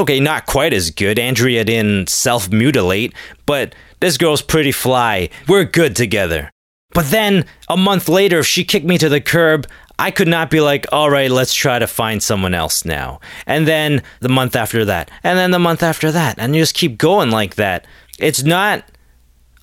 okay, 0.00 0.18
not 0.18 0.46
quite 0.46 0.72
as 0.72 0.90
good. 0.90 1.20
Andrea 1.20 1.62
didn't 1.62 2.08
self 2.08 2.50
mutilate, 2.50 3.14
but 3.46 3.76
this 4.00 4.18
girl's 4.18 4.42
pretty 4.42 4.72
fly. 4.72 5.28
We're 5.46 5.62
good 5.62 5.94
together. 5.94 6.50
But 6.90 7.12
then, 7.12 7.44
a 7.68 7.76
month 7.76 8.08
later, 8.08 8.40
if 8.40 8.46
she 8.48 8.64
kicked 8.64 8.86
me 8.86 8.98
to 8.98 9.08
the 9.08 9.20
curb, 9.20 9.68
I 10.00 10.10
could 10.10 10.26
not 10.26 10.50
be 10.50 10.60
like, 10.60 10.84
all 10.90 11.10
right, 11.10 11.30
let's 11.30 11.54
try 11.54 11.78
to 11.78 11.86
find 11.86 12.24
someone 12.24 12.54
else 12.54 12.84
now. 12.84 13.20
And 13.46 13.68
then 13.68 14.02
the 14.18 14.28
month 14.28 14.56
after 14.56 14.84
that, 14.86 15.12
and 15.22 15.38
then 15.38 15.52
the 15.52 15.60
month 15.60 15.84
after 15.84 16.10
that, 16.10 16.40
and 16.40 16.56
you 16.56 16.62
just 16.62 16.74
keep 16.74 16.98
going 16.98 17.30
like 17.30 17.54
that. 17.54 17.86
It's 18.18 18.42
not 18.42 18.84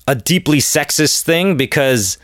a 0.06 0.14
deeply 0.14 0.58
sexist 0.58 1.22
thing 1.22 1.56
because 1.56 2.18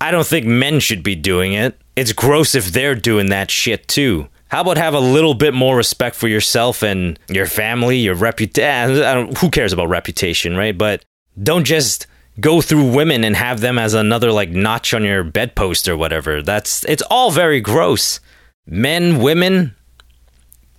I 0.00 0.10
don't 0.10 0.26
think 0.26 0.46
men 0.46 0.80
should 0.80 1.02
be 1.02 1.14
doing 1.14 1.52
it. 1.52 1.78
It's 1.94 2.12
gross 2.12 2.54
if 2.54 2.72
they're 2.72 2.94
doing 2.94 3.28
that 3.28 3.50
shit 3.50 3.86
too. 3.88 4.28
How 4.48 4.60
about 4.60 4.76
have 4.76 4.94
a 4.94 5.00
little 5.00 5.34
bit 5.34 5.54
more 5.54 5.76
respect 5.76 6.14
for 6.14 6.28
yourself 6.28 6.82
and 6.82 7.18
your 7.28 7.46
family, 7.46 7.98
your 7.98 8.14
reputation? 8.14 9.02
Eh, 9.02 9.32
who 9.38 9.48
cares 9.48 9.72
about 9.72 9.88
reputation, 9.88 10.56
right? 10.56 10.76
But 10.76 11.04
don't 11.42 11.64
just 11.64 12.06
go 12.40 12.60
through 12.60 12.92
women 12.92 13.24
and 13.24 13.36
have 13.36 13.60
them 13.60 13.78
as 13.78 13.94
another 13.94 14.32
like 14.32 14.50
notch 14.50 14.92
on 14.92 15.04
your 15.04 15.24
bedpost 15.24 15.88
or 15.88 15.96
whatever. 15.96 16.42
That's 16.42 16.84
it's 16.84 17.02
all 17.10 17.30
very 17.30 17.60
gross. 17.60 18.20
Men, 18.66 19.20
women, 19.20 19.74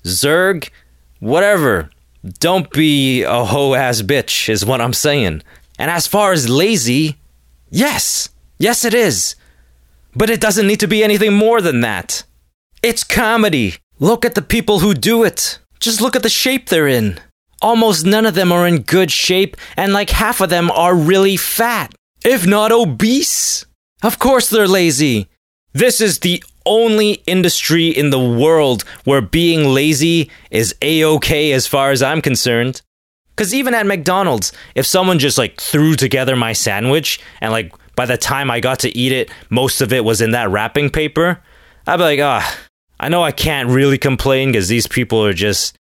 Zerg, 0.03 0.70
whatever. 1.20 1.90
Don't 2.40 2.72
be 2.72 3.24
a 3.24 3.44
hoe 3.44 3.74
ass 3.74 4.02
bitch, 4.02 4.49
is 4.49 4.65
what 4.65 4.82
I'm 4.82 4.94
saying. 4.94 5.41
And 5.79 5.89
as 5.89 6.07
far 6.07 6.31
as 6.31 6.49
lazy, 6.49 7.17
yes, 7.69 8.29
yes, 8.57 8.85
it 8.85 8.93
is. 8.93 9.35
But 10.15 10.29
it 10.29 10.41
doesn't 10.41 10.67
need 10.67 10.79
to 10.79 10.87
be 10.87 11.03
anything 11.03 11.33
more 11.33 11.61
than 11.61 11.81
that. 11.81 12.23
It's 12.81 13.03
comedy. 13.03 13.75
Look 13.99 14.25
at 14.25 14.35
the 14.35 14.41
people 14.41 14.79
who 14.79 14.93
do 14.93 15.23
it. 15.23 15.59
Just 15.79 16.01
look 16.01 16.15
at 16.15 16.23
the 16.23 16.29
shape 16.29 16.69
they're 16.69 16.87
in 16.87 17.19
almost 17.63 18.05
none 18.05 18.25
of 18.25 18.35
them 18.35 18.51
are 18.51 18.67
in 18.67 18.81
good 18.81 19.09
shape, 19.09 19.57
and 19.75 19.93
like 19.93 20.09
half 20.11 20.41
of 20.41 20.49
them 20.49 20.69
are 20.71 20.93
really 20.93 21.37
fat, 21.37 21.95
if 22.23 22.45
not 22.45 22.71
obese. 22.71 23.65
Of 24.03 24.19
course 24.19 24.49
they're 24.49 24.67
lazy. 24.67 25.29
This 25.71 26.01
is 26.01 26.19
the 26.19 26.43
only 26.65 27.23
industry 27.25 27.87
in 27.87 28.09
the 28.09 28.19
world 28.19 28.83
where 29.05 29.21
being 29.21 29.73
lazy 29.73 30.29
is 30.51 30.75
a 30.81 31.03
okay 31.03 31.51
as 31.53 31.65
far 31.65 31.91
as 31.91 32.03
I'm 32.03 32.21
concerned. 32.21 32.81
Because 33.35 33.53
even 33.53 33.73
at 33.73 33.85
McDonald's, 33.85 34.53
if 34.76 34.85
someone 34.85 35.19
just 35.19 35.38
like 35.38 35.60
threw 35.60 35.95
together 35.95 36.35
my 36.35 36.53
sandwich 36.53 37.19
and 37.41 37.51
like 37.51 37.73
by 37.95 38.05
the 38.05 38.18
time 38.18 38.51
I 38.51 38.60
got 38.60 38.80
to 38.80 38.95
eat 38.97 39.11
it, 39.11 39.31
most 39.49 39.81
of 39.81 39.91
it 39.91 40.03
was 40.03 40.22
in 40.22 40.31
that 40.31 40.49
wrapping 40.49 40.89
paper, 40.89 41.41
I'd 41.88 41.97
be 41.97 42.03
like, 42.03 42.19
ah, 42.19 42.60
I 42.99 43.10
know 43.10 43.23
I 43.23 43.31
can't 43.31 43.69
really 43.69 43.97
complain 43.97 44.51
because 44.51 44.68
these 44.68 44.88
people 44.88 45.26
are 45.26 45.34
just 45.34 45.76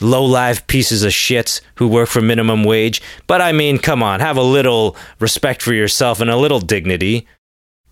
low 0.00 0.24
life 0.24 0.66
pieces 0.66 1.02
of 1.02 1.12
shit 1.12 1.60
who 1.76 1.88
work 1.88 2.08
for 2.08 2.20
minimum 2.20 2.64
wage. 2.64 3.00
But 3.26 3.40
I 3.40 3.52
mean, 3.52 3.78
come 3.78 4.02
on, 4.02 4.20
have 4.20 4.36
a 4.36 4.42
little 4.42 4.96
respect 5.20 5.62
for 5.62 5.72
yourself 5.72 6.20
and 6.20 6.30
a 6.30 6.36
little 6.36 6.60
dignity. 6.60 7.26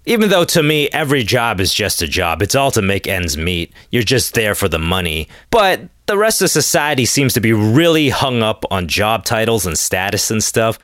Even 0.07 0.29
though 0.29 0.45
to 0.45 0.63
me, 0.63 0.89
every 0.91 1.23
job 1.23 1.61
is 1.61 1.73
just 1.73 2.03
a 2.03 2.07
job, 2.07 2.43
it's 2.43 2.55
all 2.55 2.71
to 2.73 2.83
make 2.83 3.07
ends 3.07 3.37
meet. 3.39 3.73
You're 3.91 4.03
just 4.03 4.35
there 4.35 4.55
for 4.55 4.69
the 4.69 4.79
money. 4.79 5.29
But 5.51 5.89
the 6.07 6.19
rest 6.19 6.43
of 6.43 6.51
society 6.51 7.07
seems 7.07 7.33
to 7.35 7.41
be 7.41 7.53
really 7.53 8.11
hung 8.11 8.43
up 8.43 8.65
on 8.71 8.89
job 8.89 9.25
titles 9.25 9.65
and 9.65 9.79
status 9.79 10.31
and 10.31 10.45
stuff. 10.45 10.79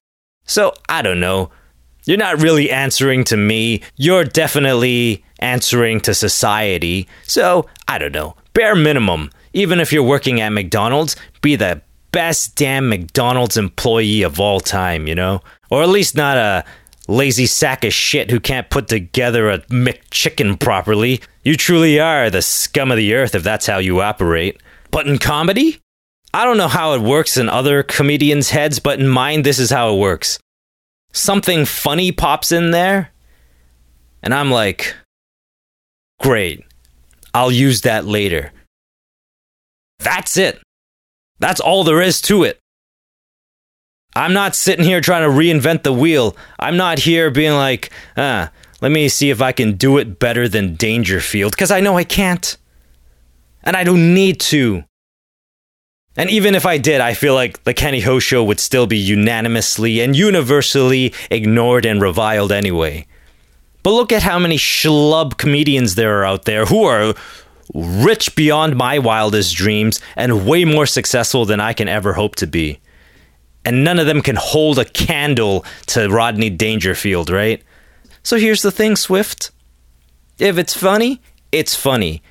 So 0.44 0.72
I 0.88 1.02
don't 1.02 1.20
know. 1.20 1.51
You're 2.06 2.16
not 2.16 2.40
really 2.40 2.70
answering 2.70 3.24
to 3.24 3.36
me. 3.36 3.82
You're 3.97 4.24
definitely 4.24 5.22
answering 5.38 6.01
to 6.01 6.14
society. 6.14 7.06
So 7.24 7.66
I 7.86 7.98
don't 7.98 8.12
know. 8.12 8.36
Bare 8.55 8.74
minimum, 8.74 9.30
even 9.52 9.80
if 9.80 9.92
you're 9.92 10.02
working 10.02 10.40
at 10.40 10.48
McDonald's, 10.51 11.14
be 11.42 11.56
the 11.56 11.82
best 12.12 12.56
damn 12.56 12.88
McDonald's 12.88 13.56
employee 13.56 14.22
of 14.22 14.40
all 14.40 14.60
time, 14.60 15.06
you 15.06 15.14
know? 15.14 15.42
Or 15.70 15.82
at 15.82 15.88
least 15.88 16.16
not 16.16 16.36
a 16.36 16.64
lazy 17.10 17.46
sack 17.46 17.84
of 17.84 17.92
shit 17.92 18.30
who 18.30 18.40
can't 18.40 18.70
put 18.70 18.88
together 18.88 19.50
a 19.50 19.58
McChicken 19.62 20.58
properly. 20.58 21.20
You 21.42 21.56
truly 21.56 21.98
are 21.98 22.30
the 22.30 22.42
scum 22.42 22.90
of 22.90 22.96
the 22.96 23.14
earth 23.14 23.34
if 23.34 23.42
that's 23.42 23.66
how 23.66 23.78
you 23.78 24.00
operate. 24.00 24.62
But 24.90 25.06
in 25.06 25.18
comedy? 25.18 25.80
I 26.32 26.44
don't 26.44 26.56
know 26.56 26.68
how 26.68 26.94
it 26.94 27.00
works 27.00 27.36
in 27.36 27.48
other 27.48 27.82
comedians' 27.82 28.50
heads, 28.50 28.78
but 28.78 29.00
in 29.00 29.08
mine, 29.08 29.42
this 29.42 29.58
is 29.58 29.70
how 29.70 29.94
it 29.94 29.98
works. 29.98 30.38
Something 31.12 31.64
funny 31.64 32.12
pops 32.12 32.52
in 32.52 32.70
there, 32.70 33.10
and 34.22 34.32
I'm 34.32 34.48
like, 34.48 34.94
great, 36.20 36.64
I'll 37.34 37.50
use 37.50 37.80
that 37.80 38.04
later. 38.04 38.52
That's 39.98 40.36
it. 40.36 40.62
That's 41.40 41.60
all 41.60 41.82
there 41.82 42.00
is 42.00 42.20
to 42.22 42.44
it. 42.44 42.59
I'm 44.14 44.32
not 44.32 44.56
sitting 44.56 44.84
here 44.84 45.00
trying 45.00 45.22
to 45.22 45.28
reinvent 45.28 45.84
the 45.84 45.92
wheel. 45.92 46.36
I'm 46.58 46.76
not 46.76 46.98
here 46.98 47.30
being 47.30 47.52
like, 47.52 47.90
ah, 48.16 48.50
let 48.80 48.90
me 48.90 49.08
see 49.08 49.30
if 49.30 49.40
I 49.40 49.52
can 49.52 49.76
do 49.76 49.98
it 49.98 50.18
better 50.18 50.48
than 50.48 50.74
Dangerfield, 50.74 51.52
because 51.52 51.70
I 51.70 51.80
know 51.80 51.96
I 51.96 52.04
can't. 52.04 52.56
And 53.62 53.76
I 53.76 53.84
don't 53.84 54.14
need 54.14 54.40
to. 54.40 54.84
And 56.16 56.28
even 56.30 56.54
if 56.54 56.66
I 56.66 56.78
did, 56.78 57.00
I 57.00 57.14
feel 57.14 57.34
like 57.34 57.62
the 57.64 57.74
Kenny 57.74 58.00
Ho 58.00 58.18
show 58.18 58.42
would 58.42 58.58
still 58.58 58.86
be 58.86 58.98
unanimously 58.98 60.00
and 60.00 60.16
universally 60.16 61.14
ignored 61.30 61.86
and 61.86 62.02
reviled 62.02 62.52
anyway. 62.52 63.06
But 63.82 63.92
look 63.92 64.12
at 64.12 64.22
how 64.22 64.38
many 64.38 64.56
schlub 64.56 65.38
comedians 65.38 65.94
there 65.94 66.20
are 66.20 66.24
out 66.24 66.46
there 66.46 66.64
who 66.66 66.84
are 66.84 67.14
rich 67.74 68.34
beyond 68.34 68.76
my 68.76 68.98
wildest 68.98 69.54
dreams 69.54 70.00
and 70.16 70.46
way 70.46 70.64
more 70.64 70.86
successful 70.86 71.44
than 71.44 71.60
I 71.60 71.72
can 71.72 71.88
ever 71.88 72.14
hope 72.14 72.34
to 72.36 72.46
be. 72.46 72.80
And 73.64 73.84
none 73.84 73.98
of 73.98 74.06
them 74.06 74.22
can 74.22 74.36
hold 74.36 74.78
a 74.78 74.84
candle 74.84 75.64
to 75.88 76.08
Rodney 76.08 76.50
Dangerfield, 76.50 77.28
right? 77.30 77.62
So 78.22 78.36
here's 78.36 78.62
the 78.62 78.70
thing, 78.70 78.96
Swift. 78.96 79.50
If 80.38 80.56
it's 80.56 80.74
funny, 80.74 81.20
it's 81.52 81.74
funny. 81.74 82.22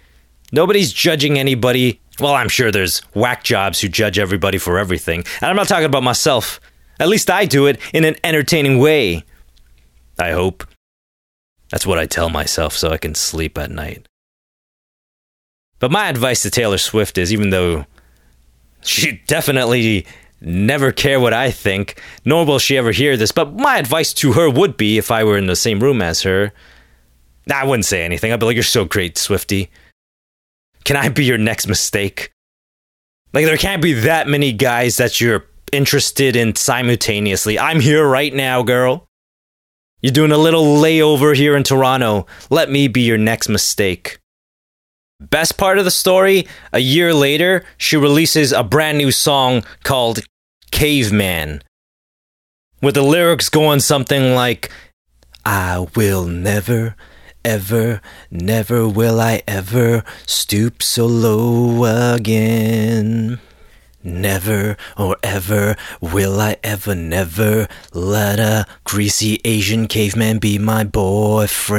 Nobody's 0.51 0.91
judging 0.91 1.38
anybody. 1.38 2.01
Well, 2.19 2.34
I'm 2.34 2.49
sure 2.49 2.72
there's 2.72 2.99
whack 3.14 3.43
jobs 3.43 3.80
who 3.80 3.88
judge 3.88 4.18
everybody 4.18 4.57
for 4.57 4.80
everything. 4.80 5.23
And 5.41 5.49
I'm 5.49 5.56
not 5.56 5.68
talking 5.68 5.85
about 5.85 6.03
myself. 6.03 6.60
At 6.99 7.07
least 7.07 7.30
I 7.30 7.45
do 7.45 7.68
it 7.68 7.80
in 7.93 8.03
an 8.03 8.15
entertaining 8.23 8.80
way. 8.80 9.23
I 10.18 10.31
hope. 10.31 10.65
That's 11.69 11.85
what 11.85 11.99
I 11.99 12.07
tell 12.07 12.30
myself 12.30 12.73
so 12.73 12.89
I 12.89 12.97
can 12.97 13.14
sleep 13.15 13.57
at 13.57 13.72
night. 13.72 14.07
But 15.77 15.91
my 15.91 16.10
advice 16.10 16.41
to 16.41 16.49
Taylor 16.49 16.77
Swift 16.77 17.18
is 17.18 17.31
even 17.31 17.51
though 17.51 17.85
she 18.81 19.22
definitely 19.27 20.06
never 20.41 20.91
care 20.91 21.20
what 21.20 21.34
I 21.34 21.52
think, 21.52 22.02
nor 22.26 22.45
will 22.45 22.60
she 22.60 22.78
ever 22.78 22.91
hear 22.91 23.18
this, 23.18 23.32
but 23.32 23.53
my 23.56 23.78
advice 23.78 24.14
to 24.16 24.34
her 24.34 24.49
would 24.49 24.78
be 24.78 24.98
if 24.98 25.11
I 25.11 25.24
were 25.24 25.38
in 25.38 25.48
the 25.48 25.56
same 25.56 25.80
room 25.80 26.02
as 26.02 26.22
her. 26.24 26.52
I 27.52 27.66
wouldn't 27.66 27.86
say 27.86 28.03
anything. 28.03 28.32
I'd 28.32 28.40
be 28.40 28.45
like, 28.45 28.56
You're 28.56 28.64
so 28.64 28.86
great, 28.86 29.18
Swifty. 29.18 29.70
Can 30.84 30.95
I 30.95 31.10
be 31.10 31.26
your 31.26 31.38
next 31.38 31.68
mistake? 31.68 32.32
Like, 33.34 33.45
there 33.45 33.57
can't 33.57 33.82
be 33.82 33.94
that 33.94 34.28
many 34.28 34.52
guys 34.52 34.98
that 34.98 35.22
you're 35.22 35.45
interested 35.72 36.36
in 36.36 36.56
simultaneously. 36.56 37.60
I'm 37.60 37.80
here 37.80 38.07
right 38.07 38.34
now, 38.34 38.64
girl. 38.64 39.07
You're 40.02 40.14
doing 40.14 40.32
a 40.32 40.38
little 40.38 40.64
layover 40.64 41.36
here 41.36 41.56
in 41.56 41.64
Toronto. 41.64 42.26
Let 42.49 42.72
me 42.72 42.88
be 42.88 43.02
your 43.02 43.18
next 43.18 43.49
mistake. 43.49 44.20
Best 45.20 45.58
part 45.58 45.78
of 45.78 45.84
the 45.84 45.91
story 45.91 46.48
a 46.72 46.80
year 46.80 47.14
later, 47.14 47.66
she 47.78 47.98
releases 47.98 48.54
a 48.54 48.64
brand 48.64 48.98
new 48.98 49.12
song 49.12 49.66
called 49.84 50.22
Caveman. 50.72 51.62
With 52.82 52.96
the 52.96 53.02
lyrics 53.02 53.50
going 53.50 53.82
something 53.82 54.34
like, 54.34 54.72
I 55.46 55.88
will 55.94 56.26
never, 56.26 56.96
ever, 57.44 58.00
never 58.32 58.88
will 58.88 59.20
I 59.20 59.44
ever 59.46 60.06
stoop 60.26 60.82
so 60.82 61.06
low 61.06 62.14
again. 62.16 63.41
Never 64.02 64.78
or 64.98 65.18
ever 65.22 65.76
will 66.00 66.40
I 66.40 66.56
ever, 66.64 66.96
never 66.96 67.68
let 67.91 68.40
a 68.40 68.66
greasy 68.86 69.41
Asian 69.44 69.90
caveman 69.90 70.40
be 70.40 70.58
my 70.58 70.86
boyfriend. 70.86 71.74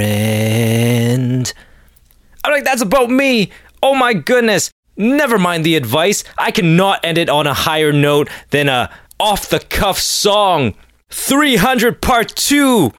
I'm 2.44 2.52
like, 2.52 2.64
that's 2.64 2.82
about 2.82 3.10
me. 3.10 3.50
Oh 3.82 3.94
my 3.94 4.14
goodness. 4.14 4.70
Never 4.96 5.38
mind 5.38 5.64
the 5.64 5.76
advice. 5.76 6.24
I 6.36 6.50
cannot 6.50 7.04
end 7.04 7.18
it 7.18 7.28
on 7.28 7.46
a 7.46 7.54
higher 7.54 7.92
note 7.92 8.28
than 8.50 8.68
a 8.68 8.90
off 9.18 9.48
the 9.48 9.60
cuff 9.60 9.98
song. 9.98 10.74
300 11.10 12.00
part 12.00 12.34
2. 12.36 12.92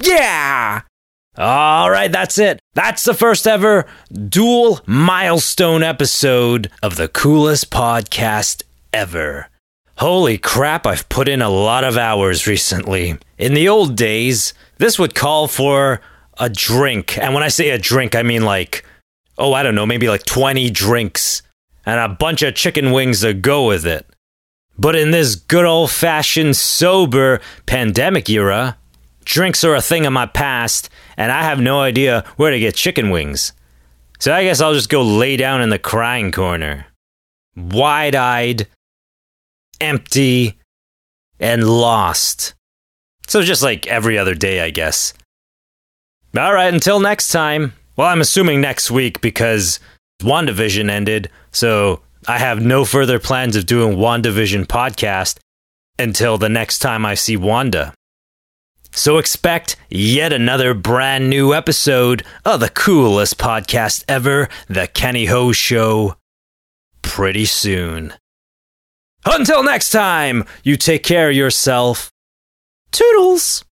Yeah. 0.00 0.82
All 1.36 1.90
right, 1.90 2.10
that's 2.10 2.38
it. 2.38 2.58
That's 2.74 3.04
the 3.04 3.14
first 3.14 3.46
ever 3.46 3.86
dual 4.12 4.80
milestone 4.86 5.82
episode 5.84 6.70
of 6.82 6.96
the 6.96 7.08
coolest 7.08 7.70
podcast 7.70 8.64
ever. 8.92 9.48
Holy 9.98 10.38
crap, 10.38 10.86
I've 10.86 11.08
put 11.08 11.28
in 11.28 11.42
a 11.42 11.48
lot 11.48 11.84
of 11.84 11.96
hours 11.96 12.46
recently. 12.46 13.18
In 13.36 13.54
the 13.54 13.68
old 13.68 13.96
days, 13.96 14.52
this 14.78 14.98
would 14.98 15.14
call 15.14 15.46
for 15.46 16.00
a 16.38 16.48
drink. 16.48 17.18
And 17.18 17.34
when 17.34 17.42
I 17.42 17.48
say 17.48 17.70
a 17.70 17.78
drink, 17.78 18.14
I 18.14 18.22
mean 18.22 18.44
like, 18.44 18.84
oh, 19.36 19.52
I 19.52 19.62
don't 19.62 19.74
know, 19.74 19.86
maybe 19.86 20.08
like 20.08 20.24
20 20.24 20.70
drinks 20.70 21.42
and 21.86 21.98
a 21.98 22.08
bunch 22.14 22.42
of 22.42 22.54
chicken 22.54 22.92
wings 22.92 23.22
to 23.22 23.32
go 23.34 23.66
with 23.66 23.86
it. 23.86 24.06
But 24.78 24.94
in 24.94 25.10
this 25.10 25.34
good 25.34 25.64
old 25.64 25.90
fashioned 25.90 26.56
sober 26.56 27.40
pandemic 27.66 28.28
era, 28.30 28.76
drinks 29.24 29.64
are 29.64 29.74
a 29.74 29.82
thing 29.82 30.06
of 30.06 30.12
my 30.12 30.26
past, 30.26 30.88
and 31.16 31.32
I 31.32 31.42
have 31.42 31.60
no 31.60 31.80
idea 31.80 32.24
where 32.36 32.50
to 32.50 32.58
get 32.58 32.74
chicken 32.74 33.10
wings. 33.10 33.52
So 34.20 34.32
I 34.32 34.44
guess 34.44 34.60
I'll 34.60 34.74
just 34.74 34.88
go 34.88 35.02
lay 35.02 35.36
down 35.36 35.62
in 35.62 35.70
the 35.70 35.78
crying 35.78 36.30
corner. 36.30 36.86
Wide 37.56 38.14
eyed, 38.14 38.68
empty, 39.80 40.58
and 41.40 41.68
lost. 41.68 42.54
So 43.26 43.42
just 43.42 43.62
like 43.62 43.86
every 43.86 44.16
other 44.18 44.34
day, 44.34 44.60
I 44.60 44.70
guess. 44.70 45.12
All 46.38 46.52
right, 46.54 46.72
until 46.72 47.00
next 47.00 47.30
time. 47.30 47.72
Well, 47.96 48.06
I'm 48.06 48.20
assuming 48.20 48.60
next 48.60 48.92
week 48.92 49.20
because 49.20 49.80
WandaVision 50.22 50.88
ended, 50.88 51.30
so 51.50 52.00
I 52.28 52.38
have 52.38 52.62
no 52.62 52.84
further 52.84 53.18
plans 53.18 53.56
of 53.56 53.66
doing 53.66 53.96
WandaVision 53.96 54.66
podcast 54.66 55.38
until 55.98 56.38
the 56.38 56.48
next 56.48 56.78
time 56.78 57.04
I 57.04 57.14
see 57.14 57.36
Wanda. 57.36 57.92
So 58.92 59.18
expect 59.18 59.74
yet 59.90 60.32
another 60.32 60.74
brand 60.74 61.28
new 61.28 61.52
episode 61.52 62.24
of 62.44 62.60
the 62.60 62.68
coolest 62.68 63.36
podcast 63.36 64.04
ever, 64.06 64.48
The 64.68 64.86
Kenny 64.86 65.26
Ho 65.26 65.50
Show, 65.50 66.14
pretty 67.02 67.46
soon. 67.46 68.14
Until 69.24 69.64
next 69.64 69.90
time, 69.90 70.44
you 70.62 70.76
take 70.76 71.02
care 71.02 71.30
of 71.30 71.36
yourself. 71.36 72.12
Toodles! 72.92 73.64